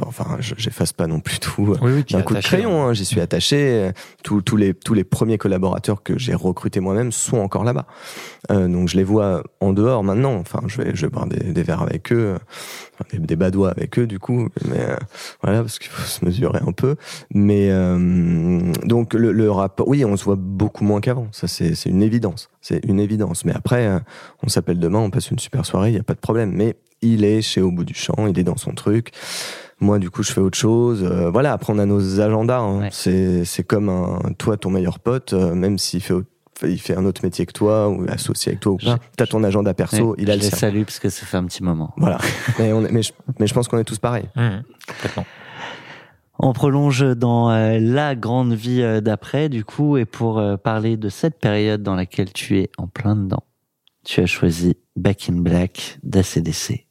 enfin, 0.07 0.37
je- 0.41 0.55
j'efface 0.59 0.93
pas 0.93 1.07
non 1.07 1.21
plus 1.21 1.39
tout. 1.39 1.73
euh, 1.73 1.79
Oui, 1.81 1.93
oui, 1.93 2.05
d'un 2.11 2.23
coup 2.23 2.35
de 2.35 2.39
crayon, 2.49 2.83
hein, 2.85 2.93
j'y 2.93 3.05
suis 3.05 3.21
attaché. 3.21 3.91
Tous, 4.23 4.43
tous, 4.43 4.57
les, 4.57 4.75
tous 4.75 4.95
les 4.95 5.05
premiers 5.05 5.39
collaborateurs 5.39 6.03
que 6.03 6.19
j'ai 6.19 6.35
recrutés 6.35 6.81
moi-même 6.81 7.11
sont 7.13 7.39
encore 7.39 7.65
là-bas. 7.65 7.87
Euh, 8.51 8.69
donc 8.69 8.89
je 8.89 8.97
les 8.97 9.05
vois 9.05 9.43
en 9.61 9.73
dehors 9.73 10.03
maintenant. 10.05 10.35
Enfin, 10.35 10.61
je 10.67 10.83
vais, 10.83 10.91
je 10.95 11.07
vais 11.07 11.11
boire 11.11 11.27
des, 11.27 11.53
des 11.53 11.63
verres 11.63 11.83
avec 11.83 12.13
eux, 12.13 12.37
des, 13.13 13.19
des 13.19 13.37
badois 13.37 13.71
avec 13.71 13.99
eux 13.99 14.07
du 14.07 14.19
coup. 14.19 14.49
Mais 14.69 14.81
euh, 14.81 14.97
voilà, 15.43 15.61
parce 15.63 15.79
qu'il 15.79 15.91
faut 15.91 16.03
se 16.07 16.25
mesurer 16.25 16.61
un 16.67 16.73
peu. 16.73 16.97
Mais 17.33 17.69
euh, 17.71 18.73
donc 18.85 19.15
le, 19.15 19.33
le 19.33 19.51
rapport, 19.51 19.89
oui, 19.89 20.05
on 20.05 20.17
se 20.17 20.25
voit 20.25 20.37
beaucoup 20.37 20.85
moins 20.85 21.01
qu'avant. 21.01 21.29
Ça, 21.33 21.47
c'est 21.49 21.75
c'est 21.75 21.89
une 21.91 22.03
évidence. 22.03 22.42
C'est 22.61 22.85
une 22.87 23.01
évidence. 23.01 23.45
Mais 23.45 23.53
après, 23.55 23.87
euh, 23.87 23.99
on 24.43 24.49
s'appelle 24.49 24.79
demain, 24.79 24.99
on 25.01 25.11
passe 25.11 25.31
une 25.31 25.39
super 25.39 25.65
soirée, 25.67 25.91
il 25.91 25.95
n'y 25.95 26.01
a 26.01 26.05
pas 26.05 26.15
de 26.15 26.21
problème. 26.21 26.53
Mais 26.53 26.77
il 27.01 27.25
est 27.25 27.43
chez 27.43 27.61
Au 27.61 27.71
bout 27.73 27.85
du 27.85 27.95
champ, 27.95 28.27
il 28.29 28.39
est 28.39 28.45
dans 28.45 28.57
son 28.57 28.73
truc. 28.73 29.11
Moi, 29.81 29.99
du 29.99 30.11
coup, 30.11 30.23
je 30.23 30.33
fais 30.33 30.41
autre 30.41 30.57
chose. 30.59 31.03
Euh, 31.03 31.31
voilà, 31.31 31.53
après, 31.53 31.73
on 31.73 31.79
a 31.79 31.87
nos 31.87 32.21
agendas. 32.21 32.59
hein. 32.61 32.81
Ouais. 32.83 32.89
C'est, 32.93 33.45
c'est 33.45 33.65
comme 33.65 33.89
un, 33.89 34.19
toi, 34.39 34.57
ton 34.57 34.71
meilleur 34.71 35.01
pote, 35.01 35.33
euh, 35.33 35.55
même 35.55 35.77
s'il 35.79 36.01
fait, 36.03 36.15
autre- 36.15 36.29
il 36.65 36.79
fait 36.81 36.95
un 36.97 37.05
autre 37.05 37.25
métier 37.25 37.45
que 37.47 37.53
toi, 37.53 37.89
ou 37.89 38.05
associé 38.09 38.51
avec 38.51 38.61
toi, 38.61 38.73
ou 38.73 38.77
pas. 38.77 38.99
T'as 39.17 39.27
ton 39.27 39.43
agenda 39.43 39.75
perso, 39.75 40.11
Ouais, 40.11 40.17
il 40.19 40.31
a 40.31 40.35
je 40.35 40.39
le 40.39 40.45
les 40.45 40.51
salue 40.51 40.83
parce 40.85 41.01
que 41.01 41.09
ça 41.09 41.27
fait 41.27 41.37
un 41.37 41.45
petit 41.47 41.65
moment. 41.65 41.93
Voilà. 41.97 42.19
mais, 42.61 42.73
on 42.73 42.85
est- 42.85 42.93
mais, 42.93 43.03
je, 43.03 43.11
mais 43.41 43.49
je 43.49 43.55
pense 43.55 43.67
qu'on 43.67 43.79
est 43.79 43.85
tous 43.85 43.99
pareils. 43.99 44.29
Mmh, 44.37 44.49
complètement. 44.87 45.27
On 46.45 46.53
prolonge 46.53 47.05
dans 47.17 47.53
euh, 47.53 47.79
la 47.79 48.17
grande 48.17 48.53
vie 48.53 48.83
euh, 48.83 49.01
d'après, 49.01 49.49
du 49.49 49.65
coup, 49.65 49.97
et 49.97 50.05
pour 50.05 50.41
euh, 50.41 50.57
parler 50.57 50.97
de 50.97 51.09
cette 51.09 51.39
période 51.39 51.85
dans 51.85 51.95
laquelle 51.95 52.33
tu 52.33 52.59
es 52.59 52.69
en 52.79 52.89
plein 52.89 53.15
dedans, 53.15 53.45
tu 54.05 54.21
as 54.21 54.27
choisi 54.27 54.77
Back 54.97 55.29
in 55.31 55.37
Black 55.37 56.01
d'ACDC. 56.03 56.89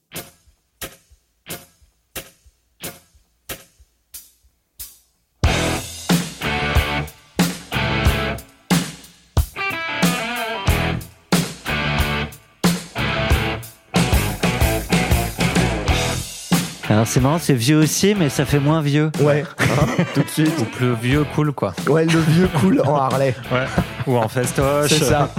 C'est 17.12 17.20
marrant, 17.20 17.39
c'est 17.39 17.53
vieux 17.53 17.78
aussi, 17.78 18.16
mais 18.16 18.30
ça 18.30 18.45
fait 18.45 18.59
moins 18.59 18.82
vieux. 18.82 19.12
Ouais, 19.20 19.43
tout 20.14 20.22
de 20.22 20.30
suite. 20.30 20.53
Ou 20.59 20.64
plus 20.64 20.93
vieux, 20.93 21.26
cool, 21.36 21.51
quoi. 21.51 21.74
Ouais, 21.89 22.05
le 22.05 22.20
vieux 22.20 22.49
cool 22.62 22.82
en 22.86 22.95
Harley. 22.95 23.36
Ouais. 23.51 23.66
Ou 24.07 24.16
en 24.18 24.30
festoche. 24.30 24.91
C'est 24.91 25.03
ça. 25.03 25.30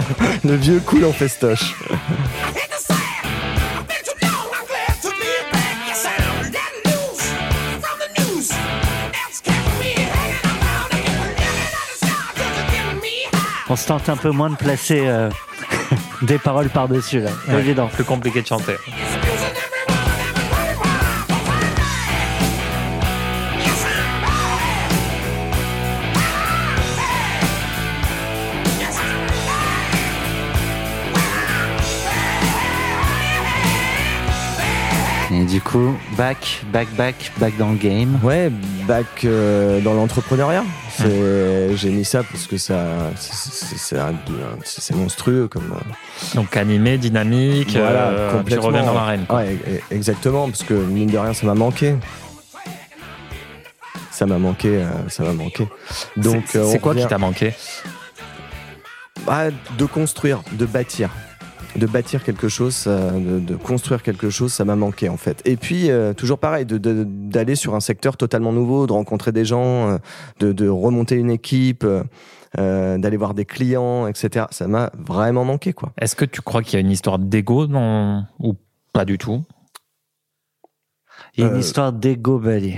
Le 0.43 0.53
vieux 0.55 0.79
cool 0.85 1.05
en 1.05 1.11
festoche. 1.11 1.73
On 13.67 13.75
se 13.75 13.87
tente 13.87 14.09
un 14.09 14.17
peu 14.17 14.29
moins 14.29 14.51
de 14.51 14.55
placer 14.55 15.01
euh, 15.07 15.31
des 16.21 16.37
paroles 16.37 16.69
par-dessus, 16.69 17.21
là. 17.21 17.31
Ouais. 17.47 17.61
Évident. 17.61 17.87
Plus 17.87 18.03
compliqué 18.03 18.43
de 18.43 18.47
chanter. 18.47 18.75
Du 35.53 35.61
coup, 35.61 35.95
back, 36.17 36.63
back, 36.73 36.87
back, 36.95 37.31
back 37.37 37.55
dans 37.57 37.69
le 37.69 37.77
game. 37.77 38.17
Ouais, 38.23 38.49
back 38.87 39.05
euh, 39.23 39.79
dans 39.81 39.93
l'entrepreneuriat. 39.93 40.63
C'est, 40.97 41.75
j'ai 41.77 41.89
mis 41.91 42.03
ça 42.05 42.23
parce 42.23 42.47
que 42.47 42.57
ça, 42.57 42.83
c'est, 43.15 43.35
c'est, 43.35 43.77
c'est 43.77 43.99
un- 43.99 44.15
c'est- 44.63 44.81
c'est 44.81 44.95
monstrueux 44.95 45.47
comme. 45.47 45.71
euh, 45.75 46.33
Donc 46.33 46.57
animé, 46.57 46.97
dynamique, 46.97 47.69
Voilà, 47.77 48.07
euh, 48.07 48.29
tu 48.31 48.37
complètement. 48.37 48.65
reviens 48.65 48.83
dans 48.83 48.93
l'arène. 48.95 49.25
Ouais, 49.29 49.53
e- 49.67 49.79
exactement, 49.93 50.47
parce 50.49 50.63
que 50.63 50.73
mine 50.73 51.09
de 51.11 51.17
rien, 51.19 51.33
ça 51.35 51.45
m'a 51.45 51.53
manqué. 51.53 51.95
ça 54.09 54.25
m'a 54.25 54.39
manqué, 54.39 54.83
ça 55.09 55.21
m'a 55.23 55.33
manqué. 55.33 55.67
Donc, 56.17 56.45
C'est- 56.47 56.79
quoi 56.79 56.95
qui 56.95 57.05
t'a 57.05 57.19
manqué? 57.19 57.53
Ah, 59.27 59.45
de 59.77 59.85
construire, 59.85 60.41
de 60.53 60.65
bâtir. 60.65 61.09
De 61.75 61.87
bâtir 61.87 62.23
quelque 62.23 62.47
chose, 62.49 62.75
ça- 62.75 63.11
de, 63.11 63.39
de 63.39 63.55
construire 63.55 64.03
quelque 64.03 64.29
chose, 64.29 64.53
ça 64.53 64.63
m'a 64.63 64.75
manqué 64.75 65.09
en 65.09 65.17
fait. 65.17 65.41
Et 65.45 65.57
puis, 65.57 65.89
euh, 65.89 66.13
toujours 66.13 66.37
pareil, 66.37 66.65
de- 66.67 66.77
de- 66.77 67.03
d'aller 67.03 67.55
sur 67.55 67.73
un 67.73 67.79
secteur 67.79 68.15
totalement 68.15 68.51
nouveau, 68.51 68.85
de 68.85 68.93
rencontrer 68.93 69.31
des 69.31 69.43
gens, 69.43 69.89
euh, 69.89 69.97
de, 70.39 70.51
de 70.51 70.67
remonter 70.69 71.15
une 71.15 71.31
équipe, 71.31 71.83
euh, 71.83 72.03
euh, 72.59 72.99
d'aller 72.99 73.17
voir 73.17 73.33
des 73.33 73.45
clients, 73.45 74.05
etc. 74.05 74.45
Ça 74.51 74.67
m'a 74.67 74.91
vraiment 74.99 75.45
manqué 75.45 75.73
quoi. 75.73 75.91
Est-ce 75.99 76.15
que 76.15 76.25
tu 76.25 76.41
crois 76.41 76.61
qu'il 76.61 76.73
y 76.73 76.77
a 76.77 76.79
une 76.81 76.91
histoire 76.91 77.17
d'ego 77.17 77.65
dans... 77.65 78.25
ou 78.39 78.53
pas 78.93 79.05
du 79.05 79.17
tout? 79.17 79.43
Il 81.35 81.43
y 81.43 81.47
a 81.47 81.49
une 81.49 81.55
Euh, 81.55 81.59
histoire 81.59 81.91
d'ego 81.91 82.37
buddy. 82.37 82.75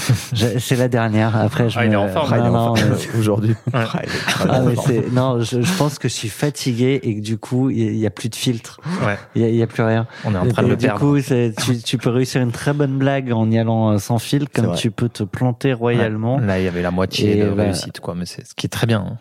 C'est 0.58 0.76
la 0.76 0.88
dernière. 0.88 1.36
Après, 1.36 1.68
je 1.70 1.78
Ah, 1.78 1.84
il 1.84 1.88
me- 1.90 1.94
est 1.94 1.96
en 1.96 2.08
forme, 2.08 2.30
Non, 2.38 2.50
non, 2.50 2.58
enfin- 2.70 2.84
mais- 2.90 3.18
Aujourd'hui. 3.18 3.50
Ouais. 3.72 3.72
Ah, 3.74 4.02
Ah, 4.48 4.60
mais 4.60 4.74
fort. 4.74 4.84
c'est 4.86 5.12
non, 5.12 5.40
je, 5.40 5.60
je 5.62 5.72
pense 5.78 5.98
que 5.98 6.08
je 6.08 6.14
suis 6.14 6.28
fatigué 6.28 7.00
et 7.02 7.16
que 7.16 7.20
du 7.20 7.38
coup, 7.38 7.70
il 7.70 7.96
y 7.96 8.06
a 8.06 8.10
plus 8.10 8.28
de 8.28 8.34
filtre. 8.36 8.80
Ouais. 9.06 9.16
Il 9.34 9.42
y 9.54 9.62
a, 9.62 9.66
plus 9.66 9.82
rien. 9.82 10.06
On 10.24 10.34
est 10.34 10.38
en 10.38 10.46
train 10.46 10.62
de 10.62 10.66
Et 10.68 10.70
le 10.70 10.76
du 10.76 10.86
perdre. 10.86 11.00
coup, 11.00 11.20
c'est- 11.20 11.52
tu, 11.64 11.78
tu 11.78 11.98
peux 11.98 12.10
réussir 12.10 12.40
une 12.42 12.52
très 12.52 12.72
bonne 12.72 12.98
blague 12.98 13.32
en 13.32 13.50
y 13.50 13.58
allant 13.58 13.92
euh, 13.92 13.98
sans 13.98 14.18
fil, 14.18 14.48
comme 14.48 14.74
tu 14.74 14.90
peux 14.90 15.08
te 15.08 15.22
planter 15.22 15.72
royalement. 15.72 16.38
Là, 16.38 16.58
il 16.58 16.64
y 16.64 16.68
avait 16.68 16.82
la 16.82 16.90
moitié 16.90 17.38
Et 17.38 17.42
de 17.44 17.48
réussite, 17.48 18.00
quoi. 18.00 18.14
Mais 18.14 18.26
c'est 18.26 18.46
ce 18.46 18.54
qui 18.54 18.66
est 18.66 18.70
très 18.70 18.86
bien. 18.86 19.04
hein. 19.12 19.18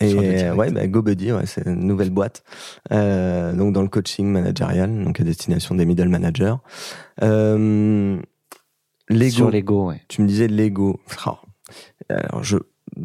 Et 0.00 0.14
du 0.14 0.18
euh, 0.18 0.54
ouais, 0.54 0.72
bah, 0.72 0.84
GoBuddy, 0.88 1.30
ouais, 1.30 1.46
c'est 1.46 1.64
une 1.64 1.86
nouvelle 1.86 2.10
boîte. 2.10 2.42
Euh, 2.90 3.52
donc 3.52 3.72
dans 3.72 3.82
le 3.82 3.88
coaching 3.88 4.26
managérial, 4.26 5.04
donc 5.04 5.20
à 5.20 5.22
destination 5.22 5.76
des 5.76 5.84
middle 5.84 6.08
managers. 6.08 6.54
Euh, 7.22 8.16
L'ego. 9.12 9.36
Sur 9.36 9.50
l'ego, 9.50 9.88
ouais. 9.88 10.02
Tu 10.08 10.22
me 10.22 10.28
disais 10.28 10.48
l'ego. 10.48 11.00
Ah. 11.24 11.40
Alors 12.08 12.42
je, 12.42 12.58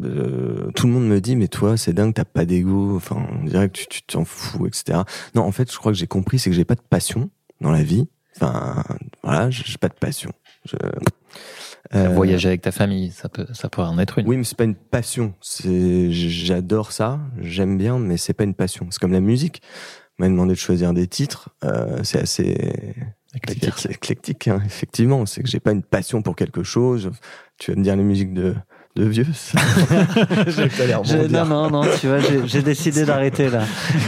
euh, 0.04 0.70
tout 0.74 0.86
le 0.86 0.92
monde 0.92 1.06
me 1.06 1.20
dit 1.20 1.36
mais 1.36 1.48
toi 1.48 1.76
c'est 1.76 1.92
dingue 1.92 2.14
t'as 2.14 2.24
pas 2.24 2.44
d'ego. 2.44 2.96
Enfin 2.96 3.26
on 3.40 3.44
dirait 3.44 3.68
que 3.68 3.78
tu 3.78 4.02
t'en 4.02 4.24
fous 4.24 4.66
etc. 4.66 5.00
Non 5.34 5.42
en 5.42 5.52
fait 5.52 5.72
je 5.72 5.78
crois 5.78 5.92
que 5.92 5.98
j'ai 5.98 6.06
compris 6.06 6.38
c'est 6.38 6.50
que 6.50 6.56
j'ai 6.56 6.64
pas 6.64 6.74
de 6.74 6.82
passion 6.82 7.30
dans 7.60 7.70
la 7.70 7.82
vie. 7.82 8.08
Enfin 8.36 8.84
voilà 9.22 9.50
j'ai 9.50 9.78
pas 9.78 9.88
de 9.88 9.94
passion. 9.94 10.30
Je, 10.64 10.76
euh, 11.94 12.08
Voyager 12.08 12.48
avec 12.48 12.62
ta 12.62 12.72
famille, 12.72 13.10
ça 13.12 13.28
peut, 13.28 13.46
ça 13.52 13.68
pourrait 13.68 13.86
en 13.86 13.98
être 13.98 14.18
une. 14.18 14.28
oui, 14.28 14.36
mais 14.36 14.44
c'est 14.44 14.56
pas 14.56 14.64
une 14.64 14.74
passion. 14.74 15.34
C'est, 15.40 16.10
j'adore 16.12 16.92
ça, 16.92 17.18
j'aime 17.40 17.78
bien, 17.78 17.98
mais 17.98 18.18
c'est 18.18 18.34
pas 18.34 18.44
une 18.44 18.54
passion. 18.54 18.86
C'est 18.90 18.98
comme 18.98 19.12
la 19.12 19.20
musique. 19.20 19.62
On 20.18 20.24
m'a 20.24 20.28
demandé 20.28 20.52
de 20.52 20.58
choisir 20.58 20.92
des 20.92 21.06
titres. 21.06 21.50
Euh, 21.64 22.00
c'est 22.02 22.18
assez 22.18 22.94
Éclectique. 23.34 23.74
c'est 23.76 23.90
éclectique, 23.90 24.48
hein, 24.48 24.62
effectivement. 24.64 25.26
C'est 25.26 25.42
que 25.42 25.48
j'ai 25.48 25.60
pas 25.60 25.72
une 25.72 25.82
passion 25.82 26.22
pour 26.22 26.34
quelque 26.34 26.62
chose. 26.62 27.10
Tu 27.58 27.70
vas 27.70 27.76
me 27.76 27.82
dire 27.82 27.96
les 27.96 28.02
musiques 28.02 28.32
de, 28.32 28.54
de 28.98 29.04
vieux. 29.04 29.26
ça. 29.32 29.58
J'ai 30.48 30.68
pas 30.68 30.86
l'air 30.86 31.04
Je- 31.04 31.16
bon 31.16 31.28
non, 31.28 31.44
non, 31.46 31.70
non, 31.70 31.80
tu 32.00 32.08
vois, 32.08 32.18
j'ai 32.46 32.62
décidé 32.62 33.04
d'arrêter 33.04 33.48
là. 33.48 33.60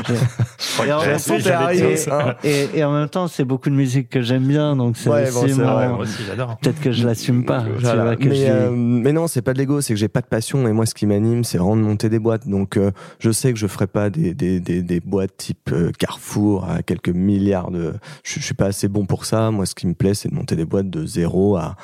Je- 0.09 0.84
et, 0.86 0.93
en 0.93 1.01
même 1.01 1.18
temps, 1.18 1.51
arriver, 1.55 1.93
et- 1.93 1.97
ça. 1.97 2.36
et- 2.45 2.68
et 2.74 2.84
en 2.84 2.93
même 2.93 3.09
temps, 3.09 3.28
c'est 3.28 3.45
beaucoup 3.45 3.70
de 3.70 3.74
musique 3.74 4.09
que 4.09 4.20
j'aime 4.22 4.47
bien, 4.47 4.76
donc 4.76 4.97
c'est 4.97 5.09
Ouais, 5.11 5.30
bon, 5.30 5.47
mon- 5.57 5.64
vrai, 5.64 5.88
Moi 5.88 5.99
aussi, 5.99 6.22
j'adore. 6.26 6.57
Peut-être 6.59 6.80
que 6.80 6.93
je 6.93 7.07
l'assume 7.07 7.45
pas. 7.45 7.62
tu 7.62 7.82
Voilà. 7.84 8.05
vois, 8.05 8.16
que 8.16 8.28
mais, 8.28 8.49
euh, 8.51 8.70
mais 8.70 9.12
non, 9.12 9.26
c'est 9.28 9.43
pas 9.43 9.53
de 9.53 9.59
l'ego, 9.59 9.80
c'est 9.80 9.95
que 9.95 9.99
j'ai 10.01 10.09
pas 10.09 10.20
de 10.20 10.26
passion 10.26 10.66
et 10.68 10.72
moi 10.72 10.86
ce 10.86 10.95
qui 10.95 11.07
m'anime, 11.07 11.45
c'est 11.45 11.59
vraiment 11.59 11.76
de 11.76 11.82
monter 11.82 12.09
des 12.09 12.18
boîtes. 12.18 12.49
Donc 12.49 12.76
euh, 12.76 12.91
je 13.20 13.30
sais 13.30 13.53
que 13.53 13.59
je 13.59 13.66
ferai 13.66 13.86
pas 13.86 14.11
des, 14.11 14.34
des, 14.34 14.61
des, 14.61 14.82
des 14.82 15.01
boîtes 15.01 15.36
type 15.36 15.70
euh, 15.72 15.91
Carrefour 15.99 16.64
à 16.68 16.82
quelques 16.82 17.09
milliards 17.11 17.70
de. 17.70 17.95
Je, 18.24 18.41
je 18.41 18.45
suis 18.45 18.55
pas 18.55 18.66
assez 18.66 18.88
bon 18.88 19.07
pour 19.07 19.24
ça. 19.24 19.51
Moi, 19.51 19.66
ce 19.66 19.74
qui 19.74 19.86
me 19.86 19.95
plaît, 19.95 20.14
c'est 20.14 20.28
de 20.28 20.34
monter 20.34 20.57
des 20.57 20.64
boîtes 20.64 20.91
de 20.91 21.07
zéro 21.07 21.57
à, 21.57 21.76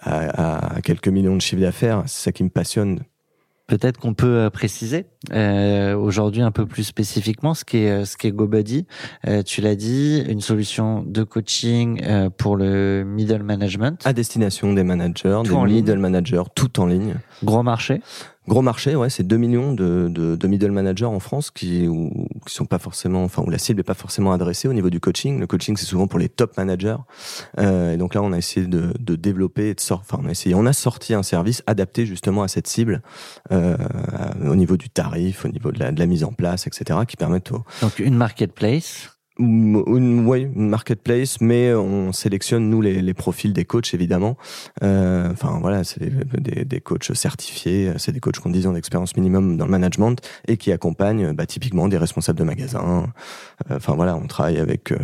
à, 0.00 0.76
à 0.76 0.80
quelques 0.82 1.08
millions 1.08 1.36
de 1.36 1.40
chiffres 1.42 1.62
d'affaires. 1.62 2.02
C'est 2.06 2.24
ça 2.24 2.32
qui 2.32 2.44
me 2.44 2.48
passionne. 2.50 3.00
Peut-être 3.66 3.98
qu'on 4.00 4.14
peut 4.14 4.26
euh, 4.26 4.50
préciser 4.50 5.06
euh, 5.32 5.94
aujourd'hui 5.94 6.42
un 6.42 6.50
peu 6.50 6.66
plus 6.66 6.82
spécifiquement 6.82 7.54
ce 7.54 7.64
qu'est 7.64 7.88
euh, 7.88 8.04
ce 8.04 8.16
qu'est 8.16 8.32
GoBuddy. 8.32 8.84
Euh, 9.28 9.44
tu 9.44 9.60
l'as 9.60 9.76
dit, 9.76 10.24
une 10.28 10.40
solution 10.40 11.04
de 11.06 11.22
coaching 11.22 12.00
euh, 12.02 12.30
pour 12.30 12.56
le 12.56 13.04
middle 13.06 13.44
management, 13.44 14.04
À 14.04 14.12
destination 14.12 14.72
des 14.72 14.82
managers, 14.82 15.42
Tout 15.44 15.52
des 15.54 15.66
ligne. 15.66 15.76
middle 15.76 15.98
managers, 15.98 16.42
tout 16.56 16.80
en 16.80 16.86
ligne. 16.86 17.14
gros 17.44 17.62
marché. 17.62 18.00
Gros 18.50 18.62
marché, 18.62 18.96
ouais, 18.96 19.10
c'est 19.10 19.22
2 19.22 19.36
millions 19.36 19.74
de, 19.74 20.08
de, 20.08 20.34
de 20.34 20.48
middle 20.48 20.72
managers 20.72 21.04
en 21.04 21.20
France 21.20 21.52
qui, 21.52 21.86
ou, 21.86 22.26
qui 22.44 22.52
sont 22.52 22.64
pas 22.64 22.80
forcément, 22.80 23.22
enfin, 23.22 23.44
où 23.46 23.48
la 23.48 23.58
cible 23.58 23.78
est 23.78 23.84
pas 23.84 23.94
forcément 23.94 24.32
adressée 24.32 24.66
au 24.66 24.72
niveau 24.72 24.90
du 24.90 24.98
coaching. 24.98 25.38
Le 25.38 25.46
coaching, 25.46 25.76
c'est 25.76 25.86
souvent 25.86 26.08
pour 26.08 26.18
les 26.18 26.28
top 26.28 26.56
managers. 26.56 26.96
Euh, 27.60 27.94
et 27.94 27.96
donc 27.96 28.12
là, 28.12 28.22
on 28.22 28.32
a 28.32 28.38
essayé 28.38 28.66
de, 28.66 28.92
de 28.98 29.14
développer 29.14 29.72
de 29.72 29.78
sortir, 29.78 30.04
enfin, 30.10 30.20
on 30.24 30.28
a 30.28 30.32
essayé, 30.32 30.56
on 30.56 30.66
a 30.66 30.72
sorti 30.72 31.14
un 31.14 31.22
service 31.22 31.62
adapté 31.68 32.06
justement 32.06 32.42
à 32.42 32.48
cette 32.48 32.66
cible, 32.66 33.02
euh, 33.52 33.76
au 34.44 34.56
niveau 34.56 34.76
du 34.76 34.90
tarif, 34.90 35.44
au 35.44 35.48
niveau 35.48 35.70
de 35.70 35.78
la, 35.78 35.92
de 35.92 36.00
la 36.00 36.06
mise 36.06 36.24
en 36.24 36.32
place, 36.32 36.66
etc., 36.66 36.98
qui 37.06 37.16
permettent 37.16 37.52
aux, 37.52 37.62
Donc 37.82 38.00
une 38.00 38.16
marketplace. 38.16 39.10
Une, 39.40 39.82
une- 39.88 40.26
ouais, 40.26 40.42
une 40.42 40.68
marketplace, 40.68 41.40
mais 41.40 41.72
on 41.74 42.12
sélectionne 42.12 42.68
nous 42.70 42.80
les, 42.80 43.00
les 43.02 43.14
profils 43.14 43.52
des 43.52 43.64
coachs 43.64 43.92
évidemment. 43.94 44.36
Euh, 44.82 45.28
Enfin 45.32 45.58
voilà, 45.60 45.82
c'est 45.84 46.00
des, 46.00 46.10
des, 46.40 46.64
des 46.64 46.80
coachs 46.80 47.14
certifiés, 47.14 47.92
c'est 47.96 48.12
des 48.12 48.20
coachs 48.20 48.38
qui 48.38 48.46
ont 48.46 48.50
10 48.50 48.66
ans 48.66 48.72
d'expérience 48.72 49.16
minimum 49.16 49.56
dans 49.56 49.64
le 49.64 49.70
management 49.70 50.20
et 50.48 50.56
qui 50.56 50.72
accompagnent 50.72 51.32
bah, 51.32 51.46
typiquement 51.46 51.88
des 51.88 51.96
responsables 51.98 52.38
de 52.38 52.44
magasins. 52.44 53.06
Euh, 53.70 53.76
Enfin 53.76 53.94
voilà, 53.94 54.16
on 54.16 54.26
travaille 54.26 54.58
avec 54.58 54.92
euh, 54.92 54.98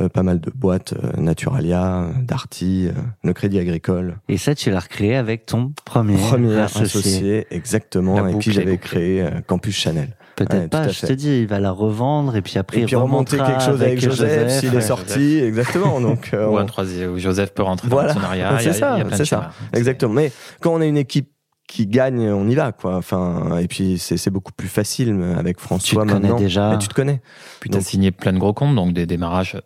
euh, 0.00 0.08
pas 0.08 0.22
mal 0.22 0.40
de 0.40 0.50
boîtes, 0.54 0.92
euh, 0.94 1.20
Naturalia, 1.20 2.08
Darty, 2.22 2.88
euh, 2.88 2.92
le 3.24 3.32
Crédit 3.32 3.58
Agricole. 3.58 4.16
Et 4.28 4.38
ça, 4.38 4.54
tu 4.54 4.70
l'as 4.70 4.80
recréé 4.80 5.16
avec 5.16 5.46
ton 5.46 5.72
premier, 5.84 6.16
Premier 6.16 6.56
associé. 6.60 6.84
associé, 6.84 7.46
exactement, 7.50 8.20
boucle 8.22 8.38
qui 8.38 8.52
j'avais 8.52 8.78
créé 8.78 9.26
Campus 9.46 9.74
Chanel. 9.76 10.16
Peut-être 10.38 10.54
Ouais, 10.62 10.68
pas, 10.68 10.88
je 10.88 11.06
te 11.06 11.12
dis, 11.12 11.40
il 11.42 11.46
va 11.46 11.58
la 11.60 11.70
revendre 11.70 12.36
et 12.36 12.42
puis 12.42 12.58
après 12.58 12.80
Et 12.80 12.84
puis 12.84 12.92
il 12.92 12.96
remonter 12.96 13.36
quelque 13.38 13.62
chose 13.62 13.82
avec 13.82 14.00
Joseph, 14.00 14.60
s'il 14.60 14.74
est 14.74 14.80
sorti, 14.80 15.38
exactement. 15.42 16.00
Donc, 16.00 16.30
euh, 16.34 16.46
Ou 16.48 16.58
un 16.58 16.64
troisième, 16.66 17.12
où 17.12 17.18
Joseph 17.18 17.52
peut 17.54 17.62
rentrer 17.62 17.88
Voilà. 17.88 18.12
dans 18.14 18.20
le 18.20 18.26
partenariat. 18.26 18.58
C'est 18.60 18.72
ça, 18.72 18.98
c'est 19.12 19.24
ça. 19.24 19.50
Exactement. 19.72 20.14
Mais 20.14 20.32
quand 20.60 20.72
on 20.74 20.80
a 20.80 20.86
une 20.86 20.96
équipe 20.96 21.30
qui 21.66 21.86
gagne, 21.86 22.20
on 22.30 22.48
y 22.48 22.54
va, 22.54 22.72
quoi. 22.72 22.96
Enfin, 22.96 23.58
et 23.58 23.68
puis 23.68 23.98
c'est 23.98 24.30
beaucoup 24.30 24.52
plus 24.52 24.68
facile 24.68 25.22
avec 25.36 25.58
Tu 25.58 25.62
François 25.64 26.04
te 26.04 26.08
connais 26.08 26.20
maintenant. 26.28 26.38
déjà. 26.38 26.70
Mais 26.70 26.78
tu 26.78 26.88
te 26.88 26.94
connais 26.94 27.20
Puis 27.60 27.68
t'as 27.68 27.80
signé 27.82 28.10
plein 28.10 28.32
de 28.32 28.38
gros 28.38 28.54
comptes, 28.54 28.74
donc 28.74 28.94
des 28.94 29.04
démarrages 29.04 29.56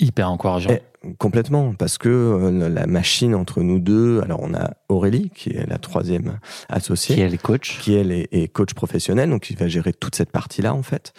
hyper 0.00 0.30
encourageants. 0.30 0.70
Eh, 0.70 0.82
complètement, 1.18 1.74
parce 1.74 1.98
que 1.98 2.08
euh, 2.08 2.68
la 2.68 2.86
machine 2.86 3.34
entre 3.34 3.62
nous 3.62 3.78
deux. 3.78 4.20
Alors 4.22 4.40
on 4.42 4.54
a 4.54 4.72
Aurélie 4.88 5.30
qui 5.34 5.50
est 5.50 5.68
la 5.68 5.78
troisième 5.78 6.38
associée. 6.68 7.14
Qui 7.14 7.20
est 7.20 7.28
le 7.28 7.36
coach. 7.36 7.78
qui 7.80 7.94
elle 7.94 8.10
est, 8.10 8.28
est 8.32 8.48
coach 8.48 8.74
professionnel, 8.74 9.30
donc 9.30 9.50
il 9.50 9.56
va 9.56 9.68
gérer 9.68 9.92
toute 9.92 10.14
cette 10.14 10.30
partie-là 10.30 10.74
en 10.74 10.82
fait. 10.82 11.12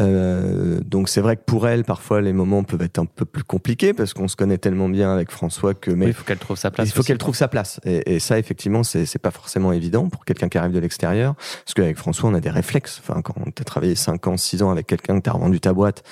Euh, 0.00 0.80
donc 0.84 1.08
c'est 1.08 1.20
vrai 1.20 1.36
que 1.36 1.42
pour 1.44 1.68
elle, 1.68 1.84
parfois 1.84 2.20
les 2.20 2.32
moments 2.32 2.64
peuvent 2.64 2.82
être 2.82 2.98
un 2.98 3.06
peu 3.06 3.24
plus 3.24 3.44
compliqués 3.44 3.92
parce 3.92 4.14
qu'on 4.14 4.28
se 4.28 4.36
connaît 4.36 4.58
tellement 4.58 4.88
bien 4.88 5.12
avec 5.12 5.30
François 5.30 5.74
que 5.74 5.90
mais 5.90 6.06
il 6.06 6.12
faut 6.12 6.24
qu'elle 6.24 6.38
trouve 6.38 6.56
sa 6.56 6.70
place. 6.70 6.88
il 6.88 6.92
faut 6.92 7.02
qu'elle 7.02 7.18
trouve 7.18 7.36
sa 7.36 7.48
place. 7.48 7.80
Et, 7.84 8.14
et 8.14 8.18
ça, 8.20 8.38
effectivement, 8.38 8.82
c'est 8.82 9.18
pas 9.18 9.30
forcément 9.30 9.72
évident 9.72 10.08
pour 10.08 10.24
quelqu'un 10.24 10.48
qui 10.48 10.58
arrive 10.58 10.72
de 10.72 10.78
l'extérieur. 10.78 11.34
Parce 11.34 11.74
qu'avec 11.74 11.96
François, 11.96 12.30
on 12.30 12.34
a 12.34 12.40
des 12.40 12.50
réflexes. 12.50 13.00
Enfin, 13.02 13.22
quand 13.22 13.34
tu 13.54 13.62
as 13.62 13.64
travaillé 13.64 13.94
5 13.94 14.26
ans, 14.26 14.36
6 14.36 14.62
ans 14.62 14.70
avec 14.70 14.86
quelqu'un 14.86 15.18
que 15.18 15.24
tu 15.24 15.30
as 15.30 15.32
revendu 15.32 15.60
ta 15.60 15.72
boîte, 15.72 16.02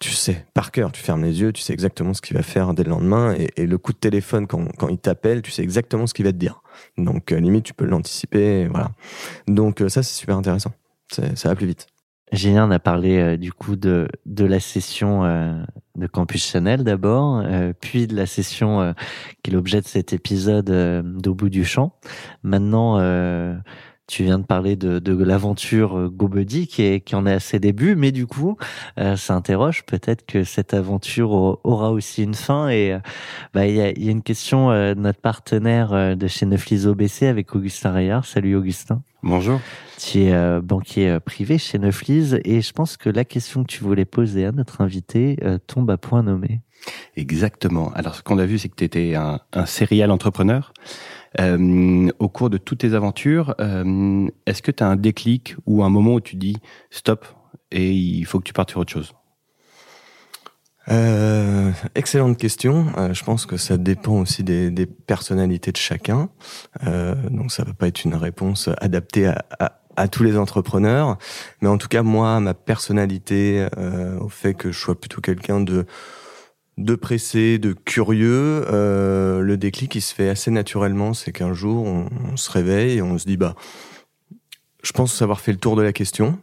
tu 0.00 0.12
sais, 0.12 0.46
par 0.54 0.72
cœur, 0.72 0.92
tu 0.92 1.02
fermes 1.02 1.22
les 1.22 1.42
yeux, 1.42 1.52
tu 1.52 1.60
sais 1.60 1.74
exactement 1.74 2.14
ce 2.14 2.22
qu'il 2.22 2.34
va 2.34 2.42
faire 2.42 2.72
dès 2.72 2.84
le 2.84 2.90
lendemain. 2.90 3.36
Et, 3.56 3.66
le 3.66 3.78
coup 3.78 3.92
de 3.92 3.98
téléphone, 3.98 4.46
quand, 4.46 4.66
quand 4.78 4.88
il 4.88 4.98
t'appelle, 4.98 5.42
tu 5.42 5.50
sais 5.50 5.62
exactement 5.62 6.06
ce 6.06 6.14
qu'il 6.14 6.24
va 6.24 6.32
te 6.32 6.38
dire. 6.38 6.62
Donc, 6.96 7.30
euh, 7.30 7.38
limite, 7.38 7.64
tu 7.64 7.74
peux 7.74 7.84
l'anticiper. 7.84 8.66
Voilà. 8.66 8.92
Donc, 9.46 9.82
euh, 9.82 9.90
ça, 9.90 10.02
c'est 10.02 10.18
super 10.18 10.38
intéressant. 10.38 10.72
Ça 11.12 11.48
va 11.48 11.54
plus 11.54 11.66
vite. 11.66 11.86
Julien 12.32 12.68
on 12.68 12.70
a 12.70 12.78
parlé 12.78 13.18
euh, 13.18 13.36
du 13.36 13.52
coup 13.52 13.74
de, 13.74 14.08
de 14.24 14.44
la 14.44 14.60
session 14.60 15.24
de 15.96 16.06
Campus 16.06 16.46
Chanel 16.46 16.84
d'abord, 16.84 17.44
puis 17.80 18.06
de 18.06 18.14
la 18.14 18.26
session 18.26 18.94
qui 19.42 19.50
est 19.50 19.54
l'objet 19.54 19.80
de 19.80 19.86
cet 19.86 20.12
épisode 20.12 20.70
d'Au 21.20 21.34
bout 21.34 21.48
du 21.48 21.64
champ. 21.64 21.98
Maintenant, 22.44 23.00
tu 24.10 24.24
viens 24.24 24.38
de 24.38 24.44
parler 24.44 24.76
de, 24.76 24.98
de 24.98 25.24
l'aventure 25.24 25.96
euh, 25.96 26.08
GoBuddy 26.08 26.66
qui, 26.66 26.82
est, 26.82 27.00
qui 27.00 27.14
en 27.14 27.26
est 27.26 27.32
à 27.32 27.40
ses 27.40 27.58
débuts, 27.60 27.94
mais 27.96 28.12
du 28.12 28.26
coup, 28.26 28.56
euh, 28.98 29.16
ça 29.16 29.34
interroge 29.34 29.84
peut-être 29.84 30.26
que 30.26 30.44
cette 30.44 30.74
aventure 30.74 31.30
au- 31.30 31.60
aura 31.64 31.92
aussi 31.92 32.22
une 32.24 32.34
fin. 32.34 32.68
Et 32.68 32.92
euh, 32.92 32.98
bah, 33.54 33.66
il 33.66 33.76
y, 33.76 33.80
a, 33.80 33.90
il 33.90 34.04
y 34.04 34.08
a 34.08 34.10
une 34.10 34.22
question 34.22 34.70
de 34.70 34.94
notre 34.94 35.20
partenaire 35.20 36.16
de 36.16 36.26
chez 36.26 36.46
Neuflis 36.46 36.86
OBC 36.86 37.22
avec 37.24 37.54
Augustin 37.54 37.92
Rayard. 37.92 38.24
Salut 38.24 38.56
Augustin. 38.56 39.02
Bonjour. 39.22 39.60
Tu 39.98 40.22
es 40.22 40.32
euh, 40.32 40.60
banquier 40.62 41.18
privé 41.24 41.58
chez 41.58 41.78
Neuflis 41.78 42.34
et 42.44 42.60
je 42.62 42.72
pense 42.72 42.96
que 42.96 43.10
la 43.10 43.24
question 43.24 43.62
que 43.64 43.68
tu 43.68 43.84
voulais 43.84 44.06
poser 44.06 44.46
à 44.46 44.52
notre 44.52 44.80
invité 44.80 45.36
euh, 45.44 45.58
tombe 45.66 45.90
à 45.90 45.98
point 45.98 46.22
nommé. 46.22 46.60
Exactement. 47.16 47.92
Alors, 47.94 48.14
ce 48.14 48.22
qu'on 48.22 48.38
a 48.38 48.46
vu, 48.46 48.58
c'est 48.58 48.68
que 48.70 48.76
tu 48.76 48.84
étais 48.84 49.14
un, 49.14 49.40
un 49.52 49.66
serial 49.66 50.10
entrepreneur. 50.10 50.72
Euh, 51.38 52.10
au 52.18 52.28
cours 52.28 52.50
de 52.50 52.58
toutes 52.58 52.78
tes 52.78 52.94
aventures, 52.94 53.54
euh, 53.60 54.26
est-ce 54.46 54.62
que 54.62 54.72
tu 54.72 54.82
as 54.82 54.88
un 54.88 54.96
déclic 54.96 55.54
ou 55.66 55.84
un 55.84 55.88
moment 55.88 56.14
où 56.14 56.20
tu 56.20 56.34
dis 56.34 56.56
stop 56.90 57.24
et 57.70 57.92
il 57.92 58.24
faut 58.24 58.40
que 58.40 58.44
tu 58.44 58.52
partes 58.52 58.70
sur 58.70 58.80
autre 58.80 58.92
chose? 58.92 59.12
Euh, 60.90 61.70
excellente 61.94 62.36
question. 62.36 62.86
Euh, 62.96 63.14
je 63.14 63.22
pense 63.22 63.46
que 63.46 63.56
ça 63.56 63.76
dépend 63.76 64.20
aussi 64.20 64.42
des, 64.42 64.72
des 64.72 64.86
personnalités 64.86 65.70
de 65.70 65.76
chacun. 65.76 66.30
Euh, 66.86 67.14
donc 67.30 67.52
ça 67.52 67.62
va 67.62 67.74
pas 67.74 67.86
être 67.86 68.04
une 68.04 68.16
réponse 68.16 68.68
adaptée 68.78 69.26
à, 69.26 69.44
à, 69.60 69.80
à 69.96 70.08
tous 70.08 70.24
les 70.24 70.36
entrepreneurs. 70.36 71.16
Mais 71.60 71.68
en 71.68 71.78
tout 71.78 71.88
cas, 71.88 72.02
moi, 72.02 72.40
ma 72.40 72.54
personnalité, 72.54 73.68
euh, 73.78 74.18
au 74.18 74.28
fait 74.28 74.54
que 74.54 74.72
je 74.72 74.78
sois 74.80 74.98
plutôt 74.98 75.20
quelqu'un 75.20 75.60
de 75.60 75.86
de 76.78 76.94
pressé, 76.94 77.58
de 77.58 77.72
curieux, 77.72 78.64
euh, 78.70 79.40
le 79.40 79.56
déclic 79.56 79.94
il 79.94 80.00
se 80.00 80.14
fait 80.14 80.28
assez 80.28 80.50
naturellement. 80.50 81.12
C'est 81.14 81.32
qu'un 81.32 81.52
jour, 81.52 81.84
on, 81.86 82.08
on 82.32 82.36
se 82.36 82.50
réveille 82.50 82.98
et 82.98 83.02
on 83.02 83.18
se 83.18 83.26
dit 83.26 83.36
bah, 83.36 83.54
je 84.82 84.92
pense 84.92 85.20
avoir 85.22 85.40
fait 85.40 85.52
le 85.52 85.58
tour 85.58 85.76
de 85.76 85.82
la 85.82 85.92
question. 85.92 86.38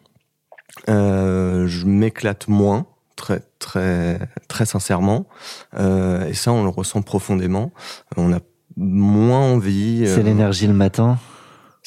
Euh, 0.90 1.68
je 1.68 1.86
m'éclate 1.86 2.48
moins, 2.48 2.86
très 3.16 3.42
très 3.60 4.20
très 4.48 4.66
sincèrement, 4.66 5.28
euh, 5.76 6.28
et 6.28 6.34
ça 6.34 6.52
on 6.52 6.64
le 6.64 6.70
ressent 6.70 7.02
profondément. 7.02 7.72
On 8.16 8.32
a 8.32 8.40
moins 8.76 9.40
envie. 9.40 10.04
C'est 10.06 10.24
l'énergie 10.24 10.68
le 10.68 10.74
matin. 10.74 11.18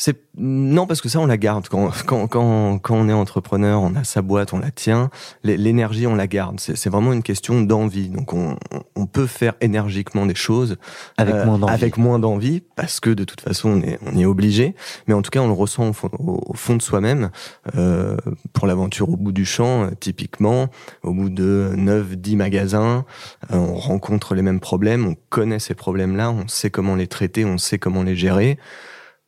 C'est 0.02 0.16
non 0.38 0.86
parce 0.86 1.02
que 1.02 1.10
ça 1.10 1.20
on 1.20 1.26
la 1.26 1.36
garde 1.36 1.68
quand 1.68 1.90
quand 2.06 2.26
quand 2.26 2.78
quand 2.78 2.94
on 2.94 3.06
est 3.10 3.12
entrepreneur, 3.12 3.82
on 3.82 3.94
a 3.96 4.02
sa 4.04 4.22
boîte, 4.22 4.54
on 4.54 4.58
la 4.58 4.70
tient. 4.70 5.10
L'é- 5.44 5.58
L'énergie 5.58 6.06
on 6.06 6.14
la 6.14 6.26
garde. 6.26 6.58
C'est 6.58 6.88
vraiment 6.88 7.12
une 7.12 7.22
question 7.22 7.60
d'envie. 7.60 8.08
Donc 8.08 8.32
on 8.32 8.56
on 8.96 9.04
peut 9.04 9.26
faire 9.26 9.52
énergiquement 9.60 10.24
des 10.24 10.34
choses 10.34 10.78
Avec 11.18 11.34
euh, 11.34 11.44
moins 11.44 11.58
d'envie. 11.58 11.74
avec 11.74 11.98
moins 11.98 12.18
d'envie 12.18 12.62
parce 12.76 12.98
que 12.98 13.10
de 13.10 13.24
toute 13.24 13.42
façon 13.42 13.68
on 13.68 13.82
est 13.82 13.98
on 14.06 14.16
est 14.18 14.24
obligé. 14.24 14.74
Mais 15.06 15.12
en 15.12 15.20
tout 15.20 15.28
cas 15.30 15.40
on 15.40 15.48
le 15.48 15.52
ressent 15.52 15.90
au 15.90 15.92
fond, 15.92 16.08
au, 16.18 16.40
au 16.46 16.54
fond 16.54 16.76
de 16.76 16.82
soi-même. 16.82 17.28
Euh, 17.76 18.16
pour 18.54 18.66
l'aventure 18.66 19.10
au 19.10 19.16
bout 19.18 19.32
du 19.32 19.44
champ, 19.44 19.82
euh, 19.82 19.90
typiquement, 20.00 20.68
au 21.02 21.12
bout 21.12 21.28
de 21.28 21.72
9, 21.76 22.16
10 22.16 22.36
magasins, 22.36 23.04
euh, 23.52 23.56
on 23.56 23.74
rencontre 23.74 24.34
les 24.34 24.40
mêmes 24.42 24.60
problèmes, 24.60 25.06
on 25.06 25.16
connaît 25.28 25.58
ces 25.58 25.74
problèmes-là, 25.74 26.30
on 26.30 26.48
sait 26.48 26.70
comment 26.70 26.94
les 26.96 27.06
traiter, 27.06 27.44
on 27.44 27.58
sait 27.58 27.78
comment 27.78 28.02
les 28.02 28.16
gérer. 28.16 28.58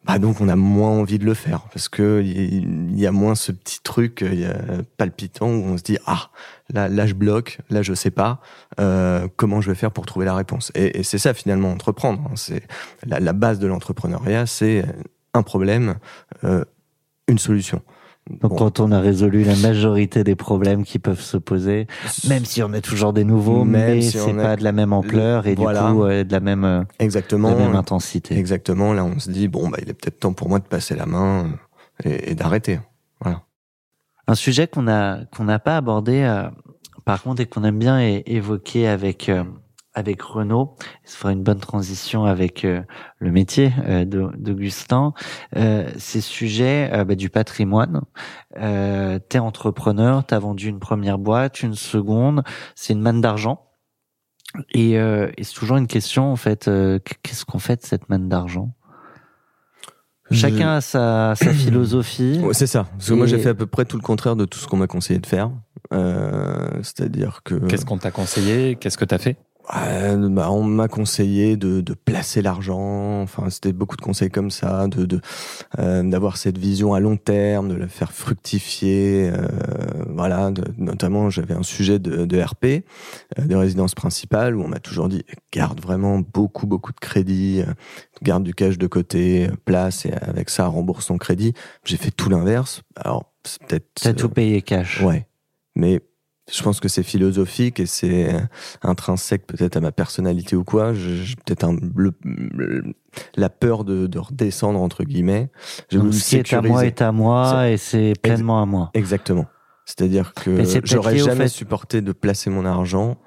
Bah 0.04 0.18
donc 0.18 0.40
on 0.40 0.48
a 0.48 0.56
moins 0.56 0.90
envie 0.90 1.20
de 1.20 1.24
le 1.24 1.34
faire 1.34 1.62
parce 1.72 1.88
que 1.88 2.22
il 2.24 2.98
y 2.98 3.06
a 3.06 3.12
moins 3.12 3.36
ce 3.36 3.52
petit 3.52 3.80
truc 3.82 4.22
euh, 4.22 4.82
palpitant 4.96 5.46
où 5.46 5.64
on 5.64 5.78
se 5.78 5.84
dit 5.84 5.96
ah 6.06 6.30
là 6.70 6.88
là 6.88 7.06
je 7.06 7.14
bloque 7.14 7.60
là 7.70 7.82
je 7.82 7.94
sais 7.94 8.10
pas 8.10 8.40
euh, 8.80 9.28
comment 9.36 9.60
je 9.60 9.70
vais 9.70 9.76
faire 9.76 9.92
pour 9.92 10.04
trouver 10.04 10.26
la 10.26 10.34
réponse 10.34 10.72
et, 10.74 11.04
c'est 11.04 11.18
ça 11.18 11.34
finalement 11.34 11.70
entreprendre 11.70 12.20
hein. 12.26 12.34
c'est 12.34 12.64
la, 13.06 13.20
la 13.20 13.32
base 13.32 13.60
de 13.60 13.68
l'entrepreneuriat 13.68 14.46
c'est 14.46 14.84
un 15.34 15.44
problème 15.44 15.94
euh, 16.42 16.64
une 17.28 17.38
solution 17.38 17.80
Donc 18.30 18.52
Bon. 18.52 18.56
quand 18.56 18.80
on 18.80 18.92
a 18.92 19.00
résolu 19.00 19.42
la 19.42 19.56
majorité 19.56 20.22
des 20.22 20.36
problèmes 20.36 20.84
qui 20.84 20.98
peuvent 21.00 21.20
se 21.20 21.36
poser, 21.36 21.86
même 22.28 22.44
si 22.44 22.62
on 22.62 22.72
a 22.72 22.80
toujours 22.80 23.12
des 23.12 23.24
nouveaux, 23.24 23.64
Même 23.64 23.96
mais 23.96 24.00
si 24.00 24.12
c'est 24.18 24.30
a- 24.30 24.42
pas 24.42 24.56
de 24.56 24.62
la 24.62 24.70
même 24.72 24.92
ampleur 24.92 25.46
et 25.48 25.54
Voilà. 25.56 25.88
du 25.88 25.92
coup 25.94 26.04
euh, 26.04 26.22
de 26.24 26.32
la 26.32 26.38
même, 26.40 26.64
euh, 26.64 26.80
de 26.82 26.86
exactement 27.00 27.50
la 27.50 27.56
même 27.56 27.74
intensité. 27.74 28.38
Exactement. 28.38 28.92
Là, 28.92 29.04
on 29.04 29.18
se 29.18 29.28
dit 29.30 29.48
bon, 29.48 29.68
bah, 29.68 29.78
il 29.82 29.90
est 29.90 29.94
peut-être 29.94 30.20
temps 30.20 30.32
pour 30.32 30.48
moi 30.48 30.60
de 30.60 30.64
passer 30.64 30.94
la 30.94 31.04
main 31.06 31.46
euh, 32.06 32.08
et, 32.10 32.30
et 32.30 32.34
d'arrêter. 32.34 32.78
Un 34.28 34.36
sujet 34.36 34.68
qu'on 34.68 34.86
a 34.86 35.24
qu'on 35.36 35.44
n'a 35.44 35.58
pas 35.58 35.76
abordé, 35.76 36.20
euh, 36.22 36.48
par 37.04 37.22
contre, 37.24 37.42
et 37.42 37.46
qu'on 37.46 37.64
aime 37.64 37.78
bien 37.78 37.98
évoquer 38.24 38.86
avec 38.86 39.28
euh, 39.28 39.42
avec 39.94 40.22
Renaud, 40.22 40.74
ça 41.04 41.16
fera 41.18 41.32
une 41.32 41.42
bonne 41.42 41.60
transition 41.60 42.24
avec 42.24 42.64
euh, 42.64 42.82
le 43.18 43.30
métier 43.30 43.72
euh, 43.86 44.04
d'Augustin. 44.04 45.12
Euh, 45.56 45.88
ces 45.98 46.20
sujets 46.20 46.90
euh, 46.92 47.04
bah, 47.04 47.14
du 47.14 47.28
patrimoine. 47.30 48.00
Euh, 48.58 49.18
t'es 49.28 49.38
entrepreneur, 49.38 50.24
t'as 50.24 50.38
vendu 50.38 50.68
une 50.68 50.78
première 50.80 51.18
boîte, 51.18 51.62
une 51.62 51.74
seconde, 51.74 52.42
c'est 52.74 52.92
une 52.94 53.00
manne 53.02 53.20
d'argent. 53.20 53.66
Et, 54.74 54.98
euh, 54.98 55.30
et 55.36 55.44
c'est 55.44 55.54
toujours 55.54 55.76
une 55.78 55.86
question 55.86 56.30
en 56.30 56.36
fait. 56.36 56.68
euh, 56.68 56.98
Qu'est-ce 57.22 57.44
qu'on 57.44 57.58
fait 57.58 57.76
de 57.76 57.86
cette 57.86 58.08
manne 58.08 58.28
d'argent? 58.28 58.74
Chacun 60.30 60.76
a 60.76 60.80
sa, 60.80 61.34
sa 61.36 61.52
philosophie. 61.52 62.40
Ouais, 62.42 62.54
c'est 62.54 62.66
ça. 62.66 62.84
Parce 62.96 63.08
que 63.10 63.14
moi, 63.14 63.26
j'ai 63.26 63.38
fait 63.38 63.50
à 63.50 63.54
peu 63.54 63.66
près 63.66 63.84
tout 63.84 63.96
le 63.98 64.02
contraire 64.02 64.34
de 64.36 64.46
tout 64.46 64.58
ce 64.58 64.66
qu'on 64.66 64.78
m'a 64.78 64.86
conseillé 64.86 65.18
de 65.20 65.26
faire. 65.26 65.50
Euh, 65.92 66.70
C'est-à-dire 66.82 67.42
que 67.44 67.54
Qu'est-ce 67.66 67.84
qu'on 67.84 67.98
t'a 67.98 68.10
conseillé? 68.10 68.76
Qu'est-ce 68.76 68.96
que 68.96 69.04
t'as 69.04 69.18
fait? 69.18 69.36
Euh, 69.76 70.28
bah, 70.28 70.50
on 70.50 70.64
m'a 70.64 70.88
conseillé 70.88 71.56
de, 71.56 71.80
de 71.80 71.94
placer 71.94 72.42
l'argent. 72.42 73.22
Enfin, 73.22 73.48
c'était 73.48 73.72
beaucoup 73.72 73.96
de 73.96 74.02
conseils 74.02 74.30
comme 74.30 74.50
ça, 74.50 74.88
de 74.88 75.06
de, 75.06 75.20
euh, 75.78 76.02
d'avoir 76.02 76.36
cette 76.36 76.58
vision 76.58 76.94
à 76.94 77.00
long 77.00 77.16
terme, 77.16 77.68
de 77.68 77.74
la 77.74 77.86
faire 77.88 78.12
fructifier. 78.12 79.30
euh, 79.32 79.46
voilà, 80.08 80.50
de- 80.50 80.64
notamment 80.78 81.30
j'avais 81.30 81.54
un 81.54 81.62
sujet 81.62 81.98
de, 82.00 82.24
de 82.26 82.40
RP, 82.40 82.84
euh, 83.38 83.44
de 83.46 83.54
résidence 83.54 83.94
principale, 83.94 84.56
où 84.56 84.62
on 84.62 84.68
m'a 84.68 84.80
toujours 84.80 85.08
dit 85.08 85.24
garde 85.52 85.80
vraiment 85.80 86.18
beaucoup 86.18 86.66
beaucoup 86.66 86.92
de 86.92 86.98
crédit, 87.00 87.62
euh, 87.66 87.72
garde 88.22 88.42
du 88.42 88.54
cash 88.54 88.78
de 88.78 88.86
côté, 88.88 89.46
euh, 89.48 89.52
place 89.64 90.06
et 90.06 90.12
avec 90.12 90.50
ça 90.50 90.66
rembourse 90.66 91.06
ton 91.06 91.18
crédit. 91.18 91.52
J'ai 91.84 91.96
fait 91.96 92.10
tout 92.10 92.28
l'inverse. 92.28 92.82
Alors 92.96 93.32
c'est 93.44 93.62
peut-être 93.62 93.86
T'as 94.02 94.12
tout 94.12 94.28
payé 94.28 94.60
cash. 94.62 95.00
Ouais. 95.02 95.26
Mais 95.76 96.00
je 96.50 96.62
pense 96.62 96.80
que 96.80 96.88
c'est 96.88 97.02
philosophique 97.02 97.78
et 97.80 97.86
c'est 97.86 98.34
intrinsèque 98.82 99.46
peut-être 99.46 99.76
à 99.76 99.80
ma 99.80 99.92
personnalité 99.92 100.56
ou 100.56 100.64
quoi. 100.64 100.92
J'ai 100.94 101.36
peut-être 101.36 101.64
un, 101.64 101.76
le- 101.94 102.12
le- 102.24 102.94
la 103.36 103.48
peur 103.50 103.84
de, 103.84 104.06
de 104.06 104.18
redescendre 104.18 104.80
entre 104.80 105.04
guillemets. 105.04 105.50
J'ai 105.90 105.98
Donc 105.98 106.10
qui 106.12 106.36
est 106.36 106.52
à 106.52 106.62
moi 106.62 106.86
est 106.86 107.02
à 107.02 107.12
moi 107.12 107.68
et 107.70 107.76
c'est 107.76 108.14
pleinement 108.20 108.60
à 108.60 108.66
moi. 108.66 108.90
Exactement. 108.94 109.46
C'est-à-dire 109.84 110.32
que 110.34 110.50
j'aurais 110.84 111.18
jamais 111.18 111.44
fait- 111.44 111.48
supporté 111.48 112.00
de 112.00 112.12
placer 112.12 112.50
mon 112.50 112.64
argent 112.64 113.18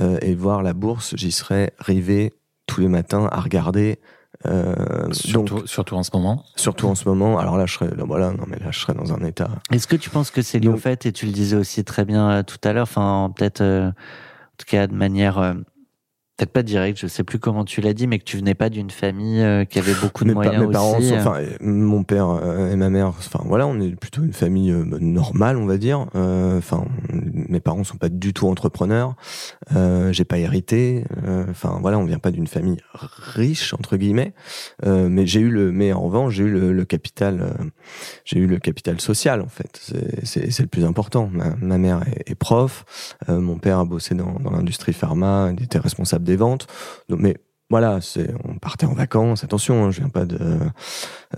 euh, 0.00 0.18
et 0.22 0.34
voir 0.34 0.62
la 0.62 0.72
bourse. 0.72 1.14
J'y 1.16 1.32
serais 1.32 1.72
rivé 1.78 2.32
tous 2.66 2.80
les 2.80 2.88
matins 2.88 3.28
à 3.32 3.40
regarder. 3.40 3.98
Euh, 4.46 5.12
surtout, 5.12 5.56
donc 5.56 5.68
surtout 5.68 5.96
en 5.96 6.02
ce 6.02 6.10
moment. 6.14 6.44
surtout 6.56 6.86
en 6.86 6.94
ce 6.94 7.06
moment. 7.08 7.38
Alors 7.38 7.58
là, 7.58 7.66
je 7.66 7.74
serais 7.74 7.94
là, 7.94 8.04
voilà, 8.06 8.30
non 8.30 8.44
mais 8.46 8.58
là, 8.58 8.70
je 8.70 8.78
serais 8.78 8.94
dans 8.94 9.12
un 9.12 9.22
état. 9.24 9.50
Est-ce 9.70 9.86
que 9.86 9.96
tu 9.96 10.08
penses 10.08 10.30
que 10.30 10.40
c'est 10.40 10.58
lié 10.58 10.68
au 10.68 10.76
fait, 10.76 11.04
et 11.04 11.12
tu 11.12 11.26
le 11.26 11.32
disais 11.32 11.56
aussi 11.56 11.84
très 11.84 12.04
bien 12.04 12.30
euh, 12.30 12.42
tout 12.42 12.56
à 12.64 12.72
l'heure, 12.72 12.84
enfin 12.84 13.30
peut-être 13.36 13.60
euh, 13.60 13.88
en 13.88 14.56
tout 14.56 14.66
cas 14.66 14.86
de 14.86 14.94
manière 14.94 15.38
euh, 15.38 15.54
peut-être 16.40 16.52
pas 16.52 16.62
directe, 16.62 16.98
je 16.98 17.06
sais 17.06 17.22
plus 17.22 17.38
comment 17.38 17.64
tu 17.66 17.82
l'as 17.82 17.92
dit, 17.92 18.06
mais 18.06 18.18
que 18.18 18.24
tu 18.24 18.38
venais 18.38 18.54
pas 18.54 18.70
d'une 18.70 18.90
famille 18.90 19.42
euh, 19.42 19.64
qui 19.66 19.78
avait 19.78 19.92
beaucoup 20.00 20.24
de 20.24 20.30
Mes, 20.30 20.34
pa- 20.34 20.44
moyens 20.44 20.66
mes 20.66 20.72
parents, 20.72 20.96
aussi. 20.98 21.12
euh. 21.12 21.18
enfin, 21.20 21.40
mon 21.60 22.02
père 22.02 22.28
euh, 22.30 22.72
et 22.72 22.76
ma 22.76 22.88
mère, 22.88 23.08
enfin 23.08 23.40
voilà, 23.44 23.66
on 23.66 23.78
est 23.80 23.94
plutôt 23.94 24.22
une 24.22 24.32
famille 24.32 24.70
euh, 24.70 24.84
normale, 25.00 25.58
on 25.58 25.66
va 25.66 25.76
dire. 25.76 26.06
Enfin, 26.14 26.86
mes 27.12 27.60
parents 27.60 27.84
sont 27.84 27.98
pas 27.98 28.08
du 28.08 28.32
tout 28.32 28.48
entrepreneurs. 28.48 29.14
J'ai 30.10 30.24
pas 30.24 30.38
hérité. 30.38 31.04
Enfin 31.50 31.78
voilà, 31.80 31.98
on 31.98 32.04
vient 32.04 32.18
pas 32.18 32.30
d'une 32.30 32.46
famille 32.46 32.78
riche 32.94 33.74
entre 33.74 33.96
guillemets. 33.96 34.32
Mais 34.84 35.26
j'ai 35.26 35.40
eu 35.40 35.50
le, 35.50 35.72
mais 35.72 35.92
en 35.92 36.00
revanche, 36.02 36.34
j'ai 36.34 36.44
eu 36.44 36.50
le, 36.50 36.72
le 36.72 36.84
capital, 36.84 37.54
j'ai 38.24 38.38
eu 38.38 38.46
le 38.46 38.58
capital 38.58 39.00
social 39.00 39.40
en 39.42 39.48
fait. 39.48 39.90
C'est- 40.24 40.60
le 40.60 40.66
plus 40.66 40.84
important. 40.84 41.28
Ma, 41.32 41.54
ma 41.60 41.78
mère 41.78 42.02
est, 42.06 42.30
est 42.32 42.34
prof. 42.34 43.16
Mon 43.28 43.58
père 43.58 43.78
a 43.78 43.84
bossé 43.84 44.14
dans, 44.14 44.34
dans 44.40 44.50
l'industrie 44.50 44.92
pharma. 44.92 45.50
Il 45.56 45.62
était 45.64 45.78
responsable 45.78 46.24
des 46.30 46.36
ventes. 46.36 46.66
Donc, 47.08 47.20
mais 47.20 47.36
voilà, 47.70 48.00
c'est 48.00 48.34
on 48.44 48.58
partait 48.58 48.86
en 48.86 48.94
vacances. 48.94 49.44
Attention, 49.44 49.84
hein, 49.84 49.90
je 49.90 50.00
viens 50.00 50.08
pas 50.08 50.24
de 50.24 50.38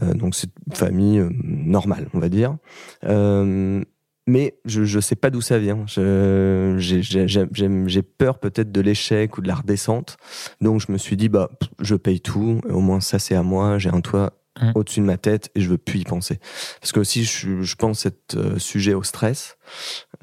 euh, 0.03 0.15
donc 0.15 0.35
c'est 0.35 0.51
une 0.67 0.75
famille 0.75 1.19
euh, 1.19 1.31
normale, 1.43 2.09
on 2.15 2.19
va 2.19 2.29
dire. 2.29 2.57
Euh, 3.05 3.83
mais 4.27 4.55
je 4.65 4.85
je 4.85 5.01
sais 5.01 5.17
pas 5.17 5.31
d'où 5.31 5.41
ça 5.41 5.59
vient. 5.59 5.85
J'ai 5.89 8.03
peur 8.03 8.39
peut-être 8.39 8.73
de 8.73 8.81
l'échec 8.81 9.37
ou 9.37 9.43
de 9.43 9.49
la 9.49 9.57
redescente. 9.57 10.17
Donc 10.61 10.81
je 10.81 10.93
me 10.93 10.97
suis 10.97 11.17
dit 11.17 11.29
bah 11.29 11.51
je 11.81 11.97
paye 11.97 12.21
tout. 12.21 12.61
Au 12.69 12.81
moins 12.81 13.01
ça 13.01 13.19
c'est 13.19 13.35
à 13.35 13.43
moi. 13.43 13.79
J'ai 13.79 13.91
un 13.91 14.01
toit 14.01 14.33
Mm. 14.61 14.73
au-dessus 14.75 15.01
de 15.01 15.07
ma 15.07 15.17
tête 15.17 15.51
et 15.55 15.63
je 15.63 15.71
veux 15.71 15.79
plus 15.79 16.01
y 16.01 16.05
penser. 16.05 16.39
Parce 16.81 16.93
que 16.93 17.01
aussi 17.01 17.25
je, 17.25 17.63
je 17.63 17.75
pense 17.75 18.05
être 18.05 18.37
euh, 18.37 18.59
sujet 18.59 18.93
au 18.93 19.03
stress. 19.03 19.57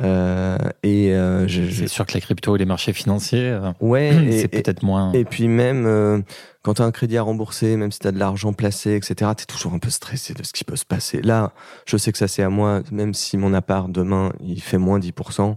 Euh, 0.01 0.57
et 0.83 1.13
euh, 1.13 1.47
je, 1.47 1.63
je- 1.63 1.81
C'est 1.81 1.87
sûr 1.87 2.05
que 2.05 2.13
les 2.13 2.21
cryptos 2.21 2.55
et 2.55 2.59
les 2.59 2.65
marchés 2.65 2.93
financiers, 2.93 3.49
euh, 3.49 3.71
ouais. 3.81 4.15
et- 4.27 4.31
c'est 4.39 4.53
et- 4.55 4.61
peut-être 4.61 4.83
moins. 4.83 5.11
et 5.13 5.25
puis 5.25 5.47
même 5.47 5.85
euh, 5.85 6.21
quand 6.63 6.75
tu 6.75 6.81
as 6.81 6.85
un 6.85 6.91
crédit 6.91 7.17
à 7.17 7.21
rembourser, 7.23 7.75
même 7.75 7.91
si 7.91 7.99
tu 7.99 8.07
as 8.07 8.11
de 8.11 8.19
l'argent 8.19 8.53
placé, 8.53 8.95
etc., 8.95 9.31
tu 9.35 9.43
es 9.43 9.45
toujours 9.45 9.73
un 9.73 9.79
peu 9.79 9.89
stressé 9.89 10.33
de 10.33 10.43
ce 10.43 10.53
qui 10.53 10.63
peut 10.63 10.75
se 10.77 10.85
passer. 10.85 11.21
Là, 11.21 11.51
je 11.85 11.97
sais 11.97 12.11
que 12.11 12.17
ça 12.17 12.27
c'est 12.29 12.43
à 12.43 12.49
moi, 12.49 12.81
même 12.91 13.13
si 13.13 13.35
mon 13.37 13.53
appart 13.53 13.91
demain 13.91 14.31
il 14.41 14.61
fait 14.61 14.77
moins 14.77 14.99
10%, 14.99 15.55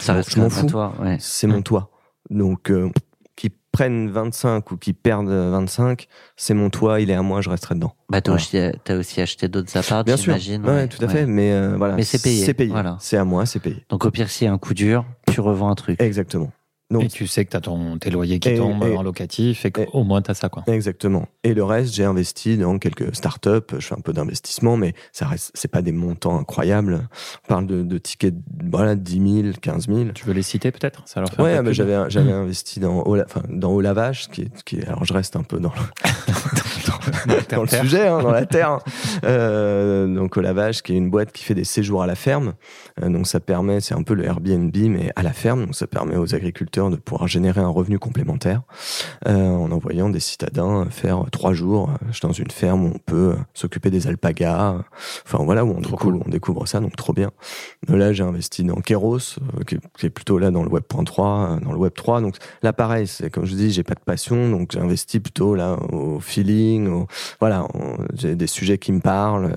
ça 0.00 0.12
je 0.12 0.16
reste 0.18 0.30
je 0.34 0.40
m'en 0.40 0.50
fous. 0.50 0.66
toi, 0.66 0.92
ouais. 1.00 1.16
C'est 1.20 1.46
mon 1.46 1.62
toit. 1.62 1.90
Donc 2.30 2.70
euh, 2.70 2.90
prennent 3.74 4.08
25 4.08 4.70
ou 4.70 4.76
qu'ils 4.76 4.94
perdent 4.94 5.28
25, 5.28 6.06
c'est 6.36 6.54
mon 6.54 6.70
toit, 6.70 7.00
il 7.00 7.10
est 7.10 7.14
à 7.14 7.22
moi, 7.22 7.40
je 7.40 7.50
resterai 7.50 7.74
dedans. 7.74 7.92
Bah 8.08 8.20
t'as 8.20 8.30
Voilà. 8.30 8.42
aussi, 8.42 8.78
t'as 8.84 8.96
aussi 8.96 9.20
acheté 9.20 9.48
d'autres 9.48 9.76
apparts, 9.76 10.04
Bien 10.04 10.16
sûr. 10.16 10.32
j'imagine. 10.38 10.64
Ouais, 10.64 10.86
tout 10.88 11.04
à 11.04 11.08
fait, 11.08 11.26
mais 11.26 11.52
euh, 11.52 11.74
voilà. 11.76 11.96
Mais 11.96 12.04
c'est 12.04 12.22
payé, 12.22 12.44
C'est 12.44 12.54
payé. 12.54 12.70
voilà. 12.70 12.96
C'est 13.00 13.16
à 13.16 13.24
moi, 13.24 13.44
c'est 13.46 13.58
payé. 13.60 13.84
Donc 13.88 14.04
au 14.06 14.10
pire 14.10 14.30
s'il 14.30 14.46
y 14.46 14.48
a 14.48 14.52
un 14.52 14.58
coup 14.58 14.74
dur, 14.74 15.04
tu 15.30 15.40
revends 15.40 15.70
un 15.70 15.74
truc. 15.74 16.00
Exactement. 16.00 16.52
Donc, 16.90 17.04
Et 17.04 17.08
tu 17.08 17.26
sais 17.26 17.44
que 17.46 17.50
tu 17.50 17.56
as 17.56 17.60
ton, 17.62 17.96
tes 17.98 18.10
loyers 18.10 18.38
qui 18.38 18.50
Et- 18.50 18.56
tombent 18.58 18.84
et- 18.84 18.94
en 18.96 19.02
locatif 19.02 19.64
et 19.64 19.70
qu'au 19.72 20.04
moins 20.04 20.20
tu 20.22 20.30
as 20.30 20.34
ça. 20.34 20.48
Quoi. 20.50 20.62
Exactement. 20.66 21.26
Et 21.42 21.54
le 21.54 21.64
reste, 21.64 21.94
j'ai 21.94 22.04
investi 22.04 22.58
dans 22.58 22.78
quelques 22.78 23.14
startups. 23.16 23.48
Je 23.78 23.86
fais 23.86 23.94
un 23.94 24.00
peu 24.02 24.12
d'investissement, 24.12 24.76
mais 24.76 24.92
ça 25.12 25.26
reste, 25.26 25.50
c'est 25.54 25.70
pas 25.70 25.80
des 25.82 25.92
montants 25.92 26.38
incroyables. 26.38 27.08
On 27.44 27.48
parle 27.48 27.66
de, 27.66 27.82
de 27.82 27.98
tickets, 27.98 28.34
voilà, 28.70 28.94
10 28.96 29.42
000, 29.42 29.54
15 29.62 29.86
000. 29.88 30.00
Tu 30.14 30.26
veux 30.26 30.34
les 30.34 30.42
citer 30.42 30.70
peut-être? 30.72 31.02
Ça 31.06 31.20
leur 31.20 31.30
fait 31.30 31.42
Ouais, 31.42 31.62
mais 31.62 31.72
j'avais, 31.72 32.10
j'avais 32.10 32.32
investi 32.32 32.80
dans, 32.80 33.00
au, 33.02 33.18
enfin, 33.18 33.42
dans 33.48 33.70
au 33.72 33.80
lavage, 33.80 34.28
qui 34.28 34.42
est, 34.42 34.62
qui 34.64 34.76
est, 34.76 34.86
alors 34.86 35.04
je 35.06 35.14
reste 35.14 35.36
un 35.36 35.42
peu 35.42 35.58
dans 35.60 35.72
le, 35.74 37.34
dans 37.50 37.62
le 37.62 37.68
sujet, 37.68 38.06
hein, 38.08 38.22
dans 38.22 38.30
la 38.30 38.46
terre. 38.46 38.78
Euh, 39.24 40.06
donc 40.12 40.36
au 40.36 40.40
lavage, 40.42 40.82
qui 40.82 40.92
est 40.92 40.96
une 40.96 41.08
boîte 41.08 41.32
qui 41.32 41.44
fait 41.44 41.54
des 41.54 41.64
séjours 41.64 42.02
à 42.02 42.06
la 42.06 42.14
ferme. 42.14 42.54
Euh, 43.02 43.08
donc 43.08 43.26
ça 43.26 43.40
permet, 43.40 43.80
c'est 43.80 43.94
un 43.94 44.02
peu 44.02 44.12
le 44.12 44.24
Airbnb, 44.24 44.74
mais 44.76 45.10
à 45.16 45.22
la 45.22 45.32
ferme. 45.32 45.64
Donc 45.64 45.74
ça 45.74 45.86
permet 45.86 46.16
aux 46.16 46.34
agriculteurs 46.34 46.73
de 46.74 46.96
pouvoir 46.96 47.28
générer 47.28 47.60
un 47.60 47.68
revenu 47.68 47.98
complémentaire 47.98 48.62
euh, 49.28 49.48
en 49.48 49.70
envoyant 49.70 50.08
des 50.08 50.20
citadins 50.20 50.86
faire 50.90 51.24
trois 51.30 51.52
jours 51.52 51.90
euh, 51.90 52.08
dans 52.22 52.32
une 52.32 52.50
ferme 52.50 52.86
où 52.86 52.92
on 52.94 52.98
peut 52.98 53.34
euh, 53.36 53.36
s'occuper 53.54 53.90
des 53.90 54.06
alpagas. 54.06 54.82
Enfin 55.24 55.44
voilà, 55.44 55.64
où 55.64 55.70
on, 55.70 55.80
découvre, 55.80 55.98
cool. 55.98 56.20
on 56.26 56.28
découvre 56.28 56.66
ça, 56.66 56.80
donc 56.80 56.96
trop 56.96 57.12
bien. 57.12 57.30
Là, 57.88 58.12
j'ai 58.12 58.24
investi 58.24 58.64
dans 58.64 58.76
Keros, 58.76 59.18
qui, 59.66 59.76
est, 60.02 60.10
plutôt 60.10 60.38
là 60.38 60.50
dans 60.50 60.64
le 60.64 60.70
Web.3, 60.70 60.96
euh, 60.98 61.60
dans 61.60 61.72
le 61.72 61.78
Web3. 61.78 62.22
Donc 62.22 62.36
là, 62.62 62.72
pareil, 62.72 63.06
c'est 63.06 63.30
comme 63.30 63.44
je 63.44 63.54
dis, 63.54 63.70
j'ai 63.70 63.84
pas 63.84 63.94
de 63.94 64.00
passion, 64.00 64.50
donc 64.50 64.72
j'ai 64.72 64.80
investi 64.80 65.20
plutôt 65.20 65.54
là 65.54 65.76
au 65.92 66.20
feeling, 66.20 66.88
au, 66.88 67.06
voilà, 67.40 67.66
j'ai 68.14 68.34
des 68.34 68.46
sujets 68.46 68.78
qui 68.78 68.92
me 68.92 69.00
parlent, 69.00 69.54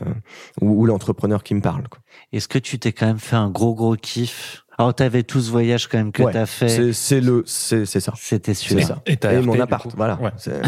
ou, 0.61 0.81
ou 0.81 0.85
l'entrepreneur 0.85 1.43
qui 1.43 1.55
me 1.55 1.61
parle. 1.61 1.83
Est-ce 2.31 2.47
que 2.47 2.59
tu 2.59 2.79
t'es 2.79 2.91
quand 2.91 3.07
même 3.07 3.19
fait 3.19 3.35
un 3.35 3.49
gros 3.49 3.73
gros 3.73 3.95
kiff 3.95 4.66
Alors 4.77 4.93
t'avais 4.93 5.23
tout 5.23 5.41
ce 5.41 5.49
voyage 5.49 5.87
quand 5.87 5.97
même 5.97 6.11
que 6.11 6.21
Ouais, 6.23 6.33
t'as 6.33 6.45
fait. 6.45 6.69
C'est 6.69 6.93
c'est 6.93 7.21
le, 7.21 7.43
c'est 7.47 7.85
c'est 7.85 7.99
ça. 7.99 8.13
C'était 8.15 8.53
ça. 8.53 9.01
Et, 9.07 9.17
ta 9.17 9.33
Et 9.33 9.39
RP, 9.39 9.45
mon 9.45 9.59
appart, 9.59 9.91
voilà. 9.95 10.19
Ouais, 10.21 10.31
C'est- 10.37 10.61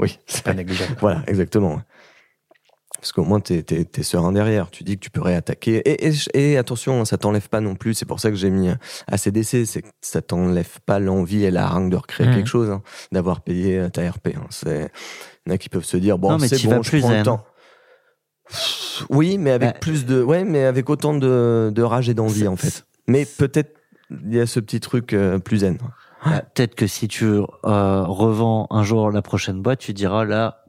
oui, 0.00 0.18
c'est 0.26 0.42
pas 0.42 0.52
négligeable. 0.54 0.96
Voilà, 1.00 1.22
exactement. 1.28 1.80
Parce 2.98 3.12
qu'au 3.12 3.24
moins, 3.24 3.38
t'es 3.38 3.64
es, 3.70 4.02
serein 4.02 4.32
derrière. 4.32 4.68
Tu 4.70 4.82
dis 4.82 4.96
que 4.96 5.04
tu 5.04 5.10
peux 5.10 5.20
réattaquer. 5.20 5.76
Et, 5.88 6.08
et, 6.08 6.52
et 6.52 6.56
attention, 6.58 7.02
hein, 7.02 7.04
ça 7.04 7.18
t'enlève 7.18 7.48
pas 7.48 7.60
non 7.60 7.76
plus. 7.76 7.94
C'est 7.94 8.06
pour 8.06 8.18
ça 8.18 8.30
que 8.30 8.36
j'ai 8.36 8.50
mis 8.50 8.68
ACDC. 9.06 9.64
C'est 9.64 9.82
que 9.82 9.88
ça 10.00 10.22
t'enlève 10.22 10.80
pas 10.86 10.98
l'envie 10.98 11.44
et 11.44 11.52
la 11.52 11.66
hargne 11.66 11.88
de 11.90 11.96
recréer 11.96 12.26
Mhm. 12.26 12.34
quelque 12.34 12.48
chose, 12.48 12.70
hein, 12.70 12.82
d'avoir 13.12 13.42
payé 13.42 13.78
euh, 13.78 13.88
ta 13.90 14.10
RP. 14.10 14.28
Hein. 14.36 14.46
C'est- 14.50 14.90
Il 15.46 15.50
y 15.50 15.52
en 15.52 15.54
a 15.54 15.58
qui 15.58 15.68
peuvent 15.68 15.84
se 15.84 15.96
dire, 15.98 16.18
bon, 16.18 16.36
c'est 16.40 16.60
bon, 16.64 16.82
je 16.82 16.90
plus 16.90 17.00
prends 17.00 17.10
le 17.10 17.22
temps. 17.22 17.44
Oui, 19.10 19.38
mais 19.38 19.50
avec 19.52 19.72
Bah, 19.74 19.78
plus 19.78 20.06
de, 20.06 20.22
ouais, 20.22 20.44
mais 20.44 20.64
avec 20.64 20.88
autant 20.90 21.14
de, 21.14 21.70
de 21.72 21.82
rage 21.82 22.08
et 22.08 22.14
d'envie, 22.14 22.48
en 22.48 22.56
fait. 22.56 22.85
Mais 23.08 23.24
peut-être, 23.24 23.76
il 24.10 24.34
y 24.34 24.40
a 24.40 24.46
ce 24.46 24.60
petit 24.60 24.80
truc 24.80 25.12
euh, 25.12 25.38
plus 25.38 25.58
zen. 25.58 25.78
Bah, 26.24 26.42
Peut-être 26.54 26.74
que 26.74 26.86
si 26.86 27.06
tu 27.08 27.24
euh, 27.24 27.44
revends 27.64 28.66
un 28.70 28.82
jour 28.82 29.10
la 29.10 29.22
prochaine 29.22 29.62
boîte, 29.62 29.78
tu 29.80 29.92
diras 29.92 30.24
là. 30.24 30.64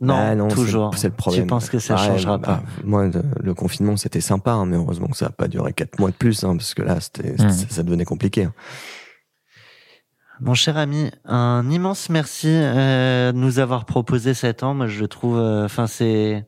Non, 0.00 0.14
Bah 0.14 0.34
non, 0.34 0.48
toujours. 0.48 0.94
C'est 0.96 1.08
le 1.08 1.14
problème. 1.14 1.42
Tu 1.42 1.46
penses 1.48 1.68
que 1.68 1.78
ça 1.78 1.94
Ouais, 1.96 2.06
changera 2.06 2.38
bah, 2.38 2.62
pas 2.64 2.82
Moi, 2.84 3.08
de- 3.08 3.22
le 3.40 3.52
confinement, 3.52 3.96
c'était 3.98 4.22
sympa, 4.22 4.52
hein, 4.52 4.64
mais 4.64 4.76
heureusement 4.76 5.08
que 5.08 5.16
ça 5.18 5.26
n'a 5.26 5.32
pas 5.32 5.48
duré 5.48 5.74
quatre 5.74 5.98
mois 5.98 6.10
de 6.10 6.16
plus, 6.16 6.44
hein, 6.44 6.56
parce 6.56 6.72
que 6.72 6.80
là, 6.82 6.98
c'était, 7.00 7.32
Mhm. 7.32 7.50
ça, 7.50 7.66
ça 7.68 7.82
devenait 7.82 8.06
compliqué. 8.06 8.44
hein. 8.44 8.54
Mon 10.40 10.54
cher 10.54 10.78
ami, 10.78 11.10
un 11.26 11.68
immense 11.70 12.08
merci 12.08 12.48
euh, 12.48 13.32
de 13.32 13.36
nous 13.36 13.58
avoir 13.58 13.84
proposé 13.84 14.32
cet 14.32 14.62
an. 14.62 14.72
Moi, 14.72 14.86
je 14.86 15.04
trouve. 15.04 15.38
Enfin, 15.38 15.86
c'est. 15.86 16.46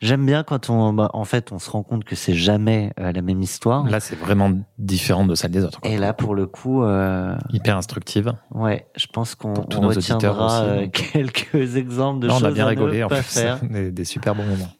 J'aime 0.00 0.24
bien 0.24 0.42
quand 0.44 0.70
on, 0.70 0.94
bah, 0.94 1.10
en 1.12 1.24
fait, 1.24 1.52
on 1.52 1.58
se 1.58 1.70
rend 1.70 1.82
compte 1.82 2.04
que 2.04 2.16
c'est 2.16 2.32
jamais 2.34 2.92
euh, 2.98 3.12
la 3.12 3.20
même 3.20 3.42
histoire. 3.42 3.84
Là, 3.86 4.00
c'est 4.00 4.16
vraiment 4.16 4.50
différent 4.78 5.26
de 5.26 5.34
celle 5.34 5.50
des 5.50 5.62
autres. 5.62 5.78
quoi. 5.80 5.90
Et 5.90 5.98
là, 5.98 6.14
pour 6.14 6.34
le 6.34 6.46
coup, 6.46 6.82
euh, 6.82 7.36
Hyper 7.50 7.76
instructive. 7.76 8.32
ouais, 8.52 8.86
je 8.96 9.06
pense 9.08 9.34
qu'on 9.34 9.52
retiendra 9.52 10.62
aussi, 10.64 10.70
euh, 10.70 10.86
quelques 11.12 11.76
exemples 11.76 12.20
de 12.20 12.28
Non, 12.28 12.34
choses 12.34 12.42
on 12.44 12.46
a 12.46 12.50
bien 12.50 12.64
à 12.64 12.68
rigolé 12.68 13.04
en 13.04 13.08
plus. 13.08 13.38
Des, 13.70 13.90
des 13.92 14.04
super 14.06 14.34
bons 14.34 14.44
moments. 14.44 14.70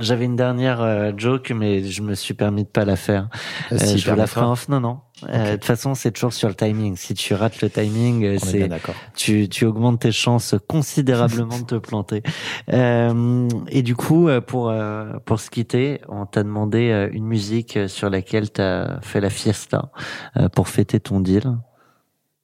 J'avais 0.00 0.24
une 0.24 0.36
dernière 0.36 0.80
euh, 0.80 1.12
joke, 1.16 1.52
mais 1.54 1.82
je 1.84 2.02
me 2.02 2.14
suis 2.14 2.34
permis 2.34 2.64
de 2.64 2.68
pas 2.68 2.84
la 2.84 2.96
faire. 2.96 3.28
Euh, 3.72 3.78
Si, 3.78 3.98
je 3.98 4.10
vous 4.10 4.16
la 4.16 4.26
ferai 4.26 4.46
off. 4.46 4.68
Non, 4.68 4.80
non. 4.80 5.00
Euh, 5.28 5.50
De 5.50 5.52
toute 5.56 5.64
façon, 5.66 5.94
c'est 5.94 6.10
toujours 6.10 6.32
sur 6.32 6.48
le 6.48 6.54
timing. 6.54 6.96
Si 6.96 7.14
tu 7.14 7.34
rates 7.34 7.60
le 7.60 7.68
timing, 7.70 8.24
euh, 8.24 8.38
c'est 8.38 8.68
tu, 9.14 9.48
tu 9.48 9.66
augmentes 9.66 10.00
tes 10.00 10.10
chances 10.12 10.54
considérablement 10.68 11.58
de 11.58 11.64
te 11.64 11.74
planter. 11.76 12.22
Euh, 12.72 13.48
et 13.68 13.82
du 13.82 13.94
coup, 13.96 14.28
euh, 14.28 14.40
pour 14.40 14.70
euh, 14.70 15.14
pour 15.24 15.40
se 15.40 15.50
quitter, 15.50 16.00
on 16.08 16.26
t'a 16.26 16.42
demandé 16.42 16.90
euh, 16.90 17.08
une 17.12 17.26
musique 17.26 17.76
euh, 17.76 17.88
sur 17.88 18.08
laquelle 18.08 18.50
t'as 18.50 19.00
fait 19.00 19.20
la 19.20 19.30
fiesta 19.30 19.90
euh, 20.36 20.48
pour 20.48 20.68
fêter 20.68 21.00
ton 21.00 21.20
deal. 21.20 21.42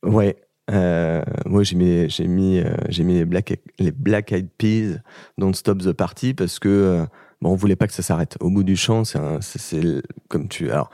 Ouais. 0.02 0.36
Euh, 0.70 1.22
moi, 1.46 1.62
j'ai 1.62 1.76
mis, 1.76 2.10
j'ai 2.10 2.26
mis, 2.26 2.58
euh, 2.58 2.74
j'ai 2.88 3.04
mis 3.04 3.14
les 3.14 3.24
Black, 3.24 3.58
les 3.78 3.90
Black 3.90 4.32
Eyed 4.32 4.50
Peas, 4.58 4.98
Don't 5.38 5.54
Stop 5.54 5.78
the 5.78 5.92
Party, 5.92 6.34
parce 6.34 6.58
que 6.58 6.68
euh, 6.68 7.06
bon, 7.40 7.50
on 7.52 7.56
voulait 7.56 7.76
pas 7.76 7.86
que 7.86 7.92
ça 7.94 8.02
s'arrête. 8.02 8.36
Au 8.40 8.50
bout 8.50 8.62
du 8.64 8.76
chant, 8.76 9.04
c'est, 9.04 9.18
c'est, 9.40 9.58
c'est 9.60 10.02
comme 10.28 10.48
tu, 10.48 10.70
alors 10.70 10.90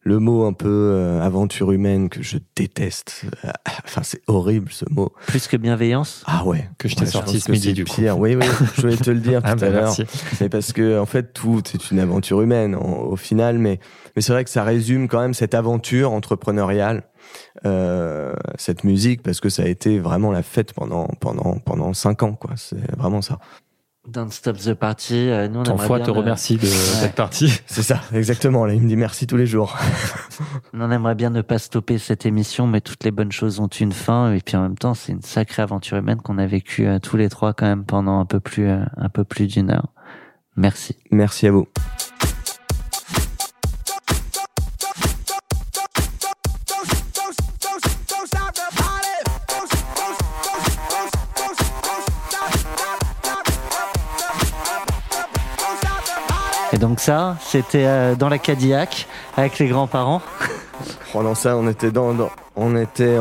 le 0.00 0.20
mot 0.20 0.44
un 0.44 0.52
peu 0.52 0.68
euh, 0.68 1.20
aventure 1.20 1.72
humaine 1.72 2.08
que 2.08 2.22
je 2.22 2.38
déteste. 2.54 3.24
euh, 3.44 3.50
Enfin, 3.84 4.02
c'est 4.04 4.22
horrible 4.28 4.70
ce 4.70 4.84
mot. 4.88 5.10
Plus 5.26 5.48
que 5.48 5.56
bienveillance? 5.56 6.22
Ah 6.26 6.44
ouais. 6.44 6.70
Que 6.78 6.86
je 6.88 6.94
t'ai 6.94 7.06
Ouais, 7.06 7.10
sorti 7.10 7.40
ce 7.40 7.50
midi, 7.50 7.68
c'est 7.68 7.72
du 7.72 7.84
coup. 7.84 7.94
pire. 7.96 8.16
Oui, 8.16 8.36
oui. 8.36 8.46
Je 8.76 8.82
voulais 8.82 8.96
te 8.96 9.10
le 9.10 9.18
dire 9.18 9.40
Ah, 9.44 9.54
tout 9.54 9.62
bah, 9.62 9.66
à 9.66 9.70
l'heure. 9.70 9.94
merci. 9.98 10.04
Mais 10.40 10.48
parce 10.48 10.72
que 10.72 11.00
en 11.00 11.06
fait 11.06 11.32
tout 11.32 11.60
est 11.74 11.90
une 11.90 11.98
aventure 11.98 12.40
humaine 12.40 12.76
en- 12.76 12.98
au 13.00 13.16
final, 13.16 13.58
mais 13.58 13.80
mais 14.14 14.22
c'est 14.22 14.32
vrai 14.32 14.44
que 14.44 14.50
ça 14.50 14.62
résume 14.62 15.08
quand 15.08 15.18
même 15.20 15.34
cette 15.34 15.54
aventure 15.54 16.12
entrepreneuriale, 16.12 17.02
euh, 17.64 18.32
cette 18.58 18.84
musique, 18.84 19.22
parce 19.24 19.40
que 19.40 19.48
ça 19.48 19.64
a 19.64 19.66
été 19.66 19.98
vraiment 19.98 20.30
la 20.30 20.44
fête 20.44 20.72
pendant 20.72 21.08
pendant 21.20 21.58
pendant 21.58 21.92
cinq 21.94 22.22
ans 22.22 22.34
quoi. 22.34 22.52
C'est 22.54 22.94
vraiment 22.96 23.22
ça. 23.22 23.40
Don't 24.08 24.30
stop 24.30 24.56
the 24.58 24.72
party. 24.74 25.14
Euh, 25.30 25.48
nous, 25.48 25.60
on 25.60 25.62
Ton 25.64 25.78
foie 25.78 25.98
te 25.98 26.10
remercie 26.10 26.56
de 26.56 26.62
Ouais. 26.62 26.68
cette 26.68 27.14
partie. 27.16 27.52
C'est 27.66 27.82
ça, 27.82 28.00
exactement. 28.12 28.64
Là, 28.64 28.74
il 28.74 28.80
me 28.82 28.88
dit 28.88 28.94
merci 28.96 29.26
tous 29.26 29.36
les 29.36 29.46
jours. 29.46 29.76
On 30.74 30.90
aimerait 30.92 31.16
bien 31.16 31.30
ne 31.30 31.42
pas 31.42 31.58
stopper 31.58 31.98
cette 31.98 32.24
émission, 32.24 32.66
mais 32.68 32.80
toutes 32.80 33.02
les 33.02 33.10
bonnes 33.10 33.32
choses 33.32 33.58
ont 33.58 33.66
une 33.66 33.92
fin. 33.92 34.32
Et 34.32 34.40
puis 34.40 34.56
en 34.56 34.62
même 34.62 34.78
temps, 34.78 34.94
c'est 34.94 35.10
une 35.12 35.22
sacrée 35.22 35.62
aventure 35.62 35.96
humaine 35.96 36.20
qu'on 36.22 36.38
a 36.38 36.46
vécue 36.46 36.86
euh, 36.86 36.98
tous 37.00 37.16
les 37.16 37.28
trois 37.28 37.52
quand 37.52 37.66
même 37.66 37.84
pendant 37.84 38.20
un 38.20 38.26
peu 38.26 38.38
plus, 38.38 38.68
euh, 38.68 38.84
un 38.96 39.08
peu 39.08 39.24
plus 39.24 39.48
d'une 39.48 39.70
heure. 39.70 39.88
Merci. 40.56 40.96
Merci 41.10 41.48
à 41.48 41.50
vous. 41.50 41.66
Donc 56.86 57.00
ça, 57.00 57.36
c'était 57.40 57.84
euh, 57.84 58.14
dans 58.14 58.28
la 58.28 58.38
Cadillac 58.38 59.08
avec 59.36 59.58
les 59.58 59.66
grands-parents. 59.66 60.22
Pendant 61.12 61.34
ça, 61.34 61.56
on 61.56 61.68
était 61.68 61.90
dans, 61.90 62.14
on 62.54 62.76
était 62.76 63.16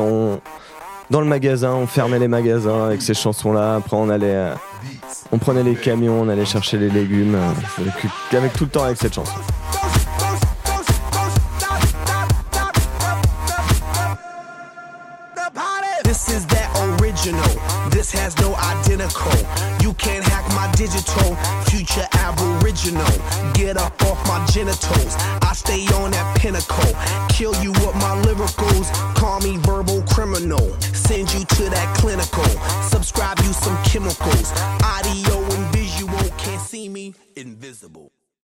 dans 1.10 1.20
le 1.20 1.26
magasin, 1.26 1.74
on 1.74 1.88
fermait 1.88 2.20
les 2.20 2.28
magasins 2.28 2.86
avec 2.86 3.02
ces 3.02 3.16
chansons-là. 3.16 3.78
Après, 3.78 3.98
on 3.98 4.10
allait, 4.10 4.36
euh, 4.36 4.54
on 5.32 5.40
prenait 5.40 5.64
les 5.64 5.74
camions, 5.74 6.22
on 6.22 6.30
allait 6.30 6.46
chercher 6.46 6.78
les 6.78 6.90
légumes, 6.90 7.34
euh, 7.34 7.82
avec, 7.82 8.34
avec 8.34 8.54
tout 8.54 8.66
le 8.66 8.70
temps 8.70 8.84
avec 8.84 8.98
cette 8.98 9.16
chanson. 9.16 9.40
Get 23.66 23.78
up 23.78 24.00
off 24.04 24.28
my 24.28 24.46
genitals. 24.46 25.16
I 25.42 25.52
stay 25.56 25.88
on 25.98 26.12
that 26.12 26.38
pinnacle. 26.38 26.94
Kill 27.30 27.52
you 27.64 27.72
with 27.72 27.96
my 27.96 28.14
lyricals. 28.22 28.94
Call 29.16 29.40
me 29.40 29.58
verbal 29.58 30.04
criminal. 30.04 30.70
Send 30.94 31.34
you 31.34 31.44
to 31.44 31.64
that 31.74 31.98
clinical. 31.98 32.46
Subscribe 32.84 33.40
you 33.40 33.52
some 33.54 33.76
chemicals. 33.84 34.52